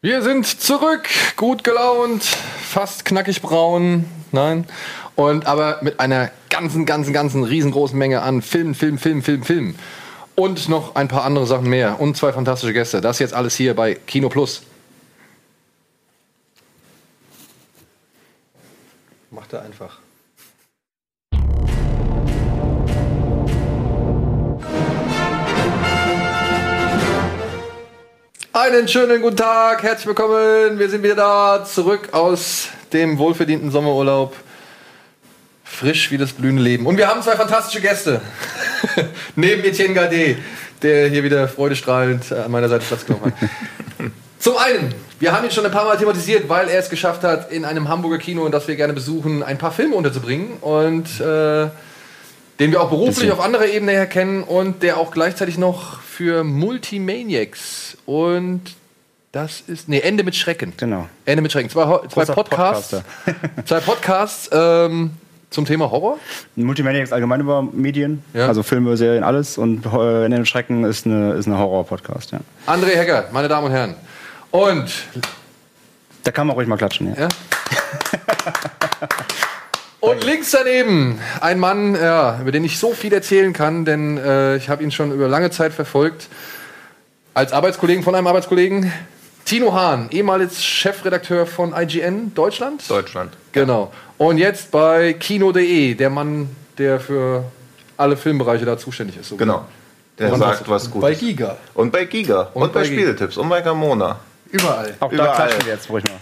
[0.00, 4.64] Wir sind zurück, gut gelaunt, fast knackig braun, nein,
[5.16, 9.74] und aber mit einer ganzen, ganzen, ganzen riesengroßen Menge an Filmen, Film, Film, Film, Film
[10.36, 13.00] und noch ein paar andere Sachen mehr und zwei fantastische Gäste.
[13.00, 14.62] Das jetzt alles hier bei Kino Plus.
[19.32, 19.98] Macht er einfach.
[28.60, 30.80] Einen schönen guten Tag, herzlich willkommen.
[30.80, 34.34] Wir sind wieder da, zurück aus dem wohlverdienten Sommerurlaub.
[35.62, 36.84] Frisch wie das blühende Leben.
[36.84, 38.20] Und wir haben zwei fantastische Gäste.
[39.36, 40.38] Neben Etienne Gade,
[40.82, 43.48] der hier wieder freudestrahlend an meiner Seite Platz genommen hat.
[44.40, 47.52] Zum einen, wir haben ihn schon ein paar Mal thematisiert, weil er es geschafft hat,
[47.52, 50.54] in einem Hamburger Kino, das wir gerne besuchen, ein paar Filme unterzubringen.
[50.62, 51.68] Und äh,
[52.58, 56.44] den wir auch beruflich auf anderer Ebene her kennen und der auch gleichzeitig noch für
[56.44, 58.62] Multimaniacs und
[59.32, 60.72] das ist, nee, Ende mit Schrecken.
[60.78, 61.06] Genau.
[61.26, 61.68] Ende mit Schrecken.
[61.68, 62.96] Zwei, zwei Podcasts,
[63.66, 65.10] zwei Podcasts ähm,
[65.50, 66.18] zum Thema Horror.
[66.56, 68.48] Multimaniacs allgemein über Medien, Ja.
[68.48, 69.58] also Filme, Serien, alles.
[69.58, 72.40] Und äh, Ende mit Schrecken ist eine, ist eine Horror-Podcast, ja.
[72.66, 73.94] André Hecker, meine Damen und Herren.
[74.50, 74.90] Und,
[76.24, 77.20] Da kann man ruhig mal klatschen, ja.
[77.22, 77.28] ja.
[80.00, 84.56] Und links daneben ein Mann, ja, über den ich so viel erzählen kann, denn äh,
[84.56, 86.28] ich habe ihn schon über lange Zeit verfolgt.
[87.34, 88.92] Als Arbeitskollegen von einem Arbeitskollegen.
[89.44, 92.88] Tino Hahn, ehemals Chefredakteur von IGN Deutschland.
[92.88, 93.32] Deutschland.
[93.52, 93.92] Genau.
[94.18, 97.44] Und jetzt bei Kino.de, der Mann, der für
[97.96, 99.28] alle Filmbereiche da zuständig ist.
[99.30, 99.64] So Genau.
[100.18, 101.18] Der Woran sagt was Bei Gutes.
[101.20, 101.56] Giga.
[101.74, 102.50] Und bei Giga.
[102.52, 103.02] Und, bei bei Giga.
[103.02, 103.36] Spieletipps.
[103.36, 104.18] Und bei Gamona.
[104.50, 104.94] Überall.
[105.00, 105.28] Auch Überall.
[105.28, 106.18] da klatschen wir jetzt ruhig mal.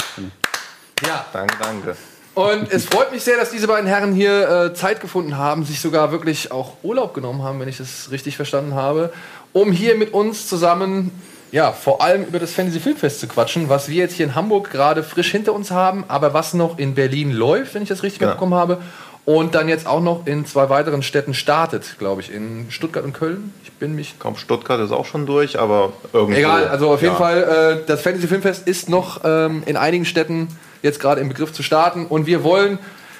[1.06, 1.26] Ja.
[1.32, 1.96] Danke, danke.
[2.36, 5.80] Und es freut mich sehr, dass diese beiden Herren hier äh, Zeit gefunden haben, sich
[5.80, 9.10] sogar wirklich auch Urlaub genommen haben, wenn ich das richtig verstanden habe,
[9.54, 11.10] um hier mit uns zusammen,
[11.50, 14.70] ja, vor allem über das Fantasy Filmfest zu quatschen, was wir jetzt hier in Hamburg
[14.70, 18.18] gerade frisch hinter uns haben, aber was noch in Berlin läuft, wenn ich das richtig
[18.18, 18.32] Genau.
[18.32, 18.82] mitbekommen habe.
[19.24, 23.14] Und dann jetzt auch noch in zwei weiteren Städten startet, glaube ich, in Stuttgart und
[23.14, 23.54] Köln.
[23.64, 26.38] Ich bin mich Komm, Stuttgart ist auch schon durch, aber irgendwo.
[26.38, 27.18] Egal, also auf jeden ja.
[27.18, 30.48] Fall, äh, das Fantasy Filmfest ist noch ähm, in einigen Städten
[30.82, 32.78] jetzt gerade im Begriff zu starten und wir wollen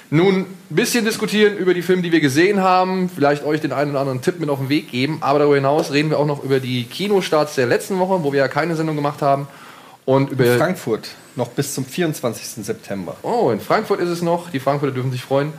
[0.09, 3.91] nun ein bisschen diskutieren über die Filme, die wir gesehen haben, vielleicht euch den einen
[3.91, 6.43] oder anderen Tipp mit auf den Weg geben, aber darüber hinaus reden wir auch noch
[6.43, 9.47] über die Kinostarts der letzten Woche, wo wir ja keine Sendung gemacht haben
[10.05, 10.45] und über...
[10.57, 11.09] Frankfurt.
[11.35, 12.65] Noch bis zum 24.
[12.65, 13.15] September.
[13.21, 15.53] Oh, in Frankfurt ist es noch, die Frankfurter dürfen sich freuen.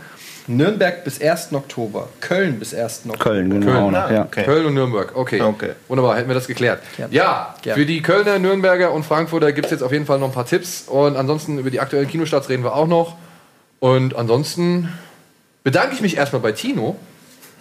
[0.49, 1.53] Nürnberg bis 1.
[1.53, 2.09] Oktober.
[2.21, 3.03] Köln bis 1.
[3.07, 3.19] Oktober.
[3.19, 3.67] Köln, genau.
[3.67, 4.25] Köln, noch, ah, ja.
[4.25, 4.45] okay.
[4.45, 5.41] Köln und Nürnberg, okay.
[5.41, 5.73] Okay.
[5.89, 6.81] Wunderbar, hätten wir das geklärt.
[6.97, 7.15] Gerne.
[7.15, 7.81] Ja, Gerne.
[7.81, 10.47] für die Kölner, Nürnberger und Frankfurter gibt es jetzt auf jeden Fall noch ein paar
[10.47, 10.85] Tipps.
[10.89, 13.17] Und ansonsten über die aktuellen Kinostarts reden wir auch noch.
[13.81, 14.89] Und ansonsten
[15.65, 16.97] bedanke ich mich erstmal bei Tino.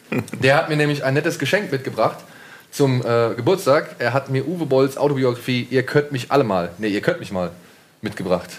[0.42, 2.18] Der hat mir nämlich ein nettes Geschenk mitgebracht
[2.72, 3.96] zum äh, Geburtstag.
[4.00, 7.32] Er hat mir Uwe Bolls Autobiografie Ihr könnt mich alle mal, nee, ihr könnt mich
[7.32, 7.52] mal
[8.02, 8.50] mitgebracht.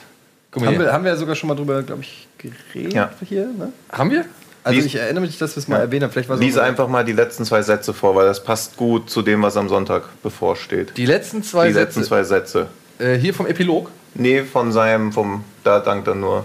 [0.50, 0.84] Guck mal Haben hier.
[0.86, 3.10] wir, haben wir ja sogar schon mal drüber, glaube ich, geredet Ja.
[3.26, 3.46] hier.
[3.46, 3.72] Ne?
[3.92, 4.24] haben wir?
[4.64, 6.10] Also Lies- ich erinnere mich, dass wir es mal erwähnt haben.
[6.12, 9.42] Vielleicht Lies einfach mal die letzten zwei Sätze vor, weil das passt gut zu dem,
[9.42, 10.96] was am Sonntag bevorsteht.
[10.96, 12.66] Die letzten zwei Die letzten Sätze zwei Sätze.
[12.98, 13.90] äh, hier vom Epilog.
[14.14, 16.44] Nee, von seinem, vom, da dankt er nur.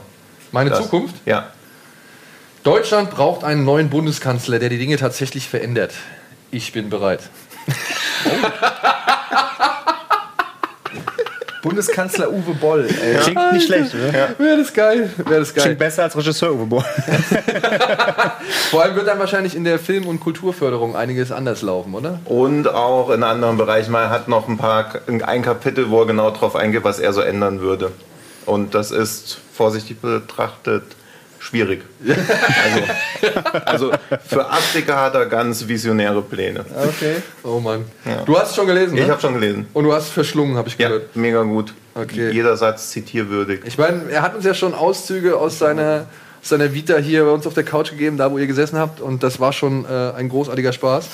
[0.52, 0.80] Meine das.
[0.84, 1.16] Zukunft.
[1.26, 1.48] Ja.
[2.64, 5.94] Deutschland braucht einen neuen Bundeskanzler, der die Dinge tatsächlich verändert.
[6.52, 7.22] Ich bin bereit.
[11.64, 12.88] Bundeskanzler Uwe Boll.
[13.02, 13.16] Ey.
[13.22, 14.36] Klingt nicht schlecht, oder?
[14.38, 15.10] Wäre das geil?
[15.18, 15.64] Wäre das geil?
[15.64, 16.84] Klingt besser als Regisseur Uwe Boll.
[18.70, 22.20] Vor allem wird dann wahrscheinlich in der Film- und Kulturförderung einiges anders laufen, oder?
[22.26, 23.94] Und auch in anderen Bereichen.
[23.94, 27.22] Man hat noch ein paar, ein Kapitel, wo er genau drauf eingeht, was er so
[27.22, 27.92] ändern würde.
[28.46, 30.84] Und das ist vorsichtig betrachtet
[31.44, 31.82] schwierig.
[32.64, 33.92] Also, also
[34.28, 36.66] für Afrika hat er ganz visionäre Pläne.
[36.88, 37.16] Okay.
[37.44, 37.86] Oh Mann.
[38.06, 38.24] Ja.
[38.26, 39.12] Du hast es schon gelesen, Ich ne?
[39.12, 39.68] habe schon gelesen.
[39.74, 41.16] Und du hast es verschlungen, habe ich Ja, gehört.
[41.16, 41.74] mega gut.
[41.96, 42.32] Okay.
[42.32, 43.62] Jeder Satz zitierwürdig.
[43.66, 46.08] Ich meine, er hat uns ja schon Auszüge aus seiner,
[46.42, 49.00] seiner Vita hier bei uns auf der Couch gegeben, da wo ihr gesessen habt.
[49.02, 51.08] Und das war schon äh, ein großartiger Spaß.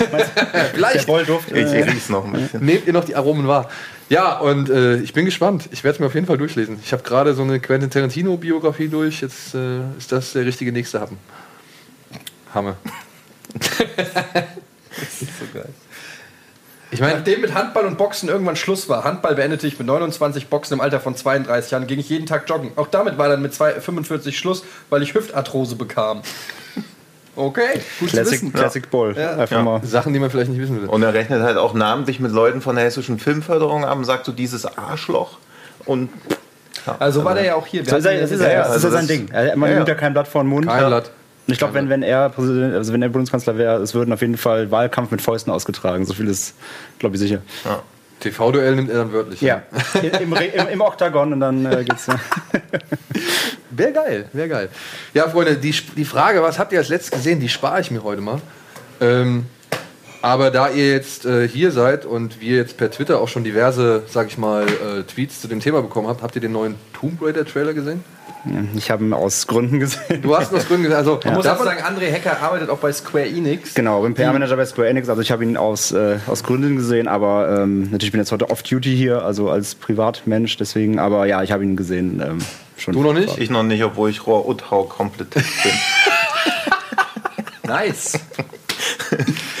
[0.00, 1.50] Der Vielleicht Bollduft.
[1.50, 2.64] Ich Äh, riech's noch ein bisschen.
[2.64, 3.68] nehmt ihr noch die Aromen wahr.
[4.12, 5.70] Ja, und äh, ich bin gespannt.
[5.72, 6.78] Ich werde es mir auf jeden Fall durchlesen.
[6.84, 9.22] Ich habe gerade so eine Quentin Tarantino-Biografie durch.
[9.22, 11.16] Jetzt äh, ist das der richtige nächste Happen.
[12.54, 12.76] Hammer.
[15.18, 15.70] So geil.
[16.90, 20.48] Ich meine, Nachdem mit Handball und Boxen irgendwann Schluss war, Handball beendete ich mit 29,
[20.48, 22.72] Boxen im Alter von 32 Jahren, ging ich jeden Tag joggen.
[22.76, 26.20] Auch damit war dann mit zwei- 45 Schluss, weil ich Hüftarthrose bekam.
[27.34, 28.52] Okay, gut zu Classic, wissen.
[28.52, 29.14] Classic Boll.
[29.16, 29.36] Ja.
[29.36, 29.62] Einfach Ja.
[29.62, 29.80] mal.
[29.84, 30.88] Sachen, die man vielleicht nicht wissen will.
[30.88, 34.26] Und er rechnet halt auch namentlich mit Leuten von der hessischen Filmförderung ab und sagt
[34.26, 35.38] so dieses Arschloch.
[35.86, 36.10] Und
[36.86, 37.84] ja, Also war der ja auch hier.
[37.86, 39.28] So ist er, das ist, Ja, er, ja, das ist also ja sein Ding.
[39.32, 39.94] Er, man Ja, nimmt ja.
[39.94, 40.66] kein Blatt vor den Mund.
[40.66, 41.10] Kein Blatt.
[41.46, 44.20] Und ich glaube, wenn, wenn er Präsident, also wenn er Bundeskanzler wäre, es würden auf
[44.20, 46.04] jeden Fall Wahlkampf mit Fäusten ausgetragen.
[46.04, 46.54] So viel ist,
[46.98, 47.38] glaube ich, sicher.
[47.64, 47.82] ja.
[48.20, 49.40] TV-Duell nimmt er dann wörtlich.
[49.40, 49.62] Ja,
[50.20, 52.06] im, im, im Oktagon und dann äh, geht's.
[53.74, 54.68] Wäre geil, wäre geil.
[55.14, 58.02] Ja, Freunde, die, die Frage, was habt ihr als letztes gesehen, die spare ich mir
[58.02, 58.40] heute mal.
[59.00, 59.46] Ähm,
[60.20, 64.04] aber da ihr jetzt äh, hier seid und wir jetzt per Twitter auch schon diverse,
[64.06, 67.20] sag ich mal, äh, Tweets zu dem Thema bekommen habt, habt ihr den neuen Tomb
[67.20, 68.04] Raider Trailer gesehen?
[68.76, 70.20] Ich habe ihn aus Gründen gesehen.
[70.22, 70.96] Du hast noch Gründe gesehen.
[70.96, 73.74] Also, Man muss auch sagen, André Hecker arbeitet auch bei Square Enix.
[73.74, 75.08] Genau, bin PR-Manager bei Square Enix.
[75.08, 78.32] Also ich habe ihn aus, äh, aus Gründen gesehen, aber ähm, natürlich bin ich jetzt
[78.32, 80.56] heute off-duty hier, also als Privatmensch.
[80.56, 82.20] Deswegen, aber ja, ich habe ihn gesehen.
[82.24, 82.38] Ähm,
[82.82, 83.38] schon Du noch nicht?
[83.38, 85.72] Ich noch nicht, obwohl ich Rohr Uthau Komplettist bin.
[87.64, 88.18] Nice.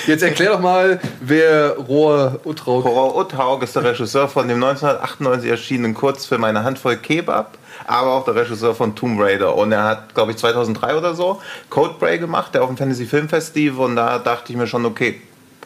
[0.06, 2.84] Jetzt erklär doch mal, wer Rohr Uttraug.
[2.84, 8.24] Rohr Uthaug ist der Regisseur von dem 1998 erschienenen Kurzfilm Eine Handvoll Kebab, aber auch
[8.24, 9.54] der Regisseur von Tomb Raider.
[9.54, 11.40] Und er hat, glaube ich, 2003 oder so
[11.70, 13.78] Codebreak gemacht, der auf dem Fantasy Filmfest lief.
[13.78, 15.20] Und da dachte ich mir schon, okay,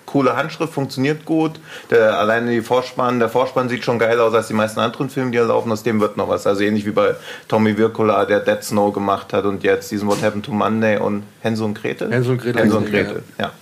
[0.06, 1.60] coole Handschrift, funktioniert gut.
[1.90, 5.32] Der, alleine die Vorspann, der Vorspann sieht schon geil aus als die meisten anderen Filme,
[5.32, 5.70] die da laufen.
[5.70, 6.46] Aus dem wird noch was.
[6.46, 7.14] Also ähnlich wie bei
[7.48, 11.24] Tommy Wirkola, der Dead Snow gemacht hat und jetzt diesen What Happened to Monday und
[11.40, 12.10] Hänsel und Gretel.
[12.10, 12.62] Hänsel und Gretel.
[12.62, 13.52] Hänsel und Gretel, ja.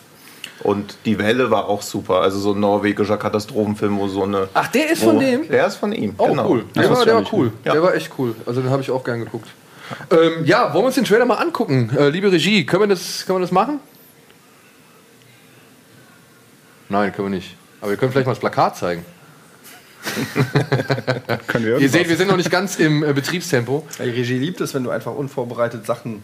[0.62, 2.20] Und die Welle war auch super.
[2.20, 4.49] Also so ein norwegischer Katastrophenfilm, wo so eine.
[4.55, 5.46] Ach, der ist von dem?
[5.49, 6.14] Der ist von ihm.
[6.17, 6.49] Oh, genau.
[6.49, 6.64] cool.
[6.75, 7.52] Der, war, der war cool.
[7.64, 7.73] Ja.
[7.73, 8.35] Der war echt cool.
[8.46, 9.49] Also den habe ich auch gern geguckt.
[10.11, 11.91] Ähm, ja, wollen wir uns den Trailer mal angucken?
[11.96, 13.81] Äh, liebe Regie, können wir, das, können wir das machen?
[16.88, 17.56] Nein, können wir nicht.
[17.81, 19.04] Aber wir können vielleicht mal das Plakat zeigen.
[21.46, 21.92] Können wir Ihr irgendwas.
[21.92, 23.86] seht, wir sind noch nicht ganz im äh, Betriebstempo.
[23.98, 26.22] Die Regie liebt es, wenn du einfach unvorbereitet Sachen.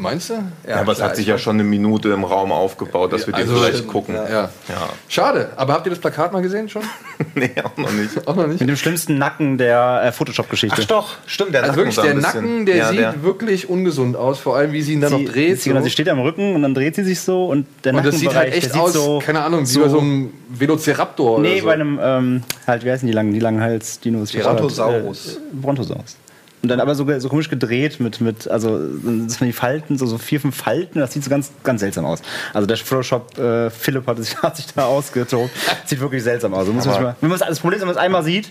[0.00, 0.34] Meinst du?
[0.66, 3.34] Ja, aber es hat sich ich ja schon eine Minute im Raum aufgebaut, dass wir
[3.34, 4.14] den Also, vielleicht stimmt, gucken.
[4.14, 4.24] ja.
[4.28, 4.40] Ja.
[4.68, 4.88] Ja.
[5.08, 5.50] Schade.
[5.56, 6.80] Aber habt ihr das Plakat mal gesehen schon?
[7.34, 8.26] nee, auch noch nicht.
[8.26, 8.60] Auch noch nicht?
[8.60, 10.80] Mit dem schlimmsten Nacken der äh, Photoshop-Geschichte.
[10.80, 14.16] Ach doch, stimmt, der Also Nacken wirklich, der Nacken, der ja, sieht der- wirklich ungesund
[14.16, 14.38] aus.
[14.38, 15.60] Vor allem, wie sie ihn dann Sie, noch dreht.
[15.60, 15.84] sie, genau, so.
[15.84, 18.34] sie steht am Rücken und dann dreht sie sich so und der Und das sieht
[18.34, 21.66] halt echt aus, so, keine Ahnung, wie so, bei so einem Velociraptor Nee, oder so.
[21.66, 24.32] bei einem, ähm, halt, wie heißen die langen, die langen Hals-Dinos?
[24.32, 25.36] Brontosaurus.
[25.36, 26.16] Äh, Brontosaurus.
[26.62, 30.04] Und dann aber so, so komisch gedreht mit, mit also dass man die Falten, so,
[30.04, 32.20] so vier, fünf Falten, das sieht so ganz, ganz seltsam aus.
[32.52, 35.50] Also der Photoshop äh, Philipp hat sich, hat sich da ausgetobt.
[35.86, 36.60] Sieht wirklich seltsam aus.
[36.60, 38.50] Also muss man sich mal, wenn man's- das Problem ist, wenn man es einmal sieht,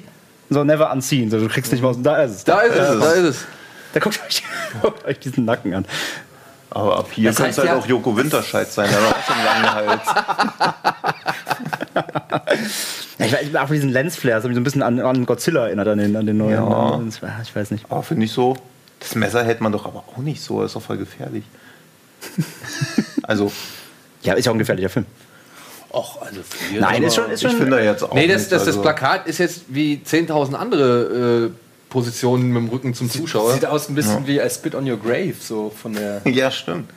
[0.50, 1.30] so never unseen.
[1.30, 1.98] So, du kriegst nicht mal aus.
[2.02, 2.44] Da ist es.
[2.44, 3.46] Da ist es, da ist es.
[3.94, 4.44] Da guckt euch,
[4.82, 5.86] guckt euch diesen Nacken an.
[6.72, 9.24] Aber ab hier Das könnte es halt ja- auch Joko Winterscheid sein, der hat auch
[9.24, 10.02] schon einen langen Hals.
[13.18, 15.00] Ja, ich, weiß- ich auch von diesen Lensflares, das hat mich so ein bisschen an,
[15.00, 16.54] an Godzilla erinnert, an den, an den neuen.
[16.54, 16.66] Ja.
[16.66, 17.10] An,
[17.44, 17.86] ich weiß nicht.
[17.90, 18.56] Aber finde ich so,
[19.00, 21.44] das Messer hält man doch aber auch nicht so, das ist doch voll gefährlich.
[23.24, 23.52] also,
[24.24, 25.06] Ja, ist ja auch ein gefährlicher Film.
[25.92, 26.80] Och, also viel.
[26.82, 27.60] Nein, ist schon, ist ich schon.
[27.60, 31.48] finde jetzt auch Nee, das, nicht, das, das also- Plakat ist jetzt wie 10.000 andere
[31.48, 31.52] äh,
[31.90, 33.54] Positionen mit dem Rücken zum Zuschauer.
[33.54, 36.22] Sieht aus ein bisschen wie I Spit on Your Grave, so von der.
[36.26, 36.92] Ja, stimmt.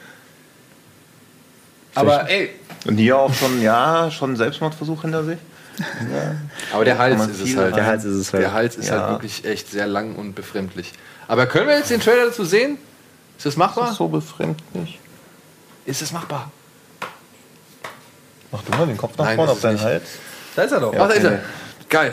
[1.95, 2.51] Aber ey,
[2.87, 5.39] Und hier auch schon, ja, schon Selbstmordversuch hinter sich.
[6.73, 7.77] Aber der Hals ist es halt.
[7.77, 8.43] Der Hals ist es halt.
[8.43, 9.01] Der Hals ist Ja.
[9.01, 10.93] halt wirklich echt sehr lang und befremdlich.
[11.29, 12.79] Aber können wir jetzt den Trailer dazu sehen?
[13.37, 13.93] Ist das machbar?
[13.93, 14.99] So befremdlich.
[15.87, 16.51] Ist es machbar?
[18.51, 19.85] Mach du mal den Kopf nach Nein, vorne das auf ist deinen nicht.
[19.85, 20.09] Hals.
[20.57, 20.95] da ist er doch.
[20.95, 21.41] Ach, da ist er.
[21.89, 22.13] Geil.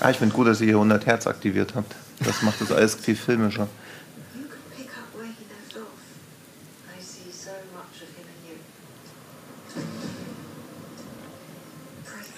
[0.00, 1.94] Ah, ich finde gut, dass ihr hier 100 Hertz aktiviert habt.
[2.20, 3.68] Das macht das alles viel filmischer.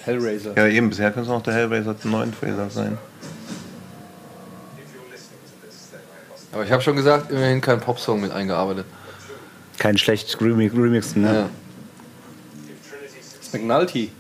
[0.05, 0.57] Hellraiser.
[0.57, 2.99] Ja, eben, bisher könnte es noch der Hellraiser 9 Trailer sein.
[6.51, 8.85] Aber ich habe schon gesagt, immerhin kein Popsong mit eingearbeitet.
[9.79, 11.35] Kein schlecht remix, remixen, ne?
[11.35, 11.49] Ja.
[13.53, 14.11] McNulty.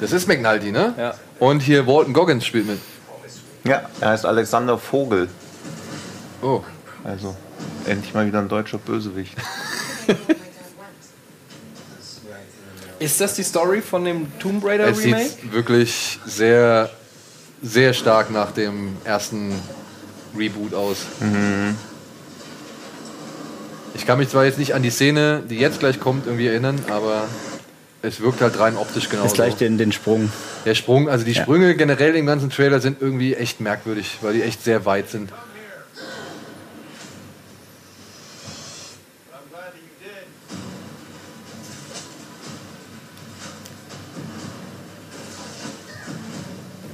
[0.00, 0.94] Das ist McNulty, ne?
[0.96, 1.14] Ja.
[1.38, 2.78] Und hier Walton Goggins spielt mit.
[3.64, 5.28] Ja, er heißt Alexander Vogel.
[6.42, 6.62] Oh.
[7.04, 7.36] Also,
[7.86, 9.34] endlich mal wieder ein deutscher Bösewicht.
[12.98, 15.28] Ist das die Story von dem Tomb Raider Es Remake?
[15.28, 16.90] sieht wirklich sehr,
[17.62, 19.52] sehr stark nach dem ersten
[20.36, 20.98] Reboot aus.
[23.94, 26.80] Ich kann mich zwar jetzt nicht an die Szene, die jetzt gleich kommt, irgendwie erinnern,
[26.90, 27.24] aber
[28.02, 29.26] es wirkt halt rein optisch genauso.
[29.28, 30.30] Ist gleich den, den Sprung.
[30.64, 31.42] Der Sprung, also die Ja.
[31.42, 35.30] Sprünge generell im ganzen Trailer sind irgendwie echt merkwürdig, weil die echt sehr weit sind.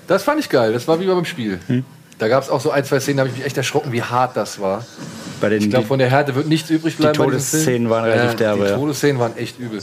[0.07, 1.59] Das fand ich geil, das war wie beim Spiel.
[1.67, 1.85] Hm.
[2.19, 4.03] Da gab es auch so ein, zwei Szenen, da habe ich mich echt erschrocken, wie
[4.03, 4.85] hart das war.
[5.43, 7.13] Den, Ich glaube, von der Härte wird nichts übrig bleiben.
[7.13, 8.75] diesem Todesszenen waren relativ derbe, Die.
[8.75, 9.83] Todesszenen waren echt übel.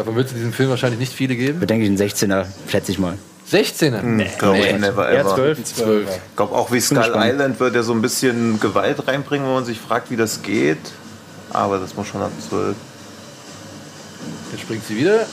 [0.00, 1.60] Davon wird es in diesem Film wahrscheinlich nicht viele geben.
[1.60, 3.18] wir denken, ein 16er, schätze ich mal.
[3.52, 4.00] 16er?
[4.00, 5.34] Nee, glaube ich, never Ja, ever.
[5.34, 5.62] 12.
[5.64, 6.08] 12.
[6.08, 7.12] Ich glaube auch wie Skull.
[7.14, 10.78] Island wird er so ein bisschen Gewalt reinbringen, wo man sich fragt, wie das geht.
[11.50, 12.74] Aber das muss schon ab 12.
[14.52, 15.26] Jetzt springt sie wieder.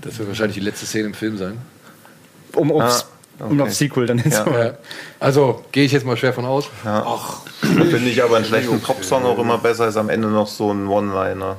[0.00, 1.58] Das wird wahrscheinlich die letzte Szene im Film sein.
[2.54, 3.06] Um, aufs, Ah,
[3.50, 3.60] okay.
[3.60, 4.24] aufs Sequel dann Ja.
[4.24, 4.62] hinzumachen.
[4.62, 4.72] Ja.
[5.20, 6.68] Also gehe ich jetzt mal schwer von aus.
[7.60, 10.86] Finde ich aber einen schlechten Popsong auch immer besser als am Ende noch so ein
[10.86, 11.56] One-Liner.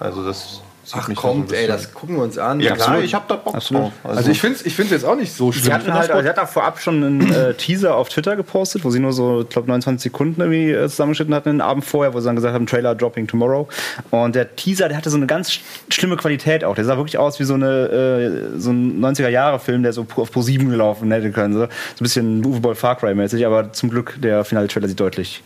[0.00, 2.60] Also das sieht Ach kommt, ey, das gucken wir uns an.
[2.60, 3.84] Ja klar, ich hab da Bock Absolut.
[3.84, 3.92] drauf.
[4.04, 5.64] Also ich finde es ich find's jetzt auch nicht so schlimm.
[5.64, 8.90] Sie hatten halt, sie hat auch vorab schon einen äh, Teaser auf Twitter gepostet, wo
[8.90, 12.20] sie nur so, ich glaube, 29 Sekunden irgendwie äh, zusammengeschnitten hatten den Abend vorher, wo
[12.20, 13.66] sie dann gesagt haben, Trailer dropping tomorrow.
[14.10, 16.74] Und der Teaser, der hatte so eine ganz sch- schlimme Qualität auch.
[16.74, 20.42] Der sah wirklich aus wie so, eine, äh, so ein 90er-Jahre-Film, der so auf Pro
[20.42, 21.54] 7 gelaufen hätte können.
[21.54, 21.68] So, so ein
[22.00, 25.42] bisschen Uwe Boll Far Cry-mäßig, aber zum Glück, der finale Trailer sieht deutlich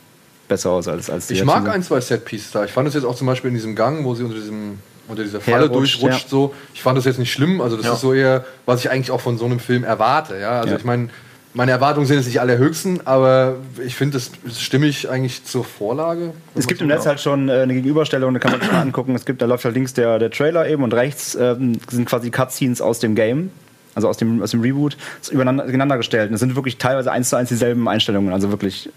[0.48, 1.72] besser aus als, als ich mag Teaser.
[1.74, 2.64] ein, zwei Setpieces da.
[2.64, 4.78] Ich fand es jetzt auch zum Beispiel in diesem Gang, wo sie unter diesem
[5.08, 6.28] unter dieser Falle Herrutscht, durchrutscht ja.
[6.28, 6.54] so.
[6.74, 7.60] Ich fand das jetzt nicht schlimm.
[7.60, 7.94] Also das Ja.
[7.94, 10.38] ist so eher, was ich eigentlich auch von so einem Film erwarte.
[10.38, 11.08] Ja, also ich meine,
[11.54, 16.32] meine Erwartungen sind jetzt nicht allerhöchsten, aber ich finde, das ist stimmig eigentlich zur Vorlage.
[16.54, 19.14] Es gibt im Netz halt schon äh, eine Gegenüberstellung, da kann man sich mal angucken.
[19.14, 22.30] Es gibt, da läuft halt links der, der Trailer eben und rechts ähm, sind quasi
[22.30, 23.50] Cutscenes aus dem Game,
[23.94, 24.96] also aus dem, aus dem Reboot,
[25.30, 26.28] übereinander gestellt.
[26.28, 28.90] Und es sind wirklich teilweise eins zu eins dieselben Einstellungen, also wirklich.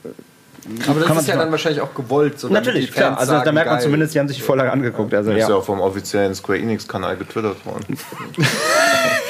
[0.88, 2.40] Aber das kann man ist ja dann wahrscheinlich auch gewollt.
[2.40, 3.18] So damit Natürlich, die klar.
[3.18, 3.82] Also da merkt man geil.
[3.82, 5.14] zumindest, die haben sich die Vorlage angeguckt.
[5.14, 7.98] Also ist ja ja, auch vom offiziellen Square Enix-Kanal getwittert worden.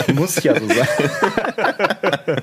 [0.13, 0.77] muss ja so sein.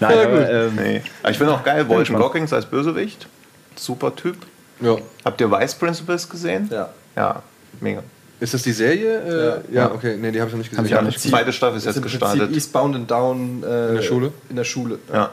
[0.00, 1.02] Nein, aber, ähm, Nee.
[1.22, 2.16] Aber ich finde auch geil, Walton.
[2.16, 3.28] Goggins als Bösewicht.
[3.76, 4.36] Super Typ.
[4.80, 4.96] Ja.
[5.24, 6.68] Habt ihr Vice Principals gesehen?
[6.72, 6.90] Ja.
[7.14, 7.42] Ja,
[7.80, 8.02] mega.
[8.40, 9.62] Ist das die Serie?
[9.70, 9.90] Äh, ja.
[9.92, 10.16] okay.
[10.18, 10.86] Nee, die habe ich noch nicht gesehen.
[10.86, 12.50] ich auch Die zweite Staffel ist jetzt gestartet.
[12.52, 14.32] Eastbound and Down äh, In der Schule?
[14.48, 14.98] In der Schule.
[15.12, 15.30] Ja.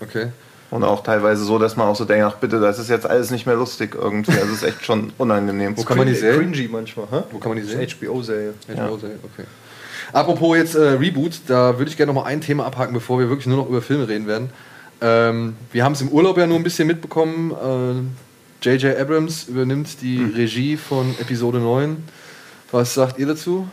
[0.00, 0.28] Okay.
[0.70, 3.30] Und auch teilweise so, dass man auch so denkt, ach bitte, das ist jetzt alles
[3.30, 4.32] nicht mehr lustig irgendwie.
[4.32, 5.76] Also es ist echt schon unangenehm.
[5.76, 6.52] Wo kann man die sehen?
[6.52, 7.06] Cringy manchmal.
[7.10, 7.22] Hä?
[7.30, 7.86] Wo kann man die sehen?
[7.86, 8.54] HBO-Serie.
[8.66, 9.46] HBO Serie, okay.
[10.12, 13.28] Apropos jetzt äh, Reboot, da würde ich gerne noch mal ein Thema abhaken, bevor wir
[13.28, 14.50] wirklich nur noch über Filme reden werden.
[15.00, 17.50] Ähm, wir haben es im Urlaub ja nur ein bisschen mitbekommen.
[17.50, 18.98] Äh, J.J.
[18.98, 21.96] Abrams übernimmt die Regie von Episode 9.
[22.70, 23.68] Was sagt ihr dazu?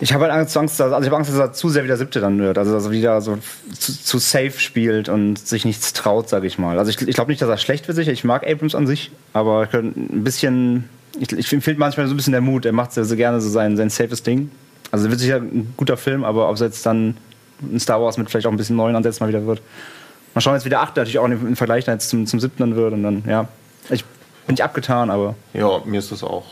[0.00, 1.88] Ich habe halt Angst, Angst, dass- also ich habe Angst, dass er zu sehr wie
[1.88, 2.58] der siebte dann wird.
[2.58, 3.38] Also dass er wieder so
[3.78, 6.78] zu, zu safe spielt und sich nichts traut, sage ich mal.
[6.78, 8.10] Also ich, ich glaube nicht, dass er schlecht wird sicher.
[8.12, 10.88] Ich mag Abrams an sich, aber ein bisschen.
[11.20, 12.66] Ich, ich fehlt manchmal so ein bisschen der Mut.
[12.66, 14.50] Er macht sehr, sehr gerne so sein, sein safes Ding.
[14.90, 17.16] Also wird sicher ein guter Film, aber ob es jetzt dann
[17.62, 19.62] ein Star Wars mit vielleicht auch ein bisschen neuen Ansätzen mal wieder wird.
[20.34, 22.74] Mal schauen, jetzt wieder acht natürlich auch im Vergleich dann jetzt zum, zum siebten dann
[22.74, 23.46] wird und dann, ja.
[23.90, 24.04] Ich
[24.46, 26.46] bin nicht abgetan, aber Ja, mir ist das auch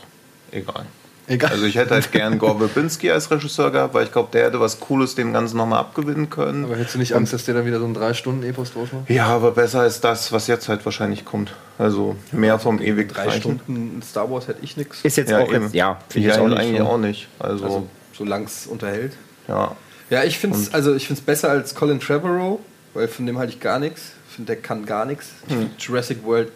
[0.51, 0.85] egal.
[1.27, 1.51] Egal.
[1.51, 4.59] Also ich hätte halt gern Gore Verbinski als Regisseur gehabt, weil ich glaube, der hätte
[4.59, 6.65] was Cooles dem Ganzen nochmal abgewinnen können.
[6.65, 9.09] Aber hättest du nicht Angst, dass der dann wieder so einen 3-Stunden-Epos draus macht?
[9.09, 11.53] Ja, aber besser als das, was jetzt halt wahrscheinlich kommt.
[11.77, 14.99] Also mehr vom ewig Drei Stunden Star Wars hätte ich nichts.
[15.03, 15.63] ist jetzt Ja, auch eben.
[15.63, 16.59] jetzt, ja, finde Ja, ich jetzt auch nicht.
[16.59, 16.85] eigentlich so.
[16.87, 17.27] auch nicht.
[17.39, 17.87] Also, Also,
[18.17, 19.13] solange es unterhält.
[19.47, 19.75] ja.
[20.09, 22.59] Ja, ich finde es also ich find's besser als Colin Trevorrow,
[22.93, 24.11] weil von dem halte ich gar nichts.
[24.29, 25.27] Ich finde, der kann gar nichts.
[25.47, 26.51] Ich finde Jurassic World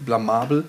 [0.00, 0.64] blamabel.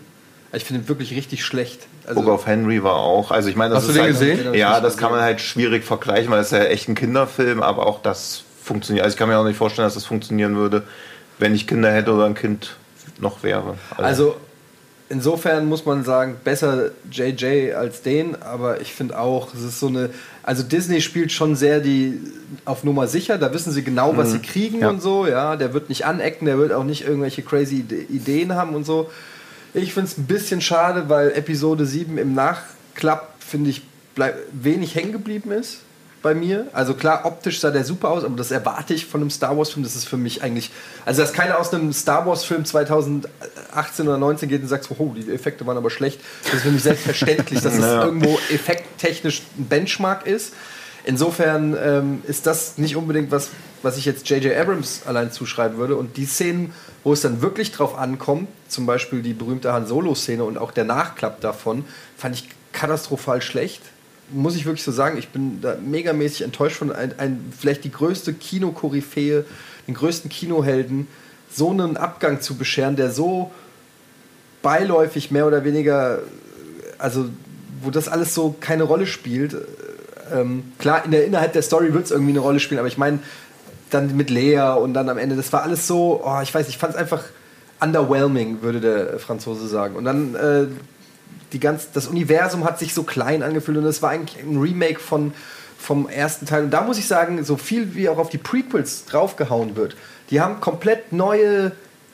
[0.53, 1.81] Ich finde ihn wirklich richtig schlecht.
[2.09, 3.31] Also, Book of Henry war auch.
[3.31, 4.53] Also ich meine, das Hast du ist den halt, gesehen?
[4.55, 7.85] Ja, das kann man halt schwierig vergleichen, weil es ist ja echt ein Kinderfilm, aber
[7.85, 9.03] auch das funktioniert.
[9.05, 10.83] Also ich kann mir auch nicht vorstellen, dass das funktionieren würde,
[11.37, 12.75] wenn ich Kinder hätte oder ein Kind
[13.19, 13.75] noch wäre.
[13.97, 14.35] Also
[15.09, 19.87] insofern muss man sagen, besser JJ als den, aber ich finde auch, es ist so
[19.87, 20.09] eine.
[20.43, 22.19] Also Disney spielt schon sehr die
[22.65, 24.89] auf Nummer sicher, da wissen sie genau, was sie kriegen Ja.
[24.89, 25.55] und so, ja.
[25.55, 29.09] Der wird nicht anecken, der wird auch nicht irgendwelche crazy Ide- Ideen haben und so.
[29.73, 33.81] Ich finde es ein bisschen schade, weil Episode 7 im Nachklapp, finde ich,
[34.15, 35.79] bleib, wenig hängen geblieben ist
[36.21, 36.67] bei mir.
[36.73, 39.83] Also klar, optisch sah der super aus, aber das erwarte ich von einem Star Wars-Film.
[39.83, 40.69] Das ist für mich eigentlich.
[41.05, 45.31] Also, dass keiner aus einem Star Wars-Film 2018 oder 19 geht und sagt, oh, die
[45.31, 46.19] Effekte waren aber schlecht.
[46.43, 48.03] Das ist für mich selbstverständlich, dass es Ja.
[48.03, 50.53] irgendwo effekttechnisch ein Benchmark ist.
[51.05, 53.49] Insofern ähm, ist das nicht unbedingt was,
[53.81, 54.53] was ich jetzt J.J.
[54.57, 55.95] Abrams allein zuschreiben würde.
[55.95, 60.43] Und die Szenen, wo es dann wirklich drauf ankommt, zum Beispiel die berühmte Han Solo-Szene
[60.43, 61.85] und auch der Nachklapp davon,
[62.17, 63.81] fand ich katastrophal schlecht.
[64.31, 67.91] Muss ich wirklich so sagen, ich bin da megamäßig enttäuscht von ein, ein, vielleicht die
[67.91, 69.45] größte Kinokoryphäe,
[69.87, 71.07] den größten Kinohelden,
[71.51, 73.51] so einen Abgang zu bescheren, der so
[74.61, 76.19] beiläufig mehr oder weniger,
[76.97, 77.29] also
[77.81, 79.55] wo das alles so keine Rolle spielt.
[80.31, 82.99] Ähm, klar, in der, innerhalb der Story wird es irgendwie eine Rolle spielen, aber ich
[82.99, 83.19] meine,
[83.89, 86.77] dann mit Lea und dann am Ende, das war alles so, oh, ich weiß, ich
[86.77, 87.23] fand es einfach
[87.79, 89.95] underwhelming, würde der Franzose sagen.
[89.95, 90.67] Und dann äh,
[91.53, 94.99] die ganz, das Universum hat sich so klein angefühlt und es war eigentlich ein Remake
[94.99, 95.33] von,
[95.77, 96.63] vom ersten Teil.
[96.65, 99.95] Und da muss ich sagen, so viel wie auch auf die Prequels draufgehauen wird,
[100.29, 101.71] die haben komplett neue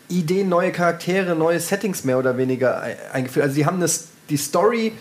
[0.07, 3.43] Ideen, neue Charaktere, neue Settings mehr oder weniger ei- eingeführt.
[3.45, 4.93] Also die haben das, die Story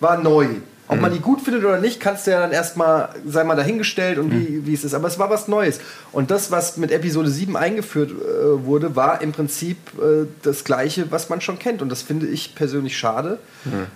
[0.00, 0.46] war neu.
[0.88, 4.18] Ob man die gut findet oder nicht, kannst du ja dann erstmal, sei mal dahingestellt
[4.18, 4.94] und wie, wie es ist.
[4.94, 5.80] Aber es war was Neues.
[6.12, 11.10] Und das, was mit Episode 7 eingeführt äh, wurde, war im Prinzip äh, das Gleiche,
[11.10, 11.82] was man schon kennt.
[11.82, 13.38] Und das finde ich persönlich schade,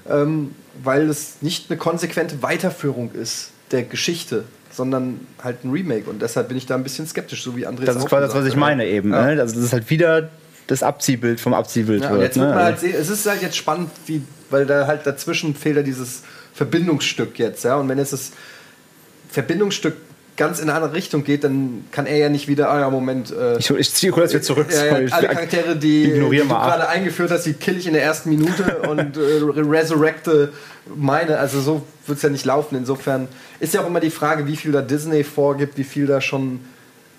[0.09, 6.11] ähm, weil es nicht eine konsequente Weiterführung ist der Geschichte, sondern halt ein Remake.
[6.11, 8.35] Und deshalb bin ich da ein bisschen skeptisch, so wie André Das ist quasi das,
[8.35, 9.13] was ich meine eben.
[9.13, 9.27] Ja.
[9.27, 9.41] Ne?
[9.41, 10.31] Also das ist halt wieder
[10.67, 12.03] das Abziehbild vom Abziehbild.
[12.03, 12.55] Ja, wird, jetzt wird ne?
[12.55, 15.83] man halt sehen, es ist halt jetzt spannend, wie, weil da halt dazwischen fehlt ja
[15.83, 16.23] dieses
[16.55, 17.77] Verbindungsstück jetzt, ja.
[17.77, 18.33] Und wenn jetzt das
[19.31, 19.95] Verbindungsstück
[20.41, 23.31] ganz in eine andere Richtung geht, dann kann er ja nicht wieder, ah ja, Moment,
[23.31, 24.69] äh, ich, ich ziehe kurz wieder zurück.
[24.71, 28.03] ja, ja, alle Charaktere, die, die du gerade eingeführt hast, die kill ich in der
[28.03, 29.21] ersten Minute und äh,
[29.61, 30.51] resurrecte
[30.97, 31.39] meine.
[31.39, 32.75] Also so wird es ja nicht laufen.
[32.77, 33.29] Insofern
[33.61, 36.61] ist ja auch immer die Frage, wie viel da Disney vorgibt, wie viel da schon,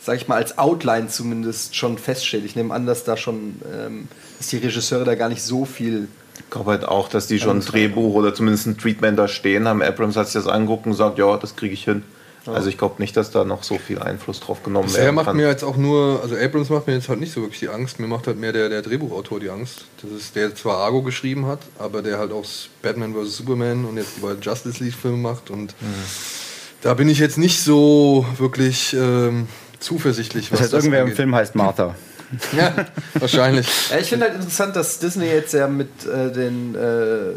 [0.04, 2.44] sag ich mal, als Outline zumindest schon feststeht.
[2.44, 4.08] Ich nehme an, dass da schon, ähm,
[4.40, 6.08] dass die Regisseure da gar nicht so viel
[6.46, 9.68] Ich glaube halt auch, dass die schon ein Drehbuch oder zumindest ein Treatment da stehen
[9.68, 9.82] haben.
[9.82, 12.04] Abrams hat sich das angeguckt und sagt, ja, das kriege ich hin.
[12.48, 15.34] Also ich glaube nicht, dass da noch so viel Einfluss drauf genommen Bisher werden macht
[15.36, 18.00] mir jetzt auch nur, also Abrams macht mir jetzt halt nicht so wirklich die Angst.
[18.00, 19.86] Mir macht halt mehr der, der Drehbuchautor die Angst.
[20.02, 22.46] Das ist der zwar Argo geschrieben hat, aber der halt auch
[22.82, 23.38] Batman vs.
[23.38, 25.52] Superman und jetzt die beiden Justice League Filme macht.
[25.52, 25.76] Und
[26.82, 29.48] da bin ich jetzt nicht so wirklich ähm,
[29.80, 30.50] zuversichtlich.
[30.50, 31.18] Das heißt, irgendwer im angeht.
[31.18, 31.96] Film heißt Martha.
[32.56, 32.74] Ja,
[33.16, 33.68] wahrscheinlich.
[34.00, 37.34] Ich finde halt interessant, dass Disney jetzt ja mit, äh, den, äh,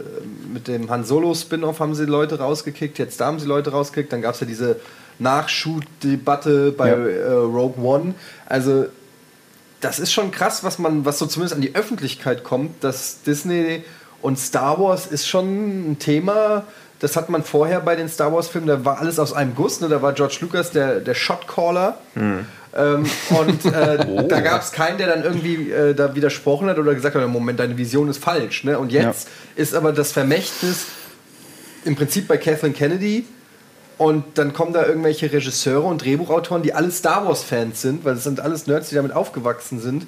[0.52, 4.12] mit dem Han Solo Spin-off haben sie Leute rausgekickt, jetzt da haben sie Leute rausgekickt,
[4.12, 4.76] dann gab es ja diese
[5.18, 6.96] Nachshoot-Debatte bei Ja.
[7.06, 8.14] äh, Rogue One.
[8.46, 8.86] Also
[9.80, 13.84] das ist schon krass, was man, was so zumindest an die Öffentlichkeit kommt, dass Disney
[14.22, 16.64] und Star Wars ist schon ein Thema.
[17.00, 19.80] Das hat man vorher bei den Star Wars-Filmen, da war alles aus einem Guss.
[19.80, 19.88] Ne?
[19.88, 21.98] Da war George Lucas der, der Shotcaller.
[22.74, 26.94] Ähm, und äh, da gab es keinen, der dann irgendwie äh, da widersprochen hat oder
[26.94, 28.64] gesagt hat: Moment, deine Vision ist falsch.
[28.64, 28.78] Ne?
[28.78, 30.86] Und jetzt ist aber das Vermächtnis
[31.84, 33.24] im Prinzip bei Kathleen Kennedy.
[33.96, 38.24] Und dann kommen da irgendwelche Regisseure und Drehbuchautoren, die alle Star Wars-Fans sind, weil es
[38.24, 40.06] sind alles Nerds, die damit aufgewachsen sind.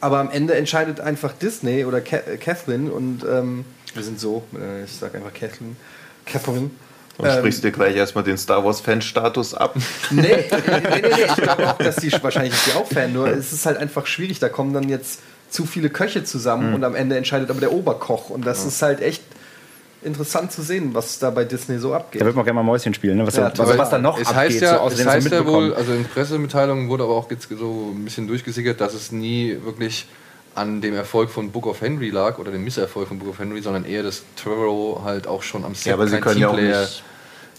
[0.00, 4.84] Aber am Ende entscheidet einfach Disney oder Ka Kathleen und ähm, wir sind so, äh,
[4.84, 5.76] ich sage einfach Kathleen.
[6.26, 6.70] Kathleen.
[7.18, 9.76] Und sprichst dir gleich erstmal den Star Wars-Fan-Status ab.
[10.10, 11.08] Nee, nee, nee, nee.
[11.28, 14.06] Ich glaube auch, dass die wahrscheinlich ist die auch Fan, nur es ist halt einfach
[14.06, 14.38] schwierig.
[14.38, 15.20] Da kommen dann jetzt
[15.50, 18.30] zu viele Köche zusammen und am Ende entscheidet aber der Oberkoch.
[18.30, 19.22] Und das ist halt echt
[20.02, 22.20] interessant zu sehen, was da bei Disney so abgeht.
[22.20, 23.26] Da wird man gerne mal Mäuschen spielen, ne?
[23.26, 24.36] was, Ja, da, was, was da noch es abgeht.
[24.42, 27.48] heißt ja, so aus es heißt ja wohl, also in Pressemitteilungen wurde aber auch jetzt
[27.48, 30.06] so ein bisschen durchgesickert, dass es nie wirklich
[30.54, 33.62] an dem Erfolg von Book of Henry lag oder dem Misserfolg von Book of Henry,
[33.62, 36.54] sondern eher, dass Trevorrow halt auch schon am Set Ja, aber sie können ja auch
[36.56, 37.02] Teamplayer- nicht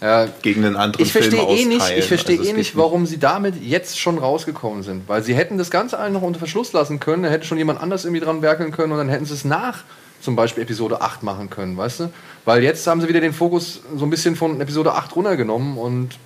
[0.00, 3.06] Ja, gegen einen anderen ich verstehe Film eh nicht, ich verstehe Also eh nicht, warum
[3.06, 5.08] sie damit jetzt schon rausgekommen sind.
[5.08, 7.80] Weil sie hätten das Ganze eigentlich noch unter Verschluss lassen können, da hätte schon jemand
[7.80, 9.84] anders irgendwie dran werkeln können und dann hätten sie es nach
[10.20, 12.10] zum Beispiel Episode 8 machen können, weißt du?
[12.44, 16.18] Weil jetzt haben sie wieder den Fokus so ein bisschen von Episode 8 runtergenommen und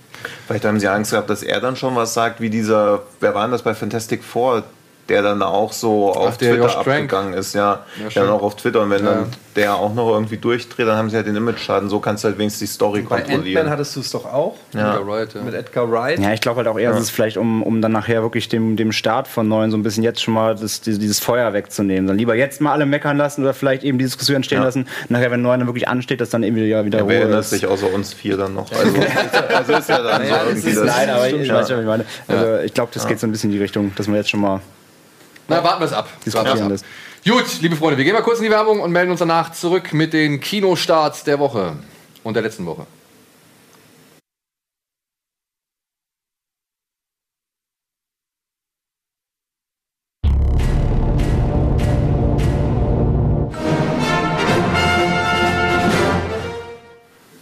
[0.47, 3.43] Vielleicht haben sie Angst gehabt, dass er dann schon was sagt, wie dieser, wer war
[3.43, 4.65] denn das bei Fantastic Four,
[5.09, 6.87] der dann auch so auf der Twitter Josh Trank.
[6.89, 7.85] abgegangen ist, ja.
[8.03, 9.11] Ja, der dann auch auf Twitter und wenn Ja.
[9.15, 11.89] dann der auch noch irgendwie durchdreht, dann haben sie halt den Image-Schaden.
[11.89, 13.71] So kannst du halt wenigstens die Story Bei Ant-Man kontrollieren.
[13.71, 14.55] hattest du es doch auch.
[14.73, 14.93] Ja.
[14.95, 15.43] Edgar Wright, ja.
[15.43, 16.19] Mit Edgar Wright.
[16.21, 18.77] Ja, ich glaube halt auch eher, dass es vielleicht, um, um dann nachher wirklich dem,
[18.77, 22.07] dem Start von Neuen so ein bisschen jetzt schon mal das, dieses, Feuer wegzunehmen.
[22.07, 24.65] Dann lieber jetzt mal alle meckern lassen oder vielleicht eben die Diskussion entstehen Ja.
[24.65, 24.87] lassen.
[25.09, 27.45] Nachher, wenn Neuen dann wirklich ansteht, dass dann eben wieder, wieder Ja, wer Ruhe erinnert
[27.47, 28.71] sich außer uns vier dann noch?
[28.71, 28.95] Also,
[29.57, 30.87] also ist ja dann so es irgendwie ist das.
[30.87, 32.05] Nein, aber ich, ich weiß schon, was ich meine.
[32.29, 34.41] Also, ich glaube, das geht so ein bisschen in die Richtung, dass man jetzt schon
[34.41, 34.61] mal
[35.49, 36.09] Na, warten wir es ab.
[36.25, 36.85] Diskutieren lässt.
[37.25, 39.93] Gut, liebe Freunde, wir gehen mal kurz in die Werbung und melden uns danach zurück
[39.93, 41.73] mit den Kinostarts der Woche
[42.23, 42.87] und der letzten Woche.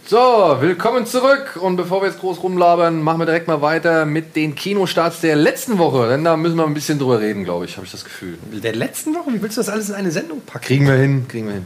[0.09, 1.59] So, willkommen zurück.
[1.61, 5.35] Und bevor wir jetzt groß rumlabern, machen wir direkt mal weiter mit den Kinostarts der
[5.35, 6.07] letzten Woche.
[6.07, 8.37] Denn da müssen wir ein bisschen drüber reden, glaube ich, habe ich das Gefühl.
[8.63, 9.33] Der letzten Woche?
[9.33, 10.63] Wie willst du das alles in eine Sendung packen?
[10.63, 11.65] Kriegen wir hin, kriegen wir hin.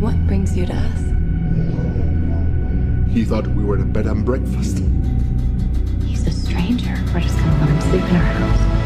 [0.00, 1.02] What brings you to us?
[3.12, 4.80] He thought we were a bed and breakfast.
[6.06, 6.94] He's a stranger.
[7.12, 8.81] We're just gonna let him sleep in our house.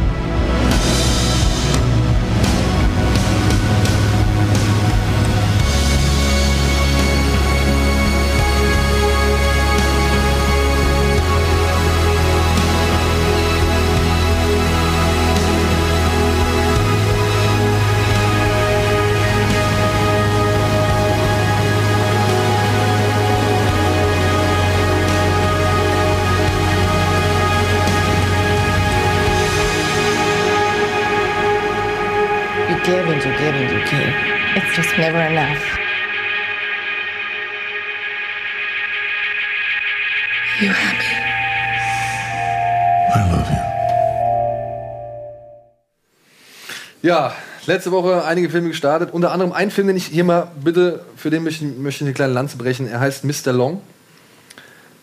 [47.06, 47.32] Ja,
[47.66, 49.10] letzte Woche einige Filme gestartet.
[49.12, 52.08] Unter anderem ein Film, den ich hier mal bitte, für den möchte ich, möchte ich
[52.08, 52.88] eine kleine Lanze brechen.
[52.88, 53.52] Er heißt Mr.
[53.52, 53.80] Long.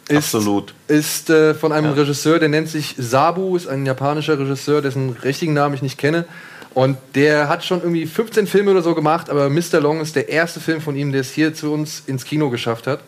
[0.09, 0.73] Ist, Absolut.
[0.89, 5.53] Ist äh, von einem Regisseur, der nennt sich Sabu, ist ein japanischer Regisseur, dessen richtigen
[5.53, 6.25] Namen ich nicht kenne.
[6.73, 9.79] Und der hat schon irgendwie 15 Filme oder so gemacht, aber Mr.
[9.79, 12.85] Long ist der erste Film von ihm, der es hier zu uns ins Kino geschafft
[12.85, 12.99] hat.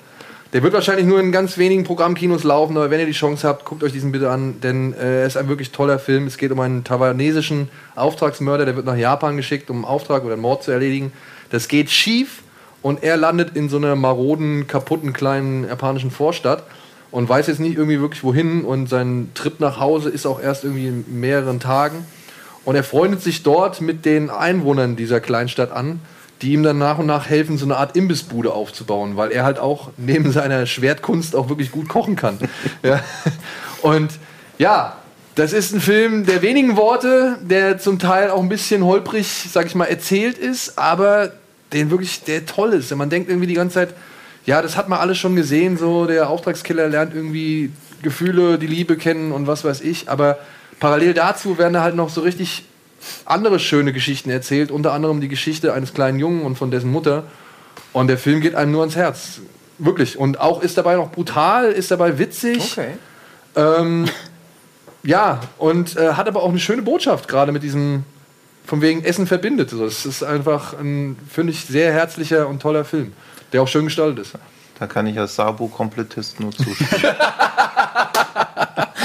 [0.53, 3.65] Der wird wahrscheinlich nur in ganz wenigen Programmkinos laufen, aber wenn ihr die Chance habt,
[3.65, 6.27] guckt euch diesen bitte an, denn äh, er ist ein wirklich toller Film.
[6.27, 10.34] Es geht um einen taiwanesischen Auftragsmörder, der wird nach Japan geschickt, um einen Auftrag oder
[10.34, 11.12] einen Mord zu erledigen.
[11.49, 12.43] Das geht schief
[12.81, 16.63] und er landet in so einer maroden, kaputten kleinen japanischen Vorstadt
[17.12, 20.63] und weiß jetzt nicht irgendwie wirklich wohin und sein Trip nach Hause ist auch erst
[20.63, 22.05] irgendwie in mehreren Tagen.
[22.63, 25.99] Und er freundet sich dort mit den Einwohnern dieser Kleinstadt an,
[26.41, 29.60] die ihm dann nach und nach helfen, so eine Art Imbissbude aufzubauen, weil er halt
[29.60, 32.38] auch neben seiner Schwertkunst auch wirklich gut kochen kann.
[32.84, 33.02] ja.
[33.82, 34.12] Und
[34.58, 34.98] ja,
[35.36, 39.65] das ist ein Film der wenigen Worte, der zum Teil auch ein bisschen holprig, sag
[39.65, 41.32] ich mal, erzählt ist, aber
[41.74, 42.95] den wirklich, der toll ist.
[42.95, 43.89] Man denkt irgendwie die ganze Zeit,
[44.45, 47.71] ja, das hat man alles schon gesehen, so der Auftragskiller lernt irgendwie
[48.02, 50.38] Gefühle, die Liebe kennen und was weiß ich, aber
[50.80, 52.63] parallel dazu werden da halt noch so richtig
[53.26, 57.24] andere schöne Geschichten erzählt, unter anderem die Geschichte eines kleinen Jungen und von dessen Mutter.
[57.94, 59.39] Und der Film geht einem nur ans Herz.
[59.78, 60.18] Wirklich.
[60.18, 62.78] Und auch ist dabei noch brutal, ist dabei witzig.
[62.78, 62.94] Okay.
[63.56, 64.06] Ähm,
[65.04, 68.04] ja, und äh, hat aber auch eine schöne Botschaft, gerade mit diesem,
[68.65, 69.72] von wegen Essen verbindet.
[69.74, 73.13] Das ist einfach ein, finde ich, sehr herzlicher und toller Film,
[73.54, 74.34] der auch schön gestaltet ist.
[74.80, 77.15] Da kann ich als Sabu-Komplettist nur zustimmen.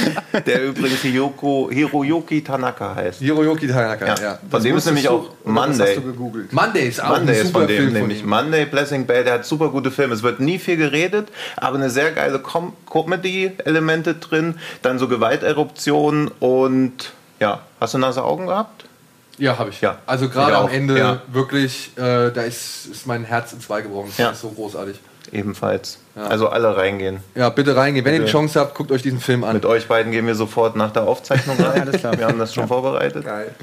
[0.47, 3.19] Der übrigens Hiyoko, Hiroyuki Tanaka heißt.
[3.21, 4.15] Hiroyuki Tanaka, Ja.
[4.21, 4.39] ja.
[4.51, 5.87] Von dem ist nämlich auch Monday.
[5.89, 6.53] hast du gegoogelt?
[6.53, 8.23] Monday ist auch Monday ein ist super von dem Film von nämlich.
[8.23, 8.29] ihm.
[8.29, 10.15] Monday, Blessing Bay, der hat super gute Filme.
[10.15, 14.55] Es wird nie viel geredet, aber eine sehr geile Com Comedy-Elemente drin.
[14.83, 18.85] Dann so Gewalteruptionen und ja, hast du nasse Augen gehabt?
[19.39, 19.81] Ja, habe ich.
[19.81, 19.99] Ja.
[20.07, 21.23] Also gerade am Ende ja.
[21.33, 24.09] wirklich, äh, da ist, ist mein Herz in zwei gebrochen.
[24.09, 24.31] Das Ja.
[24.31, 24.97] ist so großartig.
[25.33, 25.99] Ebenfalls.
[26.17, 27.21] Also alle reingehen.
[27.35, 28.05] Ja, bitte reingehen.
[28.05, 28.31] Wenn ihr die.
[28.31, 29.55] Chance habt, guckt euch diesen Film an.
[29.55, 31.83] Mit euch beiden gehen wir sofort nach der Aufzeichnung rein.
[31.83, 32.19] alles klar.
[32.19, 33.25] Wir haben das schon vorbereitet.
[33.25, 33.55] Geil.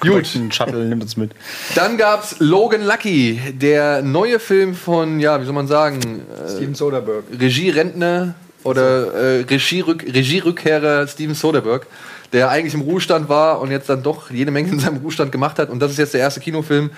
[0.00, 0.34] Gut.
[0.34, 1.30] Ein Shuttle nimmt uns mit.
[1.74, 6.74] Dann gab's Logan Lucky, der neue Film von, ja, wie soll man sagen, äh, Steven
[6.74, 7.24] Soderbergh.
[7.40, 8.34] Regierentner
[8.64, 11.86] oder äh, Regierück Regierückkehrer Steven Soderbergh,
[12.32, 15.58] der eigentlich im Ruhestand war und jetzt dann doch jede Menge in seinem Ruhestand gemacht
[15.58, 15.70] hat.
[15.70, 16.90] Und das ist jetzt der erste Kinofilm.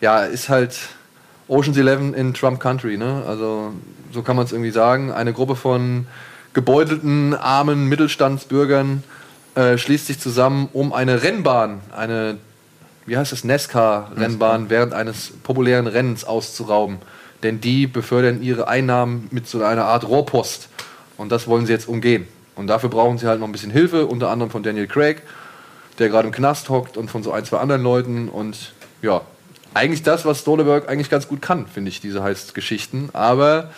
[0.00, 0.76] Ja, ist halt
[1.48, 3.22] Ocean's Eleven in Trump Country, ne?
[3.26, 3.72] Also
[4.12, 5.12] so kann man es irgendwie sagen.
[5.12, 6.06] Eine Gruppe von
[6.52, 9.04] gebeutelten, armen Mittelstandsbürgern
[9.54, 12.38] äh, schließt sich zusammen, um eine Rennbahn, eine,
[13.04, 16.98] wie heißt das, NASCAR-Rennbahn während eines populären Rennens auszurauben.
[17.42, 20.68] Denn die befördern ihre Einnahmen mit so einer Art Rohrpost.
[21.16, 22.26] Und das wollen sie jetzt umgehen.
[22.54, 25.22] Und dafür brauchen sie halt noch ein bisschen Hilfe, unter anderem von Daniel Craig,
[25.98, 28.28] der gerade im Knast hockt und von so ein, zwei anderen Leuten.
[28.28, 29.20] Und ja,
[29.76, 33.10] eigentlich das, was Stoneberg eigentlich ganz gut kann, finde ich, diese heißt Geschichten.
[33.12, 33.70] Aber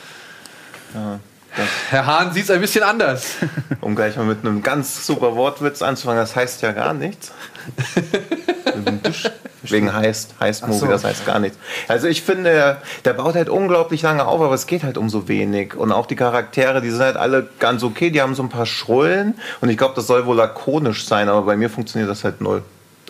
[1.90, 3.36] Herr Hahn sieht es ein bisschen anders.
[3.80, 7.32] Um gleich mal mit einem ganz super Wortwitz anzufangen, das heißt ja gar nichts.
[9.62, 10.86] Wegen heißt, heißt Movie, so.
[10.86, 11.58] das heißt gar nichts.
[11.88, 15.10] Also ich finde, der, der baut halt unglaublich lange auf, aber es geht halt um
[15.10, 15.74] so wenig.
[15.74, 18.66] Und auch die Charaktere, die sind halt alle ganz okay, die haben so ein paar
[18.66, 22.40] Schrullen und ich glaube, das soll wohl lakonisch sein, aber bei mir funktioniert das halt
[22.40, 22.62] null.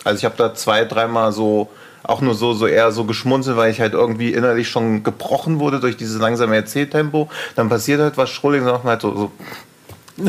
[0.03, 1.69] Also ich habe da zwei, dreimal so
[2.03, 5.79] auch nur so, so eher so geschmunzelt, weil ich halt irgendwie innerlich schon gebrochen wurde
[5.79, 7.29] durch dieses langsame Erzähltempo.
[7.55, 9.31] Dann passiert halt was Schrulliges und halt so, so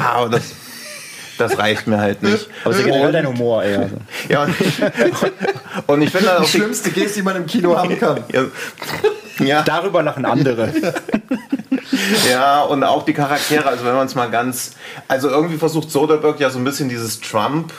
[0.00, 0.52] ah, aber das,
[1.38, 2.48] das reicht mir halt nicht.
[2.64, 3.88] Aber es ist ja generell dein Humor eher.
[3.88, 3.96] So.
[4.28, 4.54] Ja, und,
[5.86, 8.24] und ich finde halt Die auch die, schlimmste Geste, die man im Kino haben kann.
[8.32, 8.44] ja,
[9.38, 10.72] ja, Darüber lachen andere.
[12.30, 14.72] ja, und auch die Charaktere, also wenn man es mal ganz,
[15.08, 17.72] also irgendwie versucht Soderbergh ja so ein bisschen dieses Trump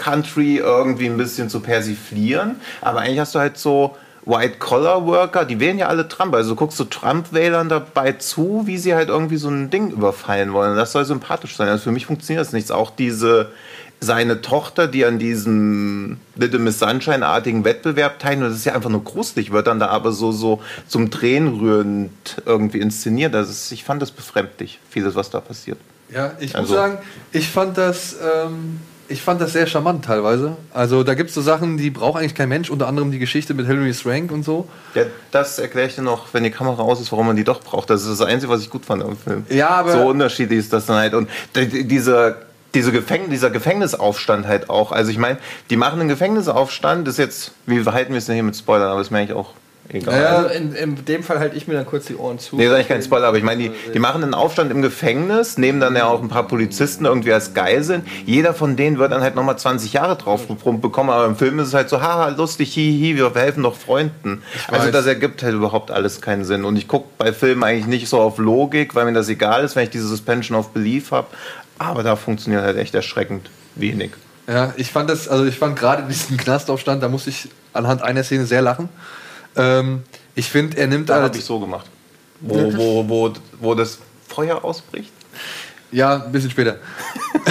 [0.00, 5.78] Country irgendwie ein bisschen zu persiflieren, aber eigentlich hast du halt so White-Collar-Worker, die wählen
[5.78, 6.34] ja alle Trump.
[6.34, 10.52] Also du guckst du Trump-Wählern dabei zu, wie sie halt irgendwie so ein Ding überfallen
[10.52, 10.76] wollen.
[10.76, 11.68] Das soll sympathisch sein.
[11.68, 12.70] Also für mich funktioniert das nichts.
[12.70, 13.50] Auch diese
[14.02, 19.04] seine Tochter, die an diesem Little Miss Sunshine-artigen Wettbewerb teilnimmt, das ist ja einfach nur
[19.04, 23.34] gruselig, wird dann da aber so, so zum Drehen rührend irgendwie inszeniert.
[23.34, 25.78] Ist, ich fand das befremdlich, vieles, was da passiert.
[26.14, 26.98] Ja, ich Also- muss sagen,
[27.32, 30.56] ich fand das, ähm, ich fand das sehr charmant teilweise.
[30.72, 33.52] Also da gibt es so Sachen, die braucht eigentlich kein Mensch, unter anderem die Geschichte
[33.54, 34.68] mit Hilary Swank und so.
[34.94, 37.60] Ja, das erkläre ich dir noch, wenn die Kamera aus ist, warum man die doch
[37.60, 37.90] braucht.
[37.90, 39.44] Das ist das Einzige, was ich gut fand am Film.
[39.50, 41.14] Ja, aber- So unterschiedlich ist das dann halt.
[41.14, 42.36] Und die- diese,
[42.74, 44.92] diese Gefäng dieser Gefängnisaufstand halt auch.
[44.92, 45.38] Also ich meine,
[45.70, 48.88] die machen einen Gefängnisaufstand, das ist jetzt, wie verhalten wir es denn hier mit Spoilern,
[48.90, 49.50] aber das merke ich auch
[49.92, 50.26] egal.
[50.26, 52.56] Also in, in dem Fall halte ich mir dann kurz die Ohren zu.
[52.56, 55.58] Nee, ist eigentlich kein Spoiler, aber ich meine, die, die machen einen Aufstand im Gefängnis,
[55.58, 58.02] nehmen dann ja auch ein paar Polizisten irgendwie als Geiseln.
[58.26, 61.68] Jeder von denen wird dann halt nochmal 20 Jahre drauf bekommen, aber im Film ist
[61.68, 64.42] es halt so, haha, lustig, hihi, wir helfen doch Freunden.
[64.68, 66.64] Also das ergibt halt überhaupt alles keinen Sinn.
[66.64, 69.76] Und ich gucke bei Filmen eigentlich nicht so auf Logik, weil mir das egal ist,
[69.76, 71.28] wenn ich diese Suspension of Belief habe.
[71.78, 74.10] Aber da funktioniert halt echt erschreckend wenig.
[74.46, 78.24] Ja, ich fand das, also ich fand gerade diesen Knastaufstand, da musste ich anhand einer
[78.24, 78.88] Szene sehr lachen.
[79.56, 80.02] Ähm,
[80.34, 81.86] ich finde, er nimmt Da halt, habe ich so gemacht.
[82.40, 85.12] Wo, wo, wo, wo das Feuer ausbricht.
[85.92, 86.76] Ja, ein bisschen später.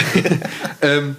[0.82, 1.18] ähm,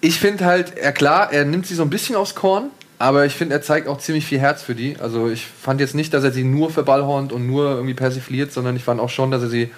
[0.00, 3.34] ich finde halt, er klar, er nimmt sie so ein bisschen aufs Korn, aber ich
[3.34, 4.96] finde, er zeigt auch ziemlich viel Herz für die.
[5.00, 8.76] Also ich fand jetzt nicht, dass er sie nur verballhornt und nur irgendwie persifliert, sondern
[8.76, 9.70] ich fand auch schon, dass er sie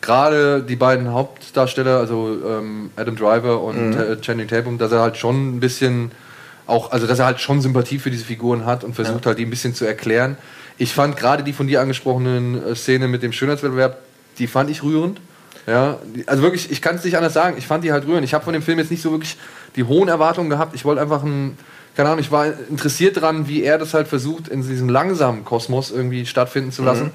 [0.00, 5.16] gerade die beiden Hauptdarsteller, also ähm, Adam Driver und äh, Channing Tatum, dass er halt
[5.16, 6.12] schon ein bisschen
[6.68, 9.46] auch, also dass er halt schon Sympathie für diese Figuren hat und versucht halt die
[9.46, 10.36] ein bisschen zu erklären.
[10.76, 13.98] Ich fand gerade die von dir angesprochenen äh, Szene mit dem Schönheitswettbewerb,
[14.38, 15.20] die fand ich rührend.
[15.66, 17.56] Ja, also wirklich, ich kann es nicht anders sagen.
[17.58, 18.24] Ich fand die halt rührend.
[18.24, 19.36] Ich habe von dem Film jetzt nicht so wirklich
[19.76, 20.74] die hohen Erwartungen gehabt.
[20.74, 21.58] Ich wollte einfach ein,
[21.94, 25.90] keine Ahnung, ich war interessiert daran, wie er das halt versucht, in diesem langsamen Kosmos
[25.90, 27.10] irgendwie stattfinden zu lassen.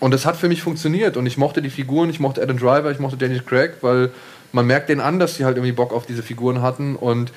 [0.00, 1.16] Und das hat für mich funktioniert.
[1.16, 4.10] Und ich mochte die Figuren, ich mochte Adam Driver, ich mochte Daniel Craig, weil
[4.52, 6.96] man merkt denen an, dass die halt irgendwie Bock auf diese Figuren hatten.
[6.96, 7.32] Und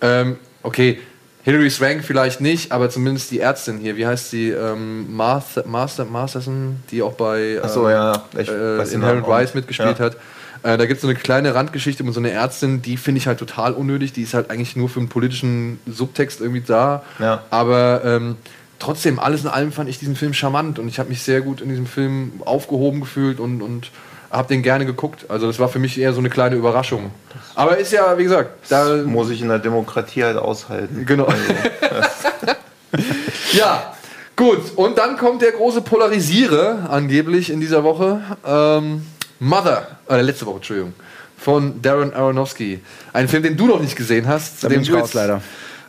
[0.00, 0.98] ähm, okay,
[1.44, 4.50] Hilary Swank vielleicht nicht, aber zumindest die Ärztin hier, wie heißt sie?
[4.50, 9.52] Ähm, Martha, Master, Masterson, die auch bei Ach so, ähm, ja, ich äh, Inherent Rise
[9.54, 10.04] mitgespielt Ja.
[10.06, 10.16] hat.
[10.62, 13.26] Äh, da gibt es so eine kleine Randgeschichte um so eine Ärztin, die finde ich
[13.28, 14.12] halt total unnötig.
[14.12, 17.02] Die ist halt eigentlich nur für einen politischen Subtext irgendwie da.
[17.20, 17.44] Ja.
[17.50, 18.36] Aber ähm,
[18.80, 21.60] trotzdem, alles in allem fand ich diesen Film charmant und ich habe mich sehr gut
[21.60, 23.90] in diesem Film aufgehoben gefühlt und, und
[24.30, 25.26] habe den gerne geguckt.
[25.28, 27.10] Also das war für mich eher so eine kleine Überraschung.
[27.54, 31.04] Aber ist ja, wie gesagt, da Muss ich in der Demokratie halt aushalten.
[31.06, 31.28] Genau.
[33.52, 33.94] ja,
[34.36, 34.60] gut.
[34.76, 38.20] Und dann kommt der große Polarisierer, angeblich in dieser Woche.
[38.46, 39.06] Ähm,
[39.40, 40.94] Mother, äh, letzte Woche, Entschuldigung.
[41.36, 42.80] Von Darren Aronofsky.
[43.12, 44.64] Ein Film, den du noch nicht gesehen hast.
[44.64, 45.40] Da bin ich raus, jetzt- leider.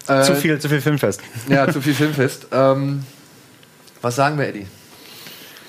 [0.08, 1.21] Äh, zu viel, zu viel Filmfest.
[1.49, 2.47] Ja, zu viel Filmfest.
[2.52, 3.04] Ähm,
[4.02, 4.65] was sagen wir, Eddie?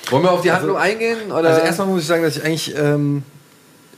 [0.09, 1.31] Wollen wir auf die Handlung eingehen?
[1.31, 1.51] Oder?
[1.51, 3.23] Also erstmal muss ich sagen, dass ich eigentlich, ähm,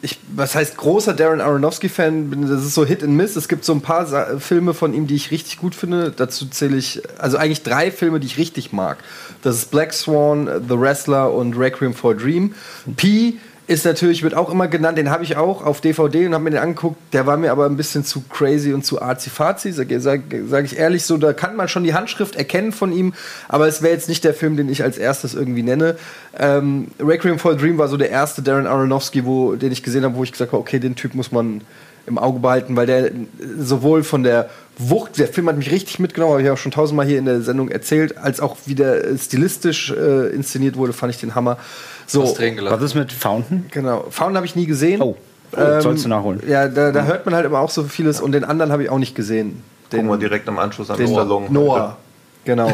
[0.03, 3.37] ich, was heißt großer Darren Aronofsky-Fan bin, das ist so Hit and Miss.
[3.37, 6.11] Es gibt so ein paar Sa Filme von ihm, die ich richtig gut finde.
[6.11, 8.99] Dazu zähle ich, also eigentlich drei Filme, die ich richtig mag.
[9.43, 12.55] Das ist Black Swan, The Wrestler und Requiem for a Dream.
[12.97, 16.44] P ist natürlich, wird auch immer genannt, den habe ich auch auf DVD und habe
[16.44, 16.96] mir den angeguckt.
[17.12, 20.79] Der war mir aber ein bisschen zu crazy und zu arzi-fazi, sage sag, sag ich
[20.79, 21.16] ehrlich so.
[21.16, 23.14] Da kann man schon die Handschrift erkennen von ihm,
[23.48, 25.96] aber es wäre jetzt nicht der Film, den ich als erstes irgendwie nenne.
[26.38, 30.05] Ähm, Requiem for a Dream war so der erste Darren Aronofsky, wo, den ich gesehen
[30.05, 31.61] habe, wo ich gesagt habe, okay, den Typ muss man
[32.07, 33.11] im Auge behalten, weil der
[33.59, 37.07] sowohl von der Wucht, der Film hat mich richtig mitgenommen, habe ich auch schon tausendmal
[37.07, 41.13] hier in der Sendung erzählt, als auch wie der äh, stilistisch äh, inszeniert wurde, fand
[41.13, 41.59] ich den Hammer.
[42.07, 42.23] So.
[42.23, 43.67] Was ist mit Fountain?
[43.71, 44.07] Genau.
[44.11, 45.03] Fountain habe ich nie gesehen.
[45.03, 45.17] Oh.
[45.55, 46.43] Oh, sollst du nachholen.
[46.49, 48.91] Ja, da, da hört man halt immer auch so vieles und den anderen habe ich
[48.91, 49.63] auch nicht gesehen.
[49.91, 51.47] Gucken wir direkt im Anschluss an den Stallone.
[51.51, 51.97] Noah.
[52.45, 52.73] Genau.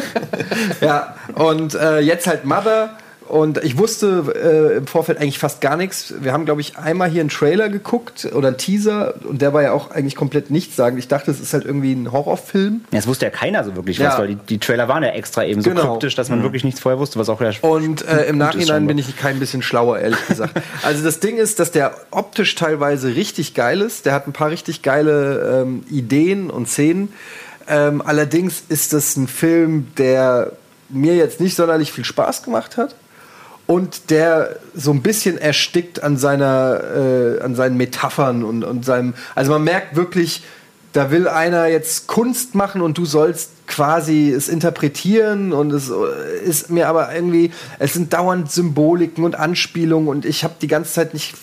[0.80, 2.90] ja, und äh, jetzt halt Mother.
[3.28, 6.14] Und ich wusste äh, im Vorfeld eigentlich fast gar nichts.
[6.20, 9.62] Wir haben, glaube ich, einmal hier einen Trailer geguckt oder einen Teaser und der war
[9.62, 10.96] ja auch eigentlich komplett nichts sagen.
[10.98, 12.82] Ich dachte, es ist halt irgendwie ein Horrorfilm.
[12.92, 14.08] Ja, Das wusste ja keiner so wirklich Ja.
[14.10, 15.90] was, weil die, die Trailer waren ja extra eben so Genau.
[15.92, 18.98] kryptisch, dass man wirklich nichts vorher wusste, was auch ja Und äh, im Nachhinein bin
[18.98, 20.60] ich kein bisschen schlauer, ehrlich gesagt.
[20.82, 24.06] also das Ding ist, dass der optisch teilweise richtig geil ist.
[24.06, 27.12] Der hat ein paar richtig geile ähm, Ideen und Szenen.
[27.68, 30.52] Ähm, allerdings ist das ein Film, der
[30.88, 32.94] mir jetzt nicht sonderlich viel Spaß gemacht hat.
[33.66, 39.14] Und der so ein bisschen erstickt an seiner, äh, an seinen Metaphern und, und seinem.
[39.34, 40.44] Also man merkt wirklich,
[40.92, 46.44] da will einer jetzt Kunst machen und du sollst quasi es interpretieren und es äh,
[46.44, 50.92] ist mir aber irgendwie, es sind dauernd Symboliken und Anspielungen und ich habe die ganze
[50.92, 51.34] Zeit nicht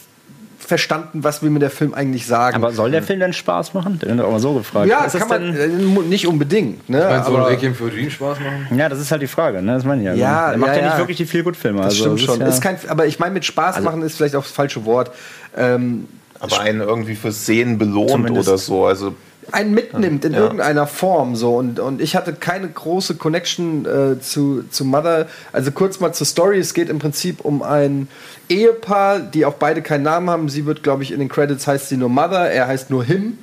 [0.63, 2.55] verstanden, was will mir der Film eigentlich sagen.
[2.55, 3.99] Aber soll der Film denn Spaß machen?
[3.99, 4.87] Der wird auch mal so gefragt.
[4.87, 6.89] ja, Ist das kann man denn- äh, nicht unbedingt.
[6.89, 7.05] Ne?
[7.09, 8.77] Meinst du, aber- Requiem für Dream Spaß machen?
[8.77, 9.73] ja, das ist halt die Frage, ne?
[9.75, 10.13] Das meine ich ja.
[10.13, 11.77] Ja, er macht ja, ja, nicht wirklich die viel gut Filme.
[11.81, 12.35] das also, stimmt das schon.
[12.35, 14.51] Ist ja, Ist kein, aber ich meine, mit Spaß Also- machen ist vielleicht auch das
[14.51, 15.11] falsche Wort.
[15.55, 16.07] Ähm,
[16.39, 18.85] Aber einen irgendwie für Szenen belohnt oder so.
[18.85, 19.15] Also
[19.51, 20.39] einen mitnimmt in Ja.
[20.39, 25.27] irgendeiner Form so und, und ich hatte keine große Connection äh, zu, zu Mother.
[25.51, 26.59] Also kurz mal zur Story.
[26.59, 28.07] Es geht im Prinzip um ein
[28.49, 30.49] Ehepaar, die auch beide keinen Namen haben.
[30.49, 33.37] Sie wird, glaube ich, in den Credits heißt sie nur Mother, er heißt nur Him.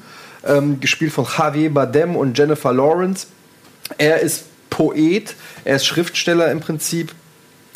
[0.47, 3.27] Ähm, gespielt von Javier Bardem und Jennifer Lawrence.
[3.99, 5.35] Er ist Poet,
[5.65, 7.13] er ist Schriftsteller im Prinzip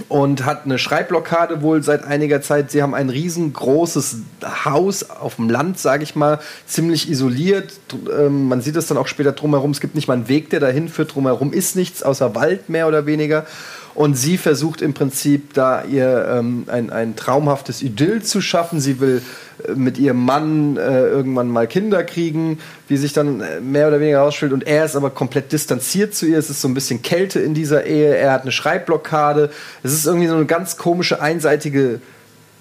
[0.08, 2.70] und hat eine Schreibblockade wohl seit einiger Zeit.
[2.70, 4.18] Sie haben ein riesengroßes
[4.64, 7.72] Haus auf dem Land, sage ich mal, ziemlich isoliert.
[8.16, 9.70] Ähm, man sieht es dann auch später drumherum.
[9.70, 11.14] Es gibt nicht mal einen Weg, der dahin führt.
[11.14, 13.46] Drumherum ist nichts außer Wald mehr oder weniger.
[13.94, 18.80] Und sie versucht im Prinzip da ihr ähm, ein, ein traumhaftes Idyll zu schaffen.
[18.80, 19.22] Sie will
[19.74, 24.18] mit ihrem Mann äh, irgendwann mal Kinder kriegen, wie sich dann äh, mehr oder weniger
[24.18, 24.52] herausstellt.
[24.52, 26.38] Und er ist aber komplett distanziert zu ihr.
[26.38, 28.16] Es ist so ein bisschen Kälte in dieser Ehe.
[28.16, 29.50] Er hat eine Schreibblockade.
[29.82, 32.00] Es ist irgendwie so eine ganz komische, einseitige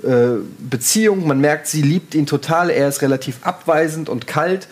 [0.03, 1.27] äh, Beziehung.
[1.27, 2.69] Man merkt, sie liebt ihn total.
[2.69, 4.67] Er ist relativ abweisend und kalt.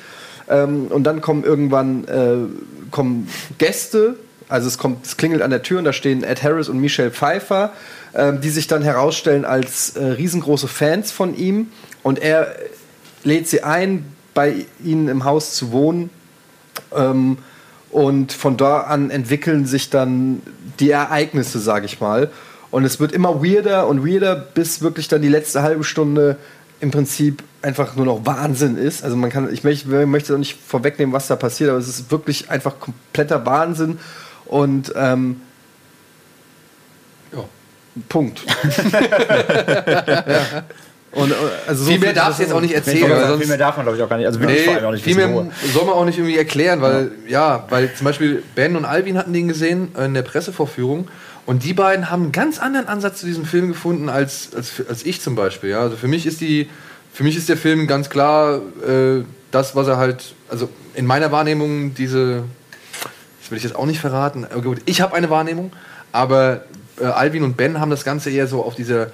[0.49, 4.17] Ähm, und dann kommen irgendwann äh, kommen Gäste.
[4.49, 7.11] Also es kommt, es klingelt an der Tür und da stehen Ed Harris und Michelle
[7.11, 7.71] Pfeiffer,
[8.13, 11.71] ähm, die sich dann herausstellen als äh, riesengroße Fans von ihm.
[12.03, 12.55] Und er
[13.23, 16.09] lädt sie ein, bei ihnen im Haus zu wohnen.
[16.95, 17.37] Ähm,
[17.91, 20.41] und von da an entwickeln sich dann
[20.79, 22.29] die Ereignisse, sage ich mal.
[22.71, 26.37] Und es wird immer weirder und weirder, bis wirklich dann die letzte halbe Stunde
[26.79, 29.03] im Prinzip einfach nur noch Wahnsinn ist.
[29.03, 32.11] Also man kann, ich möchte, möchte auch nicht vorwegnehmen, was da passiert, aber es ist
[32.11, 33.99] wirklich einfach kompletter Wahnsinn.
[34.45, 35.41] Und ähm,
[37.33, 37.43] Ja.
[38.07, 38.41] Punkt.
[41.13, 41.35] Und, äh,
[41.67, 43.57] also so Viel mehr viel- darfst du jetzt auch nicht erzählen, weil Viel sonst mehr
[43.57, 44.27] darf man, glaube ich, auch gar nicht.
[44.27, 45.51] Also allem auch Nee, nicht viel mehr wo.
[45.73, 47.65] soll man auch nicht irgendwie erklären, weil, ja.
[47.69, 51.09] weil zum Beispiel Ben und Alvin hatten den gesehen in der Pressevorführung
[51.45, 55.05] und die beiden haben einen ganz anderen Ansatz zu diesem Film gefunden als, als, als
[55.05, 55.71] ich zum Beispiel.
[55.71, 55.81] Ja.
[55.81, 56.69] Also für mich ist die,
[57.13, 61.29] für mich ist der Film ganz klar äh, das, was er halt, also in meiner
[61.33, 62.43] Wahrnehmung diese,
[63.41, 65.73] das will ich jetzt auch nicht verraten, aber gut, ich habe eine Wahrnehmung,
[66.13, 66.63] aber
[67.01, 69.07] äh, Alvin und Ben haben das Ganze eher so auf dieser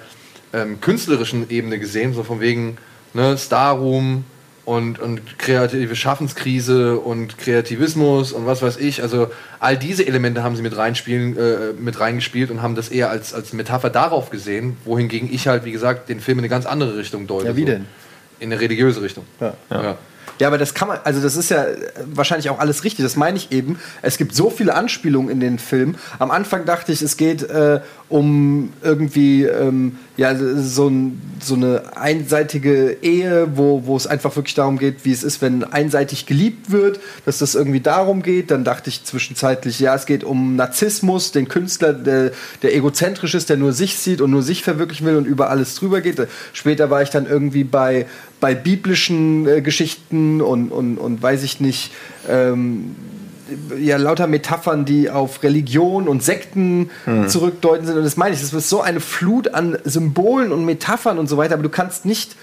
[0.52, 2.78] ähm, künstlerischen Ebene gesehen, so von wegen
[3.14, 4.24] ne, Starroom
[4.68, 9.02] und, und kreative Schaffenskrise und Kreativismus und was weiß ich.
[9.02, 9.30] Also
[9.60, 13.32] all diese Elemente haben sie mit, reinspielen, äh, mit reingespielt und haben das eher als,
[13.32, 16.98] als Metapher darauf gesehen, wohingegen ich halt, wie gesagt, den Film in eine ganz andere
[16.98, 17.46] Richtung deute.
[17.46, 17.66] Ja, wie so.
[17.66, 17.86] denn?
[18.40, 19.24] In eine religiöse Richtung.
[19.40, 19.54] Ja.
[19.70, 19.82] Ja.
[19.82, 19.98] Ja,
[20.46, 23.36] aber das kann man, also das ist ja äh, wahrscheinlich auch alles richtig, das meine
[23.36, 23.78] ich eben.
[24.02, 25.96] Es gibt so viele Anspielungen in den Film.
[26.18, 31.96] Am Anfang dachte ich, es geht äh, um irgendwie ähm, ja, so, ein, so eine
[31.96, 36.70] einseitige Ehe, wo, wo es einfach wirklich darum geht, wie es ist, wenn einseitig geliebt
[36.70, 38.50] wird, dass das irgendwie darum geht.
[38.50, 43.50] Dann dachte ich zwischenzeitlich, ja, es geht um Narzissmus, den Künstler, der, der egozentrisch ist,
[43.50, 46.16] der nur sich sieht und nur sich verwirklichen will und über alles drüber geht.
[46.52, 48.06] Später war ich dann irgendwie bei,
[48.40, 51.92] bei biblischen äh, Geschichten und, und, und weiß ich nicht,
[52.28, 52.94] ähm,
[53.80, 56.90] ja, lauter Metaphern, die auf Religion und Sekten
[57.28, 57.96] zurückdeuten sind.
[57.96, 61.38] Und das meine ich, das ist so eine Flut an Symbolen und Metaphern und so
[61.38, 62.36] weiter, aber du kannst nicht,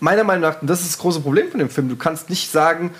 [0.00, 2.50] meiner Meinung nach, und das ist das große Problem von dem Film, du kannst nicht
[2.50, 2.90] sagen,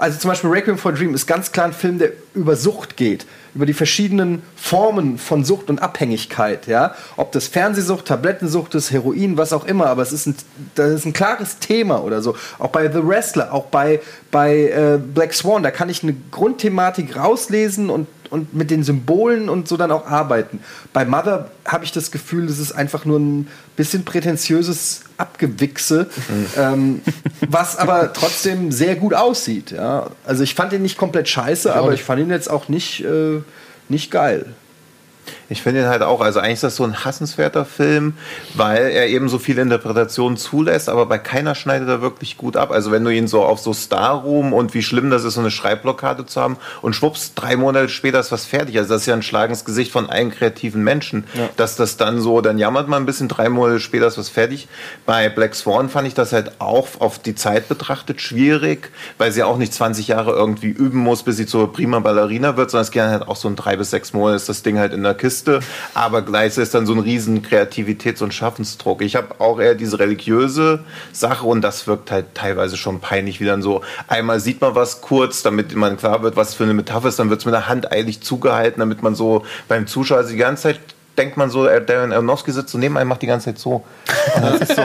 [0.00, 2.96] also zum Beispiel Requiem for a Dream ist ganz klar ein Film, der über Sucht
[2.96, 8.90] geht, über die verschiedenen Formen von Sucht und Abhängigkeit, ja, ob das Fernsehsucht, Tablettensucht ist,
[8.92, 10.34] Heroin, was auch immer, aber es ist ein,
[10.74, 12.34] das ist ein klares Thema oder so.
[12.58, 17.16] Auch bei The Wrestler, auch bei, bei äh, Black Swan, da kann ich eine Grundthematik
[17.16, 20.60] rauslesen und und mit den Symbolen und so dann auch arbeiten.
[20.92, 26.08] Bei Mother habe ich das Gefühl, es ist einfach nur ein bisschen prätentiöses Abgewichse,
[26.56, 27.02] ähm,
[27.48, 29.72] was aber trotzdem sehr gut aussieht.
[29.72, 30.10] Ja?
[30.24, 33.40] Also ich fand ihn nicht komplett scheiße, aber ich fand ihn jetzt auch nicht, äh,
[33.88, 34.46] nicht geil.
[35.50, 38.14] Ich finde ihn halt auch, also eigentlich ist das so ein hassenswerter Film,
[38.54, 42.70] weil er eben so viele Interpretationen zulässt, aber bei keiner schneidet er wirklich gut ab.
[42.70, 45.40] Also wenn du ihn so auf so Star Room und wie schlimm das ist, so
[45.40, 48.78] eine Schreibblockade zu haben und schwupps, drei Monate später ist was fertig.
[48.78, 51.24] Also das ist ja ein Schlag ins Gesicht von allen kreativen Menschen,
[51.56, 54.68] dass das dann so, dann jammert man ein bisschen, drei Monate später ist was fertig.
[55.04, 59.42] Bei Black Swan fand ich das halt auch auf die Zeit betrachtet schwierig, weil sie
[59.42, 62.92] auch nicht 20 Jahre irgendwie üben muss, bis sie zur prima Ballerina wird, sondern es
[62.92, 65.14] geht halt auch so in drei bis sechs Monate ist das Ding halt in der
[65.14, 65.39] Kiste.
[65.94, 69.02] Aber gleichzeitig ist dann so ein riesen Kreativitäts- und Schaffensdruck.
[69.02, 70.80] Ich habe auch eher diese religiöse
[71.12, 75.00] Sache und das wirkt halt teilweise schon peinlich, wie dann so einmal sieht man was
[75.00, 77.68] kurz, damit man klar wird, was für eine Metapher ist, dann wird es mit der
[77.68, 80.80] Hand eilig zugehalten, damit man so beim Zuschauer also die ganze Zeit
[81.18, 83.84] denkt man so, äh, Darren Aronofsky sitzt so neben einem, macht die ganze Zeit so.
[84.34, 84.82] Das so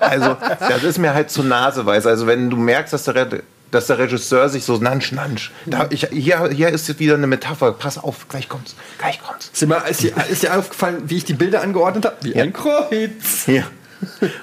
[0.00, 2.08] also, das ist mir halt zu naseweise.
[2.08, 3.26] Also, wenn du merkst, dass der,
[3.70, 5.52] dass der Regisseur sich so nansch, nansch.
[5.66, 7.72] Da, ich, hier, hier ist jetzt wieder eine Metapher.
[7.72, 8.74] Pass auf, gleich kommt's.
[8.98, 9.50] Gleich kommt's.
[9.52, 12.16] Ist dir, mal, ist, dir, ist dir aufgefallen, wie ich die Bilder angeordnet habe?
[12.22, 13.44] Wie ein Kreuz.
[13.46, 13.64] Hier.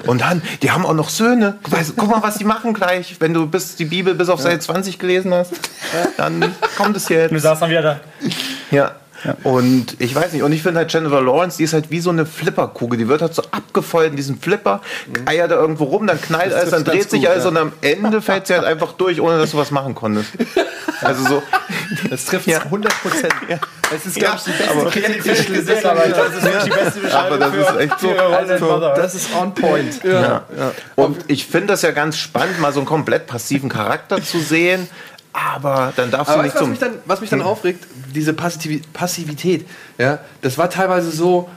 [0.05, 1.57] Und dann, die haben auch noch Söhne.
[1.63, 3.15] Guck mal, was die machen gleich.
[3.19, 5.53] Wenn du bis die Bibel bis auf Seite 20 gelesen hast,
[6.17, 7.31] dann kommt es jetzt.
[7.31, 7.99] Du saßt dann wieder da.
[8.69, 8.95] Ja.
[9.43, 12.09] Und ich weiß nicht, und ich finde halt Jennifer Lawrence, die ist halt wie so
[12.09, 12.97] eine Flipperkugel.
[12.97, 14.81] Die wird halt so abgefeuert in diesem Flipper,
[15.25, 17.49] eiert da irgendwo rum, dann knallt alles, dann dreht sich gut, alles ja.
[17.49, 20.31] und am Ende fällt sie halt einfach durch, ohne dass du was machen konntest.
[21.01, 21.43] Also so,
[22.09, 22.59] Das trifft Ja.
[22.59, 23.33] 100 Prozent.
[23.93, 27.69] Es ist, glaube ich, die beste aber das ist wirklich die beste Aber Beschreibung das
[27.69, 28.09] ist echt so.
[28.09, 28.93] Rolle Mother.
[28.95, 30.03] Das ist on point.
[30.03, 30.43] Ja.
[30.95, 34.89] Und ich finde das ja ganz spannend, mal so einen komplett passiven Charakter zu sehen.
[35.33, 36.69] Aber dann darfst Aber du weißt nicht du, was zum.
[36.71, 37.85] mich dann, was mich dann aufregt?
[38.13, 39.67] Diese Passivi Passivität.
[39.97, 41.49] Ja, das war teilweise so.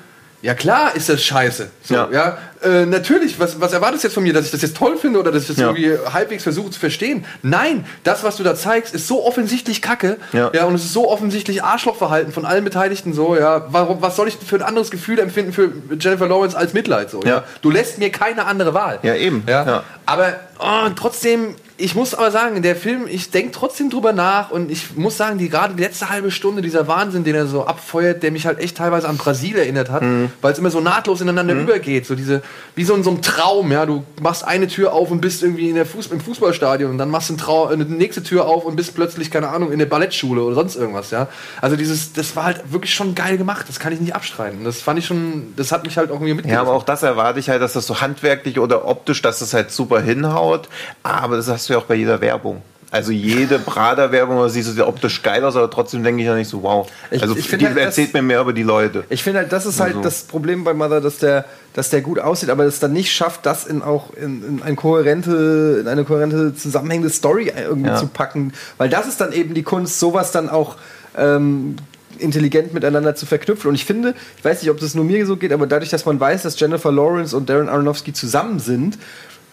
[0.42, 1.70] Ja klar ist das scheiße.
[1.82, 2.08] So, ja.
[2.10, 2.38] Ja.
[2.62, 5.18] Äh, natürlich, was, was erwartest du jetzt von mir, dass ich das jetzt toll finde
[5.20, 5.66] oder dass ich das Ja.
[5.68, 7.26] irgendwie halbwegs versuche zu verstehen?
[7.42, 10.16] Nein, das, was du da zeigst, ist so offensichtlich Kacke.
[10.32, 10.50] Ja.
[10.54, 13.66] ja und es ist so offensichtlich Arschlochverhalten von allen Beteiligten so, ja.
[13.68, 17.20] Warum, was soll ich für ein anderes Gefühl empfinden für Jennifer Lawrence als Mitleid so?
[17.22, 17.44] Ja.
[17.60, 18.98] Du lässt mir keine andere Wahl.
[19.02, 19.42] Ja, eben.
[19.46, 19.66] Ja.
[19.66, 19.84] Ja.
[20.06, 24.70] Aber oh, trotzdem, ich muss aber sagen, der Film, ich denke trotzdem drüber nach und
[24.70, 28.22] ich muss sagen, die gerade die letzte halbe Stunde, dieser Wahnsinn, den er so abfeuert,
[28.22, 30.30] der mich halt echt teilweise an Brasil erinnert hat, Mhm.
[30.42, 32.06] weil es immer so nahtlos ineinander übergeht.
[32.06, 32.42] So diese,
[32.74, 33.86] wie so in so einem Traum, ja.
[33.86, 37.10] Du machst eine Tür auf und bist irgendwie in der Fuß, im Fußballstadion und dann
[37.10, 40.42] machst du Trau eine nächste Tür auf und bist plötzlich, keine Ahnung, in der Ballettschule
[40.42, 41.28] oder sonst irgendwas, ja.
[41.60, 44.64] Also dieses, das war halt wirklich schon geil gemacht, das kann ich nicht abstreiten.
[44.64, 46.54] Das fand ich schon, das hat mich halt auch irgendwie mitgerissen.
[46.54, 49.54] Ja, aber auch das erwarte ich halt, dass das so handwerklich oder optisch, dass das
[49.54, 50.68] halt super hinhaut.
[51.02, 52.62] Aber das hast du ja auch bei jeder Werbung.
[52.92, 56.34] Also jede Prada-Werbung, da siehst du sehr optisch geil aus, aber trotzdem denke ich ja
[56.34, 56.90] nicht so, wow.
[57.12, 59.04] Ich- also ich die halt, erzählt das- mir mehr über die Leute.
[59.10, 62.00] Ich finde halt, das ist halt Also- das Problem bei Mother, dass der, dass der
[62.00, 65.86] gut aussieht, aber es dann nicht schafft, das in auch in, in, ein kohärente, in
[65.86, 67.96] eine kohärente, zusammenhängende Story irgendwie Ja.
[67.96, 68.52] zu packen.
[68.76, 70.74] Weil das ist dann eben die Kunst, sowas dann auch
[71.16, 71.76] ähm,
[72.18, 73.68] intelligent miteinander zu verknüpfen.
[73.68, 76.04] Und ich finde, ich weiß nicht, ob das nur mir so geht, aber dadurch, dass
[76.06, 78.98] man weiß, dass Jennifer Lawrence und Darren Aronofsky zusammen sind,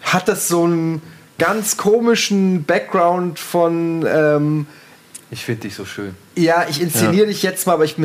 [0.02, 1.02] hat das so einen
[1.38, 4.68] ganz komischen Background von ähm,
[5.30, 6.16] ich finde dich so schön.
[6.36, 7.96] ja, ich inszeniere dich jetzt mal, aber ich,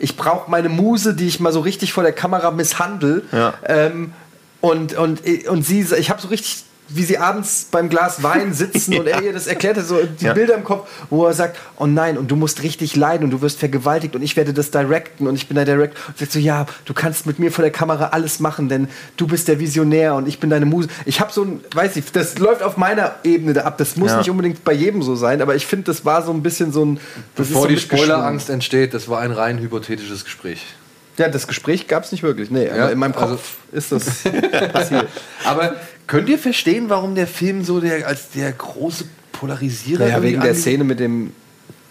[0.00, 3.22] ich brauche meine Muse, die ich mal so richtig vor der Kamera misshandel.
[3.30, 3.54] Ja.
[3.64, 4.12] Ähm,
[4.60, 8.98] und, und, und sie, ich habe so richtig, wie sie abends beim Glas Wein sitzen
[8.98, 10.32] und er ihr das erklärt hat, so die Ja.
[10.32, 13.40] Bilder im Kopf, wo er sagt, oh nein, und du musst richtig leiden und du
[13.42, 15.96] wirst vergewaltigt und ich werde das directen und ich bin der Direct.
[16.08, 19.26] Und sagt so, ja, du kannst mit mir vor der Kamera alles machen, denn du
[19.26, 20.88] bist der Visionär und ich bin deine Muse.
[21.06, 23.78] Ich habe so ein, weiß ich, das läuft auf meiner Ebene da ab.
[23.78, 24.18] Das muss Ja.
[24.18, 26.84] nicht unbedingt bei jedem so sein, aber ich finde, das war so ein bisschen so
[26.84, 27.00] ein.
[27.36, 27.78] Bevor so die.
[27.78, 30.64] Spoilerangst entsteht, das war ein rein hypothetisches Gespräch.
[31.18, 32.50] Ja, das Gespräch gab es nicht wirklich.
[32.50, 33.40] Nee, Ja, aber in meinem Kopf also-
[33.72, 34.04] ist das
[34.72, 35.06] passiert.
[35.44, 35.74] Aber
[36.10, 40.42] könnt ihr verstehen, warum der Film so der, als der große Polarisierer Ja, irgendwie wegen
[40.42, 41.32] der Szene mit dem.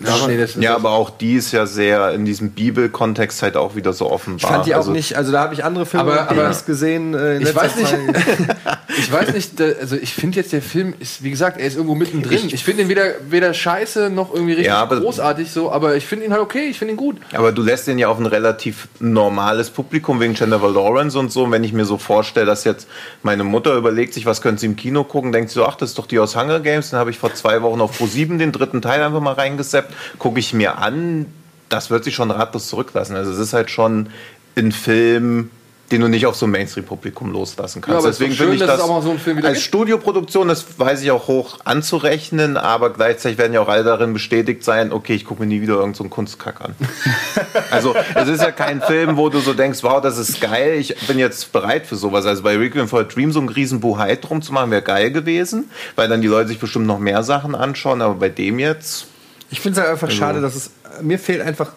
[0.02, 3.92] Ja, nee, Ja, aber auch die ist ja sehr in diesem Bibelkontext halt auch wieder
[3.92, 4.38] so offenbar.
[4.50, 7.14] Ich fand die auch also, nicht, also da habe ich andere Filme Aber- aber- gesehen.
[7.14, 7.96] Äh, in Ich weiß nicht,
[8.98, 11.96] ich weiß nicht, also ich finde jetzt der Film ist, wie gesagt, er ist irgendwo
[11.96, 12.48] mittendrin.
[12.48, 16.06] Ich, finde ihn weder, weder scheiße noch irgendwie richtig Ja, aber- großartig so, aber ich
[16.06, 17.18] finde ihn halt okay, ich finde ihn gut.
[17.34, 21.44] Aber du lässt den ja auf ein relativ normales Publikum wegen Jennifer Lawrence und so.
[21.44, 22.88] Und wenn ich mir so vorstelle, dass jetzt
[23.24, 25.90] meine Mutter überlegt sich, was könnte sie im Kino gucken, denkt sie so, ach, das
[25.90, 26.90] ist doch die aus Hunger Games.
[26.92, 29.89] Dann habe ich vor zwei Wochen auf Pro7 den dritten Teil einfach mal reingeseppt.
[30.18, 31.26] Gucke ich mir an,
[31.70, 33.16] das wird sich schon ratlos zurücklassen.
[33.16, 34.10] Also es ist halt schon
[34.56, 35.52] ein Film,
[35.92, 38.04] den du nicht auf so ein Mainstream-Publikum loslassen kannst.
[38.04, 39.58] Ja, Deswegen finde ich das auch mal so als gibt.
[39.58, 44.64] Studioproduktion, das weiß ich auch hoch anzurechnen, aber gleichzeitig werden ja auch alle darin bestätigt
[44.64, 46.76] sein, okay, ich gucke mir nie wieder irgendeinen so einen Kunstkack an.
[47.72, 50.96] also es ist ja kein Film, wo du so denkst, wow, das ist geil, ich
[51.08, 52.26] bin jetzt bereit für sowas.
[52.26, 55.12] Also bei Requiem for a Dream so einen riesen Buhai drum zu machen, wäre geil
[55.12, 59.08] gewesen, weil dann die Leute sich bestimmt noch mehr Sachen anschauen, aber bei dem jetzt...
[59.52, 60.72] Ich finde es halt einfach schade, dass es.
[61.02, 61.74] Mir fehlt einfach.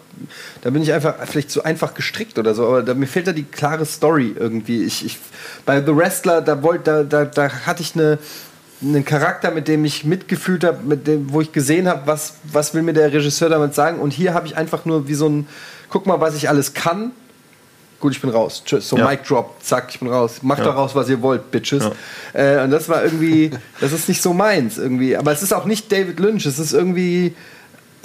[0.61, 3.31] Da bin ich einfach vielleicht zu einfach gestrickt oder so, aber da, mir fehlt da
[3.31, 4.83] die klare Story irgendwie.
[4.83, 5.17] Ich, ich,
[5.65, 8.19] bei The Wrestler, da, wollt, da, da, da hatte ich eine,
[8.81, 12.73] einen Charakter, mit dem ich mitgefühlt habe, mit dem, wo ich gesehen habe, was, was
[12.73, 13.99] will mir der Regisseur damit sagen.
[13.99, 15.47] Und hier habe ich einfach nur wie so ein,
[15.89, 17.11] guck mal, was ich alles kann.
[17.99, 18.63] Gut, ich bin raus.
[18.65, 18.89] Tschüss.
[18.89, 19.07] So Ja.
[19.09, 20.39] Mic Drop, zack, ich bin raus.
[20.41, 20.65] Macht Ja.
[20.65, 21.85] daraus, was ihr wollt, Bitches.
[22.33, 25.15] Äh, und das war irgendwie, das ist nicht so meins irgendwie.
[25.15, 26.45] Aber es ist auch nicht David Lynch.
[26.45, 27.33] Es ist irgendwie,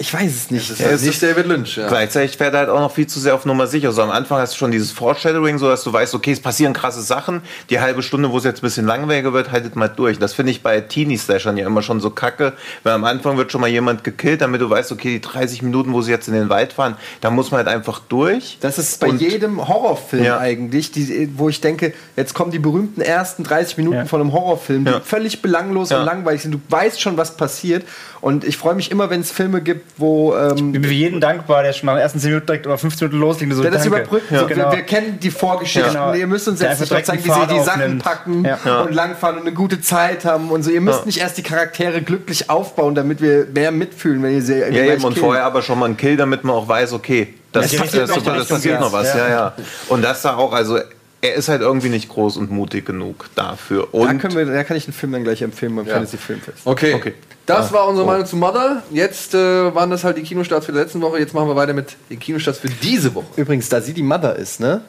[0.01, 0.69] ich weiß es nicht.
[0.71, 1.87] Das ist halt nicht David Lynch, ja.
[1.89, 3.91] Gleichzeitig fährt er halt auch noch viel zu sehr auf Nummer sicher.
[3.91, 6.71] So am Anfang hast du schon dieses Foreshadowing, so dass du weißt, okay, es passieren
[6.73, 7.41] krasse Sachen.
[7.69, 10.17] Die halbe Stunde, wo es jetzt ein bisschen langweiliger wird, haltet mal durch.
[10.17, 13.59] Das finde ich bei Teenie-Slashern ja immer schon so kacke, weil am Anfang wird schon
[13.59, 16.47] mal jemand gekillt, damit du weißt, okay, die 30 Minuten, wo sie jetzt in den
[16.47, 18.57] Wald fahren, da muss man halt einfach durch.
[18.61, 20.39] Das ist bei Und- jedem Horrorfilm Ja.
[20.39, 24.05] eigentlich, die, wo ich denke, jetzt kommen die berühmten ersten 30 Minuten Ja.
[24.05, 25.01] von einem Horrorfilm, die Ja.
[25.01, 25.99] völlig belanglos Ja.
[25.99, 26.51] und langweilig sind.
[26.53, 27.83] Du weißt schon, was passiert.
[28.21, 31.19] Und ich freue mich immer, wenn es Filme gibt, wo ähm, Ich bin für jeden
[31.21, 33.53] dankbar, der schon mal am ersten 10 Minuten direkt oder 15 Minuten loslegt.
[33.53, 34.31] So, der das überbrückt.
[34.31, 34.39] Ja.
[34.41, 34.71] So, Genau.
[34.71, 35.93] wir, wir kennen die Vorgeschichten.
[35.93, 36.13] Ja.
[36.15, 38.03] Ihr müsst uns jetzt nicht zeigen, wie sie die Sachen aufnimmt.
[38.03, 38.81] packen Ja.
[38.81, 40.71] und langfahren und eine gute Zeit haben und so.
[40.71, 41.05] Ihr müsst Ja.
[41.05, 45.03] nicht erst die Charaktere glücklich aufbauen, damit wir mehr mitfühlen, wenn ihr sie Ja, eben,
[45.03, 47.87] und vorher aber schon mal einen Kill, damit man auch weiß, okay, das, Ja, das,
[47.87, 49.13] passiert das, noch das, Richtung passiert noch was.
[49.13, 49.17] Ja.
[49.17, 49.29] ja.
[49.29, 49.53] Ja,
[49.89, 50.77] Und das da auch, also
[51.21, 53.87] er ist halt irgendwie nicht groß und mutig genug dafür.
[53.91, 56.59] Da, Und können wir, da kann ich einen Film dann gleich empfehlen beim Fantasy Filmfest.
[56.65, 56.93] Okay.
[56.93, 57.13] Okay.
[57.49, 58.09] Das Ah, war unsere oh.
[58.11, 58.83] Meinung zu Mother.
[58.91, 61.17] Jetzt äh, waren das halt die Kinostarts für die letzten Woche.
[61.17, 63.25] Jetzt machen wir weiter mit den Kinostarts für diese Woche.
[63.37, 64.81] Übrigens, da sie die Mother ist, ne?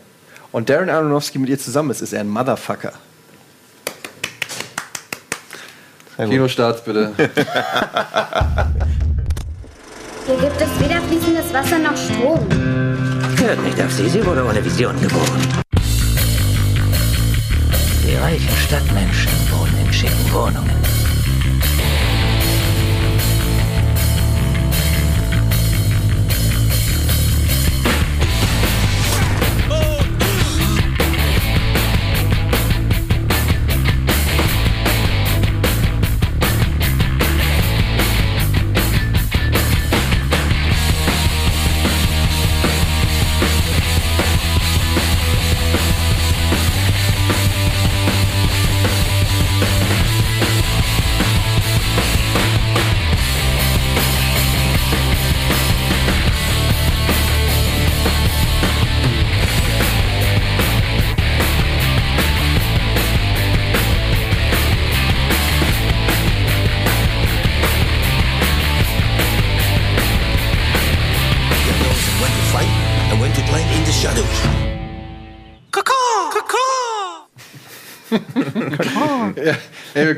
[0.53, 2.93] Und Darren Aronofsky mit ihr zusammen ist, ist er ein Motherfucker.
[6.19, 7.13] Kinostarts bitte.
[7.17, 7.31] Hier
[10.37, 12.47] gibt es weder fließendes Wasser noch Strom.
[13.39, 15.49] Hört nicht auf sie, sie wurde ohne Vision geboren.
[18.07, 20.90] Die reichen Stadtmenschen wohnen in schicken Wohnungen.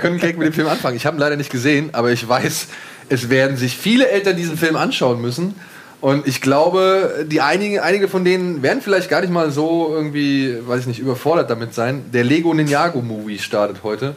[0.03, 0.96] Können direkt mit dem Film anfangen.
[0.96, 2.66] Ich habe ihn leider nicht gesehen, aber ich weiß,
[3.09, 5.55] es werden sich viele Eltern diesen Film anschauen müssen.
[6.03, 10.57] Und ich glaube, die einige, einige von denen werden vielleicht gar nicht mal so irgendwie,
[10.66, 12.05] weiß ich nicht, überfordert damit sein.
[12.12, 14.14] Der Lego Ninjago Movie startet heute.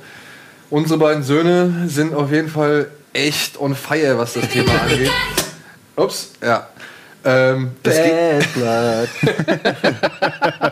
[0.71, 5.11] Unsere beiden Söhne sind auf jeden Fall echt on fire, was das Thema angeht.
[5.95, 6.67] Ups, ja.
[7.23, 10.71] Ähm, es geht- Bad Blood.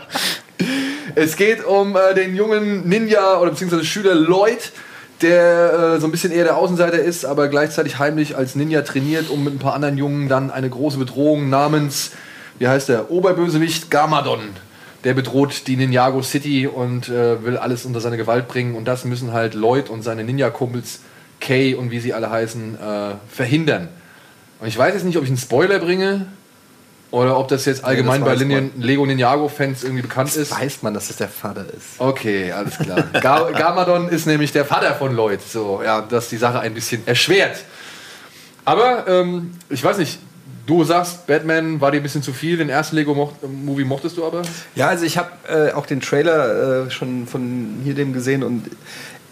[1.16, 4.72] Es geht um äh, den jungen Ninja oder beziehungsweise Schüler Lloyd,
[5.24, 9.30] der äh, so ein bisschen eher der Außenseiter ist, aber gleichzeitig heimlich als Ninja trainiert,
[9.30, 12.12] um mit ein paar anderen Jungen dann eine große Bedrohung namens,
[12.58, 14.40] wie heißt der, Oberbösewicht Garmadon.
[15.02, 18.74] Der bedroht die Ninjago City und äh, will alles unter seine Gewalt bringen.
[18.74, 21.00] Und das müssen halt Lloyd und seine Ninja-Kumpels
[21.40, 23.88] Kay und wie sie alle heißen, äh, verhindern.
[24.60, 26.26] Und ich weiß jetzt nicht, ob ich einen Spoiler bringe
[27.14, 30.50] oder ob das jetzt allgemein das bei Linien, Lego Ninjago-Fans irgendwie bekannt ist.
[30.50, 31.98] Weiß man, dass das der Vater ist.
[31.98, 33.04] Okay, alles klar.
[33.20, 37.06] Gar Garmadon ist nämlich der Vater von Lloyd, so, ja, das die Sache ein bisschen
[37.06, 37.58] erschwert.
[38.64, 40.18] Aber ähm, ich weiß nicht,
[40.66, 44.42] du sagst, Batman war dir ein bisschen zu viel, den ersten Lego-Movie mochtest du aber?
[44.74, 48.68] Ja, also ich habe äh, auch den Trailer äh, schon von hier dem gesehen und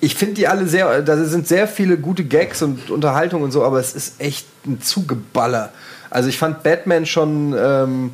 [0.00, 3.64] ich finde die alle sehr, da sind sehr viele gute Gags und Unterhaltung und so,
[3.64, 5.72] aber es ist echt ein Zugeballer.
[6.12, 8.10] Also ich fand Batman schon ähm,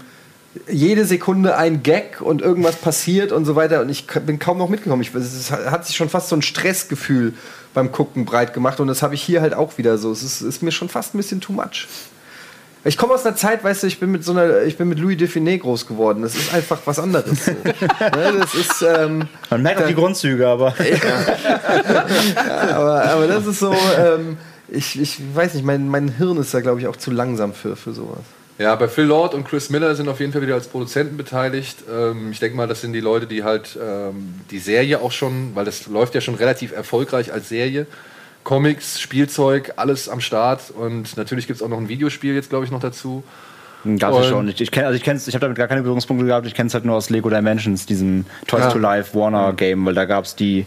[0.70, 4.68] jede Sekunde ein Gag und irgendwas passiert und so weiter und ich bin kaum noch
[4.68, 5.02] mitgekommen.
[5.02, 7.34] Ich, es hat sich schon fast so ein Stressgefühl
[7.74, 10.12] beim Gucken breit gemacht und das habe ich hier halt auch wieder so.
[10.12, 11.88] Es ist, ist mir schon fast ein bisschen too much.
[12.84, 15.00] Ich komme aus einer Zeit, weißt du, ich bin mit so einer, ich bin mit
[15.00, 16.22] Louis Define groß geworden.
[16.22, 17.46] Das ist einfach was anderes.
[17.46, 17.50] So.
[17.64, 20.68] ne, das ist, ähm, Man merkt auch die Grundzüge, aber
[22.70, 24.38] aber, aber das ist so, ähm,
[24.70, 27.76] ich, ich weiß nicht, mein, mein Hirn ist da, glaube ich, auch zu langsam für,
[27.76, 28.20] für sowas.
[28.58, 31.84] Ja, bei Phil Lord und Chris Miller sind auf jeden Fall wieder als Produzenten beteiligt.
[31.92, 35.54] Ähm, ich denke mal, das sind die Leute, die halt ähm, die Serie auch schon,
[35.54, 37.86] weil das läuft ja schon relativ erfolgreich als Serie.
[38.44, 40.70] Comics, Spielzeug, alles am Start.
[40.70, 43.22] Und natürlich gibt es auch noch ein Videospiel jetzt, glaube ich, noch dazu.
[43.98, 44.60] gab es Und- schon nicht.
[44.60, 46.46] Ich, kenn, also ich, kenn's, ich habe damit gar keine Berührungspunkte gehabt.
[46.46, 48.70] Ich kenne es halt nur aus Lego Dimensions, diesem Toys Ja.
[48.72, 50.66] to Life Warner Game, weil da gab es die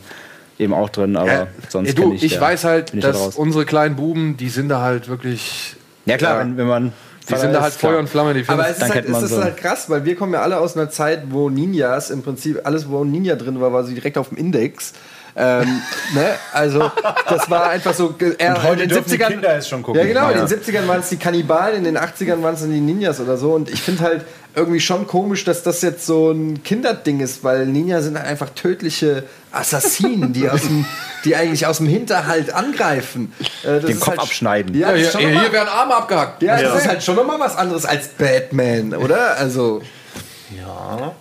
[0.59, 3.09] eben auch drin, aber Ja, sonst ey, du, ich, ich, ja, weiß halt, ich da
[3.09, 3.35] dass raus.
[3.35, 5.75] unsere kleinen Buben, die sind da halt wirklich.
[6.05, 6.39] Ja klar.
[6.39, 6.93] Wenn, wenn man
[7.29, 9.29] Die sind da halt Feuer und Flamme, die Aber finden es ist, halt, es ist
[9.29, 9.43] so.
[9.43, 12.89] halt krass, weil wir kommen ja alle aus einer Zeit, wo Ninjas im Prinzip, alles,
[12.89, 14.93] wo ein Ninja drin war, war so direkt auf dem Index.
[15.35, 15.81] Ähm,
[16.13, 16.35] ne?
[16.53, 16.91] Also,
[17.29, 18.09] das war einfach so.
[18.13, 20.01] ge- Er, heute in den dürfen die 70ern Kinder es schon gucken.
[20.01, 20.29] Ja, genau.
[20.29, 20.41] Ja.
[20.41, 23.19] In den 70ern waren es die Kannibalen, in den 80ern waren es dann die Ninjas
[23.19, 23.53] oder so.
[23.53, 24.25] Und ich finde halt
[24.55, 28.49] irgendwie schon komisch, dass das jetzt so ein Kinderding ist, weil Ninja sind halt einfach
[28.49, 29.23] tödliche
[29.53, 30.85] Assassinen, die, aus dem,
[31.23, 33.33] die eigentlich aus dem Hinterhalt angreifen.
[33.63, 34.75] Äh, das Den ist Kopf halt, abschneiden.
[34.77, 36.43] Ja, Ja, das hier, werden Arme abgehackt.
[36.43, 39.37] ja, das ist halt schon nochmal was anderes als Batman, oder?
[39.37, 39.81] Also.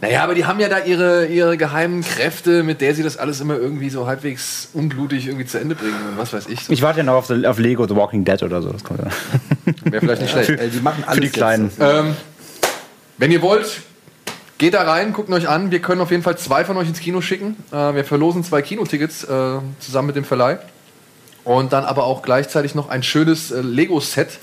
[0.00, 3.40] Naja, aber die haben ja da ihre, ihre geheimen Kräfte, mit der sie das alles
[3.40, 6.64] immer irgendwie so halbwegs unblutig irgendwie zu Ende bringen und was weiß ich.
[6.64, 6.72] So.
[6.72, 8.70] Ich warte ja noch auf, the, auf Lego The Walking Dead oder so.
[8.70, 9.10] Das kommt ja.
[9.90, 10.50] Wäre vielleicht nicht schlecht.
[10.50, 11.36] Ey, die machen alles Für die jetzt.
[11.36, 11.70] Kleinen.
[11.80, 12.16] Ähm,
[13.18, 13.82] wenn ihr wollt,
[14.58, 15.70] geht da rein, guckt euch an.
[15.70, 17.56] Wir können auf jeden Fall zwei von euch ins Kino schicken.
[17.72, 20.58] Äh, wir verlosen zwei Kinotickets äh, zusammen mit dem Verleih.
[21.44, 24.38] Und dann aber auch gleichzeitig noch ein schönes äh, Lego-Set.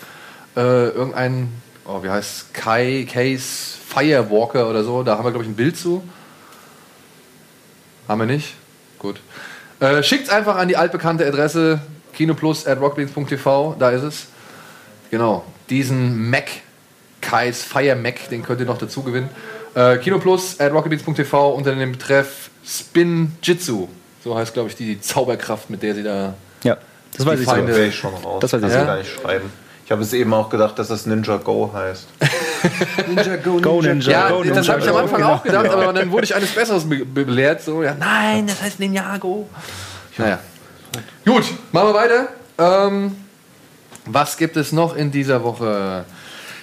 [0.55, 1.49] Äh, irgendein,
[1.87, 5.03] oh, wie heißt Kai, Case Firewalker oder so.
[5.03, 6.03] Da haben wir, glaube ich, ein Bild zu.
[8.07, 8.53] Haben wir nicht?
[8.99, 9.19] Gut.
[9.79, 11.79] Äh, Schickt einfach an die altbekannte Adresse
[12.13, 14.27] kinoplus.rockbeans.tv, da ist es.
[15.11, 16.49] Genau, diesen Mac,
[17.21, 19.29] Kais Fire Mac, den könnt ihr noch dazu gewinnen.
[19.75, 23.87] Äh, kinoplus.rockbeans.tv unter dem Betreff Spin Jitsu.
[24.23, 26.33] So heißt, glaube ich, die Zauberkraft, mit der sie da.
[26.63, 26.77] Ja,
[27.15, 27.51] das weiß ich so.
[27.51, 28.39] Feinde- schon raus.
[28.41, 28.77] Das weiß ich so.
[28.85, 29.51] gar nicht schreiben.
[29.87, 32.09] Ich habe es eben auch gedacht, dass das Ninja Go heißt.
[33.07, 34.11] Ninja Go, Go Ninja.
[34.11, 34.99] Ja, Go, das habe ich am Go.
[34.99, 37.61] Anfang auch gedacht, aber dann wurde ich eines Besseres be be belehrt.
[37.61, 39.47] So, ja, nein, das heißt Ninjago.
[40.17, 40.39] Naja.
[41.25, 42.27] Gut, machen wir weiter.
[42.57, 43.15] Ähm,
[44.05, 46.03] was gibt es noch in dieser Woche?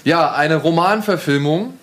[0.04, 1.78] Ja, eine Romanverfilmung,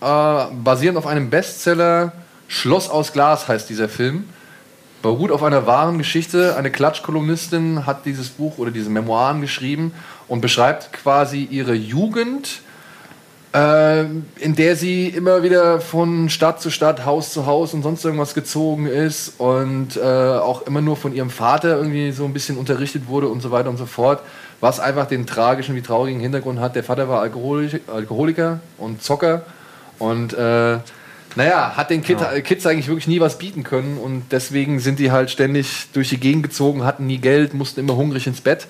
[0.00, 2.10] äh, basierend auf einem Bestseller.
[2.48, 4.24] Schloss aus Glas heißt dieser Film.
[5.02, 6.56] Beruht auf einer wahren Geschichte.
[6.56, 9.92] Eine Klatschkolumnistin hat dieses Buch oder diese Memoiren geschrieben
[10.30, 12.62] und beschreibt quasi ihre Jugend
[13.52, 18.04] äh, in der sie immer wieder von Stadt zu Stadt, Haus zu Haus und sonst
[18.04, 22.56] irgendwas gezogen ist und äh, auch immer nur von ihrem Vater irgendwie so ein bisschen
[22.56, 24.22] unterrichtet wurde und so weiter und so fort.
[24.60, 26.76] Was einfach den tragischen wie traurigen Hintergrund hat.
[26.76, 29.42] Der Vater war Alkoholiker, Alkoholiker und Zocker
[29.98, 30.78] und äh,
[31.36, 35.10] naja, hat den Kid, Kids eigentlich wirklich nie was bieten können und deswegen sind die
[35.10, 38.68] halt ständig durch die Gegend gezogen, hatten nie Geld, mussten immer hungrig ins Bett.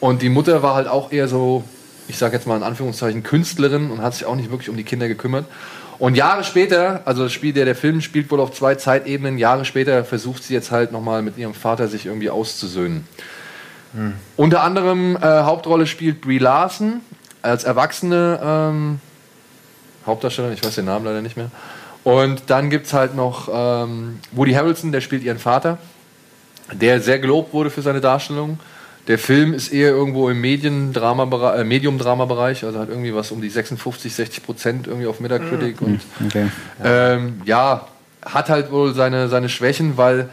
[0.00, 1.62] Und die Mutter war halt auch eher so,
[2.08, 4.84] ich sage jetzt mal in Anführungszeichen, Künstlerin und hat sich auch nicht wirklich um die
[4.84, 5.46] Kinder gekümmert.
[5.98, 9.66] Und Jahre später, also das Spiel, der, der Film spielt wohl auf zwei Zeitebenen, Jahre
[9.66, 13.06] später versucht sie jetzt halt nochmal mit ihrem Vater sich irgendwie auszusöhnen.
[14.36, 17.00] Unter anderem äh, Hauptrolle spielt Brie Larson
[17.42, 19.00] als erwachsene ähm,
[20.06, 21.50] Hauptdarstellerin, ich weiß den Namen leider nicht mehr.
[22.04, 25.78] Und dann gibt es halt noch ähm, Woody Harrelson, der spielt ihren Vater,
[26.72, 28.58] der sehr gelobt wurde für seine Darstellung.
[29.08, 33.48] Der Film ist eher irgendwo im Mediendrama äh, Medium-Drama-Bereich, also hat irgendwie was um die
[33.50, 35.80] 56, 60 Prozent irgendwie auf Metacritic.
[35.82, 36.48] Und Okay.
[36.84, 37.86] ähm, ja,
[38.24, 40.28] hat halt wohl seine, seine Schwächen, weil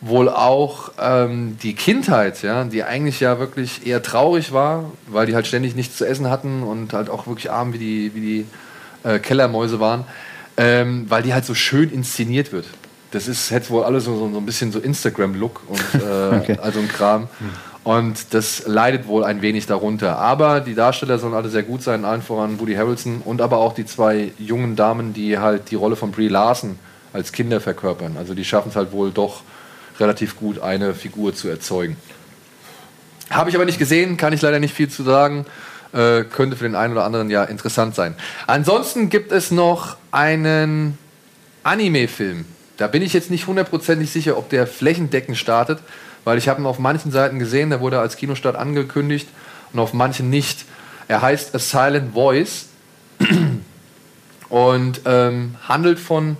[0.00, 5.34] wohl auch ähm, die Kindheit, ja, die eigentlich ja wirklich eher traurig war, weil die
[5.34, 8.46] halt ständig nichts zu essen hatten und halt auch wirklich arm wie die, wie die
[9.08, 10.04] äh, Kellermäuse waren,
[10.56, 12.66] ähm, weil die halt so schön inszeniert wird.
[13.12, 16.58] Das ist hätte wohl alles so, so, so ein bisschen so Instagram-Look und äh, Okay.
[16.60, 17.28] also ein Kram.
[17.84, 20.18] Und das leidet wohl ein wenig darunter.
[20.18, 23.74] Aber die Darsteller sollen alle sehr gut sein, allen voran Woody Harrelson und aber auch
[23.74, 26.78] die zwei jungen Damen, die halt die Rolle von Brie Larson
[27.12, 28.16] als Kinder verkörpern.
[28.16, 29.42] Also die schaffen es halt wohl doch
[29.98, 31.96] relativ gut, eine Figur zu erzeugen.
[33.30, 35.44] Habe ich aber nicht gesehen, kann ich leider nicht viel zu sagen.
[35.92, 38.14] Äh, könnte für den einen oder anderen ja interessant sein.
[38.46, 40.96] Ansonsten gibt es noch einen
[41.64, 42.46] Anime-Film.
[42.78, 45.80] Da bin ich jetzt nicht hundertprozentig sicher, ob der flächendeckend startet,
[46.24, 49.28] weil ich habe ihn auf manchen Seiten gesehen, der wurde als Kinostart angekündigt
[49.72, 50.64] und auf manchen nicht.
[51.08, 52.68] Er heißt A Silent Voice
[54.48, 56.36] und ähm, handelt von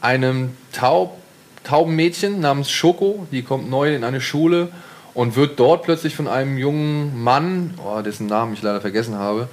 [0.00, 1.18] einem taub,
[1.64, 4.68] tauben Mädchen namens Schoko, die kommt neu in eine Schule
[5.14, 9.48] und wird dort plötzlich von einem jungen Mann, oh, dessen Namen ich leider vergessen habe,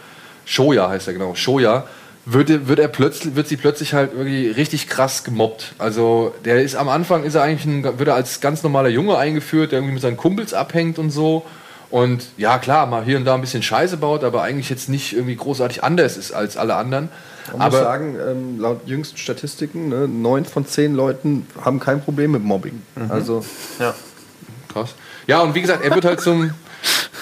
[0.45, 1.88] Shoya heißt er genau, Shoya,
[2.30, 5.73] wird, wird, er plötzlich, wird sie plötzlich halt irgendwie richtig krass gemobbt.
[5.78, 9.17] Also der ist am Anfang ist er eigentlich ein, wird er als ganz normaler Junge
[9.17, 11.45] eingeführt, der irgendwie mit seinen Kumpels abhängt und so.
[11.89, 15.13] Und ja klar, mal hier und da ein bisschen Scheiße baut, aber eigentlich jetzt nicht
[15.13, 17.07] irgendwie großartig anders ist als alle anderen.
[17.53, 22.01] Man aber muss sagen, ähm, laut jüngsten Statistiken, ne, neun von zehn Leuten haben kein
[22.01, 22.82] Problem mit Mobbing.
[23.07, 23.45] Also
[23.80, 23.95] Ja.
[24.67, 24.95] Krass.
[25.28, 26.51] Ja, und wie gesagt, er wird halt zum,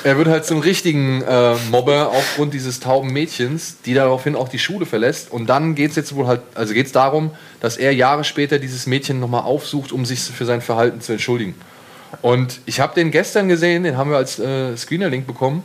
[0.03, 4.59] er wird halt zum richtigen äh, Mobber aufgrund dieses tauben Mädchens, die daraufhin auch die
[4.59, 5.31] Schule verlässt.
[5.31, 8.59] Und dann geht es jetzt wohl halt, also geht es darum, dass er Jahre später
[8.59, 11.55] dieses Mädchen nochmal aufsucht, um sich für sein Verhalten zu entschuldigen.
[12.21, 15.63] Und ich habe den gestern gesehen, den haben wir als äh, Screener-Link bekommen.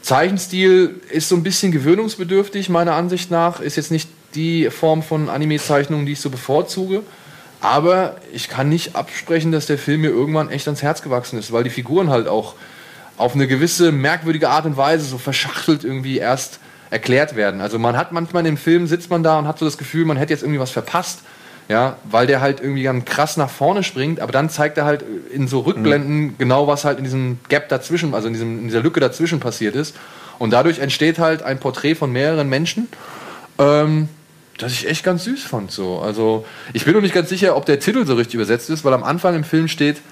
[0.00, 3.60] Zeichenstil ist so ein bisschen gewöhnungsbedürftig, meiner Ansicht nach.
[3.60, 7.02] Ist jetzt nicht die Form von Anime-Zeichnung, die ich so bevorzuge.
[7.60, 11.52] Aber ich kann nicht absprechen, dass der Film mir irgendwann echt ans Herz gewachsen ist,
[11.52, 12.54] weil die Figuren halt auch
[13.16, 16.58] auf eine gewisse merkwürdige Art und Weise so verschachtelt irgendwie erst
[16.90, 17.60] erklärt werden.
[17.60, 20.04] Also man hat manchmal in dem Film sitzt man da und hat so das Gefühl,
[20.04, 21.20] man hätte jetzt irgendwie was verpasst.
[21.66, 25.02] Ja, weil der halt irgendwie ganz krass nach vorne springt, aber dann zeigt er halt
[25.32, 28.82] in so Rückblenden genau, was halt in diesem Gap dazwischen, also in, diesem, in dieser
[28.82, 29.96] Lücke dazwischen passiert ist.
[30.38, 32.88] Und dadurch entsteht halt ein Porträt von mehreren Menschen,
[33.58, 34.10] ähm,
[34.58, 35.70] das ich echt ganz süß fand.
[35.70, 36.00] So.
[36.00, 36.44] Also
[36.74, 39.02] ich bin noch nicht ganz sicher, ob der Titel so richtig übersetzt ist, weil am
[39.02, 40.02] Anfang im Film steht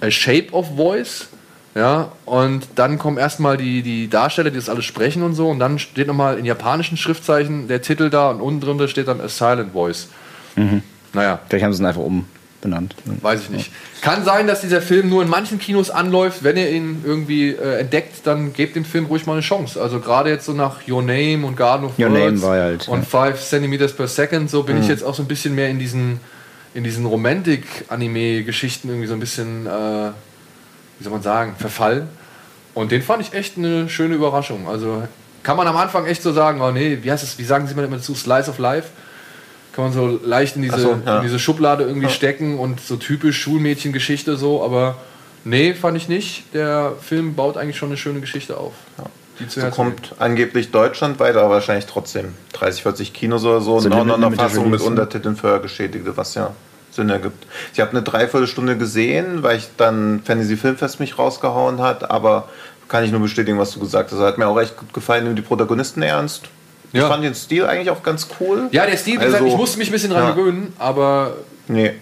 [0.00, 1.28] A Shape of Voice.
[1.74, 5.60] Ja, und dann kommen erstmal die, die Darsteller, die das alles sprechen und so, und
[5.60, 9.28] dann steht nochmal in japanischen Schriftzeichen der Titel da und unten drunter steht dann A
[9.28, 10.08] Silent Voice.
[11.12, 12.96] Naja, Vielleicht haben sie es einfach umbenannt.
[13.04, 13.72] weiß ich nicht.
[14.02, 16.42] Kann sein, dass dieser Film nur in manchen Kinos anläuft.
[16.42, 19.80] Wenn ihr ihn irgendwie äh, entdeckt, dann gebt dem Film ruhig mal eine Chance.
[19.80, 22.62] Also gerade jetzt so nach Your Name und Garden of Your Words Name war ja
[22.64, 23.26] halt, und ja.
[23.26, 26.20] 5 Centimeters per Second, so bin ich jetzt auch so ein bisschen mehr in diesen
[26.72, 30.10] in diesen Romantik-Anime-Geschichten irgendwie so ein bisschen, äh,
[31.00, 32.08] wie soll man sagen, verfallen.
[32.74, 34.68] Und den fand ich echt eine schöne Überraschung.
[34.68, 35.02] Also
[35.42, 37.74] kann man am Anfang echt so sagen, oh nee, wie heißt es, wie sagen sie
[37.74, 38.90] mal immer dazu, Slice of Life?
[39.72, 41.16] Kann man so leicht in diese, so, ja.
[41.16, 42.12] in diese Schublade irgendwie Ja.
[42.12, 44.98] stecken und so typisch Schulmädchengeschichte so, aber
[45.44, 46.44] nee, fand ich nicht.
[46.52, 48.74] Der Film baut eigentlich schon eine schöne Geschichte auf.
[49.48, 53.80] Zu So kommt angeblich deutschlandweit, aber wahrscheinlich trotzdem 30, 40 Kinos oder so.
[53.80, 54.82] So und auch noch eine Limited Fassung mit?
[54.82, 56.52] Untertiteln für Geschädigte, was ja
[56.90, 57.46] Sinn ergibt.
[57.72, 62.48] Ich habe eine Dreiviertelstunde gesehen, weil ich dann Fantasy Filmfest mich rausgehauen hat, aber
[62.88, 64.18] kann ich nur bestätigen, was du gesagt hast.
[64.18, 66.44] Hat mir auch recht gut gefallen, nehmen die Protagonisten ernst.
[66.92, 67.02] Ja.
[67.02, 68.68] Ich fand den Stil eigentlich auch ganz cool.
[68.72, 70.30] Ja, der Stil, wie gesagt, Also, ich musste mich ein bisschen dran ja.
[70.32, 71.36] gewöhnen, aber
[71.70, 71.92] Nee,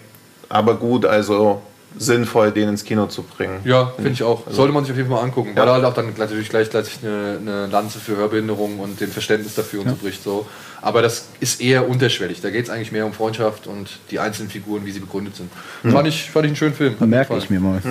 [0.49, 1.61] aber gut, also
[1.97, 3.59] sinnvoll, den ins Kino zu bringen.
[3.65, 4.43] ja, finde ich auch.
[4.49, 5.71] Sollte man sich auf jeden Fall mal angucken, weil Ja.
[5.71, 9.55] er halt auch dann natürlich gleich, gleich eine, eine Lanze für Hörbehinderung und den Verständnis
[9.55, 10.23] dafür und so bricht.
[10.23, 10.45] So.
[10.81, 12.41] Aber das ist eher unterschwellig.
[12.41, 15.49] Da geht es eigentlich mehr um Freundschaft und die einzelnen Figuren, wie sie begründet sind.
[15.91, 16.95] Fand, ich, fand ich einen schönen Film.
[16.99, 17.81] Mir Merke ich mir mal.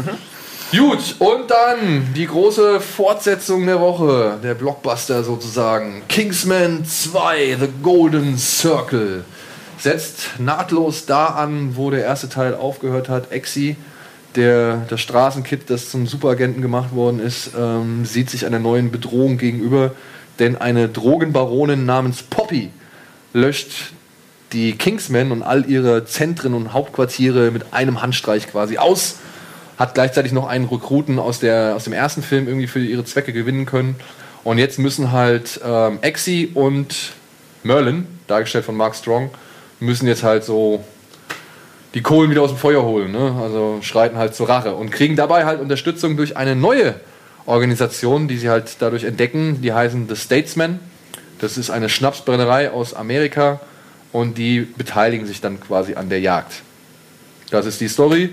[0.71, 6.03] Gut, und dann die große Fortsetzung der Woche, der Blockbuster sozusagen.
[6.09, 9.25] Kingsman 2, The Golden Circle.
[9.79, 13.31] Setzt nahtlos da an, wo der erste Teil aufgehört hat.
[13.31, 13.77] Exi,
[14.35, 19.39] der, das Straßenkid, das zum Superagenten gemacht worden ist, ähm, sieht sich einer neuen Bedrohung
[19.39, 19.93] gegenüber,
[20.39, 22.71] denn eine Drogenbaronin namens Poppy
[23.33, 23.93] löscht
[24.53, 29.17] die Kingsmen und all ihre Zentren und Hauptquartiere mit einem Handstreich quasi aus.
[29.79, 33.33] Hat gleichzeitig noch einen Rekruten aus, der, aus dem ersten Film irgendwie für ihre Zwecke
[33.33, 33.97] gewinnen können.
[34.45, 37.13] Und jetzt müssen halt ähm, Exi und
[37.63, 39.31] Merlin, dargestellt von Mark Strong,
[39.81, 40.85] müssen jetzt halt so
[41.95, 43.13] die Kohlen wieder aus dem Feuer holen.
[43.13, 43.37] Ne?
[43.41, 46.95] Also schreiten halt zur Rache und kriegen dabei halt Unterstützung durch eine neue
[47.47, 49.63] Organisation, die sie halt dadurch entdecken.
[49.63, 50.81] Die heißen The Statesmen.
[51.39, 53.61] Das ist eine Schnapsbrennerei aus Amerika
[54.13, 56.63] und die beteiligen sich dann quasi an der Jagd.
[57.51, 58.31] Das ist die Story.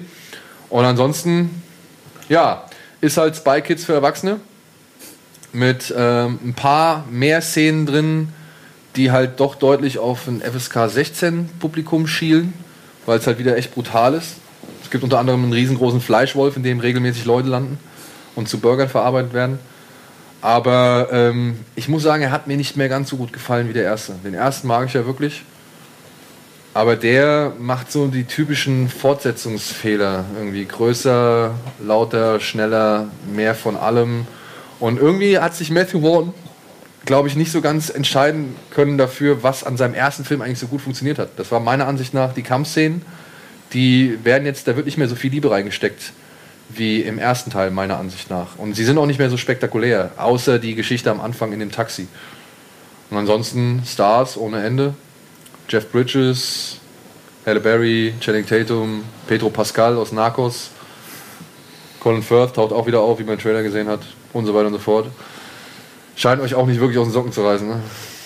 [0.69, 1.61] Und ansonsten,
[2.27, 2.65] ja,
[3.01, 4.39] ist halt Spy Kids für Erwachsene
[5.53, 8.29] mit ähm, ein paar mehr Szenen drin,
[8.95, 12.53] die halt doch deutlich auf ein FSK 16 Publikum schielen,
[13.05, 14.35] weil es halt wieder echt brutal ist.
[14.83, 17.79] Es gibt unter anderem einen riesengroßen Fleischwolf, in dem regelmäßig Leute landen
[18.35, 19.59] und zu Burgern verarbeitet werden.
[20.41, 23.73] Aber ähm, ich muss sagen, er hat mir nicht mehr ganz so gut gefallen wie
[23.73, 24.13] der erste.
[24.23, 25.43] Den ersten mag ich ja wirklich.
[26.75, 30.25] Aber der macht so die typischen Fortsetzungsfehler.
[30.37, 34.27] Irgendwie größer, lauter, schneller, mehr von allem.
[34.79, 36.33] Und irgendwie hat sich Matthew Vaughn,
[37.05, 40.67] glaube ich, nicht so ganz entscheiden können dafür, was an seinem ersten Film eigentlich so
[40.67, 41.29] gut funktioniert hat.
[41.37, 43.03] Das war meiner Ansicht nach die Kampfszenen.
[43.73, 46.13] Die werden jetzt, da wird nicht mehr so viel Liebe reingesteckt
[46.69, 48.57] wie im ersten Teil, meiner Ansicht nach.
[48.57, 51.71] Und sie sind auch nicht mehr so spektakulär, außer die Geschichte am Anfang in dem
[51.71, 52.07] Taxi.
[53.11, 54.95] Und ansonsten Stars ohne Ende.
[55.69, 56.77] Jeff Bridges,
[57.45, 60.69] Halle Berry, Channing Tatum, Pedro Pascal aus Narcos,
[61.99, 64.01] Colin Firth taucht auch wieder auf, wie man im Trailer gesehen hat
[64.33, 65.07] und so weiter und so fort.
[66.15, 67.67] Scheint euch auch nicht wirklich aus den Socken zu reißen.
[67.67, 67.79] Ne?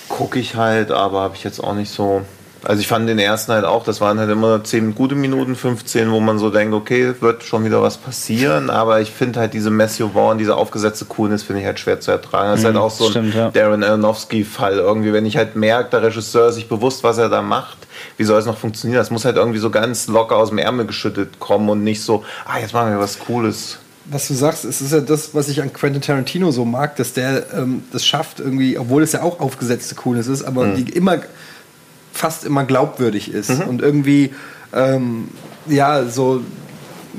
[0.08, 2.22] Gucke ich halt, aber habe ich jetzt auch nicht so.
[2.64, 6.12] Also ich fand den ersten halt auch, das waren halt immer 10 gute Minuten, 15,
[6.12, 9.70] wo man so denkt, okay, wird schon wieder was passieren, aber ich finde halt diese
[9.70, 12.52] Matthew Vaughn, diese aufgesetzte Coolness, finde ich halt schwer zu ertragen.
[12.52, 13.50] Das ist halt auch so ein stimmt, ja.
[13.52, 17.42] Darren Aronofsky-Fall irgendwie, wenn ich halt merke, der Regisseur ist sich bewusst, was er da
[17.42, 17.78] macht,
[18.18, 19.00] wie soll es noch funktionieren?
[19.00, 22.26] Das muss halt irgendwie so ganz locker aus dem Ärmel geschüttet kommen und nicht so,
[22.46, 23.80] ah, jetzt machen wir was Cooles.
[24.12, 27.14] Was du sagst, es ist ja das, was ich an Quentin Tarantino so mag, dass
[27.14, 30.76] der ähm, das schafft irgendwie, obwohl es ja auch aufgesetzte Coolness ist, aber Mhm.
[30.86, 31.18] die immer
[32.14, 33.50] fast immer glaubwürdig ist.
[33.52, 34.34] Und irgendwie
[34.74, 35.30] ähm,
[35.68, 36.42] ja so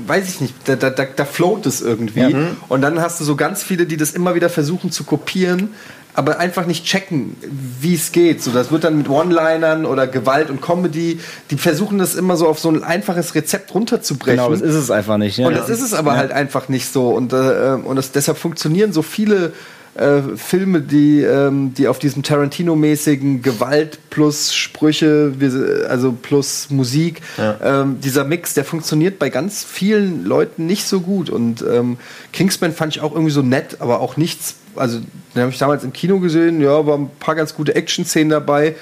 [0.06, 2.34] weiß ich nicht, da, da, da, da float es irgendwie.
[2.68, 5.74] Und dann hast du so ganz viele, die das immer wieder versuchen zu kopieren,
[6.14, 7.36] aber einfach nicht checken,
[7.80, 8.42] wie es geht.
[8.42, 12.48] So, das wird dann mit One-Linern oder Gewalt und Comedy, die versuchen das immer so
[12.48, 14.38] auf so ein einfaches Rezept runterzubrechen.
[14.38, 15.38] Genau, das ist es einfach nicht.
[15.38, 15.46] Ja.
[15.46, 16.18] Und das ist es aber Ja.
[16.18, 17.10] halt einfach nicht so.
[17.10, 19.52] Und, äh, und das, deshalb funktionieren so viele
[20.00, 25.34] äh, Filme, die, ähm, die auf diesem Tarantino-mäßigen Gewalt plus Sprüche,
[25.88, 27.20] also plus Musik,
[27.62, 31.28] ähm, dieser Mix, der funktioniert bei ganz vielen Leuten nicht so gut.
[31.28, 31.98] Und ähm,
[32.32, 34.56] Kingsman fand ich auch irgendwie so nett, aber auch nichts.
[34.74, 35.00] Also,
[35.34, 38.76] den habe ich damals im Kino gesehen, ja, war ein paar ganz gute Action-Szenen dabei.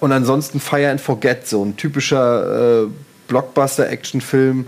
[0.00, 2.86] Und ansonsten Fire and Forget, so ein typischer äh,
[3.28, 4.66] Blockbuster-Action-Film.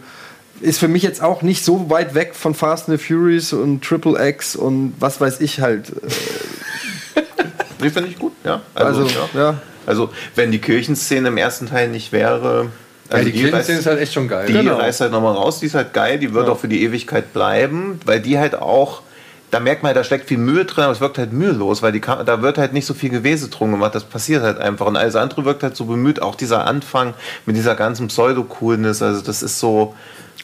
[0.60, 3.82] Ist für mich jetzt auch nicht so weit weg von Fast and the Furious und
[3.82, 5.90] Triple X und was weiß ich halt.
[5.90, 7.20] Äh,
[7.82, 8.62] Die finde ich gut, ja.
[8.74, 9.28] Also, ja.
[9.34, 9.54] ja.
[9.86, 12.70] Also, wenn die Kirchenszene im ersten Teil nicht wäre.
[13.10, 14.46] Also ja, die Kirchenszene ist halt echt schon geil.
[14.46, 14.76] Die Genau.
[14.76, 16.52] reißt halt nochmal raus, die ist halt geil, die wird Ja.
[16.54, 19.02] auch für die Ewigkeit bleiben, weil die halt auch
[19.50, 21.92] da merkt man, halt, da steckt viel Mühe drin, aber es wirkt halt mühelos, weil
[21.92, 24.86] die, da wird halt nicht so viel Gewese drum gemacht, das passiert halt einfach.
[24.86, 27.14] Und alles andere wirkt halt so bemüht, auch dieser Anfang
[27.46, 29.94] mit dieser ganzen Pseudo-Coolness, also das ist so.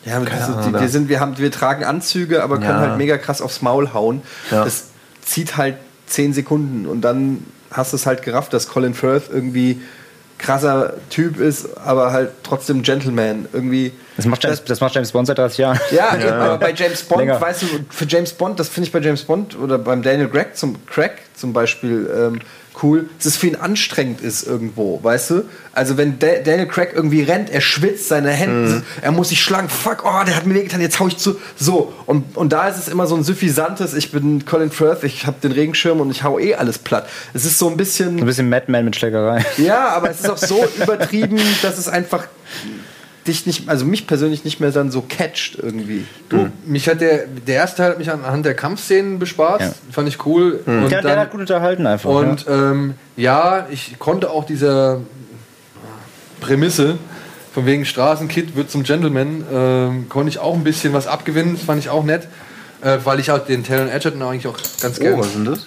[0.05, 0.29] Ja, Ahnung,
[0.67, 2.81] die, wir, sind, wir, haben, wir tragen Anzüge, aber können Ja.
[2.81, 4.23] halt mega krass aufs Maul hauen.
[4.51, 4.65] Ja.
[4.65, 4.85] Das
[5.23, 5.77] zieht halt
[6.07, 9.81] 10 Sekunden und dann hast du es halt gerafft, dass Colin Firth irgendwie
[10.39, 13.47] krasser Typ ist, aber halt trotzdem Gentleman.
[13.53, 13.93] Irgendwie.
[14.17, 15.79] Das macht, James, das macht James Bond seit 30 Jahren.
[15.91, 17.41] Ja, eben, aber bei James Bond, Länger.
[17.41, 20.57] weißt du, für James Bond, das finde ich bei James Bond oder beim Daniel Craig
[20.57, 22.41] zum, Craig zum Beispiel ähm,
[22.83, 25.43] cool, dass es für ihn anstrengend ist irgendwo, weißt du?
[25.73, 29.69] Also wenn Da- Daniel Craig irgendwie rennt, er schwitzt, seine Hände, er muss sich schlagen,
[29.69, 31.37] fuck, oh, der hat mir wehgetan, jetzt hau ich zu.
[31.57, 35.27] So, und, und da ist es immer so ein suffisantes, ich bin Colin Firth, ich
[35.27, 37.09] habe den Regenschirm und ich hau eh alles platt.
[37.35, 38.19] Es ist so ein bisschen...
[38.19, 39.45] Ein bisschen Madman mit Schlägerei.
[39.59, 42.27] Ja, aber es ist auch so übertrieben, dass es einfach
[43.27, 46.07] dich nicht, also mich persönlich nicht mehr dann so catcht irgendwie.
[46.29, 49.61] Du, mich hat der, der erste Teil hat mich anhand der Kampfszenen bespart.
[49.61, 49.73] Ja.
[49.93, 50.61] Fand ich cool.
[50.67, 52.09] Und Der, der dann- hat gut unterhalten einfach.
[52.11, 55.01] Und ähm, ja, ich konnte auch dieser
[56.41, 56.99] Prämisse
[57.53, 61.57] von wegen Straßenkid wird zum Gentleman, ähm, konnte ich auch ein bisschen was abgewinnen.
[61.57, 62.29] Das fand ich auch nett,
[62.81, 65.19] äh, weil ich auch den Taron Edgerton eigentlich auch ganz Oh, gerne.
[65.19, 65.67] was ist denn das?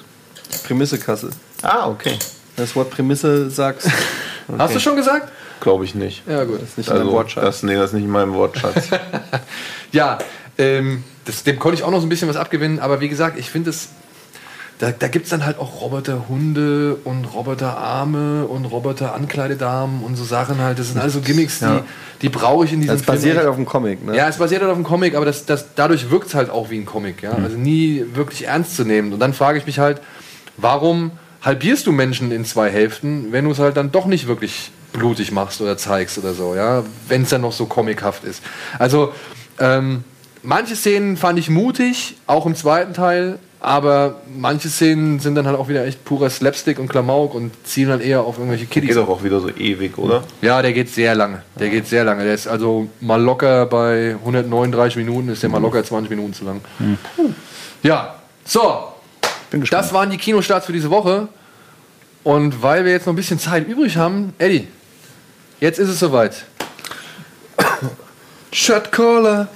[0.64, 1.30] Prämissekasse.
[1.62, 2.18] Ah, okay.
[2.56, 3.90] Das Wort Prämisse sagst,
[4.58, 5.30] Hast du schon gesagt?
[5.64, 6.24] Glaube ich nicht.
[6.28, 6.60] Ja, gut.
[6.76, 7.44] nicht in deinem Also, Wortschatz.
[7.46, 8.90] das, nee, das ist nicht in meinem Wortschatz.
[9.94, 10.18] Ja,
[10.58, 13.38] ähm, das, dem konnte ich auch noch so ein bisschen was abgewinnen, aber wie gesagt,
[13.40, 13.90] ich finde es.
[14.80, 20.60] Da, da gibt es dann halt auch Roboterhunde und Roboterarme und Roboter-Ankleidedamen und so Sachen
[20.60, 20.80] halt.
[20.80, 21.86] Das sind also Gimmicks, die, Ja.
[22.24, 24.18] die brauche ich in diesem das basiert Film halt auf dem Comic, ne?
[24.18, 26.70] Ja, es basiert halt auf dem Comic, aber das, das, dadurch wirkt es halt auch
[26.72, 27.22] wie ein Comic.
[27.22, 27.32] Ja?
[27.34, 29.14] Also nie wirklich ernst zu nehmen.
[29.14, 30.02] Und dann frage ich mich halt,
[30.58, 31.12] warum
[31.44, 35.32] halbierst du Menschen in zwei Hälften, wenn du es halt dann doch nicht wirklich blutig
[35.32, 38.42] machst oder zeigst oder so, ja, wenn es dann noch so comichaft ist.
[38.80, 39.12] Also
[39.60, 40.04] ähm,
[40.44, 45.58] manche Szenen fand ich mutig, auch im zweiten Teil, aber manche Szenen sind dann halt
[45.58, 48.96] auch wieder echt purer Slapstick und Klamauk und zielen dann eher auf irgendwelche Geht Kiddies.
[48.96, 50.24] doch auch wieder so ewig, oder?
[50.42, 51.44] Ja, der geht sehr lange.
[51.58, 52.26] Der geht sehr lange.
[52.26, 56.44] Der ist also mal locker bei 139 Minuten, ist der mal locker 20 Minuten zu
[56.44, 56.60] lang.
[57.84, 58.16] Ja,
[58.46, 58.90] so.
[59.50, 59.84] Bin gespannt.
[59.84, 61.30] Das waren die Kinostarts für diese Woche.
[62.24, 64.68] Und weil wir jetzt noch ein bisschen Zeit übrig haben, Eddie,
[65.64, 66.44] jetzt ist es soweit.
[68.52, 69.48] Shot Caller.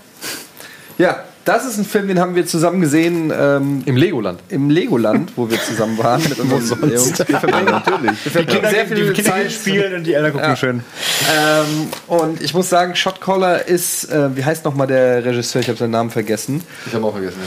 [0.98, 4.40] Ja, das ist ein Film, den haben wir zusammen gesehen ähm, Im Legoland.
[4.50, 7.20] im Legoland, wo wir zusammen waren mit unseren Jungs.
[7.20, 8.12] Wir verbringen natürlich.
[8.26, 9.52] Wir verbringen sehr viel die Kinder Zeit.
[9.52, 10.56] spielen und die Eltern gucken Ja.
[10.56, 10.84] schön.
[11.32, 15.62] Ähm, und ich muss sagen, Shotcaller ist, äh, wie heißt nochmal der Regisseur?
[15.62, 16.64] Ich habe seinen Namen vergessen.
[16.88, 17.38] Ich habe auch vergessen.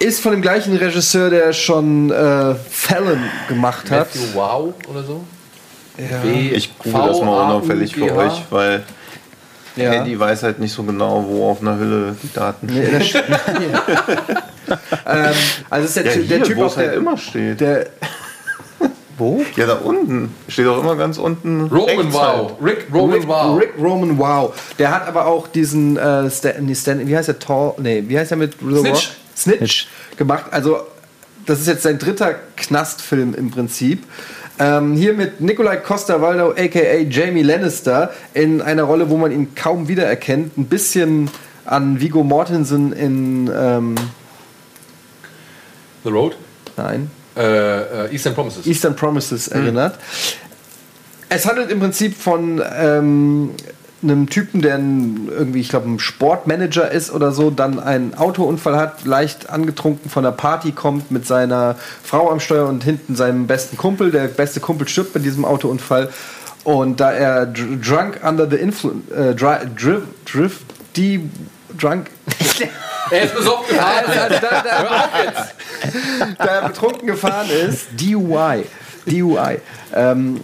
[0.00, 0.06] Ja.
[0.06, 4.14] Ist von dem gleichen Regisseur, der schon äh, Fallon gemacht hat.
[4.14, 5.24] Matthew Wow oder so?
[6.10, 6.30] Ja.
[6.52, 8.82] Ich google das mal unauffällig für euch, weil
[9.76, 9.92] Ja.
[10.02, 13.22] Eddie weiß halt nicht so genau, wo auf einer Hülle die Daten Nee, das st-
[15.06, 15.34] ähm,
[15.68, 17.60] also ist der, Ja, Ty- der hier, Typ wo auf es halt der, immer steht.
[17.60, 17.86] der
[19.18, 19.42] Wo?
[19.56, 20.34] Ja, da unten.
[20.48, 21.62] Steht auch immer ganz unten.
[21.66, 22.22] Roman Wow.
[22.22, 22.54] halt.
[22.62, 23.60] Rick Roman Rick, Wow.
[23.60, 24.54] Rick Roman Wow.
[24.78, 27.74] Der hat aber auch diesen äh, Stan, nee, Stan, wie heißt der Tall?
[27.78, 29.10] Nee, wie heißt der mit The Snitch.
[29.36, 30.44] Snitch gemacht.
[30.50, 30.78] Also
[31.46, 34.04] das ist jetzt sein dritter Knastfilm im Prinzip.
[34.60, 39.88] Ähm, hier mit Nikolai Costa-Waldau, aka Jamie Lannister, in einer Rolle, wo man ihn kaum
[39.88, 40.58] wiedererkennt.
[40.58, 41.30] Ein bisschen
[41.64, 43.94] an Viggo Mortensen in ähm,
[46.04, 46.36] The Road.
[46.76, 47.10] Nein.
[47.36, 48.66] Äh, äh, Eastern Promises.
[48.66, 49.98] Eastern Promises erinnert.
[51.30, 53.52] Es handelt im Prinzip von ähm,
[54.02, 58.76] einem Typen, der ein, irgendwie, ich glaube, ein Sportmanager ist oder so, dann einen Autounfall
[58.76, 63.46] hat, leicht angetrunken von der Party kommt mit seiner Frau am Steuer und hinten seinem
[63.46, 64.10] besten Kumpel.
[64.10, 66.08] Der beste Kumpel stirbt bei diesem Autounfall.
[66.64, 70.60] Und da er dr drunk under the influence, äh, dri driv, driv,
[70.94, 71.30] die
[71.78, 72.10] drunk,
[73.10, 74.04] er ist besoffen gefahren.
[74.06, 75.48] also, da, da,
[76.38, 78.64] da er betrunken gefahren ist, DUI,
[79.06, 79.58] DUI,
[79.94, 80.40] ähm,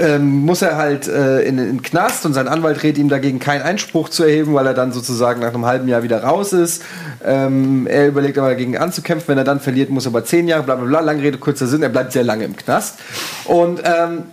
[0.00, 3.38] ähm, muss er halt äh, in, in den Knast und sein Anwalt rät ihm dagegen
[3.38, 6.82] keinen Einspruch zu erheben, weil er dann sozusagen nach einem halben Jahr wieder raus ist.
[7.24, 10.62] Ähm, er überlegt aber dagegen anzukämpfen, wenn er dann verliert, muss er aber zehn Jahre,
[10.62, 12.98] bla bla bla, lange Rede, kurzer Sinn, er bleibt sehr lange im Knast.
[13.44, 14.24] Und ähm,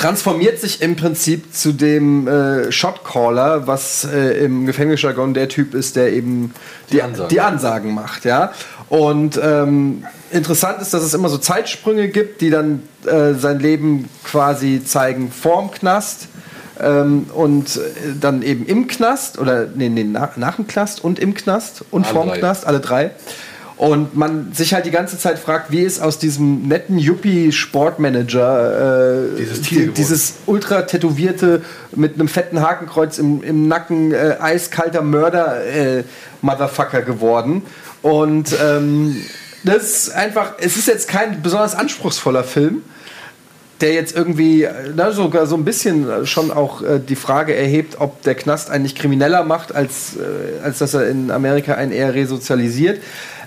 [0.00, 5.96] transformiert sich im Prinzip zu dem äh, Shotcaller, was äh, im Gefängnisjargon der Typ ist,
[5.96, 6.54] der eben
[6.90, 7.28] die, Ansagen.
[7.28, 8.52] die Ansagen macht, ja.
[8.88, 14.08] Und ähm, interessant ist, dass es immer so Zeitsprünge gibt, die dann äh, sein Leben
[14.24, 16.28] quasi zeigen vorm Knast
[16.80, 17.80] ähm, und äh,
[18.20, 22.04] dann eben im Knast oder nee, nee, nach, nach dem Knast und im Knast und
[22.06, 22.38] Alle vorm drei.
[22.38, 23.10] Knast, alle drei.
[23.76, 29.38] Und man sich halt die ganze Zeit fragt, wie ist aus diesem netten Yuppie-Sportmanager äh,
[29.38, 31.62] Dieses die- dieses ultra tätowierte
[31.96, 36.04] mit einem fetten Hakenkreuz im, im Nacken äh, eiskalter Mörder äh,
[36.42, 37.62] Motherfucker geworden.
[38.02, 39.16] Und ähm,
[39.64, 42.82] das ist einfach, es ist jetzt kein besonders anspruchsvoller Film,
[43.80, 48.22] der jetzt irgendwie na, sogar so ein bisschen schon auch äh, die Frage erhebt, ob
[48.22, 53.00] der Knast eigentlich krimineller macht, als, äh, als dass er in Amerika einen eher resozialisiert.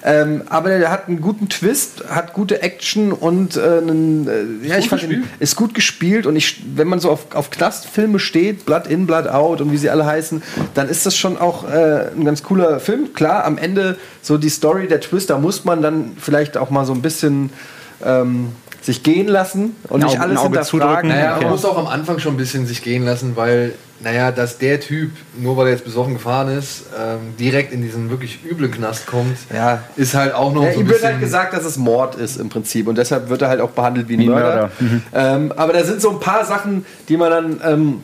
[0.06, 4.78] Ähm, aber der hat einen guten Twist, hat gute Action und äh, einen, äh, ja,
[4.78, 8.66] ich fand ihn, ist gut gespielt und ich, wenn man so auf, auf Knastfilme steht,
[8.66, 10.44] Blood in, Blood out und wie sie alle heißen,
[10.74, 13.14] dann ist das schon auch äh, ein ganz cooler Film.
[13.14, 16.86] Klar, am Ende so die Story, der Twist, da muss man dann vielleicht auch mal
[16.86, 17.52] so ein bisschen
[18.06, 18.50] ähm,
[18.84, 21.10] sich gehen lassen und Ein nicht Auge- alles ein Auge hinterfragen.
[21.10, 21.44] Naja, Okay.
[21.46, 24.82] man muss auch am Anfang schon ein bisschen sich gehen lassen, weil, naja, dass der
[24.82, 29.08] Typ, nur weil er jetzt besoffen gefahren ist, ähm, direkt in diesen wirklich üblen Knast
[29.08, 29.84] kommt, Ja.
[29.96, 31.12] ist halt auch noch Ja, so ein ihm wird bisschen...
[31.14, 34.10] halt gesagt, dass es Mord ist im Prinzip und deshalb wird er halt auch behandelt
[34.10, 34.70] wie ein Mörder.
[34.80, 35.02] Mörder.
[35.14, 38.02] Ähm, aber da sind so ein paar Sachen, die man dann ähm,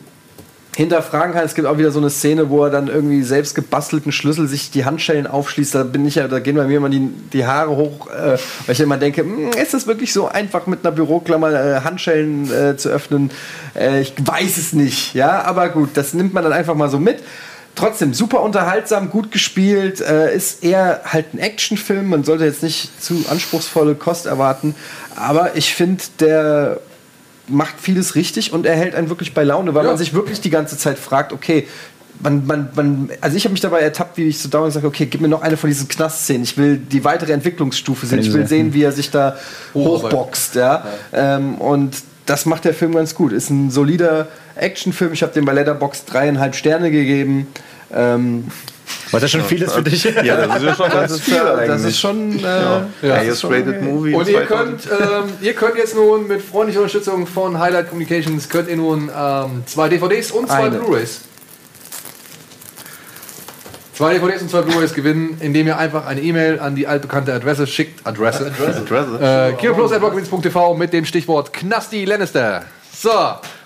[0.76, 1.44] hinterfragen kann.
[1.44, 4.70] Es gibt auch wieder so eine Szene, wo er dann irgendwie selbst gebastelten Schlüssel sich
[4.70, 5.74] die Handschellen aufschließt.
[5.74, 8.72] Da bin ich ja, da gehen bei mir immer die, die Haare hoch, äh, weil
[8.72, 12.76] ich immer denke, "Hm, ist das wirklich so einfach mit einer Büroklammer äh, Handschellen äh,
[12.76, 13.30] zu öffnen?
[13.74, 16.98] Äh, ich weiß es nicht, ja, aber gut, das nimmt man dann einfach mal so
[16.98, 17.18] mit.
[17.76, 22.08] Trotzdem super unterhaltsam, gut gespielt, äh, ist eher halt ein Actionfilm.
[22.08, 24.74] Man sollte jetzt nicht zu anspruchsvolle Kost erwarten,
[25.16, 26.80] aber ich finde, der
[27.50, 29.90] macht vieles richtig und er hält einen wirklich bei Laune, weil Ja.
[29.90, 31.66] man sich wirklich die ganze Zeit fragt, okay,
[32.22, 35.06] man, man, man, also ich habe mich dabei ertappt, wie ich so dauernd sage, okay,
[35.06, 36.42] gib mir noch eine von diesen Knastszenen.
[36.42, 38.18] Ich will die weitere Entwicklungsstufe sehen.
[38.20, 39.36] Ich will sehen, wie er sich da
[39.74, 40.84] hochboxt, ja.
[41.12, 41.96] Ähm, und
[42.26, 43.32] das macht der Film ganz gut.
[43.32, 45.12] Ist ein solider Actionfilm.
[45.14, 47.46] Ich habe dem bei Letterboxd dreieinhalb Sterne gegeben.
[47.92, 48.44] Ähm,
[49.12, 50.04] Was ja schon viel ist für dich.
[50.04, 51.84] Ja, das ist ja schon ganz viel das eigentlich.
[51.86, 52.38] ist schon.
[52.38, 52.86] Äh, Ja.
[53.02, 54.14] Highest rated Movie.
[54.14, 54.48] Und ihr 2000.
[54.48, 59.10] könnt, ähm, ihr könnt jetzt nun mit freundlicher Unterstützung von Highlight Communications könnt ihr nun
[59.16, 60.68] ähm, zwei DVDs und zwei.
[60.70, 61.20] Blu-rays.
[63.94, 67.66] Zwei DVDs und zwei Blu-rays gewinnen, indem ihr einfach eine E-Mail an die altbekannte Adresse
[67.66, 68.06] schickt.
[68.06, 68.50] Adresse.
[68.58, 69.18] Adresse.
[69.20, 72.64] Äh, kinoplus.rockmins.tv mit dem Stichwort Knasti Lannister.
[72.96, 73.10] So,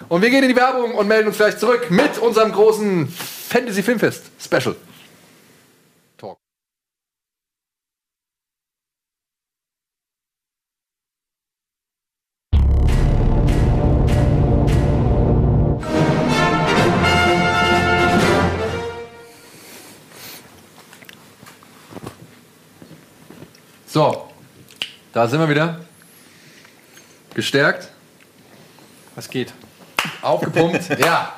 [0.08, 3.08] und wir gehen in die Werbung und melden uns gleich zurück mit unserem großen
[3.48, 4.74] Fantasy Filmfest Special.
[23.94, 24.28] So,
[25.12, 25.78] da sind wir wieder.
[27.32, 27.90] Gestärkt.
[29.14, 29.52] was geht?
[30.20, 30.88] Aufgepumpt.
[30.98, 31.32] ja.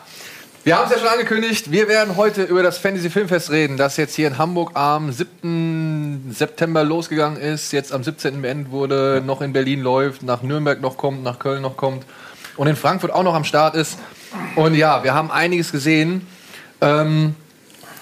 [0.64, 1.70] Wir haben es ja schon angekündigt.
[1.70, 6.30] Wir werden heute über das Fantasy Filmfest reden, das jetzt hier in Hamburg am 7.
[6.34, 8.40] September losgegangen ist, jetzt am 17.
[8.40, 12.06] beendet wurde, noch in Berlin läuft, nach Nürnberg noch kommt, nach Köln noch kommt
[12.56, 13.98] und in Frankfurt auch noch am Start ist.
[14.54, 16.26] Und ja, wir haben einiges gesehen.
[16.80, 17.34] Ähm,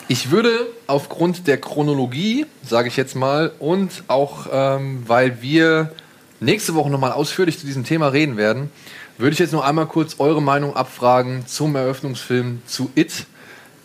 [0.08, 5.92] ich würde aufgrund der Chronologie, sage ich jetzt mal, und auch ähm, weil wir
[6.40, 8.70] nächste Woche nochmal ausführlich zu diesem Thema reden werden,
[9.16, 13.26] würde ich jetzt noch einmal kurz eure Meinung abfragen zum Eröffnungsfilm zu It.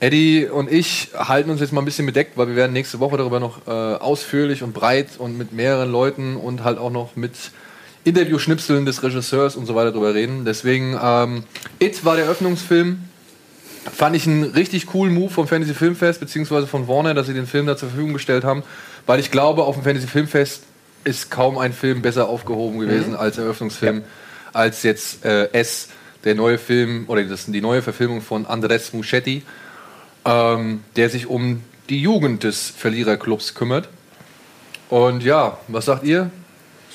[0.01, 3.17] Eddie und ich halten uns jetzt mal ein bisschen bedeckt, weil wir werden nächste Woche
[3.17, 7.33] darüber noch äh, ausführlich und breit und mit mehreren Leuten und halt auch noch mit
[8.05, 10.45] Interviewschnipseln des Regisseurs und so weiter drüber reden.
[10.45, 11.43] Deswegen, ähm,
[11.79, 13.08] It war der Eröffnungsfilm.
[13.85, 17.47] Fand ich einen richtig coolen Move vom Fantasy Filmfest, beziehungsweise von Warner, dass sie den
[17.47, 18.63] Film da zur Verfügung gestellt haben,
[19.05, 20.63] weil ich glaube, auf dem Fantasy Filmfest
[21.05, 24.03] ist kaum ein Film besser aufgehoben gewesen als Eröffnungsfilm,
[24.53, 25.89] als jetzt äh, S,
[26.25, 29.43] der neue Film, oder das, die neue Verfilmung von Andres Muschetti,
[30.25, 33.87] ähm, der sich um die Jugend des Verliererclubs kümmert.
[34.89, 36.29] Und ja, was sagt ihr?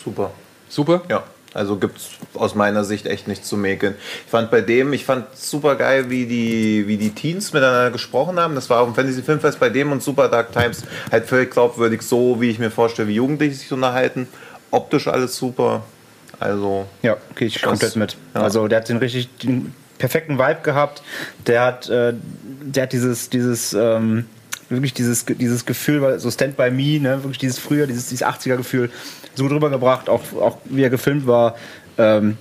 [0.02, 0.32] Super.
[0.68, 1.02] Super?
[1.08, 1.24] Ja,
[1.54, 3.94] also gibt es aus meiner Sicht echt nichts zu mäkeln.
[4.26, 8.38] Ich fand bei dem, ich fand super geil, wie die, wie die Teens miteinander gesprochen
[8.38, 8.54] haben.
[8.54, 12.02] Das war auf dem Fantasy Filmfest bei dem und Super Dark Times halt völlig glaubwürdig,
[12.02, 14.28] so wie ich mir vorstelle, wie Jugendliche sich unterhalten.
[14.70, 15.84] Optisch alles super.
[16.40, 18.16] Also, Ja, okay, ich Das- komplett mit.
[18.34, 18.42] ja.
[18.42, 21.02] Also der hat den richtig den perfekten Vibe gehabt.
[21.46, 22.12] Der hat, äh,
[22.62, 24.26] der hat dieses, dieses, ähm,
[24.68, 28.90] wirklich dieses, dieses Gefühl, so Stand by Me, ne, wirklich dieses früher, dieses, dieses 80er-Gefühl
[29.34, 31.56] so drüber gebracht, auch, auch wie er gefilmt war.
[31.98, 32.36] Ähm,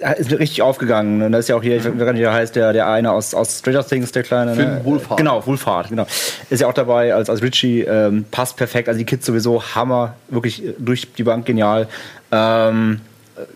[0.00, 1.22] er ist richtig aufgegangen.
[1.22, 3.12] Und da ist ja auch hier, ich weiß gar nicht, wie heißt, der, der eine
[3.12, 4.54] aus, aus Stranger Things, der kleine.
[4.54, 4.80] Finn ne?
[4.84, 5.18] Wolfhard.
[5.18, 6.06] Genau, Wolfhard, genau.
[6.50, 8.88] Ist ja auch dabei als, als Richie, ähm, passt perfekt.
[8.88, 11.88] Also die Kids sowieso Hammer, wirklich äh, durch die Bank genial.
[12.32, 13.00] Ähm,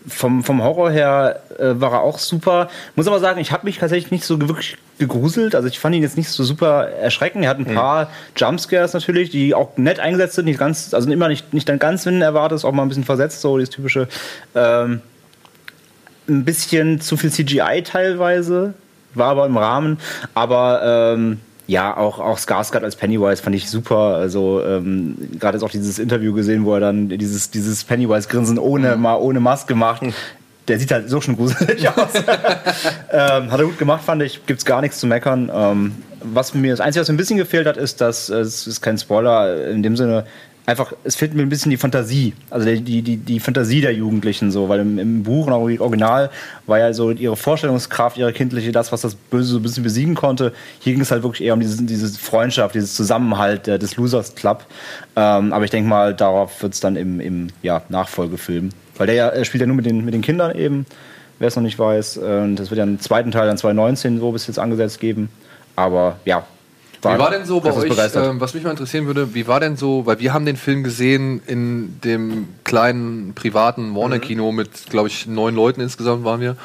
[0.07, 2.69] vom, vom Horror her äh, war er auch super.
[2.95, 5.55] Muss aber sagen, ich habe mich tatsächlich nicht so wirklich gegruselt.
[5.55, 7.45] Also ich fand ihn jetzt nicht so super erschreckend.
[7.45, 11.29] Er hat ein paar Jumpscares natürlich, die auch nett eingesetzt sind, nicht ganz, also immer
[11.29, 14.07] nicht, nicht dann ganz, wenn erwartet, auch mal ein bisschen versetzt, so dieses typische.
[14.55, 15.01] Ähm,
[16.27, 18.73] ein bisschen zu viel CGI teilweise,
[19.15, 19.97] war aber im Rahmen.
[20.35, 21.39] Aber ähm,
[21.69, 24.15] Ja, auch, auch Skarsgård als Pennywise fand ich super.
[24.15, 28.97] Also ähm, gerade jetzt auch dieses Interview gesehen, wo er dann dieses, dieses Pennywise-Grinsen ohne,
[28.97, 30.01] mal ohne Maske macht.
[30.67, 32.15] Der sieht halt so schon gruselig aus.
[33.11, 34.43] ähm, hat er gut gemacht, fand ich.
[34.47, 35.51] Gibt's gar nichts zu meckern.
[35.53, 38.65] Ähm, was mir das Einzige, was mir ein bisschen gefehlt hat, ist, dass äh, es
[38.65, 40.25] ist kein Spoiler in dem Sinne.
[40.69, 44.51] Einfach, es fehlt mir ein bisschen die Fantasie, also die, die, die Fantasie der Jugendlichen
[44.51, 46.29] so, weil im, im Buch und auch im Original
[46.67, 50.13] war ja so ihre Vorstellungskraft, ihre kindliche, das, was das Böse so ein bisschen besiegen
[50.13, 50.53] konnte.
[50.77, 54.35] Hier ging es halt wirklich eher um diese, diese Freundschaft, dieses Zusammenhalt der, des Losers
[54.35, 54.63] Club.
[55.15, 58.69] Ähm, aber ich denke mal, darauf wird es dann im, im ja, Nachfolgefilm.
[58.95, 60.85] Weil der ja, er spielt ja nur mit den, mit den Kindern eben,
[61.39, 62.17] wer es noch nicht weiß.
[62.17, 65.29] Und das wird ja einen zweiten Teil dann 2019 so bis jetzt angesetzt geben.
[65.75, 66.45] Aber ja.
[67.01, 69.77] Wie war denn so bei euch, ähm, was mich mal interessieren würde, wie war denn
[69.77, 75.25] so, weil wir haben den Film gesehen in dem kleinen privaten Warner-Kino mit, glaube ich,
[75.25, 76.57] neun Leuten insgesamt waren wir.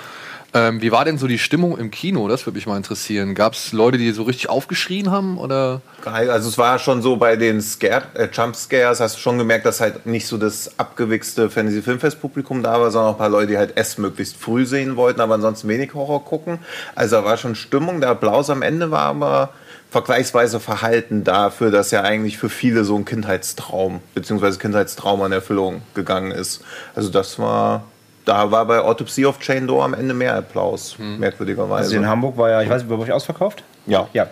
[0.56, 2.28] Ähm, wie war denn so die Stimmung im Kino?
[2.28, 3.34] Das würde mich mal interessieren.
[3.34, 5.36] Gab es Leute, die so richtig aufgeschrien haben?
[5.36, 5.80] Oder?
[6.04, 9.66] Also es war schon so bei den Scare, äh, Jump Scares, hast du schon gemerkt,
[9.66, 13.30] dass halt nicht so das abgewichste Fantasy Filmfest Publikum da war, sondern auch ein paar
[13.30, 16.60] Leute, die halt es möglichst früh sehen wollten, aber ansonsten wenig Horror gucken.
[16.94, 19.50] Also da war schon Stimmung, der Applaus am Ende war aber
[19.94, 24.56] vergleichsweise verhalten dafür, dass ja eigentlich für viele so ein Kindheitstraum bzw.
[24.56, 26.64] Kindheitstrauma in Erfüllung gegangen ist.
[26.96, 27.84] Also das war,
[28.24, 31.84] da war bei Autopsy of Jane Doe am Ende mehr Applaus, merkwürdigerweise.
[31.84, 33.62] Also in Hamburg war ja, ich weiß nicht, bei euch ausverkauft?
[33.86, 34.08] ja.
[34.12, 34.26] Ja.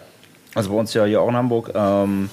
[0.55, 1.71] Also bei uns ja hier auch in Hamburg.
[1.75, 2.29] Ähm,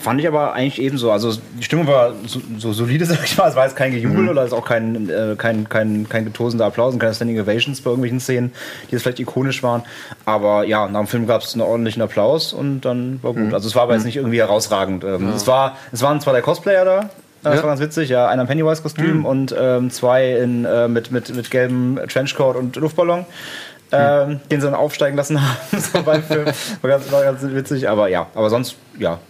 [0.00, 1.12] fand ich aber eigentlich ebenso.
[1.12, 3.48] Also die Stimmung war so, so solide, sag ich mal.
[3.48, 6.66] Es war jetzt kein Gejubel oder es ist auch kein, äh, kein, kein, kein getosender
[6.66, 8.52] Applaus und keine Standing Ovations bei irgendwelchen Szenen,
[8.88, 9.82] die jetzt vielleicht ikonisch waren.
[10.24, 13.54] Aber ja, nach dem Film gab es einen ordentlichen Applaus und dann war gut.
[13.54, 15.04] Also es war aber jetzt nicht irgendwie herausragend.
[15.04, 17.10] Ähm, es, war, es waren zwar der Cosplayer da,
[17.42, 17.62] das Ja.
[17.62, 21.50] war ganz witzig, ja, einer im Pennywise-Kostüm und ähm, zwei in, äh, mit, mit, mit
[21.50, 23.24] gelbem Trenchcoat und Luftballon.
[23.92, 26.46] Ähm, den sie dann aufsteigen lassen haben so beim Film.
[26.82, 29.20] War ganz, war ganz witzig, aber ja, aber sonst, ja.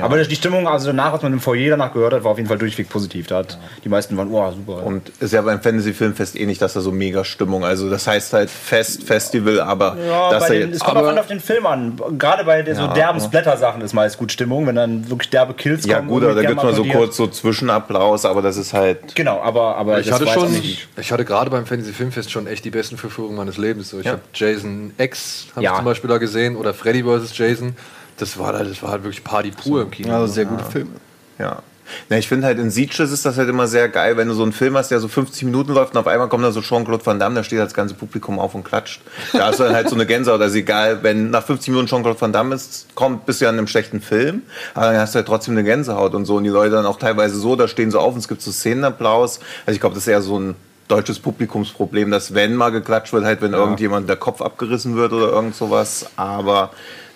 [0.00, 2.48] Aber die Stimmung, also danach, was man im Foyer danach gehört hat, war auf jeden
[2.48, 3.28] Fall durchweg positiv.
[3.28, 4.82] Da hat, Die meisten waren, oh, super.
[4.84, 7.64] Und ist ja beim Fantasy Filmfest eh nicht, dass da so mega Stimmung.
[7.64, 11.28] Also das heißt halt Fest, Festival, aber ja, dass den, es kommt auch an auf
[11.28, 12.00] den Film an.
[12.18, 13.24] Gerade bei den so Ja, derben ja.
[13.24, 16.08] Splatter-Sachen ist meist gut Stimmung, wenn dann wirklich derbe Kills Ja kommen.
[16.08, 19.14] gut, und aber da gibt es mal so kurz so Zwischenapplaus, aber das ist halt.
[19.14, 22.70] Genau, aber, aber Ich hatte schon, ich hatte gerade beim Fantasy Filmfest schon echt die
[22.70, 23.90] besten Verführungen meines Lebens.
[23.90, 24.12] So, ich Ja.
[24.12, 25.70] habe Jason X hab Ja.
[25.70, 27.36] ich zum Beispiel da gesehen oder Freddy vs.
[27.38, 27.76] Jason.
[28.18, 30.14] Das war, halt- das war halt wirklich Party pur im Kino.
[30.14, 30.90] Also sehr gute Filme.
[31.38, 31.62] Ja.
[32.08, 34.42] Na, ich finde halt in Sieges ist das halt immer sehr geil, wenn du so
[34.42, 37.04] einen Film hast, der so 50 Minuten läuft und auf einmal kommt da so Jean-Claude
[37.04, 39.02] Van Damme, da steht das ganze Publikum auf und klatscht.
[39.34, 40.40] Da hast du dann halt so eine Gänsehaut.
[40.40, 43.58] Also egal, wenn nach 50 Minuten Jean-Claude Van Damme ist, kommt, bist du ja in
[43.58, 44.42] einem schlechten Film,
[44.72, 46.36] aber dann hast du halt trotzdem eine Gänsehaut und so.
[46.36, 48.50] Und die Leute dann auch teilweise so, da stehen so auf und es gibt so
[48.50, 49.40] Szenenapplaus.
[49.66, 50.54] Also ich glaube, das ist eher so ein
[50.88, 55.28] deutsches Publikumsproblem, dass wenn mal geklatscht wird, halt wenn irgendjemand der Kopf abgerissen wird oder
[55.32, 56.06] irgend sowas.
[56.16, 56.70] Aber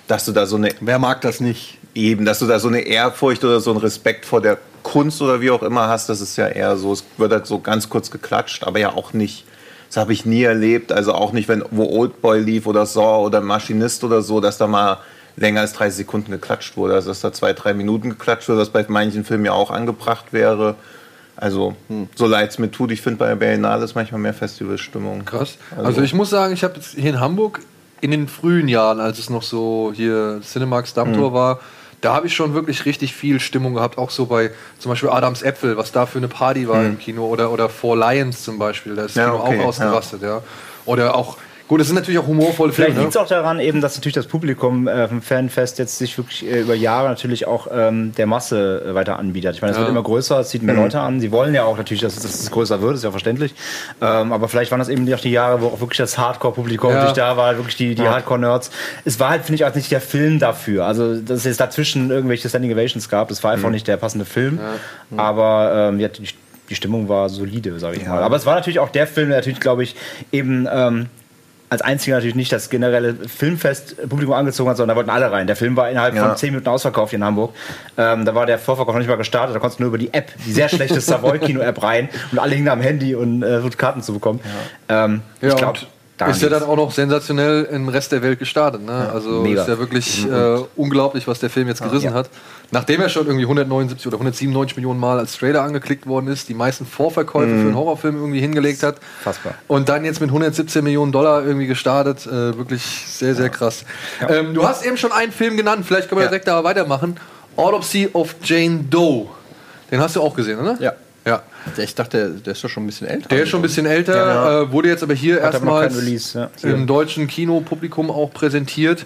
[0.09, 1.79] dass du da so eine Wer mag das nicht?
[1.95, 5.41] Eben, dass du da so eine Ehrfurcht oder so einen Respekt vor der Kunst oder
[5.41, 8.11] wie auch immer hast, das ist ja eher so, es wird halt so ganz kurz
[8.11, 9.45] geklatscht, aber ja auch nicht.
[9.89, 13.41] Das habe ich nie erlebt, also auch nicht, wenn wo Oldboy lief oder Saw oder
[13.41, 14.99] Maschinist oder so, dass da mal
[15.37, 18.71] länger als 30 Sekunden geklatscht wurde, also dass da zwei, drei Minuten geklatscht wurde, was
[18.71, 20.75] bei manchen Filmen ja auch angebracht wäre.
[21.37, 21.77] Also,
[22.17, 25.25] so leid es mir tut, ich finde bei der Berlinale ist manchmal mehr Festivalstimmung.
[25.25, 25.57] Krass.
[25.77, 27.61] Also, ich muss sagen, ich habe jetzt hier in Hamburg
[28.01, 31.61] in den frühen Jahren, als es noch so hier Cinemax Dammtor war,
[32.01, 35.43] da habe ich schon wirklich richtig viel Stimmung gehabt, auch so bei zum Beispiel Adams
[35.43, 38.95] Äpfel, was da für eine Party war im Kino oder, oder Four Lions zum Beispiel,
[38.95, 40.43] da ist das Ja, Kino okay, auch ausgerastet, ja.
[40.85, 41.37] Oder auch,
[41.69, 43.03] gut, das sind natürlich auch humorvolle Vielleicht Filme.
[43.03, 46.45] liegt es auch daran, eben, dass natürlich das Publikum äh, vom Fanfest jetzt sich wirklich
[46.51, 49.55] äh, über Jahre natürlich auch ähm, der Masse äh, weiter anbietet.
[49.55, 49.83] Ich meine, es Ja.
[49.83, 51.21] wird immer größer, es zieht mehr Leute an.
[51.21, 53.55] Sie wollen ja auch natürlich, dass es, dass es größer wird, ist ja verständlich.
[54.01, 57.13] Ähm, aber vielleicht waren das eben auch die Jahre, wo auch wirklich das Hardcore-Publikum Ja.
[57.13, 58.71] da war, wirklich die, die Hardcore-Nerds.
[59.05, 60.87] Es war halt, finde ich, auch nicht der Film dafür.
[60.87, 64.59] Also, dass es dazwischen irgendwelche Standing Ovations gab, das war einfach nicht der passende Film.
[65.17, 66.29] Aber ähm, ja, die,
[66.71, 68.23] die Stimmung war solide, sage ich mal.
[68.23, 69.97] Aber es war natürlich auch der Film, der natürlich, glaube ich,
[70.33, 71.07] eben ähm,
[71.71, 75.47] als einziger natürlich nicht das generelle Filmfest-Publikum angezogen hat, sondern da wollten alle rein.
[75.47, 76.27] Der Film war innerhalb Ja.
[76.29, 77.55] von 10 Minuten ausverkauft hier in Hamburg.
[77.97, 80.13] Ähm, da war der Vorverkauf noch nicht mal gestartet, da konntest du nur über die
[80.15, 84.15] App, die sehr schlechte Savoy-Kino-App rein und alle hingen am Handy und äh, Karten zu
[84.15, 84.41] bekommen.
[84.89, 85.79] Ähm, Ja, ich glaube,
[86.27, 88.85] und ist ja dann auch noch sensationell im Rest der Welt gestartet.
[88.85, 89.11] Ne?
[89.13, 89.63] also mega.
[89.63, 92.13] ist ja wirklich äh, unglaublich, was der Film jetzt gerissen ja.
[92.13, 92.31] hat.
[92.71, 96.55] Nachdem er schon irgendwie 179 oder 197 Millionen Mal als Trailer angeklickt worden ist, die
[96.55, 98.97] meisten Vorverkäufe für einen Horrorfilm irgendwie hingelegt hat.
[99.23, 99.55] fassbar.
[99.69, 102.27] Und dann jetzt mit 117 Millionen Dollar irgendwie gestartet.
[102.27, 103.85] Äh, wirklich sehr, sehr krass.
[104.29, 106.31] Ähm, du hast eben schon einen Film genannt, vielleicht können wir Ja.
[106.31, 107.19] direkt da weitermachen.
[107.57, 109.29] Autopsy of Jane Doe.
[109.91, 110.77] Den hast du auch gesehen, oder?
[110.81, 110.93] Ja.
[111.29, 111.43] Ja.
[111.77, 113.29] Ich dachte, der ist doch schon ein bisschen älter.
[113.29, 116.71] Der ist schon ein bisschen älter, äh, wurde jetzt aber hier Hat erstmals Release, ja.
[116.71, 119.05] im deutschen Kinopublikum auch präsentiert.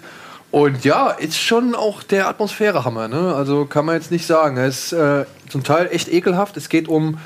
[0.49, 3.33] Und ja, ist schon auch der Atmosphärehammer, ne?
[3.35, 4.55] Also kann man jetzt nicht sagen.
[4.55, 6.55] Er ist äh, zum Teil echt ekelhaft.
[6.57, 7.17] Es geht um,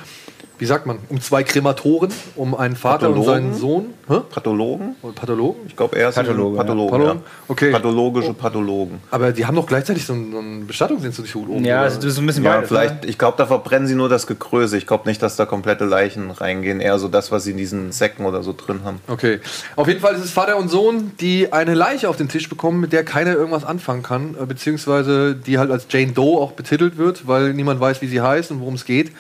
[0.60, 3.44] wie sagt man, um zwei Krematoren, um einen Vater und Pathologen?
[3.52, 3.86] seinen Sohn.
[4.08, 4.22] Hä?
[4.30, 4.96] Pathologen?
[5.02, 5.62] Oder Pathologen?
[5.68, 7.02] Ich glaube, er ist Pathologe, ein Pathologen.
[7.04, 7.16] ja.
[7.48, 7.72] Okay.
[7.72, 9.00] Pathologische Pathologen.
[9.12, 11.66] Aber die haben doch gleichzeitig so einen, so einen Bestattungsinstitut oben.
[11.66, 13.10] Ja, also das ist so ein bisschen Ja, beides, vielleicht, Ne?
[13.10, 14.78] ich glaube, da verbrennen sie nur das Gekröse.
[14.78, 16.80] Ich glaube nicht, dass da komplette Leichen reingehen.
[16.80, 19.00] Eher so das, was sie in diesen Säcken oder so drin haben.
[19.08, 19.40] Okay.
[19.76, 22.80] Auf jeden Fall ist es Vater und Sohn, die eine Leiche auf den Tisch bekommen,
[22.80, 26.98] mit der keiner irgendwas anfangen kann, äh, beziehungsweise die halt als Jane Doe auch betitelt
[26.98, 29.12] wird, weil niemand weiß, wie sie heißt und worum es geht.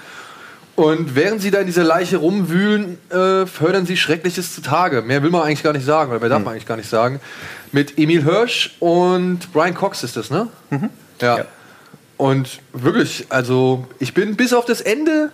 [0.77, 5.01] Und während sie da in dieser Leiche rumwühlen, äh, fördern sie Schreckliches zutage.
[5.01, 7.19] Mehr will man eigentlich gar nicht sagen, oder mehr darf man eigentlich gar nicht sagen.
[7.71, 10.49] Mit Emil Hirsch und Brian Cox ist das, ne?
[11.19, 11.45] Ja.
[12.15, 15.31] Und wirklich, also ich bin bis auf das Ende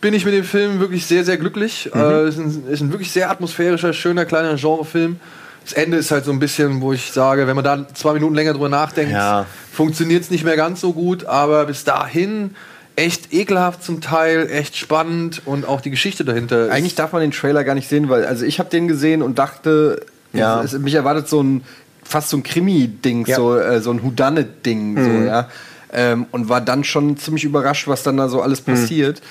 [0.00, 1.90] bin ich mit dem Film wirklich sehr, sehr glücklich.
[1.94, 5.20] Äh, es ist ein, ist ein wirklich sehr atmosphärischer, schöner, kleiner Genrefilm.
[5.62, 8.34] Das Ende ist halt so ein bisschen, wo ich sage, wenn man da zwei Minuten
[8.34, 9.46] länger drüber nachdenkt, Ja.
[9.72, 11.26] funktioniert es nicht mehr ganz so gut.
[11.26, 12.56] Aber bis dahin
[12.96, 16.66] echt ekelhaft zum Teil, echt spannend und auch die Geschichte dahinter.
[16.66, 19.22] ist- Eigentlich darf man den Trailer gar nicht sehen, weil also ich habe den gesehen
[19.22, 20.00] und dachte,
[20.32, 20.62] Ja.
[20.62, 21.62] es, es, mich erwartet so ein
[22.06, 23.36] fast so ein Krimi-Ding, Ja.
[23.36, 25.48] so, äh, so ein Whodunit-Ding, so, ja.
[25.92, 29.22] Ähm, und war dann schon ziemlich überrascht, was dann da so alles passiert.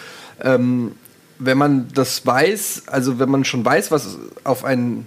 [0.41, 0.93] Ähm,
[1.39, 5.05] wenn man das weiß, also wenn man schon weiß, was auf einen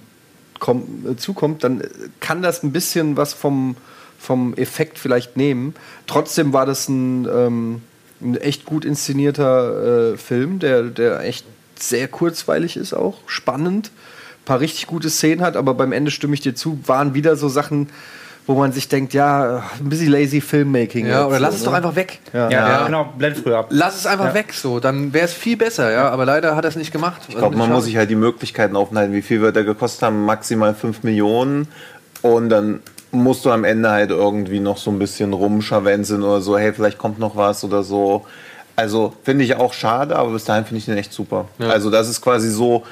[0.60, 1.88] komm, äh, zukommt, dann äh,
[2.20, 3.76] kann das ein bisschen was vom,
[4.18, 5.74] vom Effekt vielleicht nehmen.
[6.06, 7.82] Trotzdem war das ein, ähm,
[8.20, 11.44] ein echt gut inszenierter äh, Film, der, der echt
[11.78, 16.34] sehr kurzweilig ist auch, spannend, ein paar richtig gute Szenen hat, aber beim Ende stimme
[16.34, 17.90] ich dir zu, waren wieder so Sachen,
[18.46, 21.06] wo man sich denkt, ja, ein bisschen lazy Filmmaking.
[21.06, 21.66] ja, oder so, lass es ne?
[21.66, 22.20] doch einfach weg.
[22.32, 22.48] Ja.
[22.48, 22.86] Ja, Ja.
[22.86, 23.66] genau, blend früher ab.
[23.70, 24.78] Lass es einfach weg, so.
[24.78, 26.08] Dann wäre es viel besser, ja.
[26.10, 27.22] Aber leider hat er es nicht gemacht.
[27.28, 29.12] Ich glaube, man muss sich halt die Möglichkeiten aufhalten.
[29.12, 30.24] Wie viel wird er gekostet haben?
[30.24, 31.66] Maximal 5 Millionen.
[32.22, 32.82] Und dann
[33.22, 36.98] musst du am Ende halt irgendwie noch so ein bisschen rumscharwenzeln oder so, hey, vielleicht
[36.98, 38.24] kommt noch was oder so.
[38.76, 41.46] Also finde ich auch schade, aber bis dahin finde ich den echt super.
[41.58, 41.70] Ja.
[41.70, 42.84] Also das ist quasi so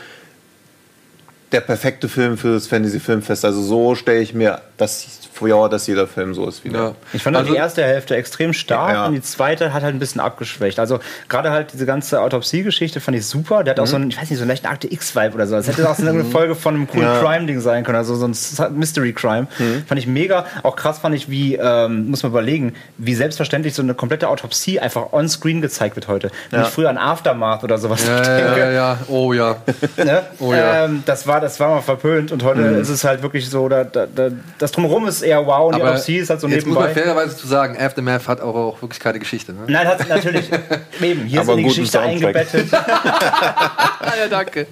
[1.55, 3.45] der perfekte Film für das Fantasy Filmfest.
[3.45, 6.81] Also so stelle ich mir das vor, dass jeder Film so ist wie der.
[6.81, 6.93] Ja.
[7.13, 9.07] Ich fand Also- die erste Hälfte extrem stark Ja.
[9.07, 10.79] und die zweite hat halt ein bisschen abgeschwächt.
[10.79, 13.65] Also gerade halt diese ganze Autopsie-Geschichte fand ich super.
[13.65, 15.57] Der hat auch so einen, ich weiß nicht, so einen leichten Akte X-Vibe oder so.
[15.57, 17.21] Das hätte auch so eine Folge von einem coolen Ja.
[17.21, 18.35] Crime-Ding sein können, also so ein
[18.79, 19.47] Mystery-Crime.
[19.87, 20.47] Fand ich mega.
[20.63, 24.79] Auch krass fand ich, wie, ähm, muss man überlegen, wie selbstverständlich so eine komplette Autopsie
[24.81, 26.31] einfach on-screen gezeigt wird heute.
[26.51, 26.67] Wenn Ja.
[26.67, 28.99] ich früher an Aftermath oder sowas Ja, ja, ja, ja.
[29.09, 29.57] Oh ja.
[29.97, 30.23] Ne?
[30.39, 30.85] Oh ja.
[30.85, 33.85] ähm, das, war, das war mal verpönt und heute ist es halt wirklich so, da,
[33.85, 36.67] da, da, das Drumherum ist eher wow und die Aber Autopsie ist halt so jetzt
[36.67, 37.03] muss man nebenbei.
[37.03, 39.53] fairerweise zu sagen, Aftermath hat auch, auch wirklich keine Geschichte.
[39.53, 39.61] Ne?
[39.69, 40.51] Nein, hat natürlich
[41.01, 42.37] eben hier Aber ist die guten Geschichte Soundtrack.
[42.37, 42.73] eingebettet.
[44.19, 44.67] ja, danke.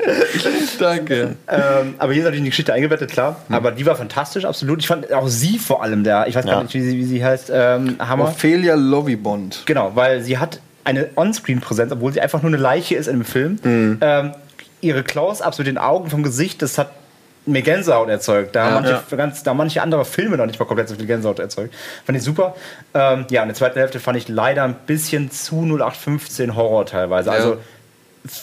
[0.79, 1.37] danke.
[1.49, 3.37] ähm, aber hier ist natürlich in die Geschichte eingebettet, klar.
[3.51, 4.81] Aber die war fantastisch, absolut.
[4.81, 6.27] Ich fand auch sie vor allem da.
[6.27, 6.63] Ich weiß gar Ja.
[6.63, 7.51] nicht, wie sie, wie sie heißt.
[7.55, 8.25] Ähm, Hammer.
[8.29, 9.63] Ophelia Lovibond.
[9.67, 13.25] Genau, weil sie hat eine On-Screen-Präsenz, obwohl sie einfach nur eine Leiche ist in dem
[13.25, 13.59] Film.
[14.01, 14.33] Ähm,
[14.83, 16.91] ihre Close-ups mit den Augen vom Gesicht, das hat
[17.47, 18.55] mir Gänsehaut erzeugt.
[18.55, 18.67] Da, Ja.
[18.67, 19.17] haben manche, Ja.
[19.17, 21.75] ganz, da manche andere Filme noch nicht mal komplett so viel Gänsehaut erzeugt.
[22.05, 22.55] Fand ich super.
[22.95, 27.31] Ähm, ja, in der zweiten Hälfte fand ich leider ein bisschen zu 0815 Horror teilweise.
[27.31, 27.37] Ja.
[27.37, 27.57] Also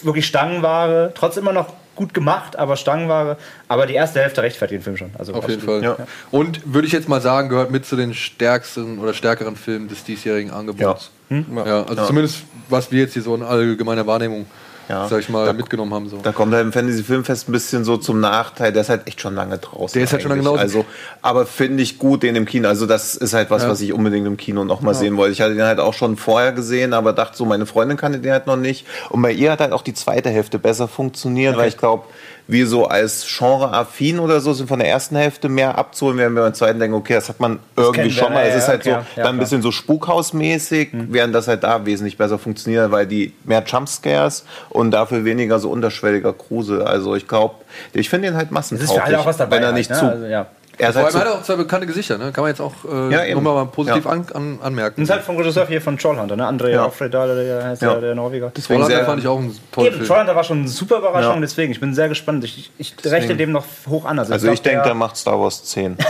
[0.03, 3.37] wirklich Stangenware, trotzdem immer noch gut gemacht, aber Stangenware.
[3.69, 5.11] Aber die erste Hälfte rechtfertigt den Film schon.
[5.17, 5.83] Also Auf jeden absolut.
[5.85, 5.95] Fall.
[5.99, 6.07] Ja.
[6.31, 10.03] Und würde ich jetzt mal sagen, gehört mit zu den stärksten oder stärkeren Filmen des
[10.03, 11.11] diesjährigen Angebots.
[11.29, 12.07] Ja, also Ja.
[12.07, 14.45] zumindest was wir jetzt hier so in allgemeiner Wahrnehmung,
[14.89, 15.07] Ja.
[15.07, 16.09] sag ich mal, Da- mitgenommen haben.
[16.09, 16.17] So.
[16.23, 18.73] Da kommt halt im Fantasy Filmfest ein bisschen so zum Nachteil.
[18.73, 19.93] Der ist halt echt schon lange draußen.
[19.93, 20.59] Der ist halt schon lange draußen.
[20.59, 20.83] Also,
[21.21, 22.67] aber finde ich gut, den im Kino.
[22.67, 23.69] Also das ist halt was, Ja.
[23.69, 25.31] was ich unbedingt im Kino noch mal sehen wollte.
[25.33, 28.31] Ich hatte den halt auch schon vorher gesehen, aber dachte so, meine Freundin kannte den
[28.31, 28.85] halt noch nicht.
[29.09, 32.03] Und bei ihr hat halt auch die zweite Hälfte besser funktioniert, weil ich glaube,
[32.49, 36.41] wir so als Genre-affin oder so sind von der ersten Hälfte mehr abzuholen, während wir
[36.41, 38.43] beim zweiten denken, okay, das hat man irgendwie kennen wir, schon mal.
[38.43, 41.47] ja, Es ist ja, halt so okay, ja, dann ein bisschen so Spukhausmäßig, während das
[41.47, 46.81] halt da wesentlich besser funktioniert, weil die mehr Jumpscares und dafür weniger so unterschwelliger Grusel.
[46.81, 47.53] Also ich glaube,
[47.93, 48.95] ich finde den halt massentauglich.
[49.29, 49.57] ist dabei.
[49.57, 49.97] Wenn er halt, nicht ne?
[49.97, 50.05] zu...
[50.05, 50.45] Also.
[50.79, 52.31] Er ist Vor halt allem zu, hat er auch zwei bekannte Gesichter, ne?
[52.31, 54.11] kann man jetzt auch äh, Ja, nochmal mal positiv Ja.
[54.11, 55.01] an, an, anmerken.
[55.01, 56.45] Das ist halt vom Regisseur hier von Trollhunter, ne?
[56.47, 56.85] André Ja.
[56.85, 57.93] Alfredal, der heißt Ja.
[57.95, 57.99] ja.
[57.99, 58.51] der Norweger.
[58.55, 60.07] deswegen Trollhunter sehr, fand ich auch einen tollen Eben, Film.
[60.07, 61.39] Trollhunter war schon eine super Überraschung, Ja.
[61.41, 62.43] deswegen, ich bin sehr gespannt.
[62.45, 64.17] Ich, ich rechne dem noch hoch an.
[64.19, 65.97] also glaub, ich denke, der- der macht Star Wars 10.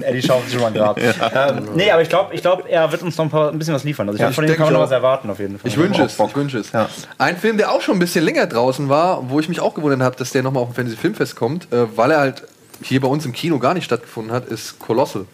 [0.00, 0.98] Eddie schaut sich schon mal Grab.
[0.98, 3.74] Ähm, nee, aber ich glaube, ich glaub, er wird uns noch ein, paar, ein bisschen
[3.74, 4.08] was liefern.
[4.08, 5.68] Also ich Ja, von ich dem kann man noch was erwarten auf jeden Fall.
[5.70, 6.72] Ich wünsche es, ich wünsche es.
[6.72, 6.88] Ja.
[7.18, 10.00] Ein Film, der auch schon ein bisschen länger draußen war, wo ich mich auch gewundert
[10.02, 12.42] habe, dass der nochmal auf dem Fantasy Filmfest kommt, äh, weil er halt
[12.82, 15.26] hier bei uns im Kino gar nicht stattgefunden hat, ist Colossal.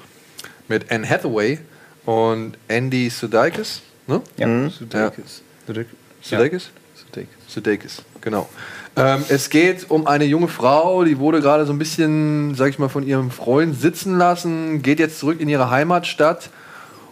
[0.69, 1.59] Mit Anne Hathaway
[2.05, 3.83] und Andy Sudeikis.
[4.07, 4.21] Ne?
[4.37, 4.69] Ja.
[4.71, 5.43] Sudeikis.
[5.67, 5.99] Sudeikis?
[6.23, 6.71] Sudeikis?
[7.49, 8.49] Sudeikis, genau.
[8.97, 12.79] Ähm, es geht um eine junge Frau, die wurde gerade so ein bisschen, sag ich
[12.79, 16.51] mal, von ihrem Freund sitzen lassen, geht jetzt zurück in ihre Heimatstadt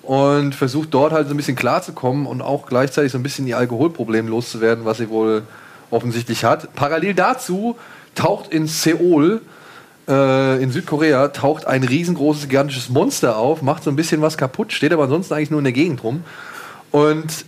[0.02, 3.58] und versucht dort halt so ein bisschen klarzukommen und auch gleichzeitig so ein bisschen ihr
[3.58, 5.42] Alkoholproblem loszuwerden, was sie wohl
[5.90, 6.74] offensichtlich hat.
[6.74, 7.76] Parallel dazu
[8.14, 9.40] taucht in Seoul,
[10.08, 14.72] äh, in Südkorea, taucht ein riesengroßes, gigantisches Monster auf, macht so ein bisschen was kaputt,
[14.72, 16.24] steht aber ansonsten eigentlich nur in der Gegend rum.
[16.90, 17.44] Und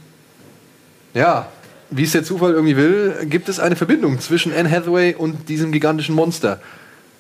[1.15, 1.49] ja,
[1.91, 5.73] wie es der Zufall irgendwie will, gibt es eine Verbindung zwischen Anne Hathaway und diesem
[5.73, 6.61] gigantischen Monster.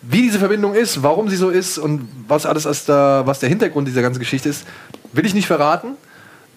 [0.02, 3.48] Wie diese Verbindung ist, warum sie so ist und was alles als da, was der
[3.48, 4.64] Hintergrund dieser ganzen Geschichte ist,
[5.12, 5.96] will ich nicht verraten.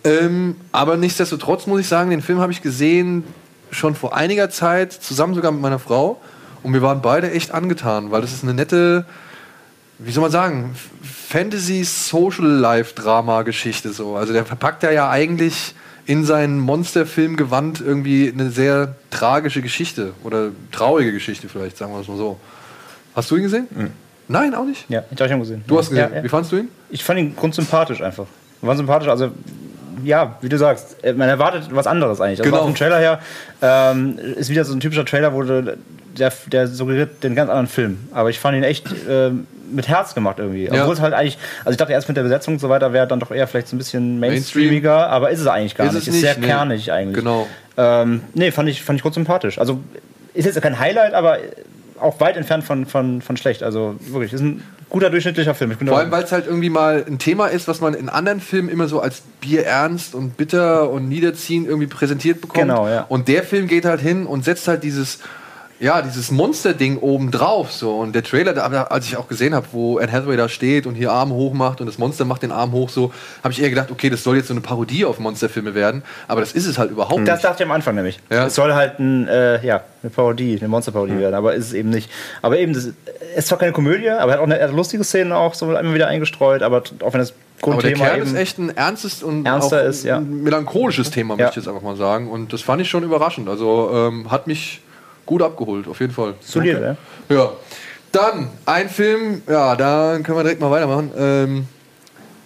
[0.04, 3.24] Ähm, aber nichtsdestotrotz muss ich sagen, den Film habe ich gesehen
[3.72, 6.22] schon vor einiger Zeit, zusammen sogar mit meiner Frau.
[6.64, 9.06] Und wir waren beide echt angetan, weil das ist eine nette,
[10.00, 14.16] wie soll man sagen, Fantasy-Social-Life-Drama-Geschichte so.
[14.16, 15.76] Also der verpackt ja eigentlich
[16.06, 22.08] in seinen Monsterfilm-Gewand irgendwie eine sehr tragische Geschichte oder traurige Geschichte vielleicht, sagen wir es
[22.08, 22.40] mal so.
[23.16, 23.68] Hast du ihn gesehen?
[24.28, 24.86] Nein, auch nicht?
[24.90, 25.64] Ja, ich habe ihn gesehen.
[25.68, 26.12] Du hast ihn gesehen.
[26.12, 26.24] Ja, ja.
[26.24, 26.70] Wie fandest du ihn?
[26.90, 28.26] Ich fand ihn grundsympathisch einfach.
[28.62, 29.30] War sympathisch, also
[30.04, 32.40] ja, wie du sagst, äh, man erwartet was anderes eigentlich.
[32.40, 32.64] Also Genau.
[32.64, 33.20] Vom Trailer her
[33.62, 35.78] ähm, ist wieder so ein typischer Trailer, wo du,
[36.18, 38.00] der, der suggeriert den ganz anderen Film.
[38.12, 40.66] Aber ich fand ihn echt ähm, mit Herz gemacht irgendwie.
[40.66, 40.82] Ja.
[40.82, 43.08] Obwohl es halt eigentlich, also ich dachte erst mit der Besetzung und so weiter wäre
[43.08, 46.08] dann doch eher vielleicht so ein bisschen mainstreamiger, aber ist es eigentlich gar Ist nicht.
[46.08, 46.48] es Ist sehr nicht, nee.
[46.48, 47.18] kernig eigentlich.
[47.18, 47.48] Genau.
[47.78, 49.58] Ähm, nee, fand ich, fand ich gut sympathisch.
[49.60, 49.80] Also
[50.34, 51.38] ist jetzt kein Highlight, aber
[52.00, 53.64] auch weit entfernt von, von, von schlecht.
[53.64, 55.72] Also wirklich, ist ein guter durchschnittlicher Film.
[55.72, 58.10] Ich bin Vor allem, weil es halt irgendwie mal ein Thema ist, was man in
[58.10, 62.62] anderen Filmen immer so als bierernst und bitter und niederziehend irgendwie präsentiert bekommt.
[62.62, 63.06] Genau, ja.
[63.10, 65.20] Und der Film geht halt hin und setzt halt dieses,
[65.84, 67.70] ja, dieses Monster-Ding oben drauf.
[67.74, 67.98] So.
[67.98, 70.96] Und der Trailer, da, als ich auch gesehen habe, wo Anne Hathaway da steht und
[70.96, 73.12] hier Arm hoch macht und das Monster macht den Arm hoch, so,
[73.44, 76.02] habe ich eher gedacht, okay, das soll jetzt so eine Parodie auf Monsterfilme werden.
[76.30, 77.44] Aber das ist es halt überhaupt Das nicht.
[77.44, 78.18] dachte ich am Anfang nämlich.
[78.32, 78.46] Ja.
[78.46, 81.90] Es soll halt ein, äh, ja, eine Parodie, eine Monsterparodie werden, aber ist es eben
[81.90, 82.10] nicht.
[82.42, 82.94] Aber eben, das, es
[83.40, 85.94] ist zwar keine Komödie, aber er hat auch eine, hat lustige Szenen auch so immer
[85.94, 89.46] wieder eingestreut, aber auch wenn das Aber der Grundthema Kern ist echt ein ernstes und
[89.46, 90.18] Ernster auch ist, ja.
[90.18, 91.44] ein melancholisches Thema, Ja.
[91.46, 92.30] möchte ich jetzt einfach mal sagen.
[92.32, 93.50] Und das fand ich schon überraschend.
[93.50, 94.82] Also ähm, hat mich
[95.26, 96.34] gut abgeholt, auf jeden Fall.
[96.42, 96.98] solide.
[97.30, 97.36] ja.
[97.36, 97.52] Ja.
[98.12, 101.68] Dann ein Film, ja, da können wir direkt mal weitermachen, ähm,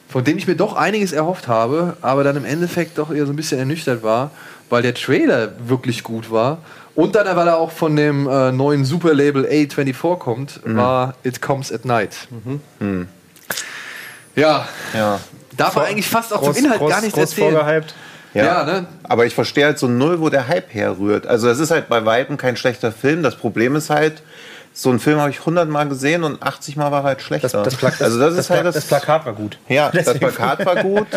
[0.08, 3.34] von dem ich mir doch einiges erhofft habe, aber dann im Endeffekt doch eher so
[3.34, 4.32] ein bisschen ernüchtert war,
[4.70, 6.60] weil der Trailer wirklich gut war.
[6.96, 11.72] Und dann, weil er auch von dem äh, neuen Superlabel A24 kommt, war It Comes
[11.72, 12.16] at Night.
[14.36, 15.20] Ja, Ja.
[15.56, 17.56] darf man eigentlich fast auch Groß- zum Inhalt groß- gar nichts groß erzählen.
[17.56, 17.94] vorgehypt.
[18.38, 18.46] Ja.
[18.46, 18.86] Ja, ne?
[19.04, 21.28] Aber ich verstehe halt so null, wo der Hype herrührt.
[21.28, 23.24] Also es ist halt bei Weitem kein schlechter Film.
[23.24, 24.22] Das Problem ist halt,
[24.74, 27.48] so einen Film habe ich 100 Mal gesehen und 80 Mal war er halt schlechter.
[27.50, 29.58] Das, das, Pla das, also das, ist halt das, das Plakat war gut.
[29.68, 31.08] Ja, das Deswegen- Plakat war gut,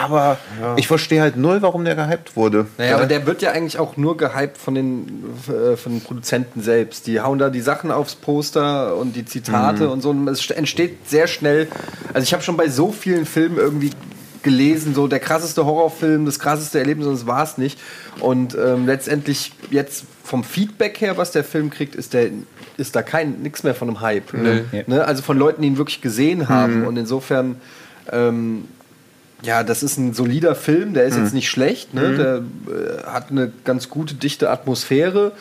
[0.00, 0.38] aber
[0.76, 2.66] ich verstehe halt null, warum der gehypt wurde.
[2.78, 6.62] Naja, aber der wird ja eigentlich auch nur gehypt von den, äh, von den Produzenten
[6.62, 7.08] selbst.
[7.08, 10.10] Die hauen da die Sachen aufs Poster und die Zitate und so.
[10.10, 11.66] Und es st- entsteht sehr schnell.
[12.14, 13.90] Also ich habe schon bei so vielen Filmen irgendwie
[14.42, 17.78] gelesen, so der krasseste Horrorfilm, das krasseste Erlebnis, und das war es nicht.
[18.20, 22.30] Und ähm, letztendlich jetzt vom Feedback her, was der Film kriegt, ist der
[22.76, 24.32] ist da kein nichts mehr von einem Hype.
[24.32, 24.62] Nee.
[24.86, 25.04] Ne?
[25.04, 26.86] Also von Leuten, die ihn wirklich gesehen haben.
[26.86, 27.56] Und insofern
[28.10, 28.64] ähm,
[29.42, 32.16] ja, das ist ein solider Film, der ist jetzt nicht schlecht, ne?
[32.16, 35.32] der äh, hat eine ganz gute, dichte Atmosphäre.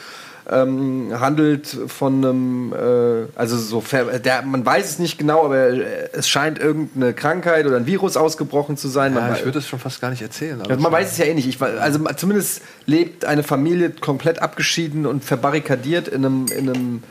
[0.50, 3.84] Ähm, handelt von einem, äh, also so,
[4.26, 5.68] der, man weiß es nicht genau, aber
[6.14, 9.14] es scheint irgendeine Krankheit oder ein Virus ausgebrochen zu sein.
[9.14, 10.60] Man, Ja, wei- ich würde das schon fast gar nicht erzählen.
[10.60, 11.48] aber also man weiß es ja eh nicht.
[11.48, 17.04] Ich, also zumindest lebt eine Familie komplett abgeschieden und verbarrikadiert in einem, in einem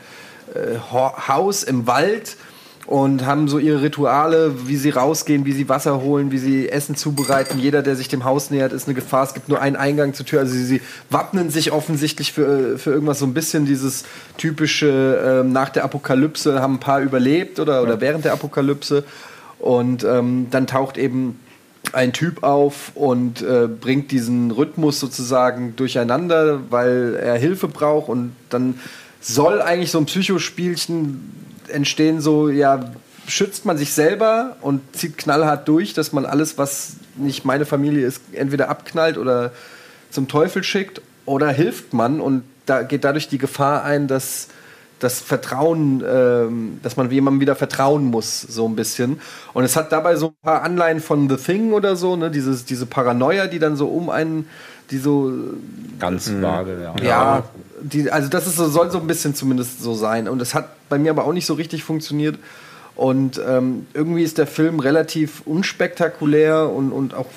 [0.53, 0.77] äh,
[1.27, 2.35] Haus im Wald
[2.87, 6.95] und haben so ihre Rituale, wie sie rausgehen, wie sie Wasser holen, wie sie Essen
[6.95, 7.59] zubereiten.
[7.59, 9.23] Jeder, der sich dem Haus nähert, ist eine Gefahr.
[9.23, 10.39] Es gibt nur einen Eingang zur Tür.
[10.39, 14.03] Also sie, sie wappnen sich offensichtlich für, für irgendwas so ein bisschen dieses
[14.37, 19.03] typische ähm, nach der Apokalypse haben ein paar überlebt oder, oder während der Apokalypse.
[19.59, 21.39] Und ähm, dann taucht eben
[21.93, 28.33] ein Typ auf und äh, bringt diesen Rhythmus sozusagen durcheinander, weil er Hilfe braucht und
[28.49, 28.79] dann
[29.19, 32.91] soll eigentlich so ein Psychospielchen entstehen, so ja,
[33.27, 38.05] schützt man sich selber und zieht knallhart durch, dass man alles, was nicht meine Familie
[38.05, 39.51] ist, entweder abknallt oder
[40.09, 42.19] zum Teufel schickt oder hilft man.
[42.19, 44.47] Und da geht dadurch die Gefahr ein, dass
[44.99, 49.19] das Vertrauen, ähm, dass man jemandem wieder vertrauen muss, so ein bisschen.
[49.53, 52.65] Und es hat dabei so ein paar Anleihen von The Thing oder so, ne, dieses,
[52.65, 54.47] diese Paranoia, die dann so um einen,
[54.91, 55.33] die so
[55.99, 57.03] Ganz vage, ja.
[57.03, 57.43] ja,
[57.81, 60.27] die, also das ist so, soll so ein bisschen zumindest so sein.
[60.27, 62.37] Und es hat bei mir aber auch nicht so richtig funktioniert.
[62.95, 67.27] Und ähm, irgendwie ist der Film relativ unspektakulär und, und auch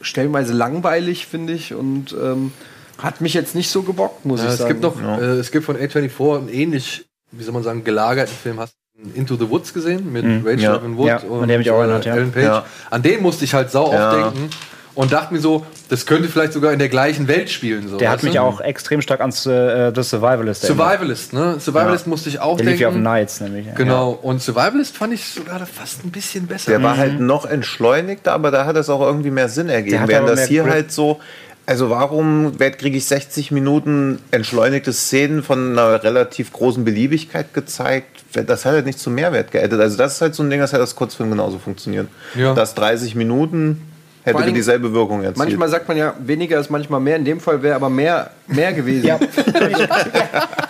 [0.00, 1.74] stellenweise langweilig, finde ich.
[1.74, 2.52] Und ähm,
[2.98, 4.68] Hat mich jetzt nicht so gebockt, muss Ja, ich es sagen.
[4.70, 8.58] gibt noch, äh, es gibt von A24 einen ähnlich, wie soll man sagen, gelagerten Film.
[8.60, 10.76] Hast du Into the Woods gesehen mit Rachel Ja.
[10.76, 12.14] Evan Wood Ja, an den hab ich auch erinnert, ja.
[12.16, 12.44] Ellen Page?
[12.44, 12.64] Ja.
[12.90, 14.08] An den musste ich halt sau Ja.
[14.10, 14.50] oft denken
[14.94, 17.88] und dachte mir so, das könnte vielleicht sogar in der gleichen Welt spielen.
[17.88, 18.42] So, Der hat mich du?
[18.42, 20.88] auch extrem stark an äh, The Survivalist erinnert.
[20.90, 21.56] Survivalist, ne?
[21.58, 23.04] Survivalist musste ich auch Der lief ja auf denken.
[23.04, 23.66] Nights nämlich.
[23.66, 23.72] ja.
[23.74, 24.10] Genau.
[24.10, 26.70] Und Survivalist fand ich sogar fast ein bisschen besser.
[26.70, 30.00] Der war halt noch entschleunigter, aber da hat es auch irgendwie mehr Sinn ergeben.
[30.00, 30.72] hat Während das hier Grip.
[30.72, 31.20] halt so,
[31.64, 38.08] also warum kriege ich 60 Minuten entschleunigte Szenen von einer relativ großen Beliebigkeit gezeigt?
[38.34, 39.80] Das hat halt nicht zum Mehrwert geaddet.
[39.80, 42.08] Also das ist halt so ein Ding, das hätte das Kurzfilm genauso funktioniert.
[42.34, 42.54] Ja.
[42.54, 43.82] Das 30 Minuten
[44.24, 45.38] hätte Dingen, dieselbe Wirkung erzielt.
[45.38, 47.16] Manchmal sagt man ja, weniger ist manchmal mehr.
[47.16, 49.06] In dem Fall wäre aber mehr, mehr gewesen.
[49.06, 49.18] Ja.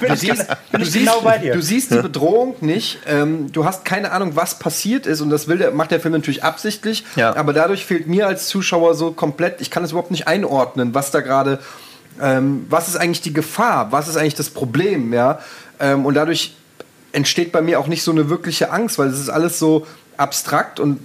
[0.03, 1.55] Du siehst, du, ich siehst, genau dir.
[1.55, 2.99] du siehst die Bedrohung nicht.
[3.07, 5.21] Ähm, du hast keine Ahnung, was passiert ist.
[5.21, 7.05] Und das will der, macht der Film natürlich absichtlich.
[7.15, 7.37] Ja.
[7.37, 11.13] Aber dadurch fehlt mir als Zuschauer so komplett, ich kann es überhaupt nicht einordnen, was
[11.13, 11.61] da gerade,
[12.21, 13.93] ähm, was ist eigentlich die Gefahr?
[13.93, 15.13] Was ist eigentlich das Problem?
[15.13, 15.39] Ja?
[15.79, 16.57] Ähm, und dadurch
[17.13, 20.81] entsteht bei mir auch nicht so eine wirkliche Angst, weil es ist alles so abstrakt
[20.81, 20.99] und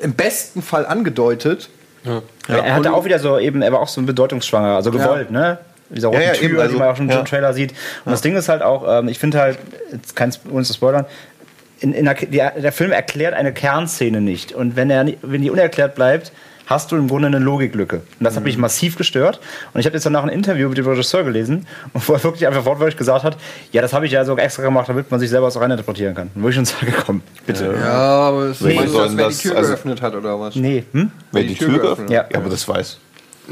[0.00, 1.68] im besten Fall angedeutet.
[2.04, 2.22] Ja.
[2.48, 5.58] er hatte auch wieder so eben, er war auch so ein bedeutungsschwanger, also gewollt, ne?
[5.90, 7.18] Dieser roten Ja, ja, Tür, eben, also, die man auch schon ja.
[7.18, 7.72] im Trailer sieht.
[8.04, 9.58] Und das Ding ist halt auch, ähm, ich finde halt,
[9.90, 11.04] jetzt kein ohne zu spoilern,
[11.80, 14.52] in, in der, der, Film erklärt eine Kernszene nicht.
[14.52, 16.30] Und wenn, er, wenn die unerklärt bleibt,
[16.70, 17.96] hast du im Grunde eine Logiklücke.
[17.96, 18.62] Und das hat mich Mhm.
[18.62, 19.40] massiv gestört.
[19.74, 22.64] Und ich habe jetzt danach ein Interview mit dem Regisseur gelesen, wo er wirklich einfach
[22.64, 23.36] wortwörtlich gesagt hat,
[23.72, 26.30] ja, das habe ich ja so extra gemacht, damit man sich selber so reininterpretieren kann.
[26.34, 27.74] Und wo ich schon sage, komm, bitte.
[27.78, 28.76] Ja, aber es Nee.
[28.76, 30.54] Meinst du, dass wer die Tür also- geöffnet hat oder was?
[30.54, 31.10] Nee, hm?
[31.32, 32.20] Wer die, Tür geöffnet Ja.
[32.24, 32.32] hat?
[32.32, 32.98] Ja, aber das weiß.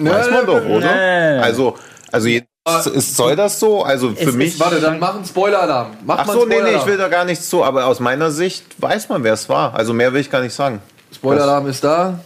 [0.02, 0.86] Ja, weiß man doch, oder?
[0.94, 1.38] nee.
[1.42, 1.76] Also,
[2.12, 2.46] also jetzt
[2.94, 3.82] ist, soll das so?
[3.82, 4.48] Also für Es mich.
[4.48, 5.88] ist- Warte, dann mach einen Spoiler-Alarm.
[6.04, 8.64] Mach Ach so, nee, nee, ich will da gar nichts zu, aber aus meiner Sicht
[8.76, 9.74] weiß man, wer es war.
[9.74, 10.80] Also mehr will ich gar nicht sagen.
[11.14, 12.20] Spoiler-Alarm ist da.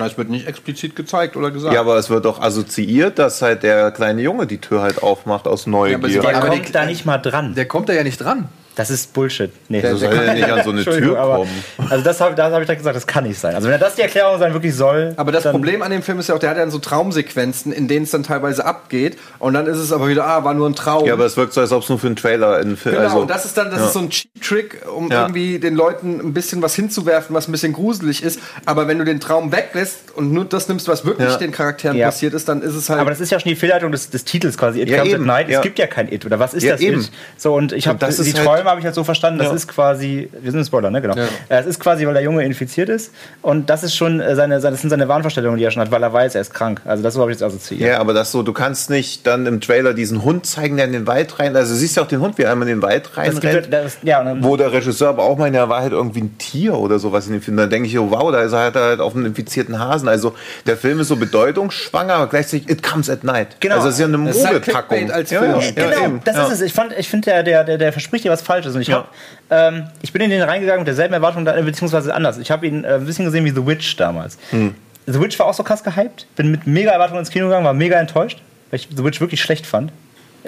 [0.00, 1.74] Na, es wird nicht explizit gezeigt oder gesagt.
[1.74, 5.46] Ja, aber es wird doch assoziiert, dass halt der kleine Junge die Tür halt aufmacht
[5.46, 5.96] aus Neugier.
[5.96, 7.54] aber sie- Der aber kommt da nicht mal dran.
[7.54, 8.48] Der kommt da ja nicht dran.
[8.80, 9.50] Das ist Bullshit.
[9.68, 9.82] Nee.
[9.82, 11.50] so soll er nicht an so eine Tür aber- kommen.
[11.90, 13.54] Also das habe das hab ich direkt gesagt, das kann nicht sein.
[13.54, 15.12] Also wenn er das die Erklärung sein wirklich soll.
[15.16, 17.88] Aber das Problem an dem Film ist ja auch, der hat ja so Traumsequenzen, in
[17.88, 19.18] denen es dann teilweise abgeht.
[19.38, 21.04] Und dann ist es aber wieder, ah, war nur ein Traum.
[21.06, 22.94] Ja, aber es wirkt so, als ob es nur für einen Trailer in Film.
[22.94, 23.86] Genau, also, und das ist dann das ja.
[23.86, 25.22] ist so ein Cheap-Trick, um Ja.
[25.22, 28.40] irgendwie den Leuten ein bisschen was hinzuwerfen, was ein bisschen gruselig ist.
[28.66, 31.36] Aber wenn du den Traum weglässt und nur das nimmst, was wirklich Ja.
[31.36, 32.06] den Charakteren Ja.
[32.06, 33.00] passiert ist, dann ist es halt.
[33.00, 34.80] aber das ist ja schon die Fehlleitung des, des Titels quasi.
[34.80, 35.48] It Ja, Comes eben, at Night.
[35.48, 35.58] ja.
[35.58, 36.24] Es gibt ja kein It.
[36.24, 37.00] Oder was ist Ja, das eben.
[37.00, 37.10] It?
[37.36, 39.54] So, und ich habe die halt- Träume habe ich halt so verstanden, das Ja.
[39.54, 41.00] ist quasi, wir sind ein Spoiler, ne?
[41.02, 41.14] Genau.
[41.16, 41.24] Ja.
[41.48, 43.12] Äh, Es ist quasi, weil der Junge infiziert ist.
[43.42, 46.02] Und das ist schon äh, seine, das sind seine Wahnvorstellungen, die er schon hat, weil
[46.02, 46.80] er weiß, er ist krank.
[46.84, 47.88] Also das so habe ich jetzt assoziiert.
[47.90, 50.92] Ja, aber das so, du kannst nicht dann im Trailer diesen Hund zeigen, der in
[50.92, 51.54] den Wald rein.
[51.56, 53.44] Also du siehst ja auch den Hund, wie er einmal in den Wald Das gibt,
[53.44, 53.72] reinrennt.
[53.72, 56.38] das, ja, und dann, Wo der Regisseur aber auch meint, er war halt irgendwie ein
[56.38, 57.56] Tier oder sowas in dem Film.
[57.56, 60.08] Dann denke ich, oh, wow, da ist er halt, halt auf einen infizierten Hasen.
[60.08, 60.34] Also
[60.66, 63.56] der Film ist so bedeutungsschwanger, aber gleichzeitig It Comes at Night.
[63.60, 63.76] Genau.
[63.76, 64.98] Also es ist ja eine Das halt Mogelpackung.
[64.98, 65.52] Clickbait als ja, Film.
[65.52, 66.20] ja, Ja, ja, genau, eben.
[66.24, 66.44] das ja.
[66.46, 66.60] ist es.
[66.62, 68.74] Ich, fand- ich finde, der, der, der, der verspricht dir was Falsches.
[68.74, 68.96] Und ich, Ja.
[68.98, 69.08] hab,
[69.50, 72.36] ähm, ich bin in den reingegangen mit derselben Erwartung, beziehungsweise anders.
[72.38, 74.38] Ich habe ihn äh, ein bisschen gesehen wie The Witch damals.
[74.50, 74.74] Hm.
[75.06, 76.26] The Witch war auch so krass gehypt.
[76.36, 78.40] Bin mit mega Erwartungen ins Kino gegangen, war mega enttäuscht,
[78.70, 79.92] weil ich The Witch wirklich schlecht fand.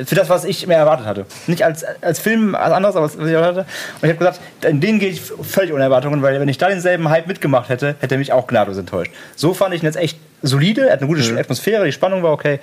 [0.06, 1.26] Für das, was ich mehr erwartet hatte.
[1.46, 3.68] Nicht als, als Film, als anderes, aber was ich erwartet hatte.
[4.00, 6.68] Und ich habe gesagt, in den gehe ich völlig ohne Erwartungen, weil wenn ich da
[6.68, 9.12] denselben Hype mitgemacht hätte, hätte er mich auch gnadenlos enttäuscht.
[9.36, 11.36] So fand ich ihn jetzt echt solide, er hat eine gute Mhm.
[11.38, 12.58] Atmosphäre, die Spannung war okay,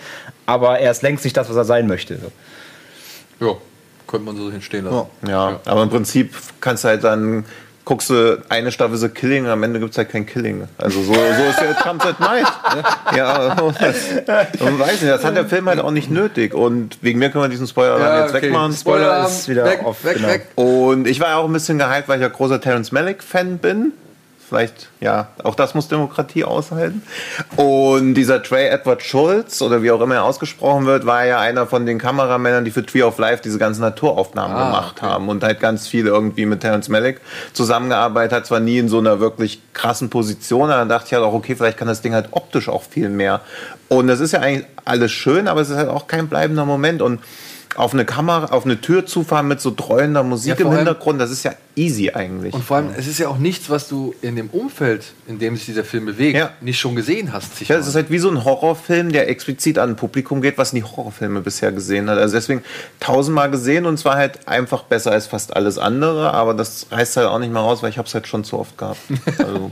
[0.47, 2.17] aber er ist längst nicht das, was er sein möchte.
[2.17, 3.45] So.
[3.45, 3.53] Ja,
[4.09, 5.07] könnte man so hinstehen lassen.
[5.27, 7.45] Ja, aber im Prinzip kannst du halt dann,
[7.85, 10.67] guckst du eine Staffel so Killing, am Ende gibt es halt kein Killing.
[10.77, 12.47] Also so, so ist ja It Comes at Night.
[13.15, 16.53] Ja, das, und weiß nicht, das hat der Film halt auch nicht nötig.
[16.53, 18.47] Und wegen mir können wir diesen Spoiler Ja, jetzt okay.
[18.47, 18.73] wegmachen.
[18.73, 20.27] Spoiler ist wieder weg, off, weg, genau.
[20.27, 20.47] weg.
[20.55, 23.93] Und ich war ja auch ein bisschen gehypt, weil ich ja großer Terrence Malick-Fan bin.
[24.49, 27.03] Vielleicht, ja, auch das muss Demokratie aushalten.
[27.55, 31.67] Und dieser Trey Edward Schultz, oder wie auch immer er ausgesprochen wird, war ja einer
[31.67, 35.05] von den Kameramännern, die für Tree of Life diese ganzen Naturaufnahmen Ah, gemacht okay.
[35.05, 37.21] haben und halt ganz viel irgendwie mit Terrence Malick
[37.53, 41.23] zusammengearbeitet hat, zwar nie in so einer wirklich krassen Position, aber dann dachte ich halt
[41.23, 43.41] auch, okay, vielleicht kann das Ding halt optisch auch viel mehr.
[43.87, 47.03] Und das ist ja eigentlich alles schön, aber es ist halt auch kein bleibender Moment
[47.03, 47.19] und
[47.75, 51.29] auf eine Kamera, auf eine Tür zufahren mit so dreuender Musik Ja, im Hintergrund, das
[51.31, 52.53] ist ja easy eigentlich.
[52.53, 55.55] Und vor allem, es ist ja auch nichts, was du in dem Umfeld, in dem
[55.55, 56.49] sich dieser Film bewegt, Ja.
[56.61, 57.61] nicht schon gesehen hast.
[57.69, 60.73] Ja, es ist halt wie so ein Horrorfilm, der explizit an ein Publikum geht, was
[60.73, 62.17] nie Horrorfilme bisher gesehen hat.
[62.17, 62.63] Also deswegen
[62.99, 67.27] tausendmal gesehen und zwar halt einfach besser als fast alles andere, aber das reißt halt
[67.27, 68.99] auch nicht mal raus, weil ich habe es halt schon zu oft gehabt.
[69.37, 69.71] Also,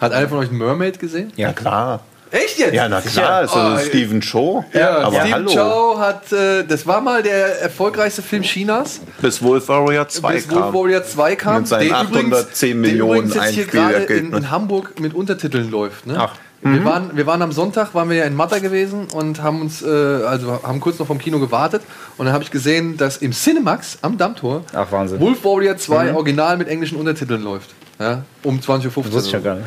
[0.00, 1.32] Hat einer von euch Mermaid gesehen?
[1.36, 2.00] ja klar.
[2.30, 2.74] Echt jetzt?
[2.74, 4.64] Ja, na klar, ist so Oh, Steven Cho.
[4.72, 5.50] Ja, aber Steve hallo.
[5.52, 10.50] Chow hat, äh, das war mal der erfolgreichste Film Chinas, Bis Wolf Warrior 2 bis
[10.50, 10.74] Wolf kam.
[10.74, 11.56] Warrior 2 kam.
[11.58, 15.00] Mit seinen der 810 übrigens, Millionen der übrigens jetzt hier Einspiel- gerade in, in Hamburg
[15.00, 16.06] mit Untertiteln läuft.
[16.06, 16.16] Ne?
[16.18, 16.34] Ach.
[16.62, 19.82] Wir, waren, wir waren am Sonntag, waren wir ja in Matta gewesen und haben uns,
[19.82, 21.82] äh, also haben kurz noch vom Kino gewartet
[22.18, 25.20] und dann habe ich gesehen, dass im Cinemax am Dammtor Ach, Wahnsinn.
[25.20, 27.70] Wolf Warrior 2 original mit englischen Untertiteln läuft.
[27.98, 29.12] Ja, um 20.15 Uhr.
[29.12, 29.66] Wusste ich ja gar nicht.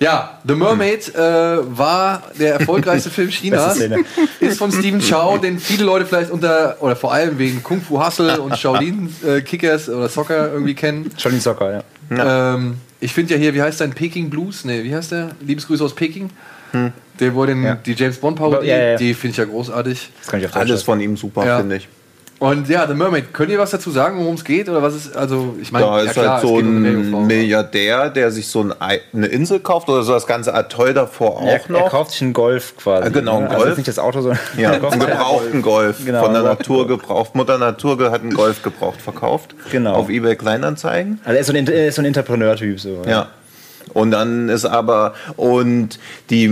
[0.00, 0.40] Ja.
[0.44, 3.78] The Mermaid äh, war der erfolgreichste Film Chinas.
[4.40, 8.04] Ist von Stephen Chow, den viele Leute vielleicht unter, oder vor allem wegen Kung Fu
[8.04, 11.10] Hustle und Shaolin äh, Kickers oder Soccer irgendwie kennen.
[11.16, 12.54] Shaolin Soccer, ja.
[12.54, 14.64] Ähm, ich finde ja hier, wie heißt der, Peking Blues?
[14.64, 15.30] Nee, wie heißt der?
[15.46, 16.30] Liebesgrüße aus Peking.
[17.18, 17.74] Der wurde in Ja.
[17.74, 18.96] die James Bond Parodie, Ja, ja, ja.
[18.96, 20.10] die finde ich ja großartig.
[20.20, 21.58] Das kann ich Deutsch Alles von ihm super, Ja.
[21.58, 21.88] finde ich.
[22.40, 24.68] Und ja, The Mermaid, könnt ihr was dazu sagen, worum es geht?
[24.70, 27.26] Oder was ist, also, ich meine, Da ja ist klar, halt so um ein.
[27.26, 31.36] Milliardär, der sich so ein Ei- eine Insel kauft oder so das ganze Atoll davor
[31.36, 31.90] auch Er, er noch.
[31.90, 33.06] kauft sich einen Golf quasi.
[33.06, 33.68] Ah, genau, einen Also Golf.
[33.68, 35.98] jetzt nicht das Auto, sondern ja, er einen gebrauchten Golf.
[36.02, 37.34] Genau, von der Natur gebraucht.
[37.34, 39.54] Mutter Natur hat einen Golf gebraucht verkauft.
[39.70, 39.92] Genau.
[39.96, 41.20] Auf eBay Kleinanzeigen.
[41.24, 42.80] Also er ist so ein, er ist so ein Entrepreneur-Typ.
[42.80, 43.02] So.
[43.06, 43.26] Ja.
[43.92, 45.98] Und dann ist aber, und
[46.30, 46.48] die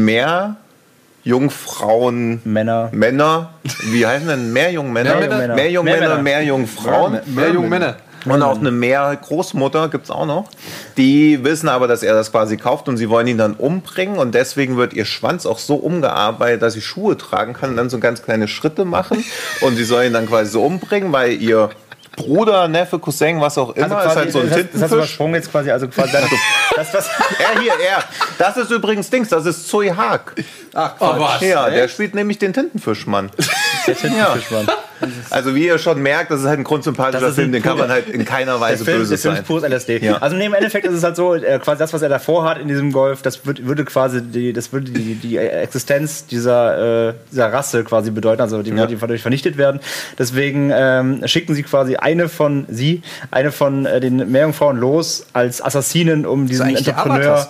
[1.29, 2.89] Meerjungfrauen, Männer.
[2.91, 3.51] Männer,
[3.91, 5.17] wie heißen denn Meerjungmänner?
[5.17, 5.55] Meermänner.
[5.55, 6.23] Meerjungmänner, Meermänner.
[6.23, 7.21] Meerjungfrauen.
[7.27, 7.97] Mehr junge Männer.
[8.25, 10.49] Und auch eine Meergroßmutter gibt es auch noch.
[10.97, 14.19] Die wissen aber, dass er das quasi kauft und sie wollen ihn dann umbringen.
[14.19, 17.91] Und deswegen wird ihr Schwanz auch so umgearbeitet, dass sie Schuhe tragen kann und dann
[17.91, 19.23] so ganz kleine Schritte machen.
[19.61, 21.69] Und sie soll ihn dann quasi so umbringen, weil ihr
[22.19, 24.93] Bruder, Neffe, Cousin, was auch immer, ist halt so ein das, das hast du Tintenfisch.
[24.93, 26.25] übersprungen jetzt quasi, also quasi das,
[26.75, 27.09] das, das,
[27.39, 28.05] Er hier, er.
[28.39, 30.35] Das ist übrigens Dings, das ist Zoe Haag.
[30.75, 31.41] Ach, oh, was?
[31.41, 33.31] Ja, der spielt nämlich den Tintenfischmann.
[33.87, 34.67] der Tintenfischmann.
[35.31, 38.09] Also wie ihr schon merkt, das ist halt ein grundsympathischer Film, den kann man halt
[38.09, 39.43] in keiner Der Weise Film, böse der Film sein.
[39.43, 39.99] ist pures LSD.
[40.05, 40.19] Ja.
[40.19, 42.69] Also im Endeffekt ist es halt so, äh, quasi das, was er davor hat in
[42.69, 47.53] diesem Golf, das würd, würde quasi die, das würde die, die Existenz dieser, äh, dieser
[47.53, 49.81] Rasse quasi bedeuten, also die würde dadurch vernichtet werden.
[50.19, 55.63] Deswegen ähm, schicken sie quasi eine von sie, eine von äh, den Meerjungfrauen los als
[55.63, 57.45] Assassinen, um diesen Entrepreneur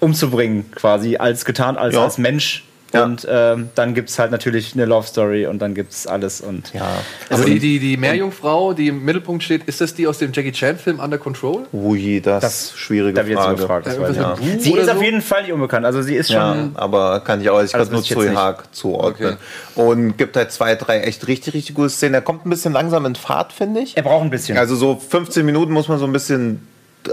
[0.00, 2.04] umzubringen, quasi als getarnt als, Ja.
[2.04, 2.64] als Mensch.
[2.94, 3.04] Ja.
[3.04, 6.40] Und ähm, dann gibt es halt natürlich eine Love Story und dann gibt es alles
[6.40, 6.86] und Ja.
[7.28, 10.52] Aber die, die, die Meerjungfrau, die im Mittelpunkt steht, ist das die aus dem Jackie
[10.52, 11.64] Chan-Film Under Control?
[11.72, 13.56] Ui, das, Das- schwierige da wird sie Frage.
[13.60, 13.86] gefragt.
[13.86, 15.02] Das weiß Bu Sie ist auf so?
[15.02, 15.84] jeden Fall nicht unbekannt.
[15.84, 18.34] Also sie ist Ja, schon aber kann ich auch, ich Also kann nur Zoe.
[18.34, 19.36] Haag zuordnen.
[19.74, 22.14] Und gibt halt zwei, drei echt richtig, richtig gute Szenen.
[22.14, 23.96] Er kommt ein bisschen langsam in Fahrt, finde ich.
[23.96, 24.56] Er braucht ein bisschen.
[24.56, 26.66] Also so 15 Minuten muss man so ein bisschen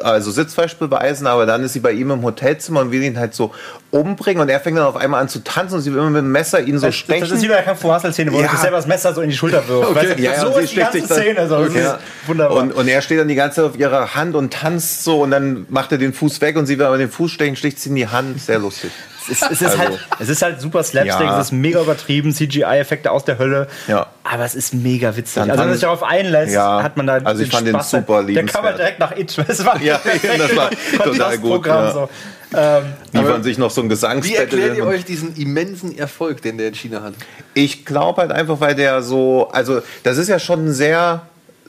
[0.03, 3.33] also Sitzfleisch beweisen, aber dann ist sie bei ihm im Hotelzimmer und will ihn halt
[3.33, 3.51] so
[3.91, 6.21] umbringen und er fängt dann auf einmal an zu tanzen und sie will immer mit
[6.21, 7.21] dem Messer ihn so das, stechen.
[7.21, 8.47] das ist wie bei der Kampf vor Szene, wo Ja.
[8.51, 9.89] er selber das Messer so in die Schulter wirft.
[9.89, 9.99] Okay.
[10.09, 10.23] Weißt du?
[10.23, 11.39] Ja, ja, so ist die ganze Szene.
[11.39, 11.95] Also, ist
[12.27, 12.57] wunderbar.
[12.57, 15.31] Und, und er steht dann die ganze Zeit auf ihrer Hand und tanzt so und
[15.31, 17.89] dann macht er den Fuß weg und sie will aber den Fuß stechen, sticht sie
[17.89, 18.41] in die Hand.
[18.41, 18.91] Sehr lustig.
[19.29, 21.39] Es, ist, es, ist also- halt, es ist halt super Slapstick, Ja.
[21.39, 23.67] es ist mega übertrieben, CGI-Effekte aus der Hölle.
[23.87, 24.07] Ja.
[24.23, 25.35] Aber es ist mega witzig.
[25.35, 26.81] Dann also wenn man sich darauf einlässt, Ja.
[26.83, 27.91] hat man da Also ich den fand den Spaß.
[27.91, 28.77] super Der kann man liebenswert.
[28.79, 29.37] direkt nach It.
[29.47, 29.99] Das war Ja,
[30.37, 30.69] das war
[31.03, 31.91] total gut, ja.
[31.91, 32.09] So.
[32.53, 32.83] Ähm,
[33.13, 34.41] Liefern sich noch so ein Wie Gesangsbattle.
[34.41, 37.13] erklärt ihr euch diesen immensen Erfolg, den der in China hat?
[37.53, 41.21] Ich glaube halt einfach, weil der so, also das ist ja schon ein sehr,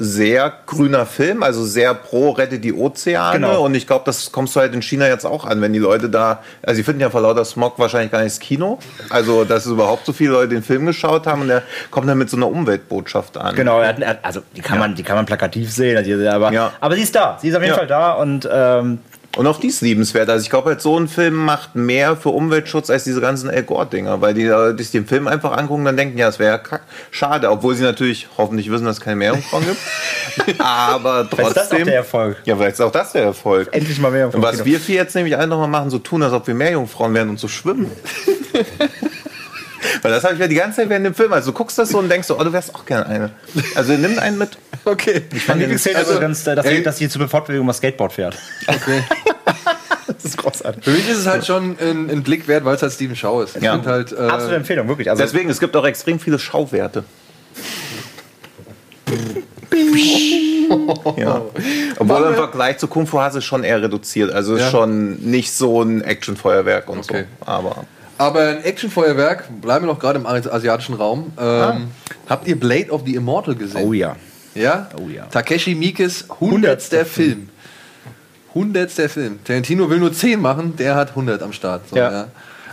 [0.02, 3.38] sehr grüner Film, also sehr pro Rette die Ozeane.
[3.38, 3.64] Genau.
[3.64, 6.08] Und ich glaube, das kommst du halt in China jetzt auch an, wenn die Leute
[6.10, 8.78] da, also sie finden ja vor lauter Smog wahrscheinlich gar nicht das Kino.
[9.10, 12.28] Also, dass überhaupt so viele Leute den Film geschaut haben und der kommt dann mit
[12.30, 13.54] so einer Umweltbotschaft an.
[13.54, 16.72] Genau, er hat, also die kann, man, die kann man plakativ sehen, also, aber, Ja.
[16.80, 17.38] aber sie ist da.
[17.40, 17.78] Sie ist auf jeden Ja.
[17.78, 18.98] Fall da und ähm,
[19.36, 20.28] Und auch die ist liebenswert.
[20.28, 23.62] Also ich glaube halt, so ein Film macht mehr für Umweltschutz als diese ganzen El
[23.62, 24.20] Gore-Dinger.
[24.20, 26.78] Weil die, äh, die sich den Film einfach angucken, dann denken, ja, das wäre ja
[27.10, 27.50] schade.
[27.50, 30.58] Obwohl sie natürlich hoffentlich wissen, dass es keine Meerjungfrauen gibt.
[30.60, 31.86] Aber Vielleicht ist das auch trotzdem.
[31.86, 32.36] der Erfolg.
[32.44, 33.68] Ja, vielleicht ist auch das der Erfolg.
[33.72, 36.34] endlich mal mehr Und was wir vier jetzt nämlich alle nochmal machen, so tun, als
[36.34, 37.90] ob wir Meerjungfrauen wären und so schwimmen.
[40.02, 41.32] Weil das habe ich ja die ganze Zeit während dem Film.
[41.32, 43.30] Also du guckst das so und denkst so, oh, du wärst auch gerne eine.
[43.74, 44.50] Also nimm einen mit.
[44.84, 45.22] Okay.
[45.46, 48.36] Meine Lieblingsszene Also, ist übrigens, äh, sie, dass sie zur Fortbewegung mal Skateboard fährt.
[48.66, 49.02] Okay.
[50.14, 50.84] Das ist großartig.
[50.84, 53.42] Für mich ist es halt schon ein, ein Blick wert, weil es halt Steven Shaw
[53.42, 53.56] ist.
[53.56, 53.80] Ich Ja.
[53.84, 55.10] halt, äh, Absolute Empfehlung, wirklich.
[55.10, 57.04] Also, Deswegen, es gibt auch extrem viele Schauwerte.
[61.16, 61.42] ja.
[61.98, 64.32] Obwohl im Vergleich zu Kung Fu Hase schon eher reduziert.
[64.32, 64.70] Also ist Ja.
[64.70, 67.24] schon nicht so ein Actionfeuerwerk und Okay.
[67.40, 67.46] so.
[67.46, 67.84] Aber
[68.18, 71.32] Aber ein Actionfeuerwerk, bleiben wir noch gerade im asiatischen Raum.
[71.40, 71.88] Ähm,
[72.28, 73.84] Habt ihr Blade of the Immortal gesehen?
[73.84, 74.14] oh ja.
[74.54, 74.88] Ja?
[74.96, 75.24] Oh ja.
[75.26, 77.48] Takeshi Miikes hundertster Film.
[78.54, 79.38] Hundertster Film.
[79.44, 81.88] Tarantino will nur 10 machen, der hat 100 am Start.
[81.88, 82.10] So, Ja.
[82.12, 82.26] ja.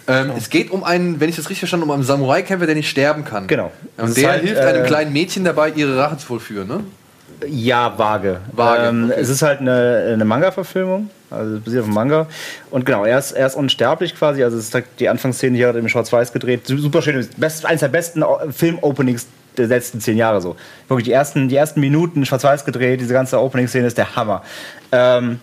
[0.07, 2.75] Ähm, Es geht um einen, wenn ich das richtig verstanden habe, um einen Samurai-Kämpfer, der
[2.75, 3.45] nicht sterben kann.
[3.47, 3.71] Genau.
[3.97, 6.67] Und der halt, hilft einem äh, kleinen Mädchen dabei, ihre Rache zu vollführen.
[6.67, 6.79] Ne?
[7.47, 8.39] Ja, vage.
[8.51, 9.19] Vage, Ähm, okay.
[9.21, 12.27] Es ist halt eine, eine Manga-Verfilmung, also basiert auf dem Manga.
[12.71, 14.43] Und genau, er ist, er ist unsterblich quasi.
[14.43, 16.65] Also es ist halt die Anfangsszene hier hat er im Schwarz-Weiß gedreht.
[16.67, 17.25] Su- Super schön.
[17.37, 19.27] Best, eines der besten O- Film-Openings
[19.57, 20.55] der letzten zehn Jahre so.
[20.87, 24.41] Wirklich die ersten, die ersten Minuten Schwarz-Weiß gedreht, diese ganze Opening-Szene ist der Hammer.
[24.91, 25.39] Ähm,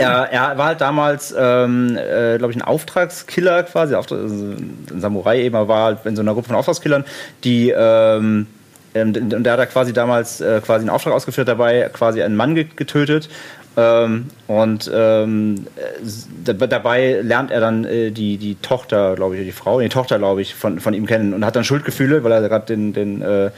[0.00, 5.42] Er, er war halt damals, ähm, äh, glaube ich, ein Auftragskiller quasi, also ein Samurai
[5.42, 7.04] eben, er war halt in so einer Gruppe von Auftragskillern,
[7.44, 8.46] die ähm,
[8.92, 12.56] und der hat er quasi damals äh, quasi einen Auftrag ausgeführt dabei, quasi einen Mann
[12.56, 13.28] ge getötet.
[13.76, 19.44] Ähm, und ähm, äh, dab- dabei lernt er dann äh, die, die Tochter, glaube ich,
[19.44, 22.32] die Frau, die Tochter, glaube ich, von, von ihm kennen und hat dann Schuldgefühle, weil
[22.32, 23.50] er gerade den, den äh,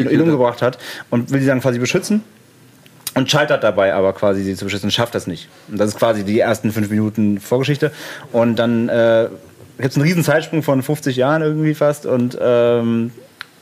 [0.00, 0.78] ihn, ihn umgebracht hat
[1.10, 2.24] und will sie dann quasi beschützen
[3.20, 5.48] und scheitert dabei aber quasi sie zu beschützen, schafft das nicht.
[5.68, 7.92] Und das ist quasi die ersten fünf Minuten Vorgeschichte.
[8.32, 9.28] Und dann äh,
[9.76, 13.12] gibt es einen riesen Zeitsprung von 50 Jahren irgendwie fast und, ähm,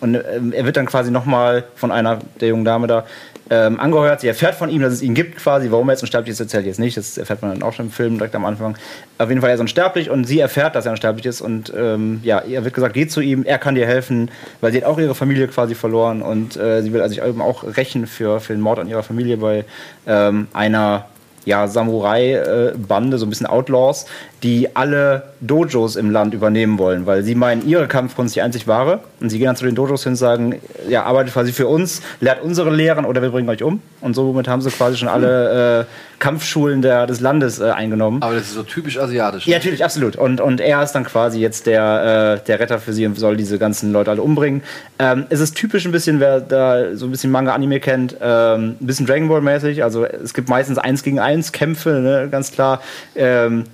[0.01, 3.05] und ähm, er wird dann quasi nochmal von einer der jungen Dame da
[3.51, 4.21] ähm, angeheuert.
[4.21, 5.71] Sie erfährt von ihm, dass es ihn gibt quasi.
[5.71, 6.97] Warum er jetzt unsterblich ist, erzählt jetzt nicht.
[6.97, 8.77] Das erfährt man dann auch schon im Film direkt am Anfang.
[9.19, 12.21] Auf jeden Fall er ist unsterblich und sie erfährt, dass er unsterblich ist und ähm,
[12.23, 14.31] ja, ihr wird gesagt, geh zu ihm, er kann dir helfen,
[14.61, 17.41] weil sie hat auch ihre Familie quasi verloren und äh, sie will also sich eben
[17.41, 19.65] auch rächen für, für den Mord an ihrer Familie bei
[20.07, 21.07] ähm, einer
[21.45, 24.07] ja, Samurai-Bande, so ein bisschen Outlaws,
[24.43, 29.01] die alle Dojos im Land übernehmen wollen, weil sie meinen, ihre Kampfkunst die einzig wahre.
[29.21, 32.03] Und sie gehen dann zu den Dojos hin und sagen, ja, arbeitet quasi für uns,
[32.21, 33.83] lehrt unsere Lehren oder wir bringen euch um.
[34.01, 35.85] Und somit haben sie quasi schon alle äh,
[36.21, 38.23] Kampfschulen der, des Landes äh, eingenommen.
[38.23, 39.47] Aber das ist so typisch asiatisch.
[39.47, 40.17] Ja, natürlich, absolut.
[40.17, 43.37] Und, und er ist dann quasi jetzt der, äh, der Retter für sie und soll
[43.37, 44.63] diese ganzen Leute alle umbringen.
[44.99, 48.87] Ähm, es ist typisch ein bisschen, wer da so ein bisschen Manga-Anime kennt, ähm, ein
[48.87, 49.83] bisschen Dragon Ball-mäßig.
[49.83, 52.81] Also es gibt meistens eins gegen eins Kämpfe, ne, ganz klar.
[53.17, 53.65] Ähm,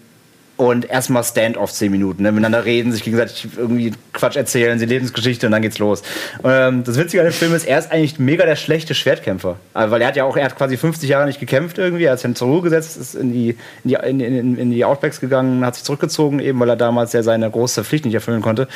[0.56, 2.30] und erstmal Stand-off 10 Minuten, ne?
[2.30, 6.02] miteinander reden, sich gegenseitig irgendwie Quatsch erzählen, die Lebensgeschichte und dann geht's los.
[6.44, 9.56] Ähm, das Witzige an dem Film ist, er ist eigentlich mega der schlechte Schwertkämpfer.
[9.72, 12.12] Also, weil er hat ja auch, er hat quasi 50 Jahre nicht gekämpft irgendwie, er
[12.12, 13.50] hat sich dann zur Ruhe gesetzt, ist in die,
[13.82, 17.12] in die, in, in, in die Outbacks gegangen, hat sich zurückgezogen, eben weil er damals
[17.12, 18.68] ja seine große Pflicht nicht erfüllen konnte.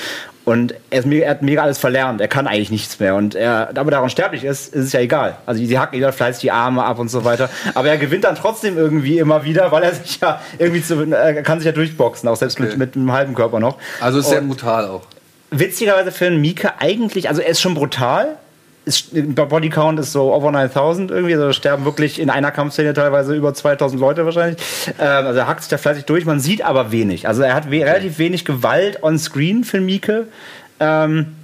[0.44, 3.14] Und er, mega- er hat mega alles verlernt, er kann eigentlich nichts mehr.
[3.14, 5.36] Und er, aber daran sterblich ist, ist es ja egal.
[5.46, 7.50] Also sie hacken jeder fleißig die Arme ab und so weiter.
[7.74, 11.42] Aber er gewinnt dann trotzdem irgendwie immer wieder, weil er sich ja irgendwie zu, er
[11.42, 12.78] kann sich ja durchboxen, auch selbst mit, Okay.
[12.78, 13.78] mit einem halben Körper noch.
[14.00, 15.02] Also ist sehr Und- brutal auch.
[15.50, 18.36] witzigerweise für einen Mika eigentlich, also er ist schon brutal.
[18.84, 23.52] Ist, Bodycount ist so over 9000 irgendwie, also sterben wirklich in einer Kampfszene teilweise über
[23.52, 24.58] 2000 Leute wahrscheinlich.
[24.98, 27.28] Ähm, also er hackt sich da fleißig durch, man sieht aber wenig.
[27.28, 30.28] Also er hat we relativ wenig Gewalt on screen für Mieke.
[30.80, 31.34] Ähm,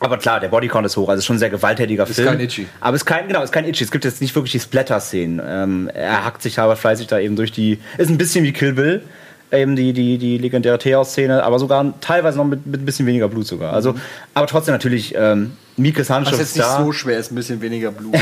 [0.00, 2.28] aber klar, der Bodycount ist hoch, also ist schon ein sehr gewalttätiger Ist Film.
[2.28, 2.66] kein Itchy.
[2.80, 3.84] Aber es ist kein, genau, ist kein Itchy.
[3.84, 5.40] Es gibt jetzt nicht wirklich die Splatter-Szenen.
[5.46, 7.78] Ähm, er hackt sich aber fleißig da eben durch die.
[7.96, 9.02] Ist ein bisschen wie Kill Bill,
[9.52, 13.28] eben die, die, die legendäre Teos-Szene, aber sogar teilweise noch mit, mit ein bisschen weniger
[13.28, 13.72] Blut sogar.
[13.72, 13.94] Also,
[14.34, 16.84] aber trotzdem natürlich, ähm, Mikes Was Handschrift jetzt ist nicht da.
[16.84, 18.14] so schwer ist, ein bisschen weniger Blut.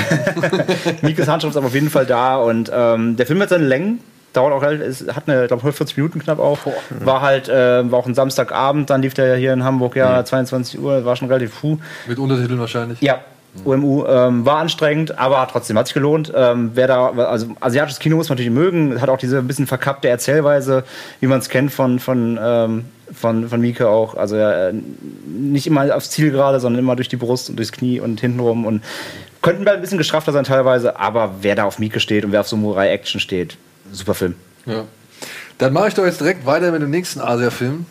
[1.02, 4.00] Mikes Handschrift ist aber auf jeden Fall da und ähm, der Film hat seine Längen.
[4.32, 6.58] Dauert auch halt, es hat eine, glaube 40 Minuten knapp auch.
[7.00, 10.24] War halt, äh, war auch ein Samstagabend, dann lief der ja hier in Hamburg, ja,
[10.24, 11.78] 22 Uhr, war schon relativ puh.
[12.06, 13.00] Mit Untertiteln wahrscheinlich.
[13.00, 13.20] Ja,
[13.64, 16.32] UMU ähm, war anstrengend, aber trotzdem hat sich gelohnt.
[16.34, 19.66] Ähm, wer da, also asiatisches Kino muss man natürlich mögen, hat auch diese ein bisschen
[19.66, 20.84] verkappte Erzählweise,
[21.18, 24.14] wie man es kennt von von ähm, von von Mieke auch.
[24.14, 24.72] Also äh,
[25.26, 28.66] nicht immer aufs Ziel gerade, sondern immer durch die Brust und durchs Knie und hintenrum
[28.66, 28.82] und
[29.42, 32.48] könnten ein bisschen gestrafter sein teilweise, aber wer da auf Mieke steht und wer auf
[32.48, 33.56] Samurai Action steht,
[33.90, 34.34] super Film.
[34.66, 34.84] Ja.
[35.58, 37.86] Dann mache ich doch jetzt direkt weiter mit dem nächsten Asia-Film.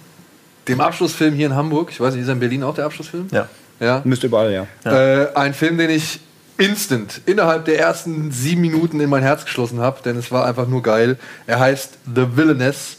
[0.68, 1.90] Dem Abschlussfilm hier in Hamburg.
[1.92, 3.28] Ich weiß nicht, ist er in Berlin auch der Abschlussfilm?
[3.32, 3.48] Ja.
[3.80, 4.02] Ja.
[4.04, 4.68] Müsste überall ja.
[4.84, 6.20] Äh, ein Film, den ich
[6.58, 10.68] instant innerhalb der ersten sieben Minuten in mein Herz geschlossen habe, denn es war einfach
[10.68, 11.18] nur geil.
[11.48, 12.98] Er heißt The Villainess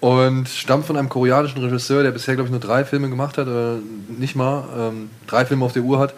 [0.00, 3.46] und stammt von einem koreanischen Regisseur, der bisher, glaube ich, nur drei Filme gemacht hat,
[3.46, 3.76] oder
[4.08, 6.14] nicht mal, ähm, drei Filme auf der Uhr hat.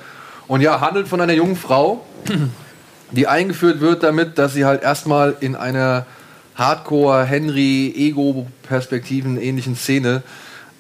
[0.47, 2.07] Und ja, handelt von einer jungen Frau,
[3.11, 6.07] die eingeführt wird damit, dass sie halt erstmal in einer
[6.55, 10.23] Hardcore-Henry-Ego-Perspektiven ähnlichen Szene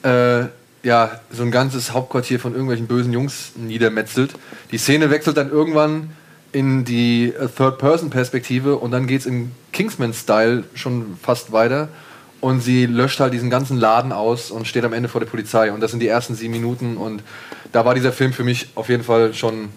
[0.02, 0.44] äh,
[0.85, 4.35] ja, so ein ganzes Hauptquartier von irgendwelchen bösen Jungs niedermetzelt.
[4.70, 6.11] Die Szene wechselt dann irgendwann
[6.52, 11.89] in die äh, Third-Person-Perspektive und dann geht es im Kingsman-Style schon fast weiter.
[12.40, 15.73] Und sie löscht halt diesen ganzen Laden aus und steht am Ende vor der Polizei.
[15.73, 16.98] Und das sind die ersten sieben Minuten.
[16.98, 17.23] Und
[17.73, 19.70] da war dieser Film für mich auf jeden Fall schon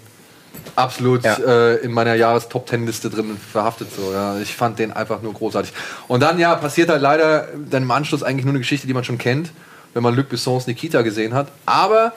[0.76, 1.38] absolut Ja.
[1.38, 3.88] äh, in meiner Jahres-Top-10-Liste drin verhaftet.
[3.96, 4.38] So, ja.
[4.40, 5.72] Ich fand den einfach nur großartig.
[6.10, 9.06] Und dann, ja, passiert halt leider dann im Anschluss eigentlich nur eine Geschichte, die man
[9.06, 9.52] schon kennt,
[9.98, 11.52] wenn man Luc Bessons Nikita gesehen hat.
[11.66, 12.14] Aber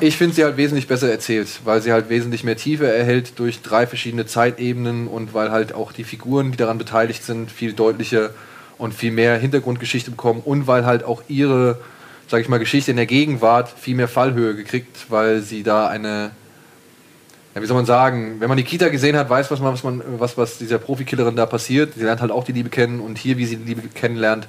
[0.00, 3.60] ich finde sie halt wesentlich besser erzählt, weil sie halt wesentlich mehr Tiefe erhält durch
[3.60, 8.30] drei verschiedene Zeitebenen und weil halt auch die Figuren, die daran beteiligt sind, viel deutlicher
[8.78, 11.78] und viel mehr Hintergrundgeschichte bekommen und weil halt auch ihre,
[12.26, 16.30] sag ich mal, Geschichte in der Gegenwart viel mehr Fallhöhe gekriegt, weil sie da eine
[17.54, 19.84] ja, wie soll man sagen, wenn man die Kita gesehen hat, weiß was man, was
[19.84, 21.92] man, was, was dieser Profikillerin da passiert.
[21.94, 24.48] Sie lernt halt auch die Liebe kennen und hier, wie sie die Liebe kennenlernt,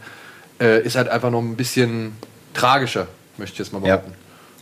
[0.60, 2.14] äh, ist halt einfach noch ein bisschen
[2.56, 3.08] tragischer,
[3.38, 3.98] möchte ich jetzt mal Ja.
[3.98, 4.14] behaupten.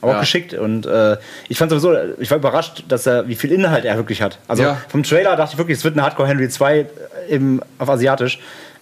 [0.02, 0.20] Aber auch Ja.
[0.22, 1.16] geschickt und äh,
[1.48, 4.38] ich fand sowieso, ich war überrascht, dass er, wie viel Inhalt er wirklich hat.
[4.50, 4.78] Also Ja.
[4.90, 6.86] vom Trailer dachte ich wirklich, es wird eine Hardcore Henry 2
[7.30, 8.40] im, auf Asiatisch.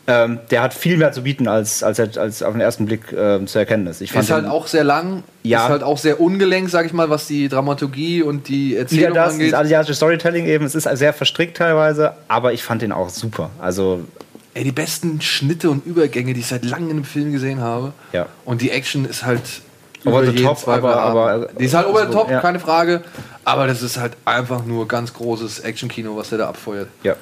[0.07, 3.45] Ähm, der hat viel mehr zu bieten, als, als, als auf den ersten Blick ähm,
[3.45, 4.01] zu erkennen ist.
[4.01, 5.65] Ich fand Ist halt den- auch sehr lang, Ja.
[5.65, 9.23] ist halt auch sehr ungelenk, sag ich mal, was die Dramaturgie und die Erzählung wieder
[9.25, 9.53] das, angeht.
[9.53, 10.65] das asiatische Storytelling eben.
[10.65, 13.51] Es ist sehr verstrickt teilweise, aber ich fand den auch super.
[13.61, 14.01] Also,
[14.53, 17.94] Ey, die besten Schnitte und Übergänge, die ich seit langem in einem Film gesehen habe.
[18.11, 18.26] ja.
[18.45, 19.41] Und die Action ist halt
[20.03, 22.40] Over über the jeden top, Zweifel aber- aber- die ist halt over the top, ja.
[22.41, 23.02] keine Frage.
[23.45, 26.88] Aber das ist halt einfach nur ganz großes Actionkino, was der da abfeuert.
[27.03, 27.15] ja.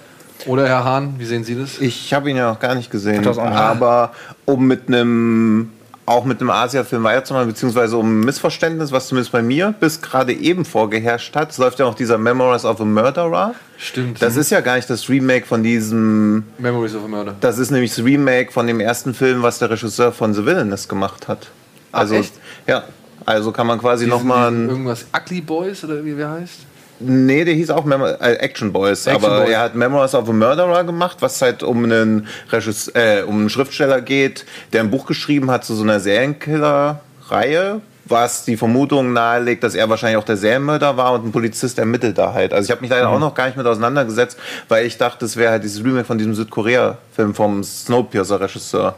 [0.45, 1.79] Oder Herr Hahn, wie sehen Sie das?
[1.79, 3.27] Ich habe ihn ja noch gar nicht gesehen.
[3.27, 4.13] Aber
[4.45, 5.69] um mit einem
[6.09, 10.33] auch mit einem Asia-Film weiterzumachen, beziehungsweise um ein Missverständnis, was zumindest bei mir bis gerade
[10.33, 13.53] eben vorgeherrscht hat, läuft ja noch dieser Memoirs of a Murderer.
[13.77, 14.21] Stimmt.
[14.21, 16.43] Das ist ja gar nicht das Remake von diesem.
[16.57, 17.35] Memories of a Murder.
[17.39, 20.87] Das ist nämlich das Remake von dem ersten Film, was der Regisseur von The Villainous
[20.87, 21.47] gemacht hat.
[21.91, 22.33] Ach, Also, echt?
[22.67, 22.83] ja.
[23.25, 24.51] Also kann man quasi nochmal.
[24.51, 26.61] Irgendwas Ugly Boys oder wie wer heißt?
[26.99, 29.49] Nee, der hieß auch Memo äh, Action Boys, Action aber Boys.
[29.49, 33.49] er hat Memoirs of a Murderer gemacht, was halt um einen, Regis äh, um einen
[33.49, 39.63] Schriftsteller geht, der ein Buch geschrieben hat zu so einer Serienkiller-Reihe, was die Vermutung nahelegt,
[39.63, 42.53] dass er wahrscheinlich auch der Serienmörder war und ein Polizist ermittelt da halt.
[42.53, 45.37] Also ich habe mich leider auch noch gar nicht mit auseinandergesetzt, weil ich dachte, es
[45.37, 48.95] wäre halt dieses Remake von diesem Südkorea-Film vom Snowpiercer-Regisseur.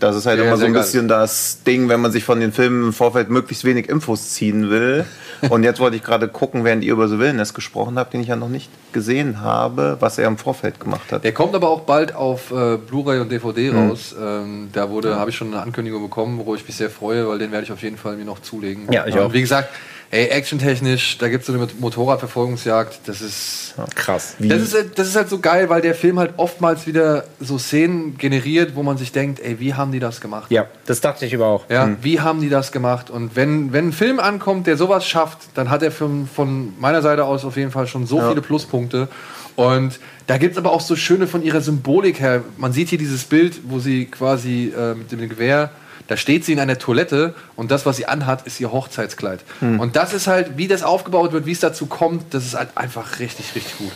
[0.00, 0.82] Das ist halt Ja, immer so sehr ein geil.
[0.82, 4.70] bisschen das Ding, wenn man sich von den Filmen im Vorfeld möglichst wenig Infos ziehen
[4.70, 5.04] will.
[5.48, 8.28] Und jetzt wollte ich gerade gucken, während ihr über The Villainous gesprochen habt, den ich
[8.28, 11.22] ja noch nicht gesehen habe, was er im Vorfeld gemacht hat.
[11.24, 13.76] Der kommt aber auch bald auf äh, Blu-ray und DVD Mhm.
[13.90, 14.14] raus.
[14.20, 17.38] Ähm, da wurde, habe ich schon eine Ankündigung bekommen, worüber ich mich sehr freue, weil
[17.38, 18.90] den werde ich auf jeden Fall mir noch zulegen.
[18.92, 19.32] Ja, ich Und auch.
[19.32, 19.68] wie gesagt,
[20.10, 23.74] ey, actiontechnisch, da gibt es so eine Motorradverfolgungsjagd, das ist.
[23.94, 24.34] Krass.
[24.38, 27.58] Das ist, halt- das ist halt so geil, weil der Film halt oftmals wieder so
[27.58, 30.50] Szenen generiert, wo man sich denkt, ey, wie haben die das gemacht?
[30.50, 31.70] Ja, das dachte ich aber auch.
[31.70, 33.08] Ja, wie haben die das gemacht?
[33.10, 37.02] Und wenn, wenn ein Film ankommt, der sowas schafft, dann hat er von, von meiner
[37.02, 39.08] Seite aus auf jeden Fall schon so viele Pluspunkte.
[39.56, 42.42] Und da gibt es aber auch so schöne von ihrer Symbolik her.
[42.56, 45.70] Man sieht hier dieses Bild, wo sie quasi äh, mit dem Gewehr,
[46.10, 49.44] da steht sie in einer Toilette und das, was sie anhat, ist ihr Hochzeitskleid.
[49.60, 52.70] Und das ist halt, wie das aufgebaut wird, wie es dazu kommt, das ist halt
[52.74, 53.92] einfach richtig, richtig gut.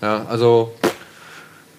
[0.00, 0.72] Ja, also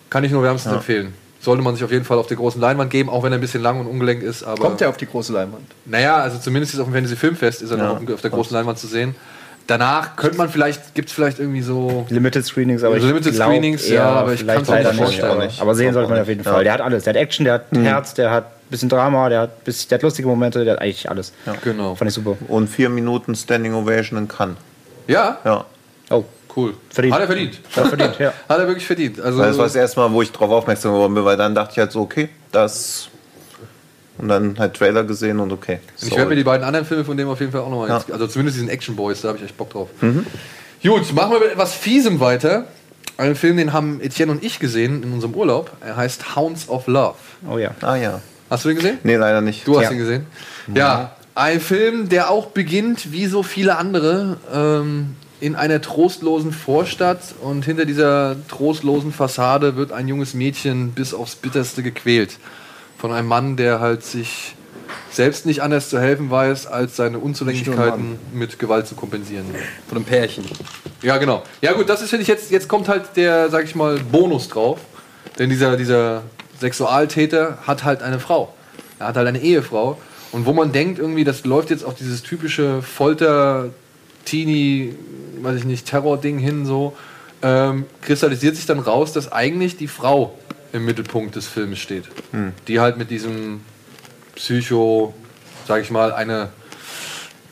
[0.10, 1.14] kann ich nur wärmstens empfehlen.
[1.39, 3.41] Sollte man sich auf jeden Fall auf der großen Leinwand geben, auch wenn er ein
[3.41, 4.43] bisschen lang und ungelenkt ist.
[4.43, 5.64] Aber Kommt der auf die große Leinwand?
[5.85, 8.53] naja, also zumindest jetzt auf dem Fantasy Filmfest ist er noch auf, auf der großen
[8.53, 9.15] Leinwand zu sehen.
[9.65, 12.06] Danach könnte man vielleicht, gibt es vielleicht irgendwie so.
[12.10, 15.01] Limited Screenings, aber ich Limited Screenings, eher ja, aber ich vielleicht kann's mir leider nicht
[15.01, 15.51] vorstellen.
[15.60, 16.65] Aber, sehen sollte man auf jeden Fall.
[16.65, 17.06] Der hat alles.
[17.06, 20.04] Der hat Action, der hat Herz, der hat bisschen Drama, der hat, bis, der hat
[20.04, 21.34] lustige Momente, der hat eigentlich alles.
[21.64, 21.96] Genau.
[21.96, 22.38] Fand ich super.
[22.48, 24.58] Und vier Minuten Standing Ovation in Cannes.
[25.08, 25.66] Ja, Ja.
[26.12, 26.24] Oh,
[26.56, 26.74] cool.
[26.90, 27.16] Verdient.
[27.16, 27.60] Hat er verdient.
[27.76, 28.34] hat er verdient, ja.
[28.50, 29.22] Hat er wirklich verdient.
[29.22, 31.74] Also, Das war das erste Mal, wo ich darauf aufmerksam geworden bin, weil dann dachte
[31.74, 33.10] ich halt so, okay, das.
[34.18, 35.80] Und dann halt Trailer gesehen und okay.
[36.02, 37.88] ich werde mir die beiden anderen Filme von dem auf jeden Fall auch nochmal.
[37.88, 38.04] Ja.
[38.12, 39.88] Also zumindest diesen Action Boys, da habe ich echt Bock drauf.
[40.02, 42.66] Gut, machen wir mit etwas Fiesem weiter.
[43.16, 45.72] Einen Film, den haben Etienne und ich gesehen in unserem Urlaub.
[45.80, 47.16] Er heißt Hounds of Love.
[47.50, 47.72] Oh ja.
[47.82, 48.22] ah ja.
[48.49, 48.97] Hast du den gesehen?
[49.03, 49.67] Nee, leider nicht.
[49.67, 49.91] Du hast Ja.
[49.91, 50.26] ihn gesehen?
[50.73, 57.19] Ja, ein Film, der auch beginnt, wie so viele andere, ähm, in einer trostlosen Vorstadt
[57.41, 62.38] und hinter dieser trostlosen Fassade wird ein junges Mädchen bis aufs Bitterste gequält.
[62.97, 64.55] Von einem Mann, der halt sich
[65.11, 69.45] selbst nicht anders zu helfen weiß, als seine Unzulänglichkeiten mit Gewalt zu kompensieren.
[69.88, 70.43] Von einem Pärchen.
[71.01, 71.43] Ja, genau.
[71.61, 74.49] Ja gut, das ist finde ich jetzt, jetzt kommt halt der, sag ich mal, Bonus
[74.49, 74.80] drauf.
[75.38, 76.23] Denn dieser, dieser
[76.60, 78.53] Sexualtäter hat halt eine Frau.
[78.99, 79.99] Er hat halt eine Ehefrau.
[80.31, 83.69] Und wo man denkt, irgendwie, das läuft jetzt auf dieses typische Folter,
[84.26, 84.95] Teenie,
[85.41, 86.95] weiß ich nicht, Terror-Ding hin, so,
[87.41, 90.38] ähm, kristallisiert sich dann raus, dass eigentlich die Frau
[90.72, 92.06] im Mittelpunkt des Films steht.
[92.68, 93.61] Die halt mit diesem
[94.36, 95.14] Psycho,
[95.68, 96.49] sag ich mal, eine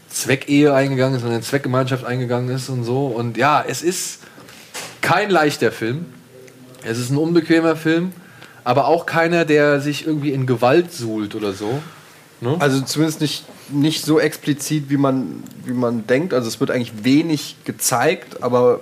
[0.09, 3.07] Zweckehe eingegangen ist eine Zweckgemeinschaft eingegangen ist und so.
[3.07, 4.19] Und ja, es ist
[5.01, 6.05] kein leichter Film.
[6.83, 8.13] Es ist ein unbequemer Film,
[8.67, 11.79] aber auch keiner, der sich irgendwie in Gewalt suhlt oder so.
[12.59, 16.33] Also zumindest nicht, nicht so explizit, wie man, wie man denkt.
[16.33, 18.81] Also es wird eigentlich wenig gezeigt, aber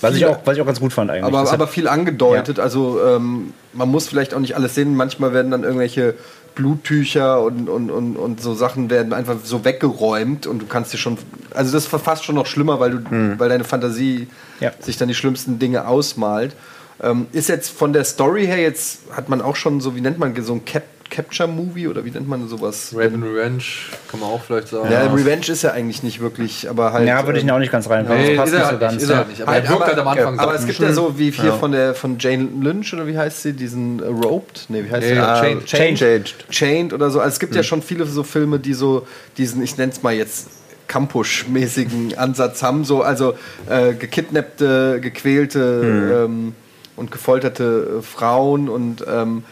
[0.00, 1.24] Was ich, viele- auch, was ich auch ganz gut fand eigentlich.
[1.34, 2.60] aber, aber viel angedeutet.
[2.60, 4.94] Also ähm, man muss vielleicht auch nicht alles sehen.
[4.94, 6.14] Manchmal werden dann irgendwelche
[6.54, 10.98] Bluttücher und, und, und, und so Sachen werden einfach so weggeräumt und du kannst dir
[10.98, 11.18] schon.
[11.54, 14.28] Also das ist fast schon noch schlimmer, weil du, weil deine Fantasie
[14.60, 14.72] Ja.
[14.80, 16.54] sich dann die schlimmsten Dinge ausmalt.
[17.02, 20.18] Ähm, ist jetzt von der Story her jetzt, hat man auch schon so, wie nennt
[20.18, 22.92] man so ein Cap Capture-Movie oder wie nennt man sowas?
[22.92, 23.62] Raven Revenge
[24.10, 24.90] kann man auch vielleicht sagen.
[24.90, 27.06] Ja, Revenge ist ja eigentlich nicht wirklich, aber halt.
[27.06, 28.22] ja, würde ich ihn auch nicht ganz reinpacken.
[28.22, 28.94] Nee, Das passt ist nicht halt so ganz.
[28.94, 29.18] nicht, ist er ja.
[29.18, 29.42] halt nicht.
[29.42, 30.58] Aber er wirkt halt am Anfang Aber so.
[30.58, 33.52] es gibt ja so wie hier von der von Jane Lynch oder wie heißt sie,
[33.52, 34.66] diesen Roped?
[34.68, 35.14] Nee, wie heißt Nee, sie?
[35.14, 35.64] ja, Chained.
[35.66, 36.34] Chained.
[36.50, 36.92] Chained.
[36.92, 37.20] Oder so.
[37.20, 39.06] Also es gibt ja schon viele so Filme, die so
[39.38, 40.48] diesen, ich nenne es mal jetzt
[40.88, 42.84] Campusch-mäßigen Ansatz haben.
[42.84, 43.34] So, also
[43.68, 46.54] äh, gekidnappte, gequälte ähm,
[46.96, 49.44] und gefolterte äh, Frauen und ähm,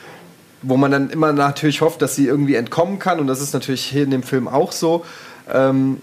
[0.63, 3.21] wo man dann immer natürlich hofft, dass sie irgendwie entkommen kann.
[3.21, 5.05] Und das ist natürlich hier in dem Film auch so.
[5.53, 6.01] Ähm,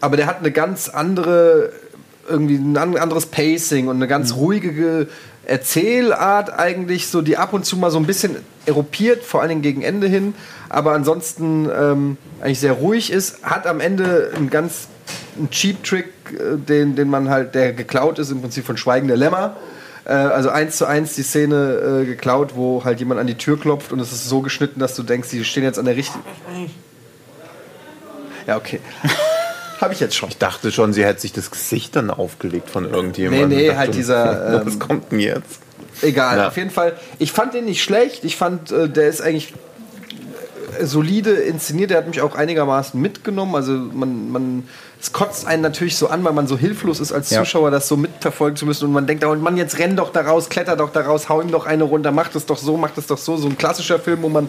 [0.00, 1.72] aber der hat eine ganz andere,
[2.28, 5.06] irgendwie ein an- anderes Pacing und eine ganz ruhige Ge-
[5.44, 8.36] Erzählart eigentlich, so die ab und zu mal so ein bisschen
[8.66, 10.34] erupiert, vor allen Dingen gegen Ende hin,
[10.68, 14.86] aber ansonsten ähm, eigentlich sehr ruhig ist, hat am Ende einen ganz
[15.36, 19.08] einen Cheap Trick, äh, den, den man halt, der geklaut ist, im Prinzip von Schweigen
[19.08, 19.56] der Lämmer.
[20.04, 23.58] Äh, also eins zu eins die Szene äh, geklaut, wo halt jemand an die Tür
[23.58, 26.24] klopft und es ist so geschnitten, dass du denkst, die stehen jetzt an der richtigen.
[28.46, 28.80] Ja, okay.
[29.80, 30.28] Habe ich jetzt schon.
[30.28, 33.48] Ich dachte schon, sie hätte sich das Gesicht dann aufgelegt von irgendjemandem.
[33.48, 35.60] Nee, nee, dachte, halt dieser, Was ähm, kommt denn jetzt?
[36.02, 36.48] Egal, Ja.
[36.48, 36.94] auf jeden Fall.
[37.18, 38.24] Ich fand den nicht schlecht.
[38.24, 39.54] Ich fand, äh, der ist eigentlich
[40.78, 41.90] äh, solide inszeniert.
[41.90, 43.54] Der hat mich auch einigermaßen mitgenommen.
[43.56, 44.68] Also man, man,
[45.02, 47.28] es kotzt einen natürlich so an, weil man so hilflos ist als.
[47.28, 48.84] Zuschauer, das so mitverfolgen zu müssen.
[48.86, 51.40] Und man denkt, oh Mann, jetzt renn doch da raus, kletter doch da raus, hau
[51.42, 53.36] ihm doch eine runter, mach das doch so, mach das doch so.
[53.36, 54.48] So ein klassischer Film, wo man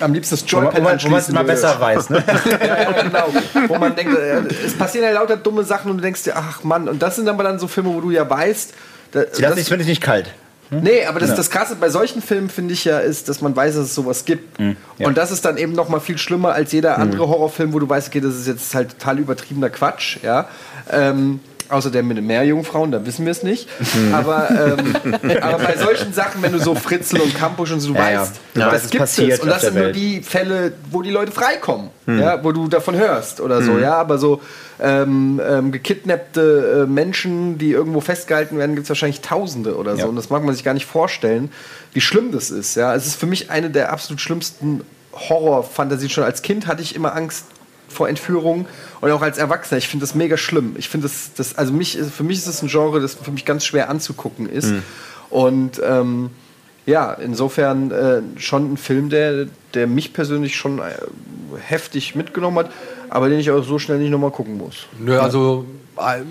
[0.00, 2.24] am liebsten das Joypad wo man- es mal besser weiß, ne?
[2.60, 3.26] ja, ja, genau.
[3.66, 6.62] Wo man denkt, äh, es passieren ja lauter dumme Sachen und du denkst dir, ach
[6.64, 8.72] Mann, und das sind aber dann so Filme, wo du ja weißt,
[9.12, 10.30] da, Sie lassen sich, finde ich, nicht kalt.
[10.70, 11.36] Nee, aber das, Ja.
[11.36, 14.24] das Krasse bei solchen Filmen finde ich ja ist, dass man weiß, dass es sowas
[14.24, 14.58] gibt.
[14.58, 15.06] Hm, ja.
[15.06, 17.88] Und das ist dann eben noch mal viel schlimmer als jeder andere Horrorfilm, wo du
[17.88, 20.48] weißt, okay, das ist jetzt halt total übertriebener Quatsch, ja.
[20.90, 23.68] Ähm, außer der mit den Meerjungfrauen, da wissen wir es nicht.
[23.92, 24.14] Hm.
[24.14, 24.96] Aber, ähm,
[25.42, 28.20] aber bei solchen Sachen, wenn du so Fritzl und Campus und so, du Ja, ja.
[28.22, 29.40] weißt, Du weißt, das es gibt passiert es.
[29.40, 29.96] Und das sind nur Welt.
[29.96, 32.20] die Fälle, wo die Leute freikommen, Hm.
[32.20, 33.94] ja, wo du davon hörst oder so, ja.
[33.96, 34.40] Aber so
[34.80, 40.02] ähm, ähm, gekidnappte äh, Menschen, die irgendwo festgehalten werden, gibt es wahrscheinlich Tausende oder so.
[40.02, 40.06] Ja.
[40.06, 41.50] Und das mag man sich gar nicht vorstellen,
[41.92, 42.76] wie schlimm das ist.
[42.76, 44.82] Ja, es ist für mich eine der absolut schlimmsten
[45.12, 46.10] Horrorfantasien.
[46.10, 47.44] Schon als Kind hatte ich immer Angst
[47.88, 48.66] vor Entführungen
[49.00, 49.78] und auch als Erwachsener.
[49.78, 50.76] Ich finde das mega schlimm.
[50.78, 53.44] Ich finde das, das, also mich, für mich ist es ein Genre, das für mich
[53.44, 54.72] ganz schwer anzugucken ist.
[55.30, 56.30] Und ähm,
[56.86, 60.82] ja, insofern äh, schon ein Film, der, der mich persönlich schon äh,
[61.66, 62.70] heftig mitgenommen hat,
[63.10, 64.86] aber den ich auch so schnell nicht nochmal gucken muss.
[64.98, 65.66] Nö, also
[65.98, 66.22] äh,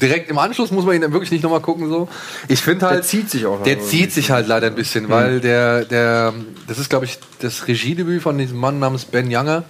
[0.00, 1.90] direkt im Anschluss muss man ihn dann wirklich nicht nochmal gucken.
[1.90, 2.08] So.
[2.48, 2.96] Ich finde halt.
[2.96, 6.32] Der zieht sich auch Der zieht sich halt leider ein bisschen, weil der, der,
[6.66, 9.64] das ist, glaube ich, das Regiedebüt von diesem Mann namens Ben Younger.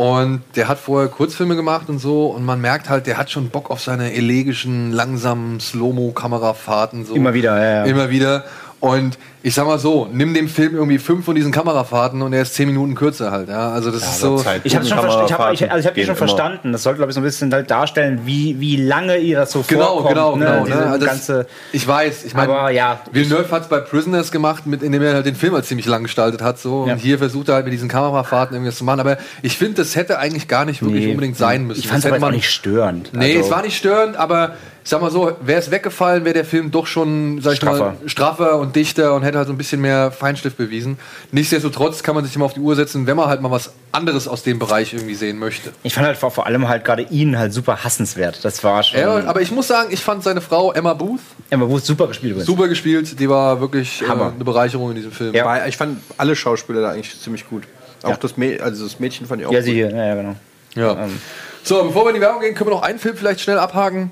[0.00, 2.28] Und der hat vorher Kurzfilme gemacht und so.
[2.28, 7.04] Und man merkt halt, der hat schon Bock auf seine elegischen, langsamen Slow-Mo-Kamerafahrten.
[7.04, 7.14] So.
[7.14, 7.84] Immer wieder, ja, ja.
[7.84, 8.44] Immer wieder.
[8.80, 12.40] Und ich sag mal so, nimm dem Film irgendwie fünf von diesen Kamerafahrten und er
[12.42, 13.50] ist zehn Minuten kürzer halt.
[13.50, 14.38] Ja, also das ist so.
[14.38, 14.62] Zeit.
[14.64, 16.72] Ich habe schon, ich hab, ich, also ich hab schon verstanden.
[16.72, 19.62] Das sollte, glaube ich, so ein bisschen halt darstellen, wie, wie lange ihr das so
[19.68, 20.08] Genau, vorkommt.
[20.14, 20.44] genau, ne?
[20.46, 20.64] genau.
[20.64, 20.86] Diese Ne?
[20.86, 24.82] Also ganze, ich weiß, ich meine, aber ja, Villeneuve hat es bei Prisoners gemacht, mit,
[24.82, 26.58] indem er halt den Film halt ziemlich lang gestaltet hat.
[26.58, 26.86] So.
[26.86, 26.94] Ja.
[26.94, 29.00] Und hier versucht er halt mit diesen Kamerafahrten irgendwas zu machen.
[29.00, 31.10] Aber ich finde, das hätte eigentlich gar nicht wirklich Nee.
[31.10, 31.80] unbedingt sein müssen.
[31.80, 33.10] ich fand es Das aber auch nicht störend.
[33.12, 34.52] Nee, Also- es war nicht störend, aber
[34.90, 37.96] sag mal so, wäre es weggefallen, wäre der Film doch schon, sag ich Straffer.
[38.00, 40.98] mal, straffer und dichter und hätte halt so ein bisschen mehr Feinstift bewiesen.
[41.32, 44.28] Nichtsdestotrotz kann man sich immer auf die Uhr setzen, wenn man halt mal was anderes
[44.28, 45.72] aus dem Bereich irgendwie sehen möchte.
[45.82, 48.44] Ich fand halt vor, vor allem halt gerade ihn halt super hassenswert.
[48.44, 49.00] Das war schon.
[49.00, 52.32] Ja, aber ich muss sagen, ich fand seine Frau Emma Booth Emma Booth super gespielt
[52.32, 52.46] übrigens.
[52.46, 53.18] super gespielt.
[53.18, 55.34] Die war wirklich äh, eine Bereicherung in diesem Film.
[55.34, 55.66] Ja.
[55.66, 57.64] Ich fand alle Schauspieler da eigentlich ziemlich gut.
[58.02, 58.16] Auch Ja.
[58.16, 59.66] das, Mä also das Mädchen fand ich auch Ja, gut.
[59.66, 59.90] sie hier.
[59.90, 60.36] Ja, ja, genau.
[60.74, 61.04] Ja.
[61.04, 61.20] Ähm.
[61.62, 64.10] So, bevor wir in die Werbung gehen, können wir noch einen Film vielleicht schnell abhaken.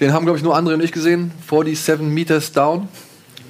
[0.00, 1.32] Den haben, glaube ich, nur André und ich gesehen.
[1.48, 2.88] 47 Meters Down.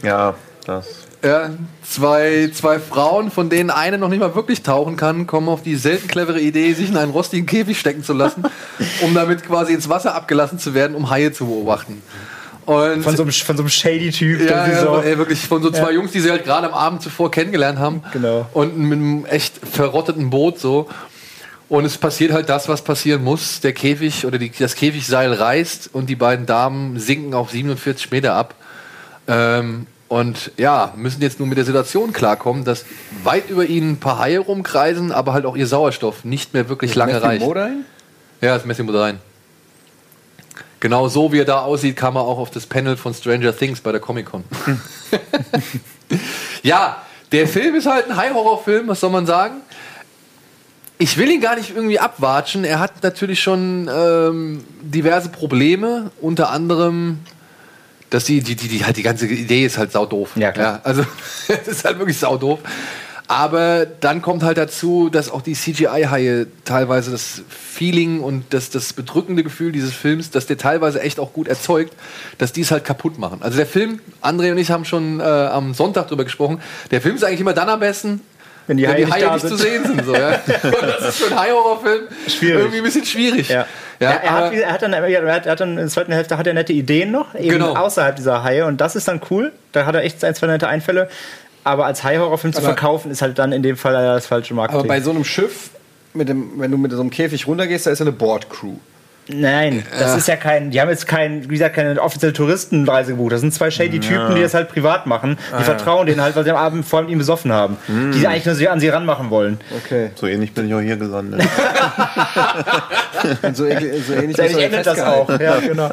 [0.03, 0.35] Ja,
[0.67, 0.87] das.
[1.23, 1.51] Ja,
[1.87, 5.77] zwei, zwei Frauen, von denen eine noch nicht mal wirklich tauchen kann, kommen auf die
[5.77, 8.45] selten clevere Idee, sich in einen rostigen Käfig stecken zu lassen,
[9.03, 12.03] um damit quasi ins Wasser abgelassen zu werden, um Haie zu beobachten.
[12.65, 14.41] Und Von so einem, von so einem shady Typ.
[14.49, 15.01] ja, ja, so.
[15.01, 18.03] ey, wirklich von so zwei Jungs, die sie halt gerade am Abend zuvor kennengelernt haben.
[18.13, 18.47] Genau.
[18.53, 20.89] Und mit einem echt verrotteten Boot so.
[21.71, 23.61] Und es passiert halt das, was passieren muss.
[23.61, 28.35] Der Käfig oder die, das Käfigseil reißt und die beiden Damen sinken auf 47 Meter
[28.35, 28.57] ab.
[29.29, 32.85] Ähm, und ja, müssen jetzt nur mit der Situation klarkommen, dass
[33.23, 36.97] weit über ihnen ein paar Haie rumkreisen, aber halt auch ihr Sauerstoff nicht mehr wirklich
[36.97, 37.47] lange Matthew reicht.
[37.47, 37.85] Modine?
[38.41, 39.19] Ja, das ist Matthew Modine.
[40.81, 43.81] Genau so wie er da aussieht, kam er auch auf das Panel von Stranger Things
[43.81, 44.43] bei der Comic Con.
[46.65, 49.61] ja, der Film ist halt ein High-Horror-Film, was soll man sagen?
[51.03, 52.63] Ich will ihn gar nicht irgendwie abwatschen.
[52.63, 57.21] Er hat natürlich schon ähm, diverse Probleme, unter anderem,
[58.11, 60.33] dass die, die, die, die, halt die ganze Idee ist halt saudoof.
[60.37, 60.81] Ja, klar.
[60.85, 61.03] also
[61.49, 62.59] es ist halt wirklich saudoof.
[63.29, 68.93] Aber dann kommt halt dazu, dass auch die CGI-Haie teilweise das Feeling und das, das
[68.93, 71.95] bedrückende Gefühl dieses Films, dass der teilweise echt auch gut erzeugt,
[72.37, 73.41] dass die es halt kaputt machen.
[73.41, 76.61] Also der Film, André und ich haben schon äh, am Sonntag drüber gesprochen,
[76.91, 78.21] der Film ist eigentlich immer dann am besten,
[78.67, 79.51] Wenn die wenn Haie die nicht Haie da nicht sind.
[79.51, 80.05] zu sehen sind.
[80.05, 80.29] So, ja.
[80.63, 82.59] Und das ist für einen High-Horror-Film Schwierig.
[82.59, 83.49] irgendwie ein bisschen schwierig.
[83.49, 83.67] Ja.
[83.99, 85.03] Ja, er, hat, er, hat dann, er,
[85.35, 87.75] hat, er hat dann in der zweiten Hälfte hat er nette Ideen noch, eben Genau.
[87.77, 89.53] außerhalb dieser Haie und das ist dann cool.
[89.73, 91.09] Da hat er echt ein, zwei nette Einfälle.
[91.65, 94.79] aber als High-Horror-Film zu verkaufen, ist halt dann in dem Fall leider das falsche Marketing.
[94.81, 95.71] Aber bei so einem Schiff,
[96.15, 98.75] mit dem, wenn du mit so einem Käfig runtergehst, da ist ja eine Bordcrew.
[99.35, 100.19] Nein, das Äh.
[100.19, 103.33] ist ja kein, die haben jetzt kein, wie gesagt, keine offizielle Touristenreise gebucht.
[103.33, 105.37] Das sind zwei shady Typen, die das halt privat machen.
[105.51, 105.65] Die Ah, ja.
[105.65, 107.77] vertrauen denen halt, weil sie am Abend vor allem ihn besoffen haben.
[107.87, 108.13] Hm.
[108.13, 109.59] Die eigentlich nur sie an sie ranmachen wollen.
[109.85, 110.11] Okay.
[110.15, 111.43] So ähnlich bin ich auch hier gelandet.
[113.53, 115.29] So, ähnlich- so ähnlich So du endet das auch.
[115.39, 115.91] Ja, genau.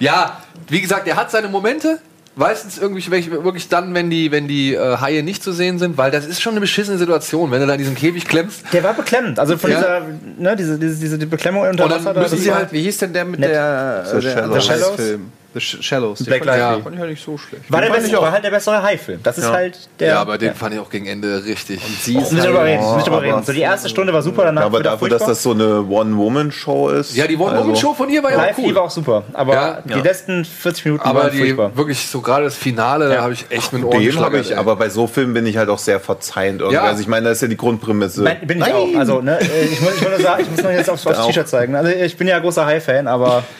[0.00, 0.38] Ja,
[0.68, 1.98] wie gesagt, er hat seine Momente.
[2.38, 6.10] Meistens irgendwie wirklich dann, wenn die, wenn die äh, Haie nicht zu sehen sind, weil
[6.12, 8.62] das ist schon eine beschissene Situation, wenn du da in diesem Käfig klemmst.
[8.72, 9.38] Der war beklemmend.
[9.40, 9.78] Also von Ja.
[9.78, 10.00] dieser,
[10.38, 12.14] ne, diese, diese, diese Beklemmung unter Und dann Wasser.
[12.14, 13.50] da, müssen das sie war- halt- Wie hieß denn der mit Nett.
[13.50, 14.52] der, äh, der, Shallows.
[14.52, 14.96] der The Shallows?
[14.96, 15.32] Film?
[15.54, 16.22] The Sh- Shallows.
[16.24, 16.82] Black fand ich- Lively.
[16.82, 17.72] Fand ich ja nicht so schlecht.
[17.72, 19.20] war, der beste, war halt der bessere High-Film.
[19.22, 19.52] Das ist Ja.
[19.52, 20.08] halt der.
[20.08, 21.80] Ja, aber den fand ich auch gegen Ende richtig.
[22.02, 23.42] Sie Müssen wir drüber reden, müssen wir drüber aber- reden.
[23.44, 26.90] So, die erste Stunde war super, danach aber wieder dafür, dass das so eine One-Woman-Show
[26.90, 27.16] ist.
[27.16, 28.74] Ja, die One-Woman-Show von ihr war ja auch cool.
[28.74, 29.24] war auch super.
[29.32, 29.78] Aber Ja.
[29.84, 29.96] die Ja.
[30.02, 31.74] letzten 40 Minuten Aber waren die furchtbar.
[31.76, 33.22] wirklich so gerade das Finale, da Ja.
[33.22, 35.56] habe ich echt mit den Ohren Dem habe ich, aber bei so Filmen bin ich
[35.56, 36.74] halt auch sehr verzeihend irgendwie.
[36.76, 36.82] Ja.
[36.84, 38.22] Also ich meine, das ist ja die Grundprämisse.
[38.22, 38.88] Nein, bin ich auch.
[38.98, 41.26] Also, ne, äh, ich, muss, ich, muss sagen, ich muss noch jetzt aufs, Auch.
[41.26, 41.74] T-Shirt zeigen.
[41.74, 43.42] Also, ich bin ja großer High-Fan, aber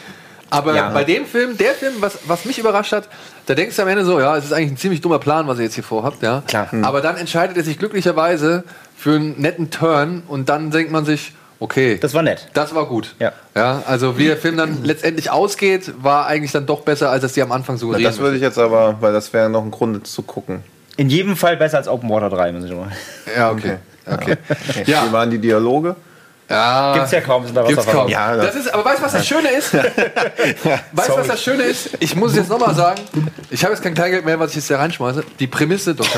[0.50, 0.90] Aber Ja.
[0.90, 3.08] bei dem Film, der Film, was, was mich überrascht hat,
[3.46, 5.58] da denkst du am Ende so, ja, es ist eigentlich ein ziemlich dummer Plan, was
[5.58, 6.42] ihr jetzt hier vorhabt, ja.
[6.46, 6.68] Klar.
[6.82, 8.64] Aber dann entscheidet er sich glücklicherweise
[8.96, 12.48] für einen netten Turn und dann denkt man sich, okay, das war nett.
[12.54, 13.14] das war gut.
[13.18, 13.32] Ja.
[13.54, 13.82] ja.
[13.86, 17.42] Also wie der Film dann letztendlich ausgeht, war eigentlich dann doch besser, als es die
[17.42, 18.10] am Anfang Na, suggerieren.
[18.10, 20.62] das würde ich jetzt aber, weil das wäre noch ein Grund zu gucken.
[20.96, 22.92] In jedem Fall besser als Open Water 3, muss ich sagen.
[23.36, 23.76] ja, okay.
[24.10, 24.36] okay.
[24.86, 25.06] Ja.
[25.08, 25.94] Wie waren die Dialoge?
[26.48, 26.94] Ja.
[26.94, 28.08] Gibt's ja kaum, sind da Gibt's kaum.
[28.08, 29.74] Ja, das ist, aber weißt du, was das Schöne ist?
[30.92, 31.90] weißt du, was das Schöne ist?
[32.00, 33.02] Ich muss es jetzt nochmal sagen.
[33.50, 35.24] Ich habe jetzt kein Kleingeld mehr, was ich jetzt hier reinschmeiße.
[35.38, 36.08] Die Prämisse, doch.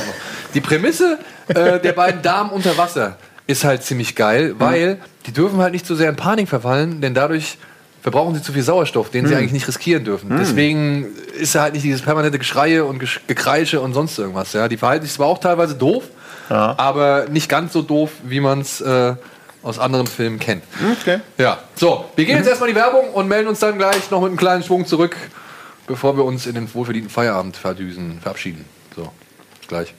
[0.55, 3.16] Die Prämisse äh, der beiden Damen unter Wasser
[3.47, 7.15] ist halt ziemlich geil, weil die dürfen halt nicht so sehr in Panik verfallen, denn
[7.15, 7.59] dadurch
[8.01, 10.35] verbrauchen sie zu viel Sauerstoff, den sie eigentlich nicht riskieren dürfen.
[10.39, 11.07] Deswegen
[11.39, 14.52] ist halt nicht dieses permanente Geschreie und Gekreische und sonst irgendwas.
[14.52, 16.05] Ja, die verhalten sich zwar auch teilweise doof,
[16.48, 16.74] Ja.
[16.78, 19.15] aber nicht ganz so doof, wie man es äh,
[19.62, 20.65] aus anderen Filmen kennt.
[21.01, 21.20] Okay.
[21.39, 24.20] Ja, so, wir gehen jetzt erstmal in die Werbung und melden uns dann gleich noch
[24.20, 25.16] mit einem kleinen Schwung zurück,
[25.87, 28.65] bevor wir uns in den wohlverdienten Feierabend verdüsen, verabschieden.
[28.97, 29.12] So,
[29.69, 29.95] gleich.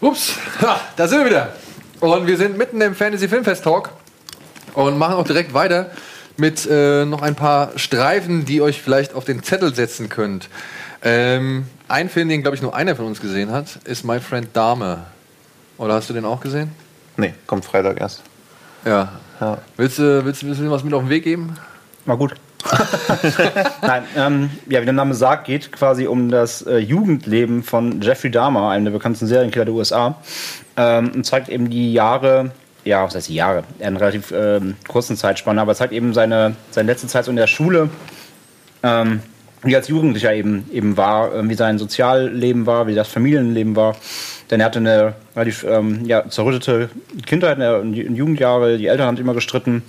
[0.00, 1.52] Ups, ha, da sind wir wieder.
[2.00, 3.90] Und wir sind mitten im Fantasy Filmfest Talk
[4.74, 5.90] und machen auch direkt weiter
[6.36, 10.48] mit äh, noch ein paar Streifen, die euch vielleicht auf den Zettel setzen könnt.
[11.02, 14.48] Ähm, ein Film, den glaube ich nur einer von uns gesehen hat, ist My Friend
[14.54, 15.06] Dahmer.
[15.78, 16.70] Oder hast du den auch gesehen?
[17.16, 18.22] Nee, kommt Freitag erst.
[18.84, 19.12] Ja.
[19.40, 19.58] Ja.
[19.76, 21.56] Willst du, willst, du- willst du mir was mit auf den Weg geben?
[22.06, 22.34] War gut.
[23.82, 28.30] Nein, ähm, ja, wie der Name sagt, geht quasi um das äh, Jugendleben von Jeffrey
[28.30, 30.14] Dahmer, einem der bekanntesten Serienkiller der USA.
[30.76, 32.52] Ähm, und zeigt eben die Jahre,
[32.84, 33.64] ja, was heißt Jahre?
[33.78, 37.46] In relativ ähm, kurzen Zeitspanne, aber zeigt eben seine, seine letzte Zeit so in der
[37.46, 37.88] Schule.
[38.82, 39.20] Ähm,
[39.64, 43.96] wie als Jugendlicher eben, eben war, äh, wie sein Sozialleben war, wie das Familienleben war.
[44.50, 46.90] Denn er hatte eine relativ ähm, ja, zerrüttete
[47.24, 49.82] Kindheit in den Jugendjahre, die Eltern haben immer gestritten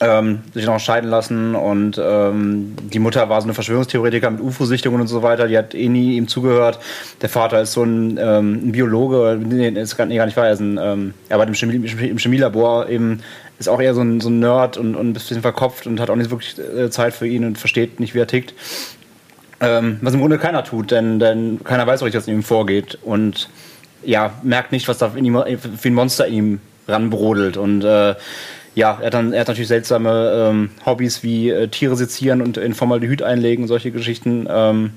[0.00, 5.00] ähm, sich noch scheiden lassen und ähm, die Mutter war so eine Verschwörungstheoretiker mit UFO-Sichtungen
[5.00, 6.78] und so weiter, die hat eh nie ihm zugehört.
[7.22, 10.46] Der Vater ist so ein, ähm, ein Biologe, nee, ist gar, nee, gar nicht wahr,
[10.46, 13.20] er ist ein, ähm, er arbeitet im, Chemie, im Chemielabor eben,
[13.58, 16.10] ist auch eher so ein, so ein Nerd und, und ein bisschen verkopft und hat
[16.10, 18.54] auch nicht wirklich äh, Zeit für ihn und versteht nicht, wie er tickt.
[19.60, 23.48] Ähm, was im Grunde keiner tut, denn, denn keiner weiß, was in ihm vorgeht und
[24.04, 28.14] ja, merkt nicht, was da in ihm, für ein Monster in ihm ranbrodelt und äh,
[28.76, 32.58] ja, er hat, dann, er hat natürlich seltsame ähm, Hobbys wie äh, Tiere sezieren und
[32.58, 34.46] in Formaldehyd einlegen solche Geschichten.
[34.48, 34.92] Ähm,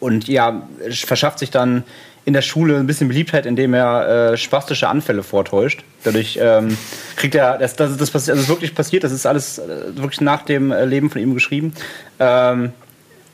[0.00, 1.84] und ja, verschafft sich dann
[2.24, 5.84] in der Schule ein bisschen Beliebtheit, indem er äh, spastische Anfälle vortäuscht.
[6.04, 6.76] Dadurch ähm,
[7.16, 10.22] kriegt er, das, das, das, passi- also ist wirklich passiert, das ist alles äh, wirklich
[10.22, 11.74] nach dem äh, Leben von ihm geschrieben.
[12.18, 12.72] Ähm,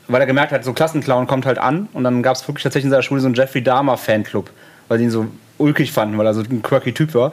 [0.09, 2.87] weil er gemerkt hat, so Klassenclown kommt halt an und dann gab es wirklich tatsächlich
[2.87, 4.49] in seiner Schule so einen Jeffrey Dahmer Fanclub,
[4.89, 5.27] weil sie ihn so
[5.57, 7.31] ulkig fanden, weil er so ein quirky Typ war.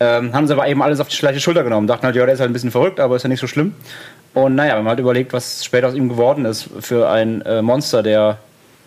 [0.00, 1.86] Ähm, haben sie aber eben alles auf die leichte Schulter genommen.
[1.86, 3.74] Dachten halt, ja, der ist halt ein bisschen verrückt, aber ist ja nicht so schlimm.
[4.34, 7.62] Und naja, wenn man halt überlegt, was später aus ihm geworden ist für ein äh,
[7.62, 8.38] Monster, der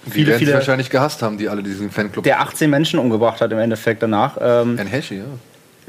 [0.05, 2.25] Die viele, werden viele, wahrscheinlich gehasst haben, die alle diesen Fanclub.
[2.25, 4.37] der 18 Menschen umgebracht hat im Endeffekt danach.
[4.41, 5.23] Ähm, Ein Heshi, ja.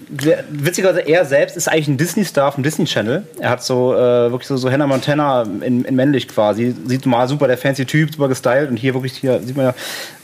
[0.09, 3.25] der- witzigerweise, er selbst ist eigentlich ein Disney-Star vom Disney Channel.
[3.41, 6.77] Er hat so äh, wirklich so, so Hannah Montana in, in männlich quasi.
[6.87, 9.75] Sieht mal super der fancy Typ, super gestylt und hier wirklich hier sieht man ja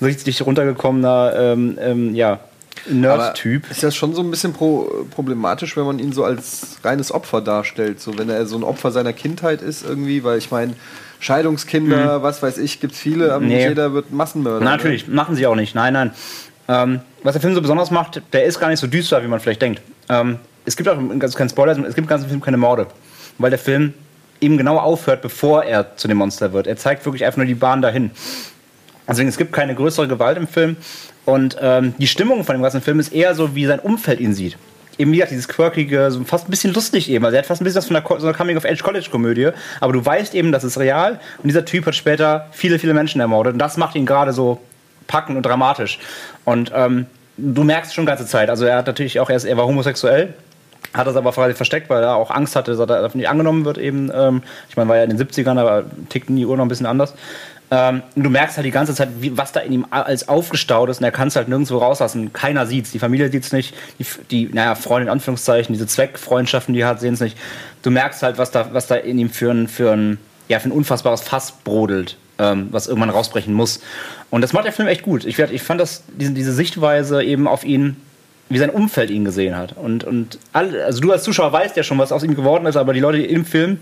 [0.01, 2.39] richtig runtergekommener ähm, ähm, ja,
[2.89, 3.71] Nerd-Typ.
[3.71, 7.41] Ist das schon so ein bisschen pro, problematisch, wenn man ihn so als reines Opfer
[7.41, 8.01] darstellt?
[8.01, 10.75] So, wenn er so ein Opfer seiner Kindheit ist irgendwie, weil ich meine,
[11.21, 13.69] Scheidungskinder, was weiß ich, gibt's viele, aber nicht Nee.
[13.69, 14.59] jeder wird Massenmörder.
[14.61, 14.65] ne?
[14.67, 15.75] Natürlich, machen sie auch nicht.
[15.75, 16.11] Nein, nein.
[16.69, 19.41] Ähm, was der Film so besonders macht, der ist gar nicht so düster, wie man
[19.41, 19.81] vielleicht denkt.
[20.09, 22.87] Ähm, es gibt auch, ganz kein Spoiler, es gibt im ganzen Film keine Morde.
[23.39, 23.95] Weil der Film
[24.41, 26.67] eben genau aufhört, bevor er zu dem Monster wird.
[26.67, 28.11] Er zeigt wirklich einfach nur die Bahn dahin.
[29.09, 30.77] Deswegen, es gibt keine größere Gewalt im Film.
[31.25, 34.35] Und ähm, die Stimmung von dem ganzen Film ist eher so, wie sein Umfeld ihn
[34.35, 34.57] sieht.
[34.99, 37.25] Eben wie gesagt, dieses quirkige, so fast ein bisschen lustig eben.
[37.25, 39.51] Also er hat fast ein bisschen was von einer, so einer Coming-of-Age-College-Komödie.
[39.81, 41.21] Aber du weißt eben, das ist real.
[41.39, 43.55] Und dieser Typ hat später viele, viele Menschen ermordet.
[43.55, 44.61] Und das macht ihn gerade so
[45.07, 45.99] packend und dramatisch.
[46.45, 47.07] Und ähm,
[47.37, 48.51] du merkst schon die ganze Zeit.
[48.51, 50.35] Also er hat natürlich auch erst, er war homosexuell.
[50.93, 53.79] Hat das aber freilich versteckt, weil er auch Angst hatte, dass er nicht angenommen wird
[53.79, 54.13] eben.
[54.15, 56.87] Ähm, ich meine, war ja in den 70ern, aber tickten die Uhr noch ein bisschen
[56.87, 57.15] anders.
[57.77, 60.89] Ähm, und du merkst halt die ganze Zeit, wie, was da in ihm als aufgestaut
[60.91, 62.33] ist und er kann es halt nirgendwo rauslassen.
[62.33, 66.81] Keiner sieht's, die Familie sieht's nicht, die, die naja, Freunde in Anführungszeichen, diese Zweckfreundschaften, die
[66.83, 67.37] er hat, sehen es nicht.
[67.83, 70.19] Du merkst halt, was da, was da in ihm für ein, für ein,
[70.49, 73.81] ja, für ein unfassbares Fass brodelt, ähm, was irgendwann rausbrechen muss.
[74.31, 75.25] Und das macht der Film echt gut.
[75.25, 77.97] Ich, werd- ich fand das, diese, diese Sichtweise eben auf ihn,
[78.51, 79.75] wie sein Umfeld ihn gesehen hat.
[79.77, 82.77] Und, und alle, also du als Zuschauer weißt ja schon, was aus ihm geworden ist,
[82.77, 83.79] aber die Leute im Film,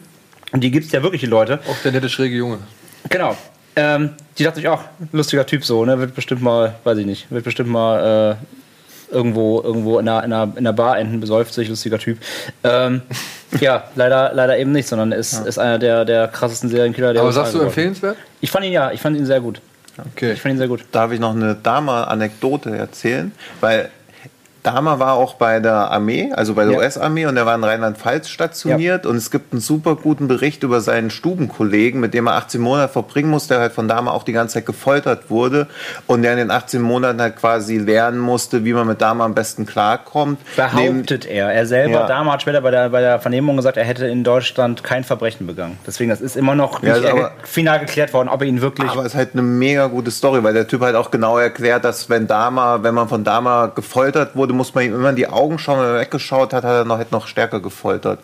[0.52, 2.58] und die gibt es ja wirklich, die Leute, Auch der nette schräge Junge.
[3.08, 3.36] Genau.
[3.74, 4.82] Ähm, die dachte ich auch,
[5.12, 5.98] lustiger Typ so, ne?
[5.98, 10.32] Wird bestimmt mal, weiß ich nicht, wird bestimmt mal äh, irgendwo, irgendwo in einer, in,
[10.32, 12.18] einer, in einer Bar enden, besäuft sich, lustiger Typ.
[12.64, 13.02] Ähm,
[13.60, 17.32] ja, leider, leider eben nicht, sondern ist, ist einer der, der krassesten Serienkiller, der Aber
[17.32, 18.16] sagst du geworden empfehlenswert?
[18.40, 19.60] Ich fand ihn ja, ich fand ihn sehr gut.
[20.12, 20.32] Okay.
[20.32, 20.84] Ich fand ihn sehr gut.
[20.90, 23.32] Darf ich noch eine Dama-Anekdote erzählen?
[23.60, 23.90] Weil
[24.62, 26.78] Dama war auch bei der Armee, also bei der Ja.
[26.78, 30.80] US-Armee und er war in Rheinland-Pfalz stationiert und es gibt einen super guten Bericht über
[30.80, 34.32] seinen Stubenkollegen, mit dem er 18 Monate verbringen musste, der halt von Dama auch die
[34.32, 35.66] ganze Zeit gefoltert wurde
[36.06, 39.34] und der in den 18 Monaten halt quasi lernen musste, wie man mit Dama am
[39.34, 40.38] besten klarkommt.
[40.74, 41.52] Neben- Behauptet er.
[41.52, 42.06] Er selber, Ja.
[42.06, 45.46] damals hat später bei der, bei der Vernehmung gesagt, er hätte in Deutschland kein Verbrechen
[45.46, 45.76] begangen.
[45.86, 48.88] Deswegen, das ist immer noch Ja, nicht aber- final geklärt worden, ob er ihn wirklich.
[48.88, 51.84] Aber es ist halt eine mega gute Story, weil der Typ halt auch genau erklärt,
[51.84, 55.28] dass wenn Dama, wenn man von Dama gefoltert wurde, muss man ihm immer in die
[55.28, 55.80] Augen schauen.
[55.80, 58.20] Wenn er weggeschaut hat, hat er noch, hätte noch stärker gefoltert.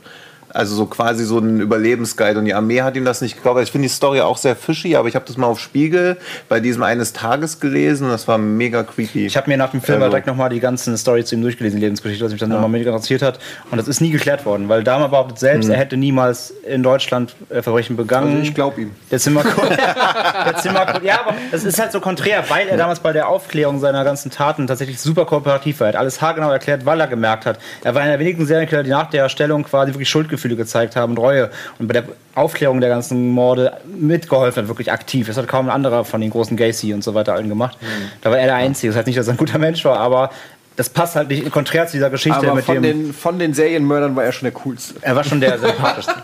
[0.52, 2.38] Also so quasi so ein Überlebensguide.
[2.38, 3.60] Und die Armee hat ihm das nicht geglaubt.
[3.62, 6.16] Ich finde die Story auch sehr fishy, aber ich habe das mal auf Spiegel
[6.48, 9.26] bei diesem eines Tages gelesen und das war mega creepy.
[9.26, 11.78] Ich habe mir nach dem Film Also- direkt nochmal die ganzen Story zu ihm durchgelesen,
[11.78, 13.38] die Lebensgeschichte, was mich dann nochmal mega interessiert hat.
[13.70, 15.72] Und das ist nie geklärt worden, weil Dahmer behauptet selbst, Mhm.
[15.74, 18.28] er hätte niemals in Deutschland äh, Verbrechen begangen.
[18.36, 18.90] Also ich glaube ihm.
[19.10, 19.70] Der Zimmercode.
[20.46, 21.02] der Zimmercode.
[21.04, 24.30] Ja, aber das ist halt so konträr, weil er damals bei der Aufklärung seiner ganzen
[24.30, 25.88] Taten tatsächlich super kooperativ war.
[25.88, 27.58] Er hat alles haargenau erklärt, weil er gemerkt hat.
[27.84, 30.08] Er war einer der wenigen Serienkiller, die nach der Erstellung quasi wirklich
[30.38, 31.50] Schuldgefühle gezeigt haben und Reue.
[31.78, 32.04] Und bei der
[32.34, 35.26] Aufklärung der ganzen Morde mitgeholfen hat, wirklich aktiv.
[35.26, 37.76] Das hat kaum ein anderer von den großen Gacy und so weiter allen gemacht.
[38.22, 38.90] Da war er der Einzige.
[38.92, 40.30] Das heißt nicht, dass er ein guter Mensch war, aber
[40.76, 42.82] das passt halt nicht konträr zu dieser Geschichte Aber mit von dem.
[42.82, 44.94] den, von den Serienmördern war er schon der coolste.
[45.00, 46.14] er war schon der sympathischste.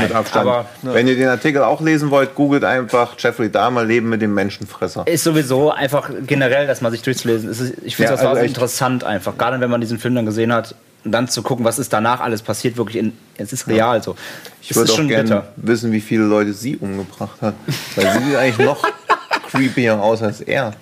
[0.00, 0.46] mit Abstand.
[0.46, 4.34] aber- Wenn ihr den Artikel auch lesen wollt, googelt einfach Jeffrey Dahmer Leben mit dem
[4.34, 5.06] Menschenfresser.
[5.06, 7.48] ist sowieso einfach generell, dass man sich durchzulesen.
[7.48, 8.54] Es ist, ich finde Ja, das war also so echt.
[8.56, 9.38] interessant einfach.
[9.38, 10.74] Gerade wenn man diesen Film dann gesehen hat,
[11.04, 14.16] und dann zu gucken, was ist danach alles passiert, wirklich in, es ist real so.
[14.62, 15.52] Ich es würde auch schon gerne bitter.
[15.56, 17.54] wissen, wie viele Leute sie umgebracht hat.
[17.96, 18.82] Weil sie sieht eigentlich noch
[19.50, 20.72] creepier aus als er.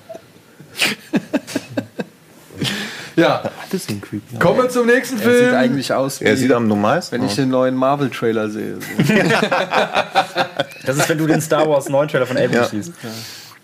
[3.14, 4.38] Ja, Das ist ein creepy.
[4.38, 5.54] kommen wir zum nächsten Er sieht Film.
[5.54, 8.76] eigentlich aus wie, Er sieht am normalsten wenn ich den neuen Marvel-Trailer sehe.
[8.80, 9.14] So.
[10.84, 12.64] Das ist, wenn du den Star Wars 9 Trailer von Abrams Ja.
[12.68, 12.92] siehst.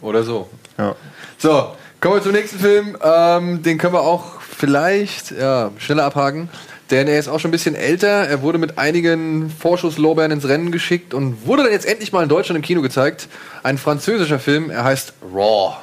[0.03, 0.49] Oder so.
[0.79, 0.95] Ja.
[1.39, 2.97] So, kommen wir zum nächsten Film.
[3.03, 6.49] Ähm, den können wir auch vielleicht ja, schneller abhaken.
[6.91, 8.09] Denn er ist auch schon ein bisschen älter.
[8.09, 12.31] Er wurde mit einigen Vorschusslorbeeren ins Rennen geschickt und wurde dann jetzt endlich mal in
[12.31, 13.29] Deutschland im Kino gezeigt.
[13.63, 14.71] Ein französischer Film.
[14.71, 15.77] Er heißt Raw.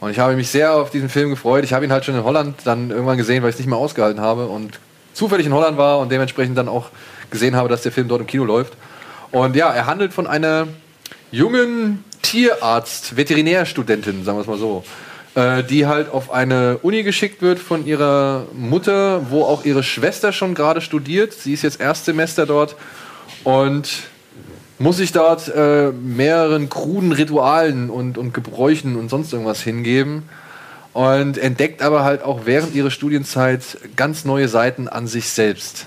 [0.00, 1.62] Und ich habe mich sehr auf diesen Film gefreut.
[1.64, 3.78] Ich habe ihn halt schon in Holland dann irgendwann gesehen, weil ich es nicht mehr
[3.78, 4.80] ausgehalten habe und
[5.14, 6.86] zufällig in Holland war und dementsprechend dann auch
[7.30, 8.72] gesehen habe, dass der Film dort im Kino läuft.
[9.30, 10.66] Und ja, er handelt von einer
[11.30, 14.84] jungen Tierarzt, Veterinärstudentin, sagen wir es mal so,
[15.34, 20.32] äh, die halt auf eine Uni geschickt wird von ihrer Mutter, wo auch ihre Schwester
[20.32, 21.32] schon gerade studiert.
[21.32, 22.76] Sie ist jetzt Erstsemester dort
[23.44, 23.88] und
[24.78, 30.28] muss sich dort äh, mehreren kruden Ritualen und, und Gebräuchen und sonst irgendwas hingeben
[30.92, 35.86] und entdeckt aber halt auch während ihrer Studienzeit ganz neue Seiten an sich selbst.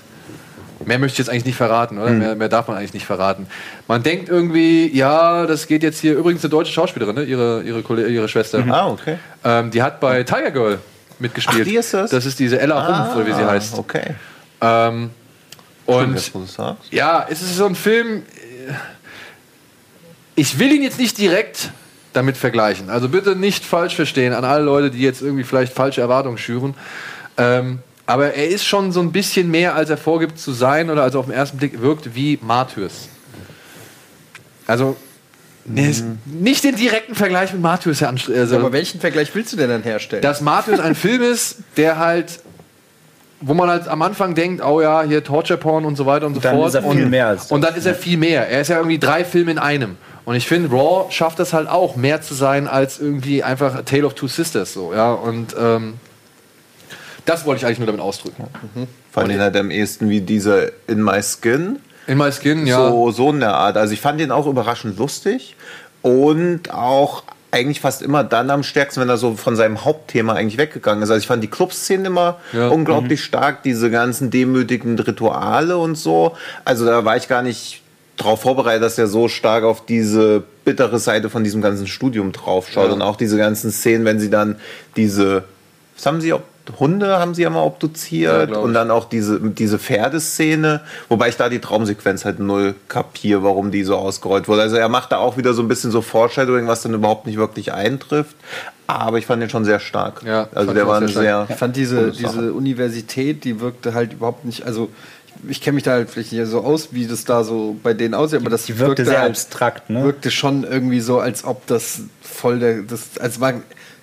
[0.86, 2.10] Mehr möchte ich jetzt eigentlich nicht verraten, oder?
[2.10, 3.46] Mehr, mehr darf man eigentlich nicht verraten.
[3.88, 7.24] Man denkt irgendwie, ja, das geht jetzt hier, übrigens eine deutsche Schauspielerin, ne?
[7.24, 8.64] ihre, ihre, Kolle- ihre Schwester.
[8.70, 9.18] Ah, okay.
[9.44, 10.78] Ähm, die hat bei Tiger Girl
[11.18, 11.62] mitgespielt.
[11.62, 12.10] Ach, die ist das?
[12.12, 13.76] Das ist diese Ella Rumpf, oder wie sie heißt.
[13.76, 14.14] Okay.
[14.60, 15.10] Ähm,
[15.88, 16.92] Stimmt, und sagst.
[16.92, 18.22] ja, es ist so ein Film.
[18.68, 18.72] äh,
[20.34, 21.70] Ich will ihn jetzt nicht direkt
[22.12, 22.90] damit vergleichen.
[22.90, 26.74] Also bitte nicht falsch verstehen an alle Leute, die jetzt irgendwie vielleicht falsche Erwartungen schüren.
[27.36, 31.02] Ähm, aber er ist schon so ein bisschen mehr, als er vorgibt zu sein oder
[31.02, 33.08] als er auf den ersten Blick wirkt, wie Martyrs.
[34.66, 34.96] Also
[35.74, 39.68] er ist nicht den direkten Vergleich mit Martyrs also, Aber welchen Vergleich willst du denn
[39.68, 40.22] dann herstellen?
[40.22, 42.40] dass Martyrs ein Film ist, der halt,
[43.40, 46.34] wo man halt am Anfang denkt, oh ja, hier Torture Porn und so weiter und
[46.34, 46.68] so Dann fort.
[46.68, 47.52] ist er und, viel mehr als das.
[47.52, 48.48] und dann ist er viel mehr.
[48.48, 49.96] Er ist ja irgendwie drei Filme in einem.
[50.24, 53.82] Und ich finde, Raw schafft es halt auch, mehr zu sein als irgendwie einfach A
[53.82, 54.72] Tale of Two Sisters.
[54.72, 55.12] So, ja?
[55.12, 55.94] Und ähm,
[57.26, 58.44] das wollte ich eigentlich nur damit ausdrücken.
[59.12, 61.78] Fand ihn halt am ehesten wie dieser In My Skin.
[62.06, 62.88] In My Skin, ja.
[62.88, 63.76] So, so in der Art.
[63.76, 65.56] Also ich fand ihn auch überraschend lustig
[66.02, 70.58] und auch eigentlich fast immer dann am stärksten, wenn er so von seinem Hauptthema eigentlich
[70.58, 71.10] weggegangen ist.
[71.10, 72.68] Also ich fand die Clubszenen immer Ja.
[72.68, 76.36] unglaublich stark, diese ganzen demütigenden Rituale und so.
[76.64, 77.82] Also da war ich gar nicht
[78.18, 82.88] darauf vorbereitet, dass er so stark auf diese bittere Seite von diesem ganzen Studium draufschaut
[82.88, 82.92] Ja.
[82.94, 84.56] und auch diese ganzen Szenen, wenn sie dann
[84.96, 85.44] diese,
[85.96, 86.42] was haben sie, ob,
[86.78, 91.28] Hunde haben sie ja mal Ja, obduziert glaub und dann auch diese, diese Pferdeszene, wobei
[91.28, 94.62] ich da die Traumsequenz halt null kapiere, warum die so ausgerollt wurde.
[94.62, 97.38] Also er macht da auch wieder so ein bisschen so Foreshadowing, was dann überhaupt nicht
[97.38, 98.36] wirklich eintrifft.
[98.86, 100.22] Aber ich fand den schon sehr stark.
[100.24, 101.46] Ja, also der war sehr sehr.
[101.48, 104.90] Ich fand diese, diese Universität, die wirkte halt überhaupt nicht, also
[105.48, 108.14] ich, kenne mich da halt vielleicht nicht so aus, wie das da so bei denen
[108.14, 110.04] aussieht, aber das Die wirkte sehr halt, abstrakt, ne?
[110.04, 113.54] wirkte schon irgendwie so, als ob das voll der, das, als war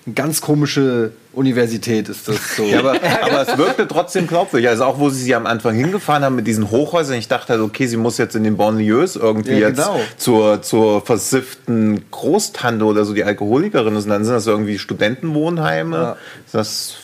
[0.06, 2.62] eine ganz komische Universität ist das so.
[2.74, 4.68] Ja, aber, aber es wirkte trotzdem glaubwürdig.
[4.68, 7.16] Also auch, wo sie sie am Anfang hingefahren haben mit diesen Hochhäusern.
[7.16, 10.00] Ich dachte halt, okay, sie muss jetzt in den Banlieues irgendwie Ja, jetzt genau.
[10.16, 14.04] zur, zur versifften Großtante oder so, die Alkoholikerin ist.
[14.04, 15.96] Und dann sind das irgendwie Studentenwohnheime.
[15.96, 16.16] Ja.
[16.52, 16.94] Das,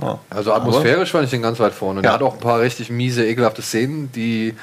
[0.00, 0.18] ja.
[0.30, 2.02] Also atmosphärisch fand ich den ganz weit vorne.
[2.02, 2.10] Ja.
[2.10, 4.12] er hat auch ein paar richtig miese, ekelhafte Szenen.
[4.12, 4.54] Die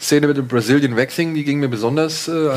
[0.00, 2.48] Szene mit dem Brazilian Waxing, die ging mir besonders äh,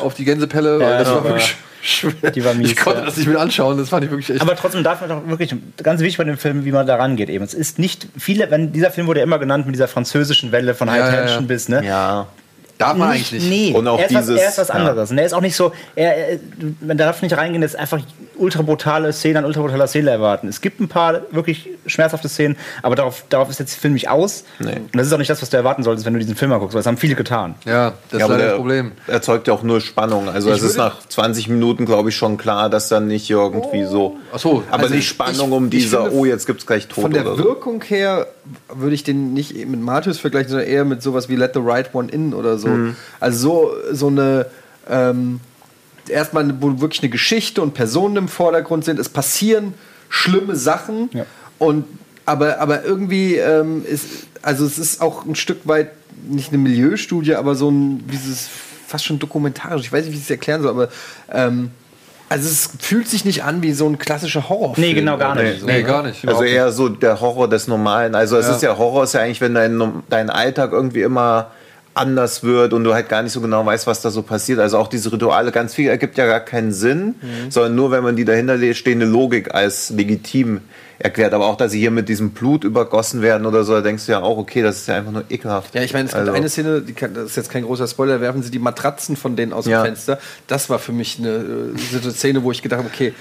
[0.00, 0.78] auf die Gänsepelle.
[0.80, 1.28] weil Ja, das ja, war ja.
[1.30, 2.30] wirklich schwer.
[2.32, 3.04] Die war mies, ich konnte ja.
[3.06, 3.78] das nicht mit anschauen.
[3.78, 4.40] Das fand ich wirklich echt.
[4.40, 7.28] Aber trotzdem darf man doch wirklich, ganz wichtig bei dem Film, wie man da rangeht
[7.30, 7.44] eben.
[7.44, 10.74] Es ist nicht, viele, wenn dieser Film wurde ja immer genannt mit dieser französischen Welle
[10.74, 11.46] von High Ja, ja, Tension ja.
[11.46, 11.84] bis, ne?
[11.84, 12.26] ja.
[12.78, 13.48] darf man eigentlich nicht.
[13.48, 14.74] Nee, Und auch er, ist was, dieses- er ist was ja.
[14.74, 15.10] anderes.
[15.10, 16.38] Und er ist auch nicht so, er, er,
[16.80, 18.00] man darf nicht reingehen, das ist einfach
[18.38, 20.48] ultra brutale Szenen an ultra brutaler Szene erwarten.
[20.48, 24.08] Es gibt ein paar wirklich schmerzhafte Szenen, aber darauf, darauf ist jetzt der Film nicht
[24.08, 24.44] aus.
[24.58, 24.76] Nee.
[24.76, 26.58] Und das ist auch nicht das, was du erwarten solltest, wenn du diesen Film mal
[26.58, 27.54] guckst, weil das haben viele getan.
[27.64, 28.92] Ja, das Ja, ist das Problem.
[29.06, 30.28] erzeugt ja auch nur Spannung.
[30.28, 34.16] Also es ist nach 20 Minuten, glaube ich, schon klar, dass dann nicht irgendwie so.
[34.32, 36.66] Ach so, aber also nicht Spannung ich- um ich dieser, finde, oh, jetzt gibt es
[36.66, 37.44] gleich Tod Von der oder so.
[37.44, 38.26] Wirkung her
[38.72, 41.94] würde ich den nicht mit Martyrs vergleichen, sondern eher mit sowas wie Let the Right
[41.94, 42.68] One In oder so.
[42.68, 42.96] Mhm.
[43.20, 44.46] Also so, so eine
[44.90, 45.40] ähm,
[46.10, 48.98] erstmal, wo wirklich eine Geschichte und Personen im Vordergrund sind.
[48.98, 49.74] Es passieren
[50.08, 51.24] schlimme Sachen Ja.
[51.58, 51.84] und
[52.26, 54.04] aber, aber irgendwie ähm, ist,
[54.42, 55.90] also es ist auch ein Stück weit
[56.28, 58.48] nicht eine Milieustudie, aber so ein dieses
[58.86, 59.86] fast schon dokumentarisch.
[59.86, 60.88] Ich weiß nicht, wie ich es erklären soll, aber
[61.32, 61.70] ähm,
[62.30, 64.86] also es fühlt sich nicht an wie so ein klassischer Horrorfilm.
[64.88, 65.60] Nee, genau, gar nicht.
[65.60, 65.82] So, Nee, ne?
[65.84, 66.26] gar nicht.
[66.28, 68.14] Also eher so der Horror des Normalen.
[68.14, 68.54] Also es Ja.
[68.56, 71.50] ist ja Horror ist ja eigentlich, wenn dein, dein Alltag irgendwie immer
[71.98, 74.58] anders wird und du halt gar nicht so genau weißt, was da so passiert.
[74.58, 77.14] Also auch diese Rituale, ganz viel ergibt ja gar keinen Sinn,
[77.50, 80.60] sondern nur, wenn man die dahinter stehende Logik als legitim
[81.00, 81.32] erklärt.
[81.34, 84.12] Aber auch, dass sie hier mit diesem Blut übergossen werden oder so, da denkst du
[84.12, 85.74] ja auch, okay, das ist ja einfach nur ekelhaft.
[85.74, 88.20] Ja, ich meine, es gibt Also- eine Szene, kann, das ist jetzt kein großer Spoiler,
[88.20, 89.84] werfen sie die Matratzen von denen aus dem Ja.
[89.84, 90.18] Fenster.
[90.48, 93.14] Das war für mich eine äh, eine Szene, wo ich gedacht habe, okay,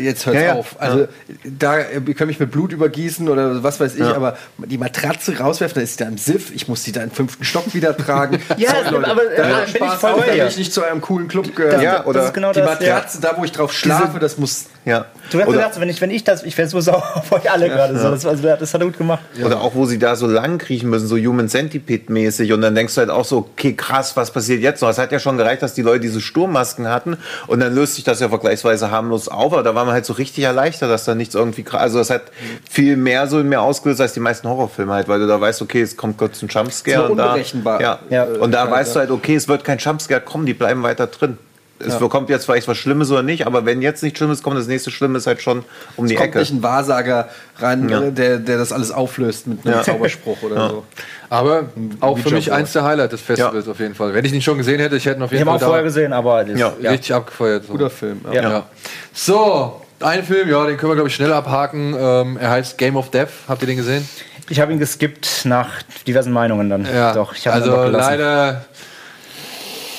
[0.00, 0.52] jetzt hört's Ja, ja.
[0.54, 0.76] auf.
[0.80, 1.08] Also
[1.44, 4.14] da äh, ihr könnt mich mit Blut übergießen oder was weiß ich, Ja.
[4.14, 7.10] aber die Matratze rauswerfen, dann ist sie da im Siff, ich muss die da im
[7.10, 8.40] fünften Stock wieder tragen.
[8.56, 11.00] Ja, Sorry, aber, äh, da bin hört ich Spaß voll da ich nicht zu einem
[11.00, 11.80] coolen Club gehören.
[11.80, 12.80] Ja, das oder ist genau die das.
[12.80, 12.94] ja.
[12.94, 15.06] Matratze, da wo ich drauf schlafe, das muss ja.
[15.30, 17.68] Du hast gesagt, wenn ich, wenn ich das, ich wäre so sauer auf euch alle
[17.68, 17.98] gerade.
[17.98, 18.10] So.
[18.10, 19.20] Das, also, das hat er gut gemacht.
[19.44, 22.52] Oder auch, wo sie da so lang kriechen müssen, so Human Centipede-mäßig.
[22.52, 24.88] Und dann denkst du halt auch so, okay, krass, was passiert jetzt noch?
[24.88, 27.16] Es hat ja schon gereicht, dass die Leute diese Sturmmasken hatten.
[27.46, 29.52] Und dann löst sich das ja vergleichsweise harmlos auf.
[29.52, 31.80] Aber da war man halt so richtig erleichtert, dass da nichts irgendwie krass.
[31.82, 32.22] Also, das hat
[32.68, 35.62] viel mehr so in mir ausgelöst als die meisten Horrorfilme halt, weil du da weißt,
[35.62, 37.08] okay, es kommt kurz ein Jumpscare.
[37.08, 37.80] Und da, unberechenbar.
[37.80, 37.98] ja.
[38.10, 38.24] Ja.
[38.24, 38.94] Und da Ja, weißt ja.
[38.94, 41.38] du halt, okay, es wird kein Jumpscare kommen, die bleiben weiter drin.
[41.86, 44.66] Es bekommt jetzt vielleicht was Schlimmes oder nicht, aber wenn jetzt nichts Schlimmes kommt, das
[44.66, 45.64] nächste Schlimme ist halt schon
[45.96, 46.38] um die kommt Ecke.
[46.40, 47.28] nicht ein Wahrsager
[47.58, 48.00] rein, Ja.
[48.02, 49.82] äh, der, der das alles auflöst mit einem Ja.
[49.82, 50.84] Zauberspruch oder so.
[51.30, 51.64] Aber
[52.00, 54.12] auch für mich eins der Highlights des Festivals auf jeden Fall.
[54.14, 55.66] Wenn ich ihn nicht schon gesehen hätte, ich hätte ihn auf Ich jeden habe Fall
[55.66, 56.72] auch vorher gesehen, aber Ja.
[56.90, 57.64] richtig abgefeuert.
[57.66, 57.72] So.
[57.72, 58.20] Guter Film.
[58.32, 58.42] Ja.
[58.42, 58.50] Ja.
[58.50, 58.66] Ja.
[59.12, 61.94] So, ein Film, ja, den können wir, glaube ich, schnell abhaken.
[61.98, 63.28] Ähm, er heißt Game of Death.
[63.48, 64.06] Habt ihr den gesehen?
[64.48, 65.68] Ich habe ihn geskippt nach
[66.06, 66.84] diversen Meinungen dann.
[66.92, 67.12] Ja.
[67.14, 68.64] Doch, ich habe ihn also leider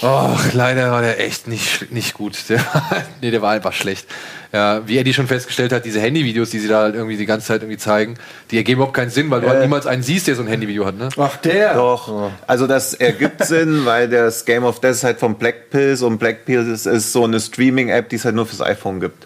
[0.03, 2.37] Ach, leider war der echt nicht, nicht gut.
[2.49, 2.59] Der,
[3.21, 4.07] nee, der war einfach schlecht.
[4.51, 7.47] Ja, wie Eddie schon festgestellt hat, diese Handyvideos, die sie da halt irgendwie die ganze
[7.47, 8.15] Zeit irgendwie zeigen,
[8.51, 10.85] die ergeben überhaupt keinen Sinn, weil du halt niemals einen siehst, der so ein Handyvideo
[10.85, 11.09] hat, ne?
[11.17, 11.73] Ach, der.
[11.73, 12.31] Doch.
[12.45, 16.19] Also das ergibt Sinn, weil das Game of Death ist halt von Black Pills und
[16.19, 19.25] Black Pills ist so eine Streaming-App, die es halt nur fürs iPhone gibt.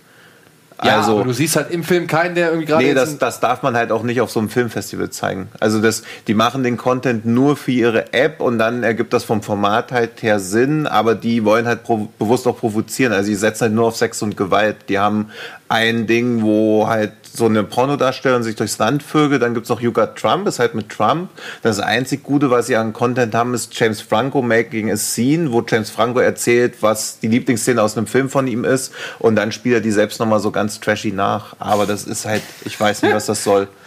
[0.83, 3.39] Ja, also, aber du siehst halt im Film keinen, der irgendwie gerade Nee, das, das
[3.39, 5.49] darf man halt auch nicht auf so einem Filmfestival zeigen.
[5.59, 9.41] Also das, die machen den Content nur für ihre App und dann ergibt das vom
[9.41, 11.81] Format halt her Sinn, aber die wollen halt
[12.19, 13.11] bewusst auch provozieren.
[13.11, 14.77] Also die setzen halt nur auf Sex und Gewalt.
[14.89, 15.31] Die haben
[15.67, 19.91] ein Ding, wo halt so eine Pornodarstellerin sich durchs Land vögelt, dann gibt's noch You
[19.91, 21.29] Got Trump, ist halt mit Trump.
[21.61, 25.63] Das einzig Gute, was sie an Content haben, ist James Franco Making a Scene, wo
[25.65, 29.75] James Franco erzählt, was die Lieblingsszene aus einem Film von ihm ist und dann spielt
[29.75, 31.55] er die selbst nochmal so ganz trashy nach.
[31.59, 33.67] Aber das ist halt, ich weiß nicht, was das soll.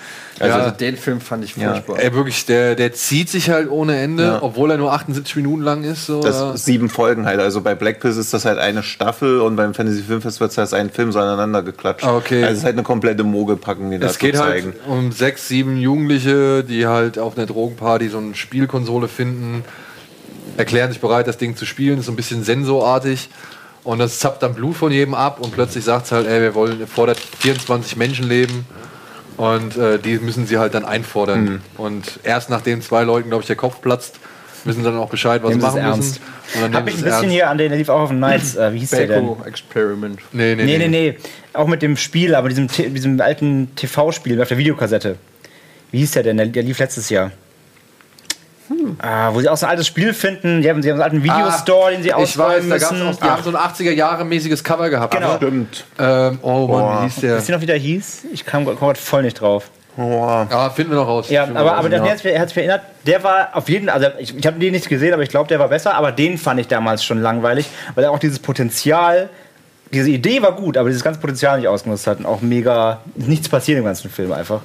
[0.41, 0.71] Also, Ja.
[0.71, 1.73] den Film fand ich Ja.
[1.75, 1.99] furchtbar.
[1.99, 4.39] Ey, wirklich, der, der zieht sich halt ohne Ende, Ja.
[4.43, 6.07] obwohl er nur 78 Minuten lang ist.
[6.07, 6.57] So, Das ja.
[6.57, 7.41] sieben Folgen halt.
[7.41, 10.73] Also bei Black Pills ist das halt eine Staffel und beim Fantasy Filmfest wird das
[10.73, 12.05] ein Film so aneinander geklatscht.
[12.07, 12.43] Ah, okay.
[12.43, 14.75] Also es ist halt eine komplette Mogelpackung, die da Es zu geht zeigen.
[14.87, 19.63] halt um sechs, sieben Jugendliche, die halt auf einer Drogenparty so eine Spielkonsole finden,
[20.57, 23.29] erklären sich bereit, das Ding zu spielen, ist so ein bisschen sensorartig.
[23.85, 26.55] Und das zappt dann Blut von jedem ab und plötzlich sagt es halt, ey, wir
[26.55, 28.67] wollen, fordert 24 Menschenleben
[29.37, 31.45] und äh, die müssen sie halt dann einfordern.
[31.45, 31.61] Mhm.
[31.77, 34.19] Und erst nachdem zwei Leuten, glaube ich, der Kopf platzt,
[34.65, 36.21] wissen sie dann auch Bescheid, was sie machen ernst.
[36.21, 36.65] müssen.
[36.65, 37.31] Und dann Hab ich ein bisschen ernst.
[37.31, 38.57] hier an den, der lief auch auf dem Nights.
[38.57, 39.29] Äh, wie hieß der denn?
[39.47, 40.21] Experiment.
[40.33, 40.89] Nee, nee, Nee, nee.
[40.89, 41.19] nee, nee.
[41.53, 45.17] Auch mit dem Spiel, aber diesem, diesem alten TV-Spiel auf der Videokassette.
[45.93, 46.37] Wie hieß der denn?
[46.37, 47.31] Der, der lief letztes Jahr.
[48.99, 50.63] Ah, wo sie auch so ein altes Spiel finden.
[50.63, 52.79] Die haben, sie haben so einen alten Videostore, den sie Ah, Ich weiß, ausräumen da
[52.79, 53.09] gab's müssen.
[53.09, 55.15] auch, die haben so ein 80er-Jahre-mäßiges Cover gehabt.
[55.15, 55.33] Genau.
[55.33, 55.37] ne?
[55.37, 55.85] Stimmt.
[55.99, 57.37] Ähm, oh Mann, wie hieß der?
[57.37, 58.27] Wisst ihr noch, wie der hieß?
[58.33, 59.71] Ich kam grad voll nicht drauf.
[59.97, 60.47] Boah.
[60.51, 61.29] Ja, finden wir noch raus.
[61.31, 64.47] Ja, aber, aber der, hat er mich erinnert, der war auf jeden also ich, ich
[64.47, 67.05] habe den nicht gesehen, aber ich glaube, der war besser, aber den fand ich damals
[67.05, 69.29] schon langweilig, weil er auch dieses Potenzial,
[69.93, 73.49] diese Idee war gut, aber dieses ganze Potenzial nicht ausgenutzt hat und auch mega nichts
[73.49, 74.61] passiert im ganzen Film einfach.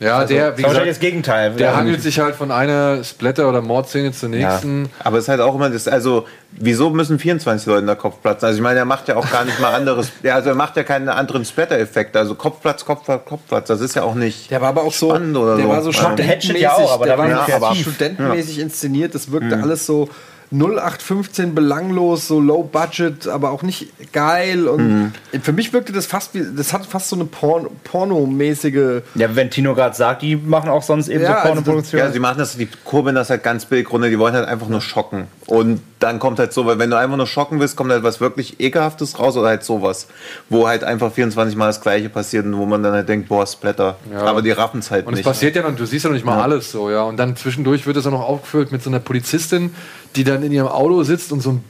[0.00, 1.52] Ja, der, wie Das gesagt, das Gegenteil.
[1.52, 4.90] der hangelt sich halt von einer Splatter- oder Mordszene zur nächsten.
[5.02, 8.20] Aber es ist halt auch immer das, also wieso müssen 24 Leute in der Kopf
[8.20, 8.46] platzen?
[8.46, 10.76] Also ich meine, er macht ja auch gar nicht mal anderes, ja, also er macht
[10.76, 12.18] ja keine anderen Splatter-Effekte.
[12.18, 15.36] Also Kopfplatz, Kopfplatz, Kopfplatz, das ist ja auch nicht Der war aber auch so, spannend
[15.38, 15.70] oder der so.
[15.70, 15.96] war so Ja.
[16.02, 17.80] Studentenmäßig, ja auch, aber der da war ja, kreativ.
[17.80, 19.14] studentenmäßig inszeniert.
[19.14, 20.08] Das wirkte alles so
[20.52, 24.68] 0815 belanglos, so low budget, aber auch nicht geil.
[24.68, 25.12] Und
[25.42, 29.02] für mich wirkte das fast wie, das hat fast so eine Porn, pornomäßige.
[29.14, 32.06] Ja, wenn Tino gerade sagt, die machen auch sonst eben Ja, so also Pornoproduktionen.
[32.06, 34.68] Ja, sie machen das, die kurbeln das halt ganz billig runter, die wollen halt einfach
[34.68, 35.26] nur schocken.
[35.46, 38.20] Und dann kommt halt so, weil wenn du einfach nur schocken willst, kommt halt was
[38.20, 40.08] wirklich Ekelhaftes raus oder halt sowas,
[40.50, 43.46] wo halt einfach 24 Mal das Gleiche passiert und wo man dann halt denkt, boah,
[43.46, 43.96] Splatter.
[44.14, 45.26] Aber die raffen es halt Und es nicht.
[45.26, 47.02] passiert ja noch, du siehst ja noch nicht mal alles so, ja.
[47.02, 49.74] Und dann zwischendurch wird es auch noch aufgefüllt mit so einer Polizistin,
[50.16, 51.64] die dann in ihrem Auto sitzt und so ein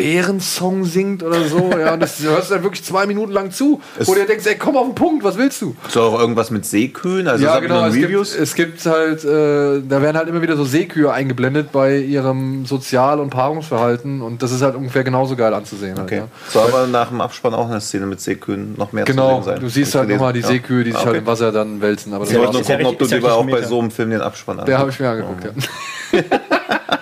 [0.00, 1.92] Bärensong singt oder so, ja.
[1.94, 4.56] Und das hörst du dann wirklich zwei Minuten lang zu, Es- wo du denkst, ey,
[4.56, 5.76] komm auf den Punkt, was willst du?
[5.86, 7.28] Ist auch irgendwas mit Seekühen?
[7.28, 7.84] Also ja, genau.
[7.86, 8.34] Es gibt, Reviews.
[8.34, 13.20] es gibt halt, äh, da werden halt immer wieder so Seekühe eingeblendet bei ihrem Sozial-
[13.20, 15.96] und Paarungsverhalten und das ist halt ungefähr genauso geil anzusehen.
[15.98, 16.16] Halt, Okay.
[16.18, 16.28] ja.
[16.50, 19.52] Soll aber nach dem Abspann auch eine Szene mit Seekühen noch mehr Genau, zu sehen
[19.54, 19.60] sein.
[19.60, 20.40] du siehst halt nochmal die.
[20.42, 21.18] Seekühe, die sich Ah, halt okay.
[21.18, 22.14] im Wasser dann wälzen.
[22.14, 24.56] Aber Ich wollte nur gucken, ob du lieber auch bei so einem Film den Abspann
[24.64, 24.80] Der anguckst.
[24.80, 25.44] habe ich mir angeguckt,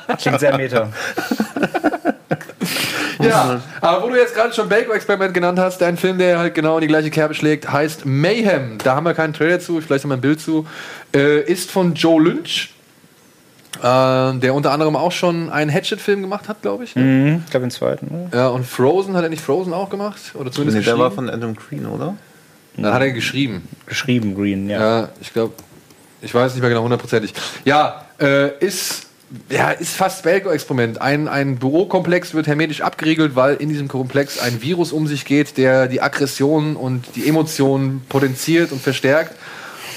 [0.08, 0.16] ja.
[0.16, 0.88] Klingt sehr meta.
[3.20, 6.54] Ja, aber wo du jetzt gerade schon Baco Experiment genannt hast, ein Film, der halt
[6.54, 8.78] genau in die gleiche Kerbe schlägt, heißt Mayhem.
[8.78, 10.66] Da haben wir keinen Trailer zu, vielleicht haben wir ein Bild zu.
[11.14, 12.70] Äh, ist von Joe Lynch,
[13.78, 16.94] äh, der unter anderem auch schon einen Hatchet-Film gemacht hat, glaube ich.
[16.94, 17.02] Ne?
[17.02, 18.30] Mhm, ich glaube den zweiten.
[18.32, 20.20] Ja, und Frozen, hat er nicht Frozen auch gemacht?
[20.34, 22.14] Oder zumindest Nee, der war von Adam Green, oder?
[22.76, 23.68] Dann hat er geschrieben.
[23.86, 24.80] Geschrieben, Green, ja.
[24.80, 25.54] Ja, ich glaube,
[26.22, 27.34] ich weiß nicht mehr genau hundertprozentig.
[27.64, 29.07] Ja, äh, ist,
[29.50, 31.00] ja, ist fast Belko-Experiment.
[31.00, 35.58] Ein, ein Bürokomplex wird hermetisch abgeriegelt, weil in diesem Komplex ein Virus um sich geht,
[35.58, 39.34] der die Aggression und die Emotionen potenziert und verstärkt.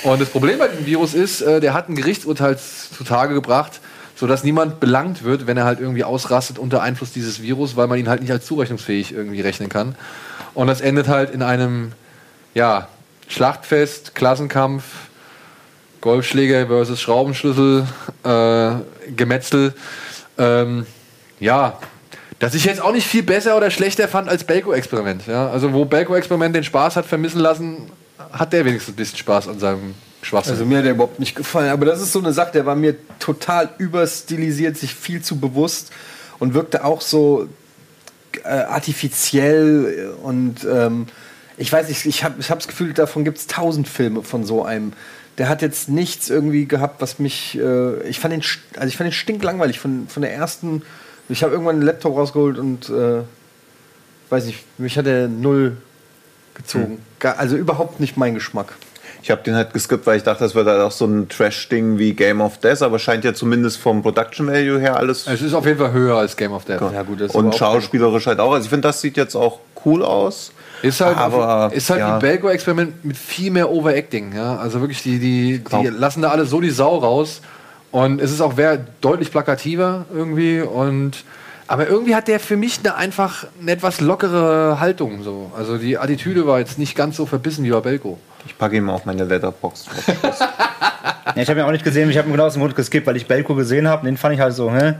[0.03, 3.79] Und das Problem bei dem Virus ist, äh, der hat ein Gerichtsurteil zutage gebracht,
[4.15, 7.99] sodass niemand belangt wird, wenn er halt irgendwie ausrastet unter Einfluss dieses Virus, weil man
[7.99, 9.95] ihn halt nicht als zurechnungsfähig irgendwie rechnen kann.
[10.53, 11.93] Und das endet halt in einem
[12.53, 12.87] ja,
[13.27, 14.83] Schlachtfest, Klassenkampf,
[16.01, 17.87] Golfschläger versus Schraubenschlüssel,
[18.23, 18.71] äh,
[19.15, 19.73] Gemetzel.
[20.37, 20.85] Ähm,
[21.39, 21.79] ja,
[22.39, 25.27] dass ich jetzt auch nicht viel besser oder schlechter fand als Belko-Experiment.
[25.27, 25.49] Ja?
[25.49, 27.91] Also wo Belko-Experiment den Spaß hat vermissen lassen,
[28.31, 30.53] hat der wenigstens ein bisschen Spaß an seinem Schwachsinn.
[30.53, 31.69] Also mir hat der überhaupt nicht gefallen.
[31.69, 35.91] Aber das ist so eine Sache, der war mir total überstilisiert, sich viel zu bewusst
[36.39, 37.47] und wirkte auch so
[38.43, 41.07] äh, artifiziell und ähm,
[41.57, 44.45] ich weiß nicht, ich habe ich hab das Gefühl, davon gibt es tausend Filme von
[44.45, 44.93] so einem.
[45.37, 47.57] Der hat jetzt nichts irgendwie gehabt, was mich.
[47.57, 48.43] Äh, ich fand den,
[48.75, 50.83] also ich fand den stinklangweilig von, von der ersten
[51.29, 53.21] Ich habe irgendwann einen Laptop rausgeholt und äh,
[54.29, 55.77] weiß nicht, mich hat er null
[56.53, 56.99] gezogen.
[57.19, 58.73] Gar, also überhaupt nicht mein Geschmack.
[59.23, 61.99] Ich habe den halt geskippt, weil ich dachte, das wird halt auch so ein Trash-Ding
[61.99, 65.27] wie Game of Death, aber scheint ja zumindest vom Production Value her alles.
[65.27, 66.81] Es ist auf jeden Fall höher als Game of Death.
[66.81, 68.53] Ja, gut, und schauspielerisch halt auch.
[68.53, 70.51] Also ich finde, das sieht jetzt auch cool aus.
[70.81, 72.15] Ist halt, Aber, ist halt ja.
[72.15, 74.33] ein Belko-Experiment mit viel mehr Overacting.
[74.35, 74.57] Ja?
[74.57, 77.41] Also wirklich, die, die, die Glaub- lassen da alle so die Sau raus.
[77.91, 80.61] Und es ist auch wer, deutlich plakativer irgendwie.
[80.61, 81.23] Und,
[81.67, 85.23] aber irgendwie hat der für mich eine einfach eine etwas lockere Haltung.
[85.23, 85.51] So.
[85.57, 88.17] Also die Attitüde war jetzt nicht ganz so verbissen wie bei Belko.
[88.45, 89.85] Ich packe ihm auf meine Letterbox.
[91.35, 93.07] Ja, ich habe ihn auch nicht gesehen, ich habe ihn genau aus dem Grund geskippt,
[93.07, 94.05] weil ich Belko gesehen habe.
[94.05, 94.95] Den fand ich halt so, hä?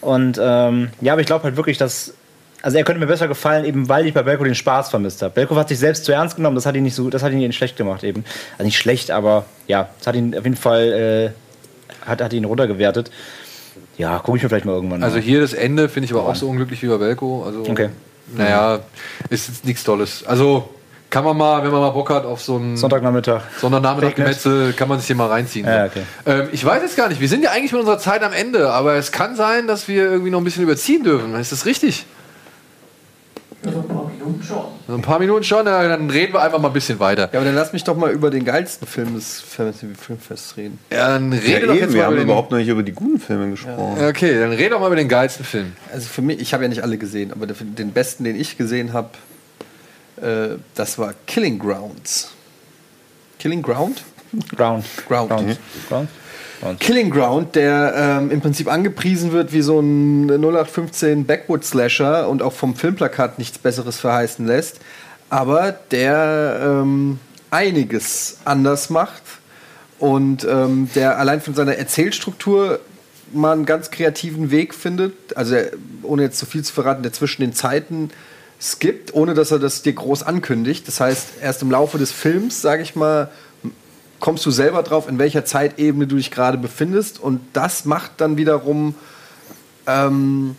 [0.00, 2.14] Und ähm, ja, aber ich glaube halt wirklich, dass.
[2.66, 5.32] Also er könnte mir besser gefallen, eben weil ich bei Belko den Spaß vermisst habe.
[5.32, 7.38] Belko hat sich selbst zu ernst genommen, das hat ihn nicht so, das hat ihn
[7.38, 8.24] nicht schlecht gemacht eben.
[8.58, 11.32] Also nicht schlecht, aber ja, das hat ihn auf jeden Fall
[12.02, 13.12] äh, hat, hat ihn runtergewertet.
[13.98, 15.22] Ja, gucke ich mir vielleicht mal irgendwann Also an.
[15.22, 17.44] hier das Ende finde ich aber auch so unglücklich wie bei Belko.
[17.46, 17.90] Also, Okay.
[18.36, 18.80] Naja,
[19.30, 20.24] ist jetzt nichts Tolles.
[20.26, 20.68] Also
[21.08, 23.42] kann man mal, wenn man mal Bock hat auf so ein Sonntagnachmittag.
[23.60, 25.66] Sonntagnachmittag-Gemetzel, kann man sich hier mal reinziehen.
[25.68, 26.02] Ja, okay.
[26.26, 28.72] ähm, ich weiß jetzt gar nicht, wir sind ja eigentlich mit unserer Zeit am Ende,
[28.72, 31.32] aber es kann sein, dass wir irgendwie noch ein bisschen überziehen dürfen.
[31.36, 32.06] Ist das richtig?
[33.66, 34.64] Also ein paar Minuten schon.
[34.86, 37.28] So ein paar Minuten schon, ja, dann reden wir einfach mal ein bisschen weiter.
[37.32, 40.78] Ja, aber dann lass mich doch mal über den geilsten Film des Filmfests reden.
[40.92, 43.18] Ja, dann Ja, rede doch eben, jetzt wir haben überhaupt noch nicht über die guten
[43.18, 44.04] Filme gesprochen.
[44.08, 45.72] Okay, dann rede doch mal über den geilsten Film.
[45.92, 48.92] Also für mich, ich habe ja nicht alle gesehen, aber den besten, den ich gesehen
[48.92, 49.10] habe,
[50.22, 52.30] äh, das war Killing Grounds.
[53.38, 54.02] Killing Ground?
[54.56, 54.84] Ground.
[55.08, 55.28] Ground.
[55.30, 55.58] Ground.
[55.88, 56.08] Ground.
[56.80, 62.52] Killing Ground, der ähm, im Prinzip angepriesen wird wie so ein 0815 Backwood-Slasher und auch
[62.52, 64.80] vom Filmplakat nichts Besseres verheißen lässt,
[65.28, 67.18] aber der ähm,
[67.50, 69.22] einiges anders macht
[69.98, 72.80] und ähm, der allein von seiner Erzählstruktur
[73.32, 75.56] mal einen ganz kreativen Weg findet, also
[76.02, 78.10] ohne jetzt zu viel zu verraten, der zwischen den Zeiten
[78.60, 80.86] skippt, ohne dass er das dir groß ankündigt.
[80.88, 83.30] Das heißt, erst im Laufe des Films, sage ich mal,
[84.20, 87.20] kommst du selber drauf, in welcher Zeitebene du dich gerade befindest.
[87.20, 88.94] Und das macht dann wiederum
[89.86, 90.56] ähm,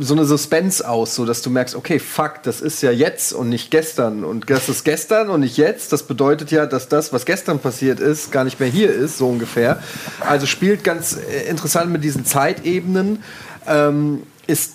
[0.00, 3.48] so eine Suspense aus, so dass du merkst, okay, fuck, das ist ja jetzt und
[3.48, 4.24] nicht gestern.
[4.24, 5.92] Und das ist gestern und nicht jetzt.
[5.92, 9.28] Das bedeutet ja, dass das, was gestern passiert ist, gar nicht mehr hier ist, so
[9.28, 9.82] ungefähr.
[10.20, 13.22] Also spielt ganz äh, interessant mit diesen Zeitebenen.
[13.66, 14.74] Ähm, ist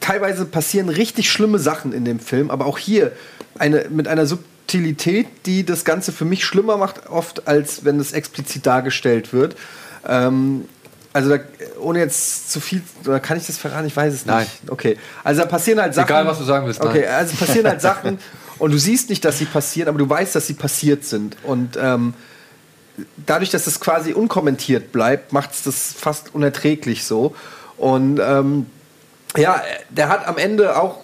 [0.00, 3.12] teilweise passieren richtig schlimme Sachen in dem Film, aber auch hier
[3.58, 4.26] eine, mit einer
[4.70, 9.56] Subtilität, die das Ganze für mich schlimmer macht, oft als wenn es explizit dargestellt wird.
[10.06, 10.68] Ähm,
[11.12, 11.38] also da,
[11.80, 13.88] ohne jetzt zu viel, oder kann ich das verraten?
[13.88, 14.32] Ich weiß es nicht.
[14.32, 14.46] Nein.
[14.68, 14.96] Okay.
[15.24, 16.08] Also da passieren halt Sachen.
[16.08, 16.88] Egal, was du sagen willst, nein.
[16.88, 18.18] Okay, also passieren halt Sachen
[18.58, 21.36] und du siehst nicht, dass sie passieren, aber du weißt, dass sie passiert sind.
[21.42, 22.14] Und ähm,
[23.26, 27.34] dadurch, dass es quasi unkommentiert bleibt, macht es das fast unerträglich so.
[27.76, 28.66] Und ähm,
[29.36, 30.98] ja, der hat am Ende auch,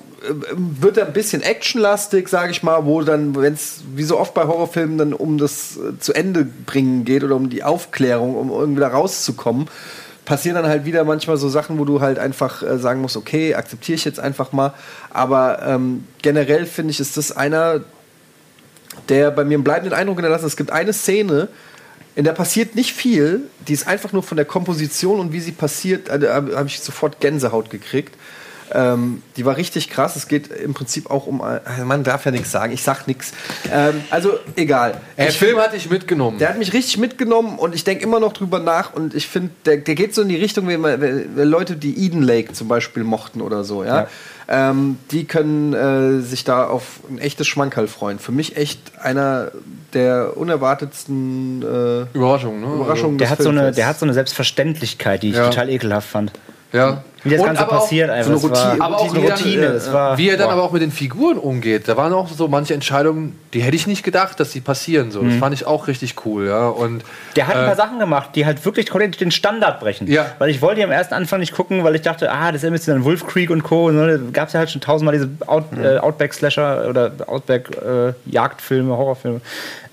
[0.55, 4.35] wird er ein bisschen actionlastig, sage ich mal, wo dann, wenn es wie so oft
[4.35, 8.51] bei Horrorfilmen dann um das äh, zu Ende bringen geht oder um die Aufklärung, um
[8.51, 9.69] irgendwie da rauszukommen,
[10.25, 13.55] passieren dann halt wieder manchmal so Sachen, wo du halt einfach äh, sagen musst, okay,
[13.55, 14.75] akzeptiere ich jetzt einfach mal.
[15.11, 17.81] Aber ähm, generell finde ich, ist das einer,
[19.09, 20.47] der bei mir einen bleibenden Eindruck hinterlassen.
[20.47, 21.49] Es gibt eine Szene,
[22.17, 25.53] in der passiert nicht viel, die ist einfach nur von der Komposition und wie sie
[25.53, 28.15] passiert, äh, habe hab ich sofort Gänsehaut gekriegt.
[28.73, 30.17] Ähm, die war richtig krass.
[30.17, 31.41] Es geht im Prinzip auch um.
[31.41, 32.73] äh, Man darf ja nichts sagen.
[32.73, 33.33] Ich sag nichts.
[33.73, 35.01] Ähm, also egal.
[35.17, 36.39] Der Ich- Film hat dich mitgenommen.
[36.39, 39.51] der hat mich richtig mitgenommen und ich denke immer noch drüber nach und ich finde,
[39.65, 42.67] der, der geht so in die Richtung, wie, man- wie Leute, die Eden Lake zum
[42.69, 44.09] Beispiel mochten oder so, ja.
[44.49, 48.21] Ähm, die können äh, sich da auf ein echtes Schmankerl freuen.
[48.21, 49.51] Für mich echt einer
[49.93, 52.67] der unerwartetsten äh, Überraschung, ne?
[52.75, 55.49] Überraschungen Der des hat, so eine, der hat so eine Selbstverständlichkeit, die ich Ja.
[55.49, 56.33] total ekelhaft fand.
[56.73, 57.03] Ja.
[57.23, 58.27] Wie das Und Ganze aber auch passiert einfach.
[58.31, 59.63] eine es war, Routine- aber auch eine wie Routine.
[59.67, 60.53] dann, äh, war, Wie er dann boah.
[60.53, 61.89] aber auch mit den Figuren umgeht.
[61.89, 65.11] Da waren auch so manche Entscheidungen, die hätte ich nicht gedacht, dass die passieren.
[65.11, 65.23] So.
[65.23, 66.47] Das fand ich auch richtig cool.
[66.47, 66.69] Ja.
[66.69, 67.03] Und,
[67.35, 70.07] Der hat ein äh, paar Sachen gemacht, die halt wirklich komplett den Standard brechen.
[70.07, 70.27] Ja.
[70.39, 72.67] Weil ich wollte ja am ersten Anfang nicht gucken, weil ich dachte, ah, das ist
[72.67, 73.91] ein bisschen Wolf Creek und Co.
[73.91, 74.19] Ne?
[74.19, 79.41] Da gab es ja halt schon tausendmal diese Out, äh, Outback-Slasher oder Outback-Jagdfilme, Horrorfilme.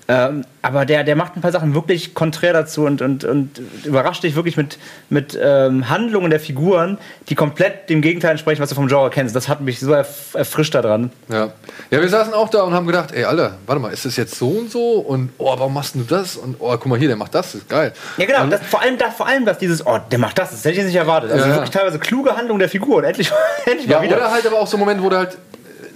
[0.06, 4.22] Ähm, aber der, der macht ein paar Sachen wirklich konträr dazu und, und, und überrascht
[4.22, 4.76] dich wirklich mit,
[5.08, 6.98] mit ähm, Handlungen der Figuren,
[7.30, 9.34] die komplett dem Gegenteil entsprechen, was du vom Genre kennst.
[9.34, 11.10] Das hat mich so erf erfrischt daran.
[11.30, 11.52] ja.
[11.90, 14.34] ja, wir saßen auch da und haben gedacht, ey, Alter, warte mal, ist das jetzt
[14.34, 14.96] so und so?
[14.98, 16.36] Und oh, warum machst du das?
[16.36, 17.94] Und oh, guck mal hier, der macht das, das ist geil.
[18.18, 18.46] Ja, genau.
[18.46, 20.76] Das, vor allem, da, vor allem, dass dieses, oh, der macht das, das hätte ich
[20.78, 21.30] jetzt nicht erwartet.
[21.30, 21.56] Also Ja, ja.
[21.56, 23.32] wirklich teilweise kluge Handlung der Figur und endlich,
[23.64, 24.16] endlich Ja, mal wieder.
[24.18, 25.38] oder halt aber auch so ein Moment, wo du halt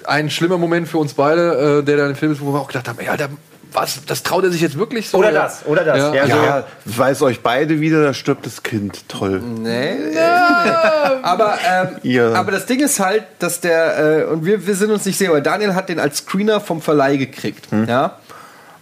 [0.04, 2.68] ein schlimmer Moment für uns beide, äh, der da im Film ist, wo wir auch
[2.68, 3.28] gedacht haben, ey, Alter,
[3.72, 5.18] was, das traut er sich jetzt wirklich so?
[5.18, 5.98] Oder das, oder das.
[5.98, 6.14] Ja.
[6.14, 9.08] Ja, Also, Ja, weiß euch beide wieder, da stirbt das Kind.
[9.08, 9.40] Toll.
[9.40, 9.96] Nee.
[11.22, 12.32] aber, ähm, Ja.
[12.34, 15.32] aber das Ding ist halt, dass der, äh, und wir, wir sind uns nicht sicher,
[15.32, 17.68] weil Daniel hat den als Screener vom Verleih gekriegt.
[17.86, 18.18] Ja.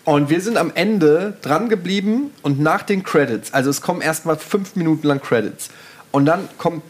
[0.05, 4.37] Und wir sind am Ende dran geblieben und nach den Credits, also es kommen erstmal
[4.37, 5.69] fünf Minuten lang Credits.
[6.13, 6.83] Und dann kommt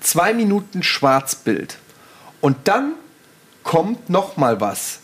[0.00, 1.76] zwei Minuten Schwarzbild.
[2.40, 2.92] Und dann
[3.62, 5.00] kommt noch mal was.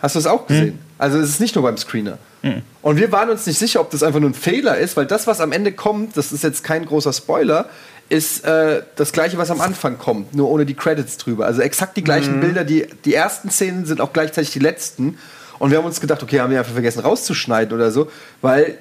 [0.00, 0.78] Hast du das auch gesehen?
[0.98, 2.18] Also es ist nicht nur beim Screener.
[2.82, 5.26] Und wir waren uns nicht sicher, ob das einfach nur ein Fehler ist, weil das,
[5.26, 7.68] was am Ende kommt, das ist jetzt kein großer Spoiler,
[8.08, 11.46] ist äh, das gleiche, was am Anfang kommt, nur ohne die Credits drüber.
[11.46, 15.18] Also exakt die gleichen Bilder, die, die ersten Szenen sind auch gleichzeitig die letzten.
[15.58, 18.10] Und wir haben uns gedacht, okay, haben wir einfach vergessen rauszuschneiden oder so,
[18.40, 18.78] weil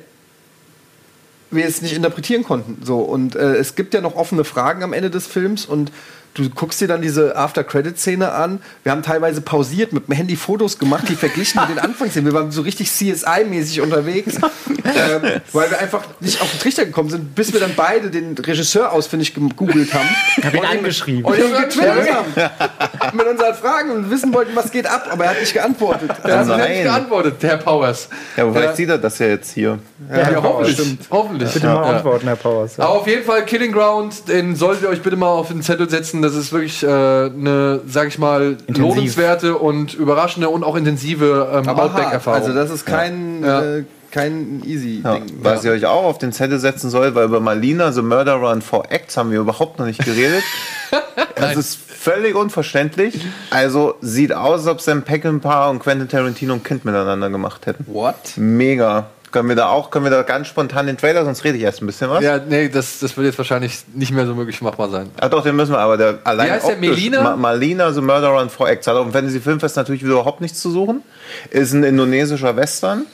[1.52, 2.85] wir es nicht interpretieren konnten.
[2.85, 5.91] So und äh, es gibt ja noch offene Fragen am Ende des Films und
[6.38, 8.59] du guckst dir dann diese After-Credit-Szene an.
[8.84, 12.26] Wir haben teilweise pausiert, mit dem Handy Fotos gemacht, die verglichen mit den Anfangsszenen.
[12.31, 14.35] Wir waren so richtig CSI-mäßig unterwegs,
[14.85, 18.38] ähm, weil wir einfach nicht auf den Trichter gekommen sind, bis wir dann beide den
[18.38, 20.07] Regisseur ausfindig gegoogelt haben.
[20.43, 21.26] Hab ihn Und ihm- angeschrieben.
[21.26, 23.18] Und ihn getwittert haben.
[23.18, 26.11] mit unseren Fragen und wissen wollten, was geht ab, aber er hat nicht geantwortet.
[26.23, 28.09] er hat nicht geantwortet, Herr Powers.
[28.35, 28.76] Ja, aber vielleicht Ja.
[28.76, 29.80] sieht er das ja jetzt hier.
[30.09, 30.77] Ja, Herr hoffentlich.
[30.77, 30.97] Powers.
[31.11, 31.51] hoffentlich.
[31.53, 32.80] Bitte mal antworten, Herr Powers.
[32.80, 35.89] Aber auf jeden Fall Killing Ground, den solltet ihr euch bitte mal auf den Zettel
[35.89, 36.22] setzen.
[36.27, 41.69] Das ist wirklich äh, eine, sag ich mal, lohnenswerte und überraschende und auch intensive ähm.
[41.69, 42.41] Outback-Erfahrung.
[42.41, 43.61] Also das ist kein, Ja.
[43.77, 45.23] äh, kein easy Ja, Ding.
[45.41, 48.61] was ich euch auch auf den Zettel setzen soll, weil über Malina, The Murderer in
[48.61, 50.43] Four Acts haben wir überhaupt noch nicht geredet.
[51.35, 53.25] das ist völlig unverständlich.
[53.49, 57.85] Also sieht aus, als ob Sam Peckinpah und Quentin Tarantino ein Kind miteinander gemacht hätten.
[57.87, 58.15] What?
[58.35, 59.07] Mega.
[59.31, 61.81] Können wir da auch, können wir da ganz spontan den Trailer, sonst rede ich erst
[61.81, 62.23] ein bisschen was.
[62.23, 65.09] ja, nee, das, das wird jetzt wahrscheinlich nicht mehr so möglich machbar sein.
[65.19, 65.97] Ah doch, den müssen wir aber.
[65.97, 67.21] Der, allein heißt der, optisch, Melina?
[67.21, 68.87] Ma Malina, The Murderer in Four Acts.
[68.87, 71.03] Hat auf dem Fantasy Filmfest natürlich überhaupt nichts zu suchen.
[71.49, 73.05] Ist ein indonesischer Western,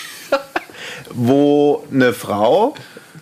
[1.10, 2.74] wo eine Frau,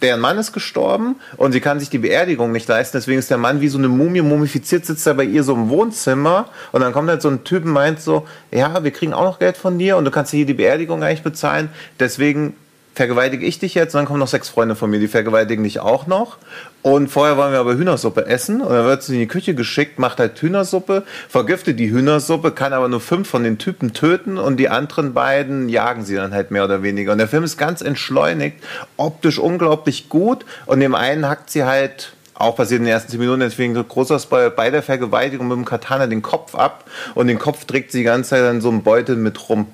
[0.02, 2.96] deren Mann ist gestorben und sie kann sich die Beerdigung nicht leisten.
[2.96, 5.68] Deswegen ist der Mann wie so eine Mumie mumifiziert, sitzt er bei ihr so im
[5.68, 9.24] Wohnzimmer und dann kommt halt so ein Typ und meint so, ja, wir kriegen auch
[9.24, 11.70] noch Geld von dir und du kannst hier die Beerdigung eigentlich bezahlen.
[11.98, 12.54] Deswegen
[12.98, 15.78] vergewaltige ich dich jetzt und dann kommen noch sechs Freunde von mir, die vergewaltigen dich
[15.78, 16.38] auch noch.
[16.82, 20.00] Und vorher wollen wir aber Hühnersuppe essen und dann wird sie in die Küche geschickt,
[20.00, 24.56] macht halt Hühnersuppe, vergiftet die Hühnersuppe, kann aber nur fünf von den Typen töten und
[24.56, 27.12] die anderen beiden jagen sie dann halt mehr oder weniger.
[27.12, 28.56] Und der Film ist ganz entschleunigt,
[28.96, 33.20] optisch unglaublich gut und dem einen hackt sie halt auch passiert in den ersten 10
[33.20, 36.84] Minuten, deswegen so großer Spoiler, bei der Vergewaltigung mit dem Katana den Kopf ab
[37.14, 39.68] und den Kopf trägt sie die ganze Zeit in so einem Beutel mit rum.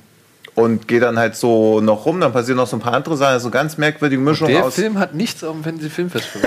[0.55, 3.40] Und geht dann halt so noch rum, dann passieren noch so ein paar andere Sachen,
[3.40, 4.76] so ganz merkwürdige Mischung Der aus.
[4.76, 6.28] Film hat nichts auf dem Fantasy Filmfest.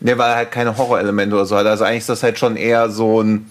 [0.00, 1.66] Ne, weil er halt keine Horrorelemente oder so hat.
[1.66, 3.46] Also eigentlich ist das halt schon eher so ein,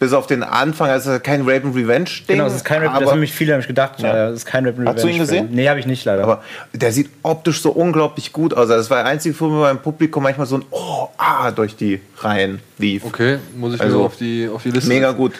[0.00, 2.38] bis auf den Anfang, also kein Rape and Revenge Ding.
[2.38, 4.00] Genau, das ist kein Rap, das haben mich viele nämlich gedacht.
[4.00, 4.16] Ja.
[4.16, 4.26] Ja.
[4.30, 5.48] Das ist kein Rap Hast du ihn gesehen?
[5.52, 6.24] Nee, habe ich nicht leider.
[6.24, 8.60] aber der sieht optisch so unglaublich gut aus.
[8.62, 11.76] Also das war der einzige Film, wo beim Publikum manchmal so ein Oh, ah durch
[11.76, 13.04] die Reihen lief.
[13.04, 15.34] Okay, muss ich Also, mir auf die, auf die Liste Mega gut.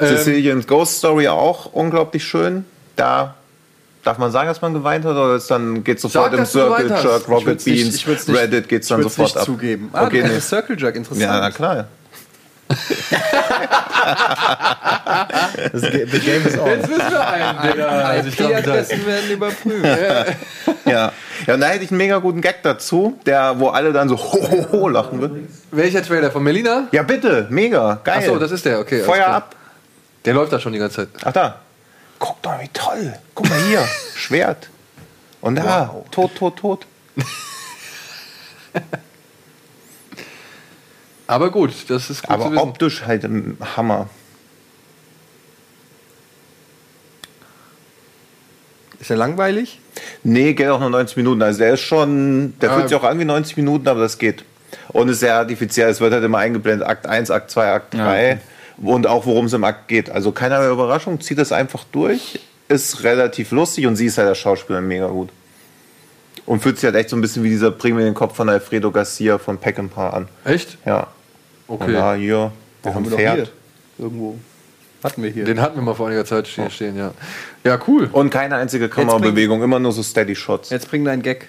[0.00, 2.64] Ähm, Sicilian Ghost Story auch unglaublich schön.
[2.98, 3.34] Da
[4.04, 6.88] darf man sagen, dass man geweint hat oder ist dann geht sofort Sag, im Circle.
[6.88, 9.44] Jerk, Ich Rocket Beans, nicht- Reddit geht's Ich dann würde es sofort nicht ab.
[9.44, 9.90] zugeben.
[9.92, 10.40] Ah, Okay, nee.
[10.40, 11.22] Circle Jerk, interessant.
[11.22, 11.86] Ja, na klar.
[15.72, 16.68] Das The Game is on.
[16.68, 18.26] Jetzt wissen wir einen, damit hat.
[18.40, 19.84] IP-Adressen werden überprüft.
[20.84, 21.12] Ja.
[21.46, 24.16] ja, und da hätte ich einen mega guten Gag dazu, der, wo alle dann so
[24.18, 25.48] ho, ho, ho lachen würden.
[25.70, 26.30] Welcher Trailer?
[26.30, 26.88] Von Melina?
[26.92, 28.18] Ja, bitte, mega, geil.
[28.18, 29.02] Achso, das ist der, okay.
[29.02, 29.54] Feuer ab.
[30.24, 31.08] Der läuft da schon die ganze Zeit.
[31.24, 31.56] Ach da.
[32.18, 33.14] Guck doch, wie toll.
[33.34, 34.68] Guck mal hier, Schwert.
[35.40, 36.86] Und da, tot, tot, tot.
[41.26, 44.08] Aber gut, das ist gut Aber optisch halt ein Hammer.
[48.98, 49.80] Ist er langweilig?
[50.24, 51.42] Nee, geht auch nur 90 Minuten.
[51.42, 52.76] Also der ist schon, der Ja.
[52.76, 54.44] fühlt sich auch an wie 90 Minuten, aber das geht.
[54.88, 55.88] Und ist sehr artifiziell.
[55.90, 56.88] Es wird halt immer eingeblendet.
[56.88, 58.40] Akt 1, Akt 2, Akt 3.
[58.80, 60.10] Und auch worum es im Akt geht.
[60.10, 62.38] Also keine Überraschung, zieht das einfach durch.
[62.68, 65.30] Ist relativ lustig und sie ist halt als Schauspielerin mega gut.
[66.46, 68.48] Und fühlt sich halt echt so ein bisschen wie dieser Bring mir den Kopf von
[68.48, 70.28] Alfredo Garcia von Peckinpah an.
[70.44, 70.78] Echt?
[70.86, 71.08] Ja.
[71.66, 71.92] Okay.
[71.92, 72.52] da hier,
[72.84, 73.18] Den auf haben dem wir.
[73.18, 73.52] Pferd.
[73.98, 74.38] Irgendwo.
[75.02, 75.44] Hatten wir hier.
[75.44, 77.12] Den hatten wir mal vor einiger Zeit hier stehen, ja.
[77.64, 78.08] Ja, cool.
[78.10, 80.70] Und keine einzige Kamerabewegung, immer nur so Steady Shots.
[80.70, 81.48] Jetzt bring deinen Gag.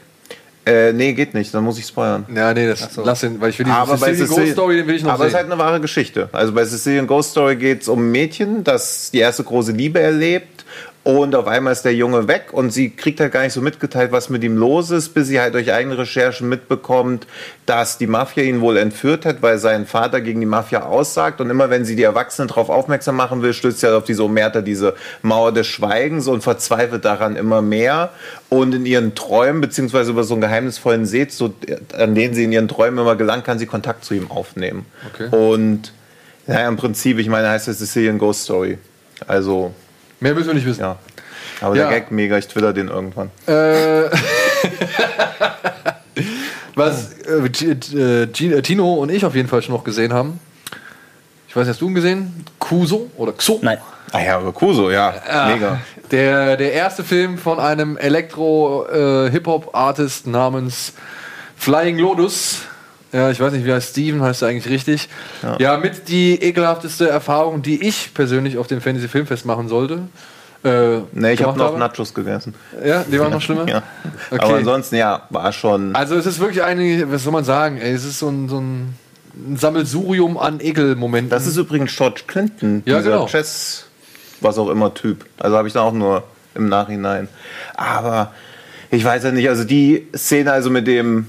[0.66, 2.26] Äh, nee, geht nicht, dann muss ich spoilern.
[2.34, 4.88] Ja, nee, das lass den, weil ich will die aber bei Sicilian Ghost Story, den
[4.88, 6.30] will ich noch aber es ist halt eine wahre Geschichte.
[6.32, 10.00] Also bei Sicilian Ghost Story geht es um ein Mädchen, das die erste große Liebe
[10.00, 10.59] erlebt
[11.04, 14.12] Und auf einmal ist der Junge weg und sie kriegt halt gar nicht so mitgeteilt,
[14.12, 17.26] was mit ihm los ist, bis sie halt durch eigene Recherchen mitbekommt,
[17.66, 21.40] dass die Mafia ihn wohl entführt hat, weil sein Vater gegen die Mafia aussagt.
[21.40, 24.26] Und immer wenn sie die Erwachsenen darauf aufmerksam machen will, stößt sie halt auf diese
[24.26, 28.12] Omerta, diese Mauer des Schweigens und verzweifelt daran immer mehr.
[28.50, 31.54] Und in ihren Träumen, beziehungsweise über so einen geheimnisvollen See, so,
[31.98, 34.86] an den sie in ihren Träumen immer gelangt, kann sie Kontakt zu ihm aufnehmen.
[35.14, 35.30] Okay.
[35.34, 35.94] Und
[36.46, 38.78] ja, im Prinzip, ich meine, heißt es Sicilian Ghost Story.
[39.28, 39.74] Also,
[40.20, 40.82] Mehr müssen wir nicht wissen.
[40.82, 40.98] ja.
[41.62, 41.90] Aber Ja.
[41.90, 43.30] der Gag mega, ich twitter den irgendwann.
[43.46, 43.52] Äh,
[46.76, 50.14] was äh, G- äh, G- äh, Tino und ich auf jeden Fall schon noch gesehen
[50.14, 50.40] haben.
[51.48, 52.46] Ich weiß nicht, hast du ihn gesehen?
[52.60, 53.60] Kuso oder Xo?
[53.62, 53.78] Nein.
[54.12, 55.14] Ah ja, aber Kuso, ja,
[55.54, 55.80] mega.
[56.12, 60.94] Der, der erste Film von einem Elektro-Hip-Hop-Artist namens
[61.58, 62.62] Flying Lotus.
[63.12, 65.10] Ja, ich weiß nicht, wie heißt Steven, heißt er eigentlich richtig.
[65.60, 65.78] Ja.
[65.78, 70.02] mit die ekelhafteste Erfahrung, die ich persönlich auf dem Fantasy Filmfest machen sollte.
[70.64, 71.80] Äh, Nee, ich habe noch habe.
[71.80, 72.54] Nachos gegessen.
[72.84, 73.66] Ja, die waren noch schlimmer?
[73.68, 73.84] Ja.
[74.30, 74.44] Okay.
[74.44, 75.96] Aber ansonsten, ja, war schon.
[75.96, 78.60] Also es ist wirklich eine, was soll man sagen, ey, es ist so ein, so
[78.60, 78.94] ein,
[79.56, 81.30] Sammelsurium an Ekelmomenten.
[81.30, 83.26] Das ist übrigens George Clinton, Ja, dieser genau.
[83.28, 83.86] Chess,
[84.42, 85.26] was auch immer Typ.
[85.38, 86.24] Also habe ich dann auch nur
[86.56, 87.30] im Nachhinein.
[87.76, 88.34] Aber
[88.92, 91.28] ich weiß ja nicht, also die Szene, also mit dem,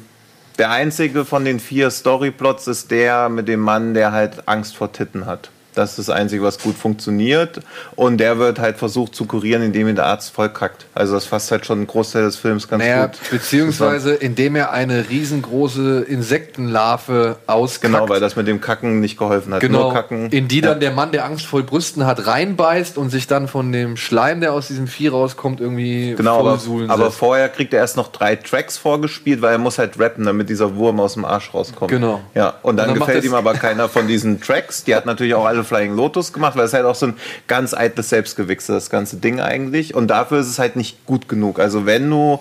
[0.59, 4.93] der einzige von den vier Storyplots ist der mit dem Mann, der halt Angst vor
[4.93, 5.51] Titten hat.
[5.74, 7.60] Das ist das Einzige, was gut funktioniert.
[7.97, 10.86] Und der wird halt versucht zu kurieren, indem ihn der Arzt vollkackt.
[10.94, 13.18] Also das fasst halt schon einen Großteil des Films ganz naja, gut.
[13.30, 17.94] beziehungsweise indem er eine riesengroße Insektenlarve auskackt.
[17.94, 19.60] Genau, weil das mit dem Kacken nicht geholfen hat.
[19.60, 20.30] Genau, Nur Kacken.
[20.30, 23.72] in die dann der Mann, der Angst vor Brüsten hat, reinbeißt und sich dann von
[23.72, 27.97] dem Schleim, der aus diesem Vieh rauskommt, irgendwie Genau, aber, aber vorher kriegt er erst
[27.97, 31.52] noch drei Tracks vorgespielt, weil er muss halt rappen, damit dieser Wurm aus dem Arsch
[31.52, 31.90] rauskommt.
[31.90, 32.20] Genau.
[32.34, 34.84] Ja, und dann, Und dann gefällt ihm aber keiner von diesen Tracks.
[34.84, 37.15] Die hat natürlich auch alle Flying Lotus gemacht, weil es halt auch so ein
[37.49, 39.95] ganz eitles Selbstgewichse, das ganze Ding eigentlich.
[39.95, 41.59] Und dafür ist es halt nicht gut genug.
[41.61, 42.41] Also wenn du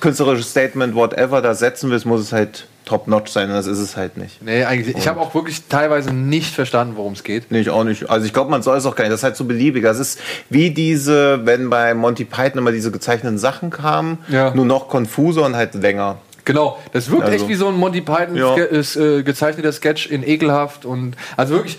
[0.00, 3.48] künstlerisches Statement, whatever, da setzen willst, muss es halt top-notch sein.
[3.48, 4.40] Und das ist es halt nicht.
[4.42, 4.96] Nee, eigentlich.
[4.96, 7.50] Ich habe auch wirklich teilweise nicht verstanden, worum es geht.
[7.50, 8.08] Nee, ich auch nicht.
[8.08, 9.12] Also ich glaube, man soll es auch gar nicht.
[9.12, 9.82] Das ist halt so beliebig.
[9.82, 10.20] Das ist
[10.50, 14.54] wie diese, wenn bei Monty Python immer diese gezeichneten Sachen kamen, Ja.
[14.54, 16.18] nur noch konfuser und halt länger.
[16.44, 18.54] Genau, das wirkt Also- echt wie so ein Monty Python Ja.
[18.54, 21.78] Ske- ist, äh, gezeichneter Sketch in ekelhaft und also wirklich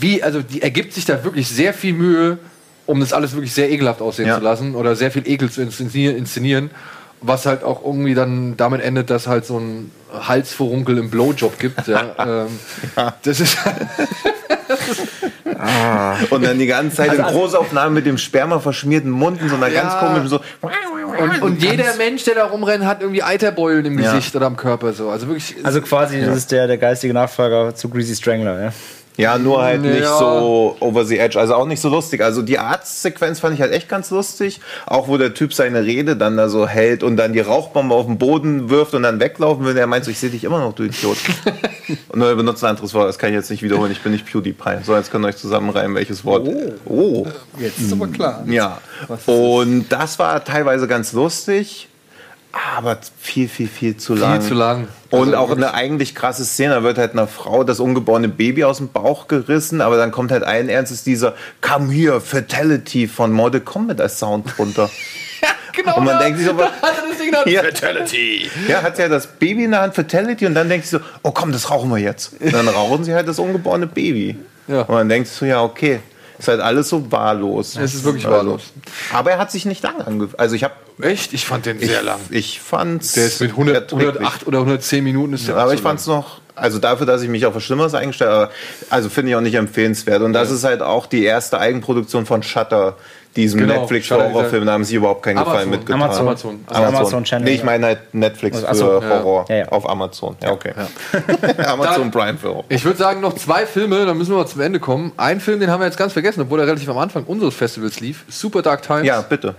[0.00, 2.38] wie also die ergibt sich da wirklich sehr viel Mühe,
[2.86, 4.38] um das alles wirklich sehr ekelhaft aussehen Ja.
[4.38, 6.70] zu lassen oder sehr viel Ekel zu inszenieren, inszenieren,
[7.22, 11.86] was halt auch irgendwie dann damit endet, dass halt so ein Halsverunkel im Blowjob gibt.
[11.86, 12.14] Ja,
[12.46, 12.48] ähm,
[13.22, 13.56] Das ist
[16.30, 19.68] Und dann die ganze Zeit in Großaufnahme mit dem Sperma verschmierten Mund in so einer
[19.68, 19.82] Ja.
[19.82, 20.40] ganz komischen so.
[20.62, 24.14] und, und jeder Mensch, der da rumrennt, hat irgendwie Eiterbeulen im Ja.
[24.14, 25.10] Gesicht oder am Körper so.
[25.10, 28.72] Also wirklich Also quasi, das ist der, der geistige Nachfolger zu Greasy Strangler, ja.
[29.20, 30.18] Ja, nur halt nicht Ja.
[30.18, 32.22] so over the edge, also auch nicht so lustig.
[32.22, 34.60] Also die Arztsequenz fand ich halt echt ganz lustig.
[34.86, 38.06] Auch wo der Typ seine Rede dann da so hält und dann die Rauchbombe auf
[38.06, 39.74] den Boden wirft und dann weglaufen will.
[39.74, 41.18] Der meint so, ich sehe dich immer noch, du Idiot.
[42.08, 43.92] und nur er benutzt ein anderes Wort, das kann ich jetzt nicht wiederholen.
[43.92, 44.82] Ich bin nicht PewDiePie.
[44.84, 46.48] So, jetzt könnt ihr euch zusammenreimen, welches Wort.
[46.86, 47.26] Oh.
[47.58, 48.42] Jetzt ist aber klar.
[48.46, 48.78] Ja.
[49.26, 51.88] Und das war teilweise ganz lustig,
[52.52, 54.40] aber viel, viel, viel zu lang.
[54.40, 54.88] zu lang.
[55.10, 58.28] Und Also auch wirklich- eine eigentlich krasse Szene, da wird halt einer Frau das ungeborene
[58.28, 63.08] Baby aus dem Bauch gerissen, aber dann kommt halt allen Ernstes dieser Come here, Fatality
[63.08, 64.90] von Mortal Kombat als Sound drunter.
[65.76, 65.96] genau.
[65.98, 66.22] Und man ja.
[66.22, 67.48] denkt sich so, Da hat er das Ding dann.
[67.48, 67.62] Ja.
[67.62, 68.50] Fatality.
[68.68, 71.30] Ja, hat ja das Baby in der Hand, Fatality, und dann denkt sie so, oh
[71.30, 72.32] komm, das rauchen wir jetzt.
[72.40, 74.36] Und dann rauchen sie halt das ungeborene Baby.
[74.68, 74.82] Ja.
[74.82, 76.00] Und man denkt sich so, ja, okay.
[76.40, 77.76] Ist halt alles so wahllos.
[77.76, 78.62] Es ist wirklich Also, wahllos.
[79.12, 80.40] Aber er hat sich nicht lang angefühlt.
[80.40, 81.32] Also ich habe Echt?
[81.32, 82.20] Ich fand den sehr ich, lang.
[82.30, 84.08] Ich fand's Der ist mit 100, erträglich.
[84.08, 85.90] 108 oder 110 Minuten ist der Aber auch ich so lang.
[85.92, 88.50] fand's noch, also dafür, dass ich mich auf was Schlimmeres eingestellt habe,
[88.90, 90.22] also finde ich auch nicht empfehlenswert.
[90.22, 92.96] Und das ist halt auch die erste Eigenproduktion von Shutter,
[93.36, 94.66] diesem Genau, Netflix-Horrorfilm.
[94.66, 96.02] Da haben sie überhaupt keinen Amazon, Gefallen mitgetan.
[96.02, 96.26] Amazon.
[96.26, 96.64] Amazon.
[96.66, 99.10] Also Amazon Channel, Nee, ich meine halt Netflix Also, für ja.
[99.22, 99.68] Horror Ja, ja.
[99.68, 100.36] auf Amazon.
[100.42, 100.72] Ja, okay.
[101.66, 102.64] Amazon Prime für Horror.
[102.68, 105.12] Ich würde sagen, noch zwei Filme, dann müssen wir mal zum Ende kommen.
[105.16, 108.00] Ein Film, den haben wir jetzt ganz vergessen, obwohl er relativ am Anfang unseres Festivals
[108.00, 108.24] lief.
[108.28, 109.06] Super Dark Times.
[109.06, 109.54] Ja, bitte.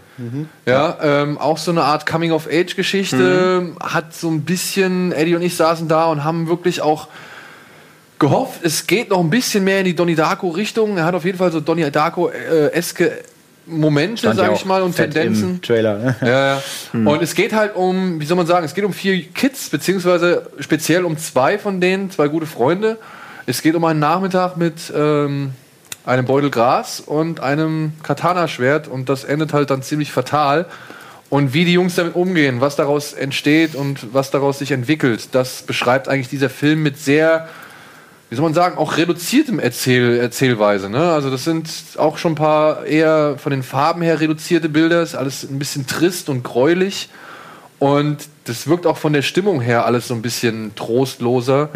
[0.65, 3.61] Ja, ähm, auch so eine Art Coming-of-Age-Geschichte.
[3.61, 3.77] Mhm.
[3.81, 7.07] Hat so ein bisschen, Eddie und ich saßen da und haben wirklich auch
[8.19, 10.97] gehofft, es geht noch ein bisschen mehr in die Donnie Darko-Richtung.
[10.97, 13.11] Er hat auf jeden Fall so Donnie Darko-eske
[13.65, 15.61] Momente, Stand sag ich mal, und Tendenzen.
[15.61, 16.15] Trailer, ne?
[16.21, 16.61] Ja, ja.
[17.11, 20.47] Und es geht halt um, wie soll man sagen, es geht um vier Kids, beziehungsweise
[20.59, 22.97] speziell um zwei von denen, zwei gute Freunde.
[23.45, 25.53] Es geht um einen Nachmittag mit ähm,
[26.05, 30.65] einem Beutel Gras und einem Katana-Schwert und das endet halt dann ziemlich fatal.
[31.29, 35.61] Und wie die Jungs damit umgehen, was daraus entsteht und was daraus sich entwickelt, das
[35.61, 37.47] beschreibt eigentlich dieser Film mit sehr
[38.31, 40.89] wie soll man sagen, auch reduziertem Erzähl Erzählweise.
[40.89, 41.11] Ne?
[41.11, 45.01] Also das sind auch schon ein paar eher von den Farben her reduzierte Bilder.
[45.01, 47.09] Ist alles ein bisschen trist und gräulich.
[47.77, 51.71] Und das wirkt auch von der Stimmung her alles so ein bisschen trostloser.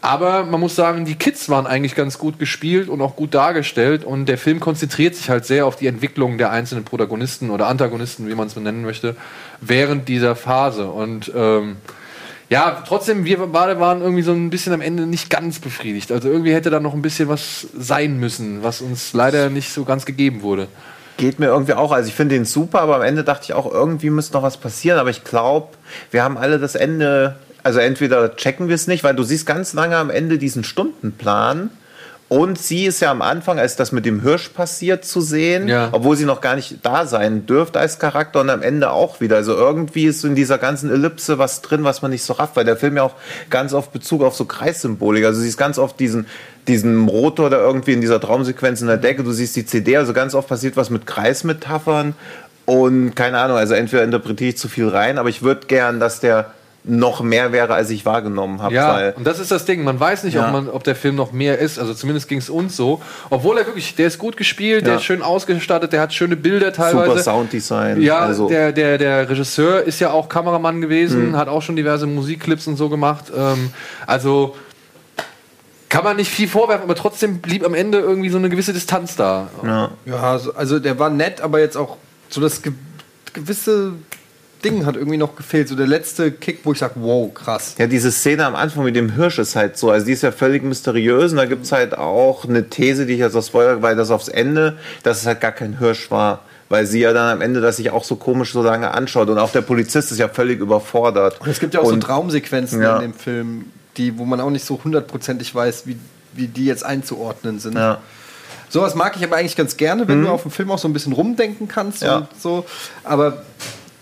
[0.00, 4.02] Aber man muss sagen, die Kids waren eigentlich ganz gut gespielt und auch gut dargestellt.
[4.02, 8.26] Und der Film konzentriert sich halt sehr auf die Entwicklung der einzelnen Protagonisten oder Antagonisten,
[8.26, 9.16] wie man es benennen möchte,
[9.60, 10.86] während dieser Phase.
[10.86, 11.76] Und ähm,
[12.50, 16.10] ja, trotzdem, wir beide waren irgendwie so ein bisschen am Ende nicht ganz befriedigt.
[16.10, 19.84] Also irgendwie hätte da noch ein bisschen was sein müssen, was uns leider nicht so
[19.84, 20.66] ganz gegeben wurde.
[21.16, 21.92] Geht mir irgendwie auch.
[21.92, 24.56] Also ich finde den super, aber am Ende dachte ich auch, irgendwie müsste noch was
[24.56, 24.98] passieren.
[24.98, 25.68] Aber ich glaube,
[26.10, 27.36] wir haben alle das Ende.
[27.62, 31.70] Also entweder checken wir es nicht, weil du siehst ganz lange am Ende diesen Stundenplan.
[32.30, 35.88] Und sie ist ja am Anfang, als das mit dem Hirsch passiert, zu sehen, Ja.
[35.90, 39.34] obwohl sie noch gar nicht da sein dürfte als Charakter und am Ende auch wieder.
[39.34, 42.54] Also irgendwie ist so in dieser ganzen Ellipse was drin, was man nicht so rafft,
[42.54, 43.14] weil der Film ja auch
[43.50, 45.24] ganz oft Bezug auf so Kreissymbolik.
[45.24, 46.26] Also du siehst ganz oft diesen,
[46.68, 50.12] diesen Rotor da irgendwie in dieser Traumsequenz in der Decke, du siehst die CD, also
[50.12, 52.14] ganz oft passiert was mit Kreismetaphern
[52.64, 56.20] und keine Ahnung, also entweder interpretiere ich zu viel rein, aber ich würde gern, dass
[56.20, 56.52] der
[56.90, 58.74] noch mehr wäre, als ich wahrgenommen habe.
[58.74, 59.84] Ja, weil und das ist das Ding.
[59.84, 60.50] Man weiß nicht, ob, Ja.
[60.50, 61.78] man, ob der Film noch mehr ist.
[61.78, 63.00] Also zumindest ging es uns so.
[63.30, 64.98] Obwohl er wirklich, der ist gut gespielt, der Ja.
[64.98, 67.10] ist schön ausgestattet, der hat schöne Bilder teilweise.
[67.10, 68.02] super Sounddesign.
[68.02, 71.36] Ja, also, der, der, der Regisseur ist ja auch Kameramann gewesen, Mhm.
[71.36, 73.26] hat auch schon diverse Musikclips und so gemacht.
[73.36, 73.72] Ähm,
[74.06, 74.56] also
[75.88, 79.16] kann man nicht viel vorwerfen, aber trotzdem blieb am Ende irgendwie so eine gewisse Distanz
[79.16, 79.48] da.
[79.64, 79.90] ja.
[80.06, 81.96] Ja, so- also der war nett, aber jetzt auch
[82.28, 82.72] so das ge
[83.32, 83.92] gewisse
[84.64, 85.68] Ding hat irgendwie noch gefehlt.
[85.68, 87.74] So der letzte Kick, wo ich sage, wow, krass.
[87.78, 90.32] Ja, diese Szene am Anfang mit dem Hirsch ist halt so, also die ist ja
[90.32, 93.82] völlig mysteriös und da gibt es halt auch eine These, die ich jetzt aus Spoiler,
[93.82, 96.40] weil das aufs Ende, dass es halt gar kein Hirsch war.
[96.68, 99.38] Weil sie ja dann am Ende das sich auch so komisch so lange anschaut und
[99.38, 101.40] auch der Polizist ist ja völlig überfordert.
[101.40, 102.94] Und es gibt ja auch so Und- Traumsequenzen Ja.
[102.96, 103.64] in dem Film,
[103.96, 105.96] die, wo man auch nicht so hundertprozentig weiß, wie,
[106.32, 107.74] wie die jetzt einzuordnen sind.
[107.76, 107.98] Ja.
[108.68, 110.26] Sowas mag ich aber eigentlich ganz gerne, wenn Mhm.
[110.26, 112.18] du auf dem Film auch so ein bisschen rumdenken kannst Ja.
[112.18, 112.64] und so.
[113.02, 113.42] Aber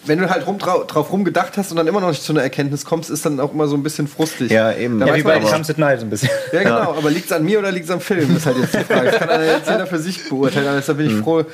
[0.09, 2.43] wenn du halt rum, drau drauf rumgedacht hast und dann immer noch nicht zu einer
[2.43, 4.51] Erkenntnis kommst, ist dann auch immer so ein bisschen frustig.
[4.51, 4.99] Ja, eben.
[4.99, 6.31] Da Ja, wie bei Comes at Night ein bisschen.
[6.53, 8.28] Ja, genau, aber liegt es an mir oder liegt es am Film?
[8.28, 9.11] Das ist halt jetzt die Frage.
[9.11, 10.67] Das kann einer jetzt jeder für sich beurteilen.
[10.67, 11.45] Aber deshalb bin ich froh, äh,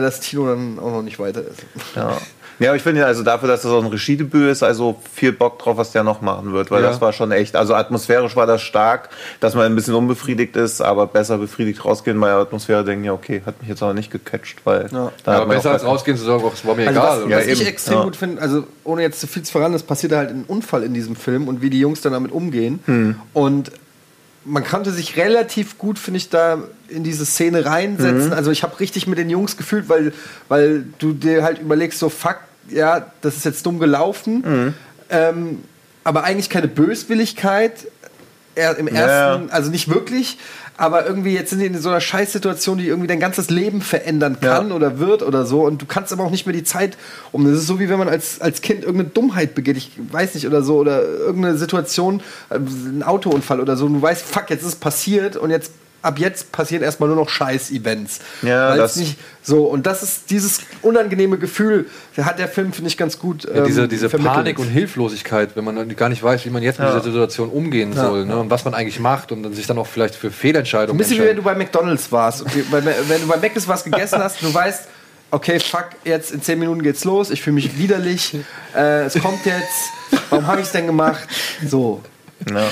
[0.00, 1.64] dass Tino dann auch noch nicht weiter ist.
[1.94, 2.16] Ja.
[2.58, 5.58] Ja, aber ich finde also dafür, dass das auch ein Regiedebüt ist, also viel Bock
[5.58, 6.88] drauf, was der noch machen wird, weil Ja.
[6.88, 9.10] das war schon echt, also atmosphärisch war das stark,
[9.40, 13.12] dass man ein bisschen unbefriedigt ist, aber besser befriedigt rausgehen bei der Atmosphäre, denken, ja,
[13.12, 15.12] okay, hat mich jetzt aber nicht gecatcht, weil Ja.
[15.24, 17.10] da aber besser als rausgehen zu sagen, es war mir Also egal.
[17.18, 17.36] was, oder?
[17.36, 18.04] was Ja, ich extrem Ja.
[18.04, 20.94] gut finde, also ohne jetzt zu viel zu verraten, es passiert halt ein Unfall in
[20.94, 22.80] diesem Film und wie die Jungs dann damit umgehen.
[22.86, 23.16] Hm.
[23.34, 23.70] Und
[24.48, 27.66] man konnte sich relativ gut, finde ich, da in diese Szene Mhm.
[27.66, 28.32] reinsetzen.
[28.32, 30.12] Also ich habe richtig mit den Jungs gefühlt, weil,
[30.48, 32.36] weil du dir halt überlegst, so fuck,
[32.70, 34.42] ja, das ist jetzt dumm gelaufen.
[34.46, 34.74] Mhm.
[35.10, 35.64] Ähm,
[36.04, 37.72] aber eigentlich keine Böswilligkeit.
[38.54, 39.52] Er, Im Ja, ersten, ja.
[39.52, 40.38] also nicht wirklich,
[40.78, 44.38] aber irgendwie jetzt sind die in so einer Scheißsituation, die irgendwie dein ganzes Leben verändern
[44.40, 45.62] kann oder wird oder so.
[45.64, 46.96] Und du kannst aber auch nicht mehr die Zeit
[47.32, 47.44] um.
[47.44, 50.46] Das ist so wie wenn man als, als Kind irgendeine Dummheit begeht, ich weiß nicht,
[50.46, 53.86] oder so, oder irgendeine Situation, äh, ein Autounfall oder so.
[53.86, 55.72] Und du weißt, fuck, jetzt ist es passiert und jetzt.
[56.06, 58.20] Ab jetzt passieren erstmal nur noch Scheiß-Events.
[58.42, 59.64] Ja, Weil's das- nicht so.
[59.64, 61.86] Und das ist dieses unangenehme Gefühl,
[62.16, 63.44] hat der Film, finde ich, ganz gut.
[63.52, 64.34] Ja, diese, ähm, diese vermittelt.
[64.36, 66.94] Panik und Hilflosigkeit, wenn man gar nicht weiß, wie man jetzt mit Ja.
[66.94, 68.36] dieser Situation umgehen soll ne?
[68.38, 71.22] und was man eigentlich macht und dann sich dann auch vielleicht für Ein Fehlentscheidungen bisschen
[71.22, 72.42] wie wenn du bei McDonalds warst.
[72.42, 72.84] Okay, wenn
[73.20, 74.84] du bei Mc's was gegessen hast, du weißt,
[75.32, 78.36] okay, fuck, jetzt in 10 Minuten geht's los, ich fühle mich widerlich,
[78.76, 81.26] äh, es kommt jetzt, warum habe ich es denn gemacht?
[81.68, 82.00] So.
[82.48, 82.62] Ja.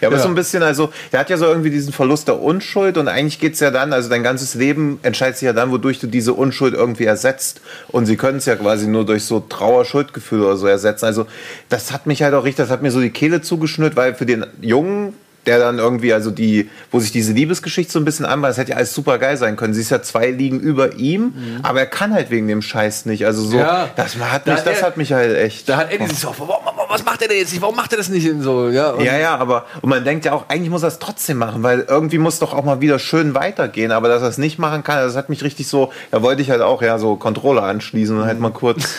[0.00, 2.96] Ja, aber so ein bisschen, also, der hat ja so irgendwie diesen Verlust der Unschuld
[2.96, 6.06] und eigentlich geht's ja dann, also dein ganzes Leben entscheidet sich ja dann, wodurch du
[6.06, 7.60] diese Unschuld irgendwie ersetzt.
[7.88, 11.04] Und sie können es ja quasi nur durch so Trauer-Schuldgefühle oder so ersetzen.
[11.06, 11.26] Also,
[11.68, 14.26] das hat mich halt auch richtig, das hat mir so die Kehle zugeschnürt, weil für
[14.26, 15.14] den Jungen,
[15.46, 18.72] der dann irgendwie, also die, wo sich diese Liebesgeschichte so ein bisschen anbahnt, das hätte
[18.72, 19.72] ja alles super geil sein können.
[19.74, 23.24] Sie ist ja zwei liegen über ihm, aber er kann halt wegen dem Scheiß nicht.
[23.26, 23.88] Also so, Ja.
[23.96, 25.68] das hat Da mich, hat das er- hat mich halt echt.
[25.68, 26.56] Da hat Eddie sich so, warum,
[26.88, 27.62] was macht er denn jetzt nicht?
[27.62, 28.68] Warum macht er das nicht in so?
[28.68, 31.38] Ja, und Ja, ja, aber und man denkt ja auch, eigentlich muss er es trotzdem
[31.38, 33.92] machen, weil irgendwie muss doch auch mal wieder schön weitergehen.
[33.92, 36.50] Aber dass er es nicht machen kann, das hat mich richtig so, da wollte ich
[36.50, 38.84] halt auch ja so Controller anschließen und halt mal kurz.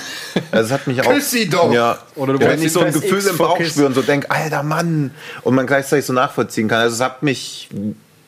[0.52, 1.12] Das hat mich auch.
[1.12, 1.74] Küss sie doch!
[1.74, 1.98] Ja.
[2.16, 3.72] Oder du ja, wenn ich so ein Gefühl im Bauch for Kiss.
[3.72, 5.12] spüre und so denk, alter Mann,
[5.44, 6.80] und man gleichzeitig so nachvollziehen kann.
[6.80, 7.70] Also es hat mich.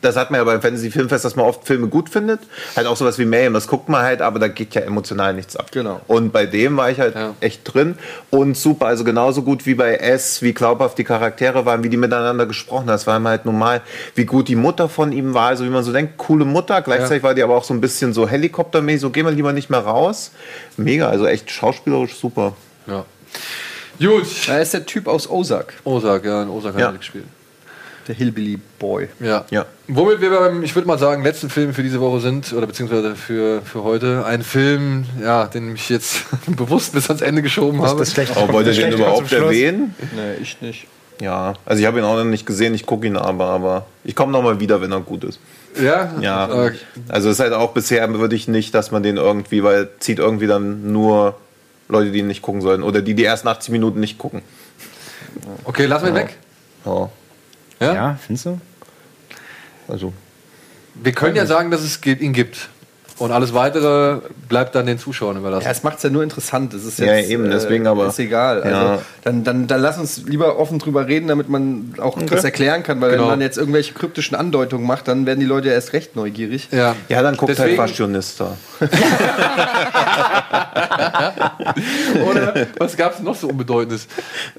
[0.01, 2.41] Das hat man ja beim Fantasy Filmfest, dass man oft Filme gut findet.
[2.75, 5.55] Halt auch sowas wie Mayhem, das guckt man halt, aber da geht ja emotional nichts
[5.55, 5.71] ab.
[5.71, 6.01] Genau.
[6.07, 7.33] Und bei dem war ich halt Ja.
[7.39, 7.97] echt drin
[8.29, 11.95] und super, also genauso gut wie bei S, wie glaubhaft die Charaktere waren, wie die
[11.95, 12.87] miteinander gesprochen haben.
[12.87, 13.79] Das war halt normal,
[14.15, 17.23] wie gut die Mutter von ihm war, also wie man so denkt, coole Mutter, gleichzeitig
[17.23, 19.79] war die aber auch so ein bisschen so helikoptermäßig, so gehen wir lieber nicht mehr
[19.79, 20.31] raus.
[20.75, 22.57] Mega, also echt schauspielerisch super.
[22.87, 23.05] ja.
[23.99, 24.25] Gut.
[24.47, 25.75] Da ist der Typ aus Ozark.
[25.85, 26.87] Osak, ja, in Osak Ja.
[26.87, 27.23] hat er gespielt.
[28.07, 29.07] Der Hillbilly Boy.
[29.19, 29.45] Ja.
[29.49, 29.65] Ja.
[29.87, 33.15] Womit wir beim, ich würde mal sagen, letzten Film für diese Woche sind, oder beziehungsweise
[33.15, 37.99] für, für heute, ein Film, ja, den ich jetzt bewusst bis ans Ende geschoben habe.
[37.99, 39.95] Das schlechte Aber wollt ihr das den überhaupt erwähnen?
[40.15, 40.87] Nee, ich nicht.
[41.21, 44.15] Ja, also ich habe ihn auch noch nicht gesehen, ich gucke ihn aber, aber ich
[44.15, 45.39] komme nochmal wieder, wenn er gut ist.
[45.79, 46.11] ja?
[46.19, 46.71] Ja, Äh,
[47.07, 50.19] also es ist halt auch bisher würde ich nicht, dass man den irgendwie, weil zieht
[50.19, 51.35] irgendwie dann nur
[51.87, 54.41] Leute, die ihn nicht gucken sollen oder die die ersten 80 Minuten nicht gucken.
[55.65, 56.37] okay, lassen wir ihn weg.
[56.85, 57.09] Ja,
[57.83, 57.93] Ja?
[57.93, 58.61] Ja, findest du?
[59.87, 60.13] also
[60.95, 62.69] Wir können ja sagen, dass es ihn gibt.
[63.19, 64.17] Und alles weitere
[64.49, 65.65] bleibt dann den Zuschauern überlassen.
[65.65, 66.73] Ja, es macht es ja nur interessant.
[66.73, 68.63] Es ist Ja, jetzt, eben, deswegen aber- Ist egal.
[68.63, 68.99] Also, Ja.
[69.23, 72.99] dann, dann, dann lass uns lieber offen drüber reden, damit man auch das erklären kann.
[73.01, 73.23] Weil Genau.
[73.23, 76.69] wenn man jetzt irgendwelche kryptischen Andeutungen macht, dann werden die Leute ja erst recht neugierig.
[76.71, 76.95] Ja.
[77.09, 78.57] ja, dann guckt Deswegen- halt Fashionista.
[82.29, 84.07] Oder was gab es noch so Unbedeutendes?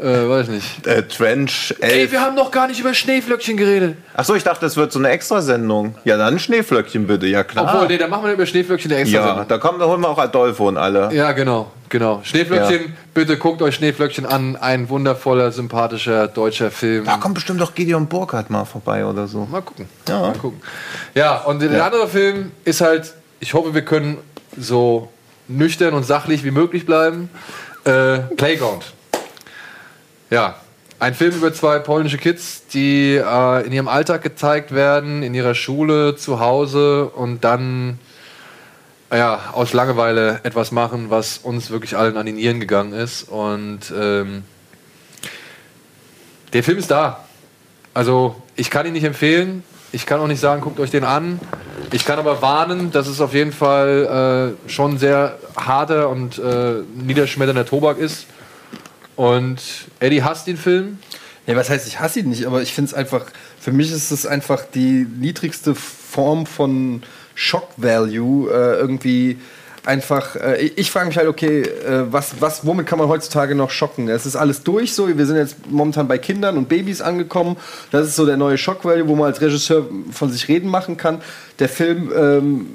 [0.01, 0.87] Äh, weiß nicht.
[0.87, 2.13] Äh, Trench Ey, 11.
[2.13, 3.97] wir haben noch gar nicht über Schneeflöckchen geredet.
[4.15, 5.97] Achso, ich dachte, das wird so eine Extrasendung.
[6.05, 7.73] Ja, dann Schneeflöckchen bitte, ja klar.
[7.75, 10.09] Obwohl, nee, dann machen wir über Schneeflöckchen der extra ja, da kommen, da holen wir
[10.09, 11.13] auch Adolfo und alle.
[11.13, 12.21] Ja, genau, genau.
[12.23, 12.93] Schneeflöckchen, Ja.
[13.13, 14.57] bitte guckt euch Schneeflöckchen an.
[14.57, 17.05] Ein wundervoller, sympathischer deutscher Film.
[17.05, 19.47] Da kommt bestimmt doch Gideon Burkhardt mal vorbei oder so.
[19.51, 19.89] Mal gucken.
[20.09, 20.21] Ja.
[20.21, 20.61] Mal gucken.
[21.15, 24.19] Ja, und der andere Film ist halt, ich hoffe, wir können
[24.57, 25.11] so
[25.49, 27.29] nüchtern und sachlich wie möglich bleiben.
[27.85, 28.93] Äh, Playground.
[30.31, 30.57] Ja,
[30.99, 35.55] ein Film über zwei polnische Kids, die äh, in ihrem Alltag gezeigt werden, in ihrer
[35.55, 37.99] Schule, zu Hause und dann
[39.13, 43.25] ja, aus Langeweile etwas machen, was uns wirklich allen an die Nieren gegangen ist.
[43.25, 44.45] Und ähm,
[46.53, 47.25] der Film ist da.
[47.93, 49.63] Also ich kann ihn nicht empfehlen.
[49.93, 51.39] Ich kann auch nicht sagen, guckt euch den an.
[51.93, 56.83] Ich kann aber warnen, dass es auf jeden Fall äh, schon sehr harter und äh,
[56.97, 58.27] niederschmetternder Tobak ist.
[59.15, 59.61] Und
[60.01, 60.99] Eddie hasst den Film.
[61.47, 63.27] Ja, was heißt, ich hasse ihn nicht, aber ich finde es einfach,
[63.61, 67.03] für mich ist es einfach die niedrigste Form von
[67.35, 68.51] Shock Value.
[68.51, 69.39] Äh, irgendwie
[69.85, 73.71] einfach, äh, ich, frage mich halt, okay, äh, was, was, womit kann man heutzutage noch
[73.71, 74.09] schocken?
[74.09, 77.57] Es ist alles durch so, wir sind jetzt momentan bei Kindern und Babys angekommen.
[77.91, 80.97] Das ist so der neue Shock Value, wo man als Regisseur von sich reden machen
[80.97, 81.21] kann.
[81.59, 82.67] Der Film ähm,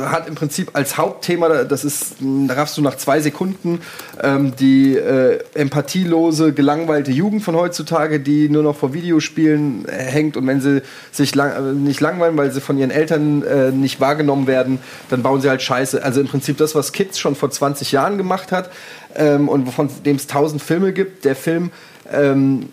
[0.00, 3.80] hat im Prinzip als Hauptthema, das ist, da raffst du nach zwei Sekunden,
[4.22, 10.36] ähm, die äh, empathielose, gelangweilte Jugend von heutzutage, die nur noch vor Videospielen äh, hängt
[10.36, 14.00] und wenn sie sich lang, äh, nicht langweilen, weil sie von ihren Eltern äh, nicht
[14.00, 14.78] wahrgenommen werden,
[15.08, 16.02] dann bauen sie halt Scheiße.
[16.02, 18.70] Also im Prinzip das, was Kids schon vor 20 Jahren gemacht hat
[19.14, 21.24] ähm, und von dem es tausend Filme gibt.
[21.24, 21.70] Der Film
[22.12, 22.68] ähm,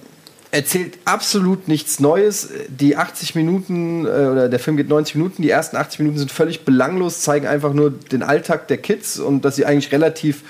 [0.52, 2.50] erzählt absolut nichts Neues.
[2.70, 6.32] Die 80 Minuten, äh, oder der Film geht 90 Minuten, die ersten 80 Minuten sind
[6.32, 10.44] völlig belanglos, zeigen einfach nur den Alltag der Kids und dass sie eigentlich relativ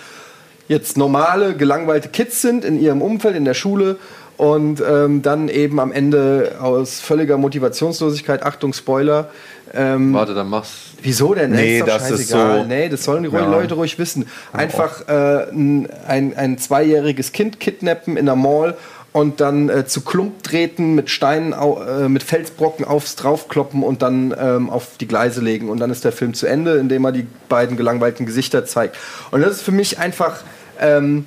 [0.67, 3.97] jetzt normale, gelangweilte Kids sind in ihrem Umfeld, in der Schule
[4.35, 9.29] und ähm, dann eben am Ende aus völliger Motivationslosigkeit, Achtung, Spoiler,
[9.73, 10.69] ähm, Warte, dann mach's.
[11.01, 11.51] Wieso denn?
[11.51, 12.61] Nee, doch das ist scheißegal.
[12.61, 13.45] so- Nee, das sollen die Ja.
[13.49, 14.25] Leute ruhig wissen.
[14.53, 18.77] Einfach äh, ein, ein, ein zweijähriges Kind kidnappen in der Mall
[19.17, 24.31] und dann äh, zu Klump treten, mit Steinen, äh, mit Felsbrocken aufs draufkloppen und dann
[24.39, 25.69] ähm, auf die Gleise legen.
[25.69, 28.95] Und dann ist der Film zu Ende, indem er die beiden gelangweilten Gesichter zeigt.
[29.31, 30.43] Und das ist für mich einfach
[30.79, 31.25] ähm,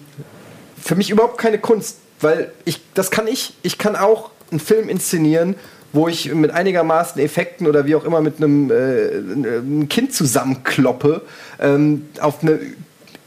[0.80, 3.54] für mich überhaupt keine Kunst, weil ich, das kann ich.
[3.62, 5.56] Ich kann auch einen Film inszenieren,
[5.92, 9.18] wo ich mit einigermaßen Effekten oder wie auch immer mit einem äh,
[9.58, 11.22] ein Kind zusammenkloppe,
[11.58, 12.60] ähm, auf eine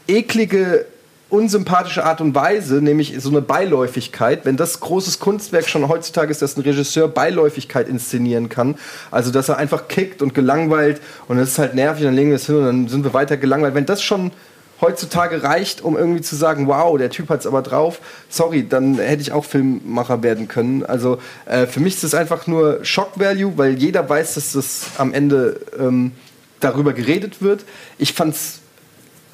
[0.08, 0.86] eklige,
[1.34, 4.44] unsympathische Art und Weise, nämlich so eine Beiläufigkeit.
[4.44, 8.76] Wenn das großes Kunstwerk schon heutzutage ist, dass ein Regisseur Beiläufigkeit inszenieren kann,
[9.10, 12.36] also dass er einfach kickt und gelangweilt und das ist halt nervig, dann legen wir
[12.36, 13.74] es hin und dann sind wir weiter gelangweilt.
[13.74, 14.30] Wenn das schon
[14.80, 18.00] heutzutage reicht, um irgendwie zu sagen, wow, der Typ hat's aber drauf.
[18.28, 20.84] Sorry, dann hätte ich auch Filmmacher werden können.
[20.84, 24.86] Also äh, für mich ist es einfach nur Shock Value, weil jeder weiß, dass das
[24.98, 26.12] am Ende ähm,
[26.60, 27.64] darüber geredet wird.
[27.98, 28.60] Ich fand's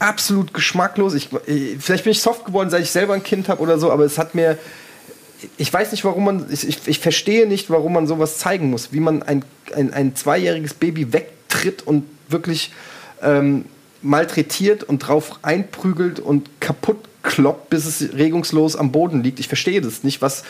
[0.00, 1.14] absolut geschmacklos.
[1.14, 3.92] Ich, ich, vielleicht bin ich soft geworden, seit ich selber ein Kind habe oder so,
[3.92, 4.58] aber es hat mir
[5.56, 8.92] ich weiß nicht, warum man, ich, ich, ich verstehe nicht, warum man sowas zeigen muss,
[8.92, 12.72] wie man ein, ein, ein zweijähriges Baby wegtritt und wirklich
[13.22, 13.64] ähm,
[14.02, 19.40] malträtiert und drauf einprügelt und kaputt kloppt, bis es regungslos am Boden liegt.
[19.40, 20.22] Ich verstehe das nicht.
[20.22, 20.42] Was,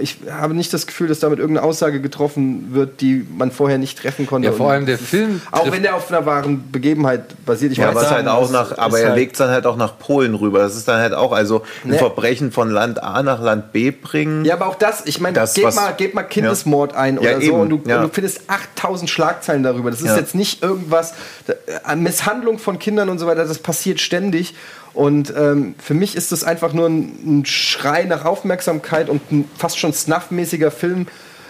[0.00, 3.98] ich habe nicht das Gefühl, dass damit irgendeine Aussage getroffen wird, die man vorher nicht
[3.98, 4.48] treffen konnte.
[4.48, 7.72] Ja, vor allem der Film Auch wenn der auf einer wahren Begebenheit basiert.
[7.72, 9.98] Ich Ja, nicht, halt auch nach, aber er halt- legt es dann halt auch nach
[9.98, 10.58] Polen rüber.
[10.60, 11.98] Das ist dann halt auch, also ein Ne.
[11.98, 14.44] Verbrechen von Land A nach Land B bringen.
[14.44, 17.20] Ja, aber auch das, ich meine, Das, gib was- mal, gib mal Kindesmord ein Ja,
[17.20, 17.96] oder so eben, und du, ja.
[17.96, 19.90] und du findest 8000 Schlagzeilen darüber.
[19.90, 20.16] Das ist Ja.
[20.16, 21.14] jetzt nicht irgendwas,
[21.86, 24.54] äh, Misshandlung von Kindern und so weiter, das passiert ständig.
[24.92, 29.48] Und ähm, für mich ist das einfach nur ein, ein Schrei nach Aufmerksamkeit und ein
[29.56, 31.06] fast schon snuff-mäßiger Film,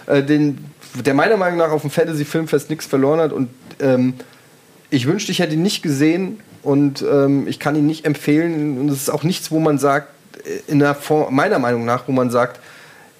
[0.07, 0.65] äh, den,
[1.05, 3.33] der meiner Meinung nach auf dem Fantasy Filmfest nichts verloren hat.
[3.33, 4.13] Und ähm,
[4.89, 8.79] ich wünschte, ich hätte ihn nicht gesehen und ähm, ich kann ihn nicht empfehlen.
[8.79, 10.09] Und es ist auch nichts, wo man sagt,
[10.45, 12.59] äh, in der Form, meiner Meinung nach, wo man sagt,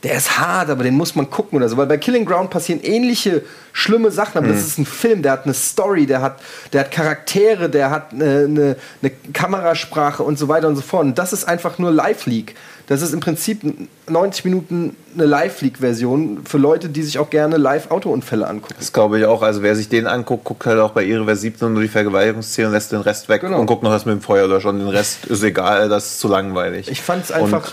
[0.03, 1.77] der ist hart, aber den muss man gucken oder so.
[1.77, 5.45] Weil bei Killing Ground passieren ähnliche schlimme Sachen, aber das ist ein Film, der hat
[5.45, 6.39] eine Story, der hat,
[6.73, 11.03] der hat Charaktere, der hat eine, eine, eine Kamerasprache und so weiter und so fort.
[11.05, 12.55] Und das ist einfach nur Live-League.
[12.87, 13.61] Das ist im Prinzip
[14.09, 18.73] 90 Minuten eine Live-League-Version für Leute, die sich auch gerne Live-Autounfälle angucken.
[18.79, 19.43] Das glaube ich auch.
[19.43, 22.73] Also wer sich den anguckt, guckt halt auch bei Irrever 17 nur die Vergewaltigungsszene und
[22.73, 23.59] lässt den Rest weg Genau.
[23.59, 26.27] und guckt noch das mit dem Feuerlöscher und den Rest ist egal, das ist zu
[26.27, 26.89] langweilig.
[26.89, 27.71] Ich fand es einfach.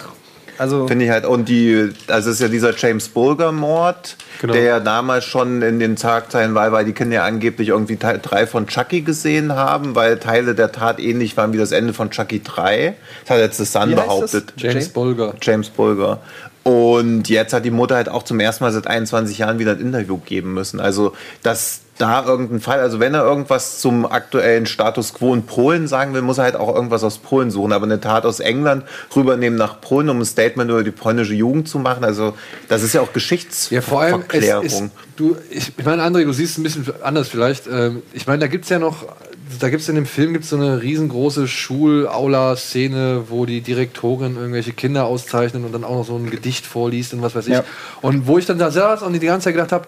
[0.59, 4.53] Also, Finde ich halt, und die, also es ist ja dieser James Bulger-Mord, Genau.
[4.53, 8.19] der ja damals schon in den Tagzeilen war, weil die Kinder ja angeblich irgendwie Teil
[8.23, 12.11] 3 von Chucky gesehen haben, weil Teile der Tat ähnlich waren wie das Ende von
[12.11, 12.95] Chucky 3.
[13.25, 14.53] Das hat jetzt The Sun behauptet.
[14.55, 14.63] das?
[14.63, 15.35] James James- Bulger.
[15.41, 16.19] James Bulger.
[16.65, 19.81] Und jetzt hat die Mutter halt auch zum ersten Mal seit 21 Jahren wieder ein
[19.81, 20.81] Interview geben müssen.
[20.81, 25.89] Also, dass da irgendein Fall, also wenn er irgendwas zum aktuellen Status quo in Polen
[25.89, 27.73] sagen will, muss er halt auch irgendwas aus Polen suchen.
[27.73, 31.69] Aber eine Tat aus England rübernehmen nach Polen, um ein Statement über die polnische Jugend
[31.69, 32.05] zu machen.
[32.05, 32.35] Also,
[32.69, 33.13] das ist ja auch
[33.71, 34.65] Ja, vor allem, es Geschichtsverklärung.
[34.65, 37.67] ist, du, ich, ich meine, André, du siehst es ein bisschen anders vielleicht.
[37.67, 39.05] Ähm, ich meine, da gibt es ja noch,
[39.59, 44.73] da gibt es in dem Film gibt's so eine riesengroße Schul-Aula-Szene, wo die Direktorin irgendwelche
[44.73, 47.55] Kinder auszeichnet und dann auch noch so ein Gedicht vorliest und was weiß ich.
[47.55, 47.65] Ja.
[48.03, 49.87] Und wo ich dann da saß und die ganze Zeit gedacht habe,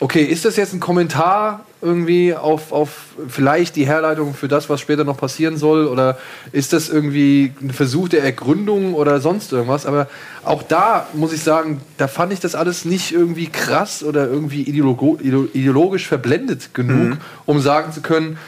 [0.00, 2.90] okay, ist das jetzt ein Kommentar irgendwie auf, auf
[3.28, 5.86] vielleicht die Herleitung für das, was später noch passieren soll?
[5.86, 6.18] Oder
[6.52, 9.86] ist das irgendwie ein Versuch der Ergründung oder sonst irgendwas?
[9.86, 10.08] Aber
[10.44, 14.64] auch da muss ich sagen, da fand ich das alles nicht irgendwie krass oder irgendwie
[14.64, 18.38] ideologo- ideo- ideologisch verblendet genug, um sagen zu können,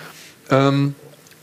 [0.51, 0.95] ähm,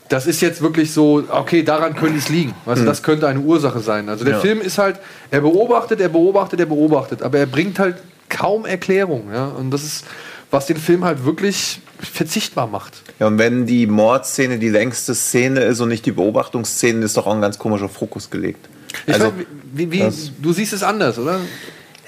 [0.10, 2.54] das ist jetzt wirklich so, okay, daran könnte es liegen.
[2.66, 4.08] Also das könnte eine Ursache sein.
[4.08, 4.40] Also der Ja.
[4.40, 5.00] Film ist halt,
[5.32, 7.98] er beobachtet, er beobachtet, er beobachtet, aber er bringt halt
[8.30, 9.32] kaum Erklärung.
[9.32, 9.48] Ja?
[9.48, 10.06] Und das ist,
[10.52, 13.02] was den Film halt wirklich verzichtbar macht.
[13.20, 17.26] Ja, und wenn die Mordszene die längste Szene ist und nicht die Beobachtungsszene, ist doch
[17.26, 18.70] auch ein ganz komischer Fokus gelegt.
[19.06, 21.40] Ich Also, mein, wie, wie, du siehst es anders, oder?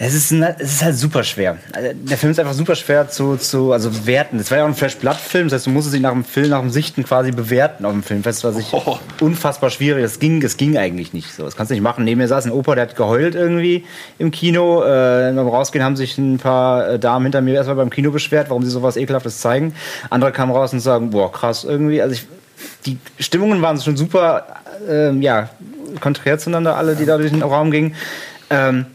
[0.01, 1.57] Es ist, es ist halt super schwer.
[1.73, 4.37] Also, Der Film ist einfach super schwer zu, zu also bewerten.
[4.37, 6.61] Das war ja auch ein Flash-Blood-Film, das heißt, du musstest ihn nach dem Film, nach
[6.61, 8.21] dem Sichten quasi bewerten auf dem Film.
[8.21, 8.97] Das war sich Oh.
[9.19, 10.01] unfassbar schwierig.
[10.03, 11.43] Das ging, das ging eigentlich nicht so.
[11.43, 12.05] Das kannst du nicht machen.
[12.05, 13.83] Neben mir saß ein Opa, der hat geheult irgendwie
[14.19, 14.83] im Kino.
[14.83, 18.49] Äh, beim Rausgehen haben sich ein paar äh, Damen hinter mir erstmal beim Kino beschwert,
[18.49, 19.75] warum sie sowas Ekelhaftes zeigen.
[20.09, 22.01] Andere kamen raus und sagen, boah, krass irgendwie.
[22.01, 22.25] Also ich,
[22.85, 24.45] die Stimmungen waren schon super,
[24.87, 25.49] ähm, ja,
[25.99, 27.95] konträr zueinander, alle, die da durch den Raum gingen.
[28.49, 28.85] Ähm,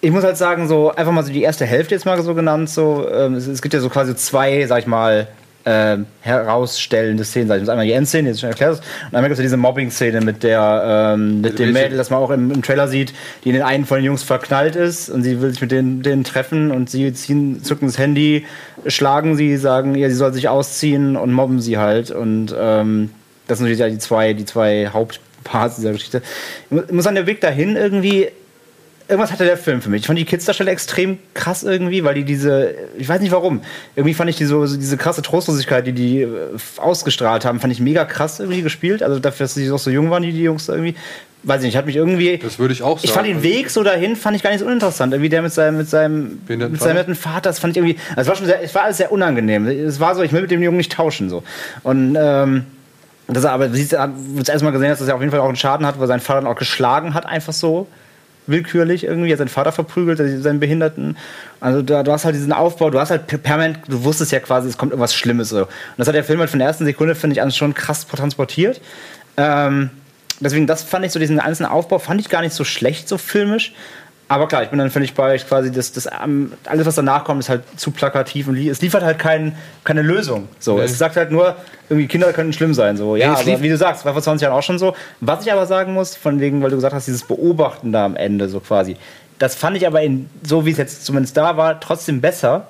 [0.00, 2.70] ich muss halt sagen, so einfach mal so die erste Hälfte jetzt mal so genannt.
[2.70, 5.28] So, ähm, es, es gibt ja so quasi zwei, sag ich mal,
[5.66, 7.48] ähm, herausstellende Szenen.
[7.48, 7.66] Sag ich.
[7.66, 7.72] mal.
[7.72, 11.12] Einmal die Endszene, jetzt schon erklärt und einmal gibt es ja diese Mobbing-Szene mit der
[11.14, 11.72] ähm, mit dem Mädchen.
[11.72, 13.12] Mädel, das man auch im, im Trailer sieht,
[13.44, 16.02] die in den einen von den Jungs verknallt ist und sie will sich mit denen,
[16.02, 18.46] denen treffen und sie ziehen, zücken das Handy,
[18.86, 22.10] schlagen sie, sagen ihr, sie soll sich ausziehen und mobben sie halt.
[22.10, 23.10] Und ähm,
[23.46, 26.22] das sind natürlich ja die zwei, die zwei Hauptparts dieser Geschichte.
[26.70, 28.28] Ich mu- muss sagen, der Weg dahin irgendwie
[29.10, 30.02] irgendwas hatte der Film für mich.
[30.02, 33.60] Ich fand die Kids-Darsteller extrem krass irgendwie, weil die diese, ich weiß nicht warum,
[33.96, 36.28] irgendwie fand ich die so, diese krasse Trostlosigkeit, die die äh,
[36.76, 39.02] ausgestrahlt haben, fand ich mega krass irgendwie gespielt.
[39.02, 40.94] Also dafür, dass sie auch so jung waren, die, die Jungs irgendwie.
[41.42, 42.36] Weiß ich nicht, hat mich irgendwie.
[42.36, 43.04] Das würde ich auch sagen.
[43.04, 45.14] Ich fand den Weg so dahin, fand ich gar nicht so uninteressant.
[45.14, 48.20] Irgendwie der mit seinem, mit seinem, mit seinem netten Vater, das fand ich irgendwie, also
[48.20, 49.66] es war schon sehr, es war alles sehr unangenehm.
[49.66, 51.42] Es war so, ich will mit dem Jungen nicht tauschen, so.
[51.82, 52.66] Und, ähm,
[53.26, 53.96] das er aber, du siehst, du
[54.36, 56.08] das erste Mal gesehen hast, dass er auf jeden Fall auch einen Schaden hat, weil
[56.08, 57.86] sein Vater ihn auch geschlagen hat, einfach so
[58.50, 59.32] willkürlich irgendwie.
[59.32, 61.16] Hat seinen Vater verprügelt, seinen Behinderten.
[61.60, 64.68] Also da, du hast halt diesen Aufbau, du hast halt permanent, du wusstest ja quasi,
[64.68, 65.48] es kommt irgendwas Schlimmes.
[65.48, 65.62] So.
[65.62, 68.06] Und das hat der Film halt von der ersten Sekunde, finde ich, an schon krass
[68.06, 68.80] transportiert.
[69.36, 69.90] Ähm,
[70.40, 73.18] deswegen, das fand ich so, diesen ganzen Aufbau fand ich gar nicht so schlecht, so
[73.18, 73.72] filmisch.
[74.30, 77.24] Aber klar, ich bin dann völlig bei euch quasi, das, das, ähm, alles, was danach
[77.24, 80.46] kommt, ist halt zu plakativ und li es liefert halt kein, keine Lösung.
[80.60, 80.84] So, Nee.
[80.84, 81.56] Es sagt halt nur,
[81.88, 82.96] irgendwie Kinder können schlimm sein.
[82.96, 84.94] So, ja, Nee, aber wie du sagst, war vor 20 Jahren auch schon so.
[85.20, 88.14] Was ich aber sagen muss, von wegen, weil du gesagt hast, dieses Beobachten da am
[88.14, 88.94] Ende, so quasi,
[89.40, 92.68] das fand ich aber in, so wie es jetzt zumindest da war, trotzdem besser.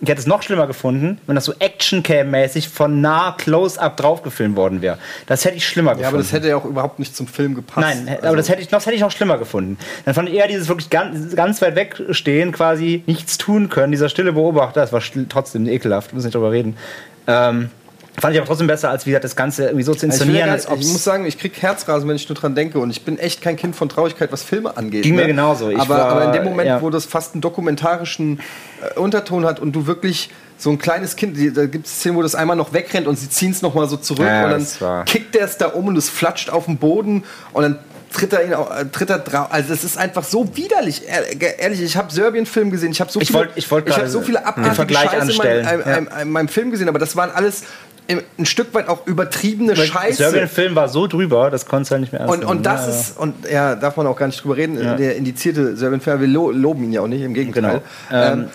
[0.00, 4.54] Ich hätte es noch schlimmer gefunden, wenn das so Action-Cam-mäßig von nah close-up drauf gefilmt
[4.54, 4.98] worden wäre.
[5.26, 6.02] Das hätte ich schlimmer gefunden.
[6.02, 7.86] Ja, aber das hätte ja auch überhaupt nicht zum Film gepasst.
[7.86, 9.78] Nein, Also- aber das hätte, ich, das hätte ich noch schlimmer gefunden.
[10.04, 13.90] Dann fand ich eher dieses wirklich ganz, ganz weit weg stehen, quasi nichts tun können,
[13.90, 15.00] dieser stille Beobachter, das war
[15.30, 16.76] trotzdem ekelhaft, müssen nicht drüber reden.
[17.26, 17.70] Ähm,
[18.20, 20.28] fand ich aber trotzdem besser, als wie gesagt, das Ganze irgendwie so zu Also ich,
[20.30, 20.50] inszenieren.
[20.50, 22.78] als ich muss sagen, ich krieg Herzrasen, wenn ich nur dran denke.
[22.78, 25.02] Und ich bin echt kein Kind von Traurigkeit, was Filme angeht.
[25.02, 25.22] Ging ne?
[25.22, 25.70] mir genauso.
[25.70, 26.82] Ich aber, war- aber in dem Moment, ja.
[26.82, 28.40] wo das fast einen dokumentarischen
[28.94, 32.16] äh, Unterton hat und du wirklich so ein kleines Kind, die, da gibt es Szenen,
[32.16, 35.04] wo das einmal noch wegrennt und sie ziehen es nochmal so zurück Ja, und dann
[35.04, 37.78] kickt der es da um und es flatscht auf den Boden und dann
[38.12, 39.48] tritt er ihn auch, äh, tritt er drauf.
[39.50, 41.02] Also es ist einfach so widerlich.
[41.06, 42.90] Ehr- Ehrlich, ich habe Serbien-Film gesehen.
[42.92, 45.36] Ich habe so Ich viele, wollt- ich wollt habe gerade so viele abartige Scheiße in
[45.36, 45.94] meinem, Ja.
[45.96, 47.64] in, in meinem Film gesehen, aber das waren alles
[48.08, 50.16] ein Stück weit auch übertriebene Scheiße.
[50.16, 52.50] Serbien-Film war so drüber, das konntest du halt nicht mehr ernst Und, nehmen.
[52.50, 52.98] und das Ja, ja.
[53.00, 54.94] ist, und ja, darf man auch gar nicht drüber reden, Ja.
[54.94, 57.80] der indizierte Serbien-Film, wir lo loben ihn ja auch nicht, im Gegenteil.
[58.10, 58.22] Genau.
[58.22, 58.46] Ähm,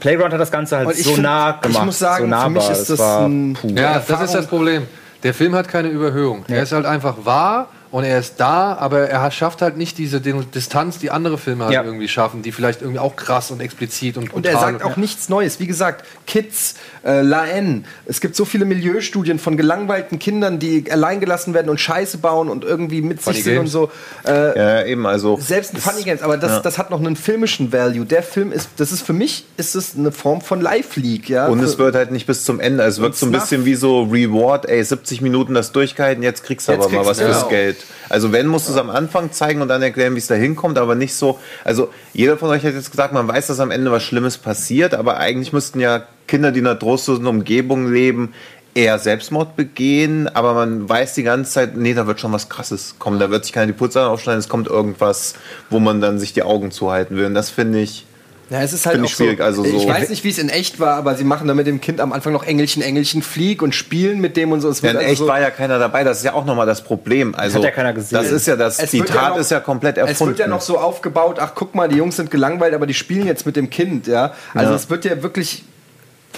[0.00, 1.86] Playground hat das Ganze halt ich so find- nah ich gemacht.
[1.86, 3.68] muss sagen, so für mich ist das ein- puh.
[3.68, 4.82] Ja, das ist Erfahrung- das Problem.
[5.22, 6.44] Der Film hat keine Überhöhung.
[6.48, 9.96] Er ist halt einfach wahr und er ist da, aber er hat- schafft halt nicht
[9.96, 11.82] diese Distanz, die andere Filme halt Ja.
[11.82, 14.96] irgendwie schaffen, die vielleicht irgendwie auch krass und explizit und Und er brutal sagt auch
[14.98, 15.58] nichts Neues.
[15.58, 16.74] Wie gesagt, Kids,
[17.06, 17.84] äh, La N.
[18.06, 22.64] Es gibt so viele Milieustudien von gelangweilten Kindern, die alleingelassen werden und Scheiße bauen und
[22.64, 23.90] irgendwie mit Funny sich sind und so.
[24.26, 25.38] Äh, Ja, eben, also.
[25.40, 26.60] selbst ein Funny Games, aber das, ja.
[26.60, 28.04] das hat noch einen filmischen Value.
[28.04, 31.46] Der Film ist, das ist für mich, ist es eine Form von Live League, ja.
[31.46, 32.82] Und es wird halt nicht bis zum Ende.
[32.84, 36.68] Es wirkt so ein bisschen wie so Reward, ey, 70 Minuten das durchgehalten, jetzt kriegst
[36.68, 37.48] du aber mal was du- fürs.
[37.48, 37.76] Geld.
[38.08, 40.78] Also wenn, musst du es am Anfang zeigen und dann erklären, wie es da hinkommt,
[40.78, 41.38] aber nicht so.
[41.64, 44.94] Also jeder von euch hat jetzt gesagt, man weiß, dass am Ende was Schlimmes passiert,
[44.94, 48.32] aber eigentlich müssten ja Kinder, die in einer trostlosen Umgebung leben,
[48.74, 52.96] eher Selbstmord begehen, aber man weiß die ganze Zeit, nee, da wird schon was krasses
[52.98, 55.34] kommen, da wird sich keiner die Putze aufschneiden, es kommt irgendwas,
[55.70, 57.24] wo man dann sich die Augen zuhalten will.
[57.26, 58.04] Und das finde ich.
[58.50, 60.38] Ja, es ist halt auch ich schwierig, so, also ich so- weiß nicht, wie es
[60.38, 63.22] in echt war, aber sie machen da mit dem Kind am Anfang noch Engelchen, Engelchen,
[63.22, 64.68] Flieg und spielen mit dem und so.
[64.68, 66.66] Es Ja, in also echt so, war ja keiner dabei, das ist ja auch nochmal
[66.66, 67.34] das Problem.
[67.34, 68.16] Also, hat ja keiner gesehen.
[68.22, 70.32] Das ist ja das, Es die Tat ja noch- ist ja komplett Es erfunden.
[70.32, 73.26] wird ja noch so aufgebaut, ach guck mal, die Jungs sind gelangweilt, aber die spielen
[73.26, 74.32] jetzt mit dem Kind, ja.
[74.54, 74.76] Also Ja.
[74.76, 75.64] es wird ja wirklich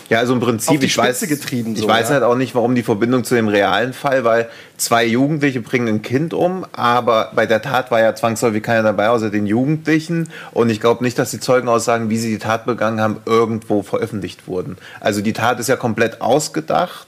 [0.08, 2.14] Ja, also im Prinzip, auf die ich weiß, getrieben, ich so, weiß ja.
[2.14, 6.02] halt auch nicht, warum die Verbindung zu dem realen Fall, weil zwei Jugendliche bringen ein
[6.02, 10.30] Kind um, aber bei der Tat war ja zwangsläufig keiner dabei, außer den Jugendlichen.
[10.52, 14.46] Und ich glaube nicht, dass die Zeugenaussagen, wie sie die Tat begangen haben, irgendwo veröffentlicht
[14.46, 14.78] wurden.
[15.00, 17.06] Also die Tat ist ja komplett ausgedacht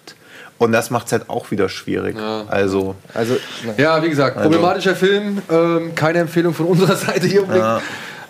[0.58, 2.18] und das macht es halt auch wieder schwierig.
[2.48, 3.36] Also, also
[3.78, 5.40] Ja, wie gesagt, problematischer Film.
[5.50, 7.64] Ähm, keine Empfehlung von unserer Seite hier unbedingt.
[7.64, 7.80] Ja.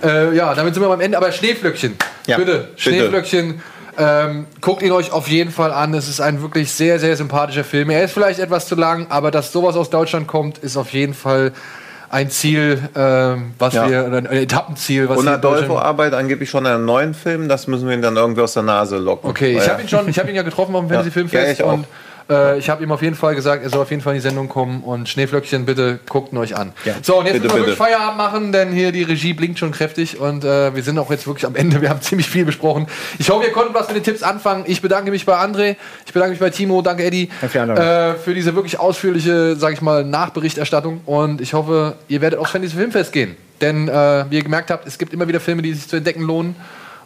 [0.02, 1.16] Äh, ja, damit sind wir am Ende.
[1.16, 1.96] Aber Schneeflöckchen.
[2.26, 3.50] Ja, bitte, bitte.
[3.98, 5.94] Ähm, guckt ihn euch auf jeden Fall an.
[5.94, 7.90] Es ist ein wirklich sehr, sehr sympathischer Film.
[7.90, 11.14] Er ist vielleicht etwas zu lang, aber dass sowas aus Deutschland kommt, ist auf jeden
[11.14, 11.52] Fall
[12.08, 13.88] ein Ziel, ähm, was Ja.
[13.88, 17.86] wir, ein Etappenziel, was und Adolfo arbeitet angeblich schon an einem neuen Film, das müssen
[17.86, 19.30] wir ihn dann irgendwie aus der Nase locken.
[19.30, 21.66] Okay, ich habe ihn schon, ich habe ihn ja getroffen auf dem Fantasy Filmfest Ja,
[21.66, 21.86] und
[22.30, 24.22] äh, ich habe ihm auf jeden Fall gesagt, er soll auf jeden Fall in die
[24.22, 26.72] Sendung kommen und Schneeflöckchen, bitte guckt ihn euch an.
[27.02, 27.78] So, und jetzt Bitte, müssen wir bitte.
[27.78, 31.10] wirklich Feierabend machen, denn hier die Regie blinkt schon kräftig und äh, wir sind auch
[31.10, 31.80] jetzt wirklich am Ende.
[31.80, 32.86] Wir haben ziemlich viel besprochen.
[33.18, 34.64] Ich hoffe, ihr konntet was mit den Tipps anfangen.
[34.66, 35.76] Ich bedanke mich bei André,
[36.06, 39.80] ich bedanke mich bei Timo, danke Eddie Ja, äh, für diese wirklich ausführliche, sage ich
[39.80, 44.42] mal, Nachberichterstattung und ich hoffe, ihr werdet aufs Fantasy Filmfest gehen, denn äh, wie ihr
[44.42, 46.54] gemerkt habt, es gibt immer wieder Filme, die sich zu entdecken lohnen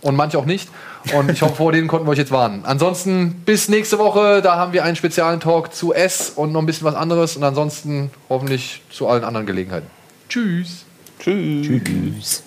[0.05, 0.69] und manche auch nicht.
[1.15, 2.65] Und ich hoffe, vor denen konnten wir euch jetzt warnen.
[2.65, 4.43] Ansonsten bis nächste Woche.
[4.43, 7.37] Da haben wir einen speziellen Talk zu S und noch ein bisschen was anderes.
[7.37, 9.89] Und ansonsten hoffentlich zu allen anderen Gelegenheiten.
[10.29, 10.85] Tschüss.
[11.19, 11.67] Tschüss.
[11.67, 12.43] Tschüss.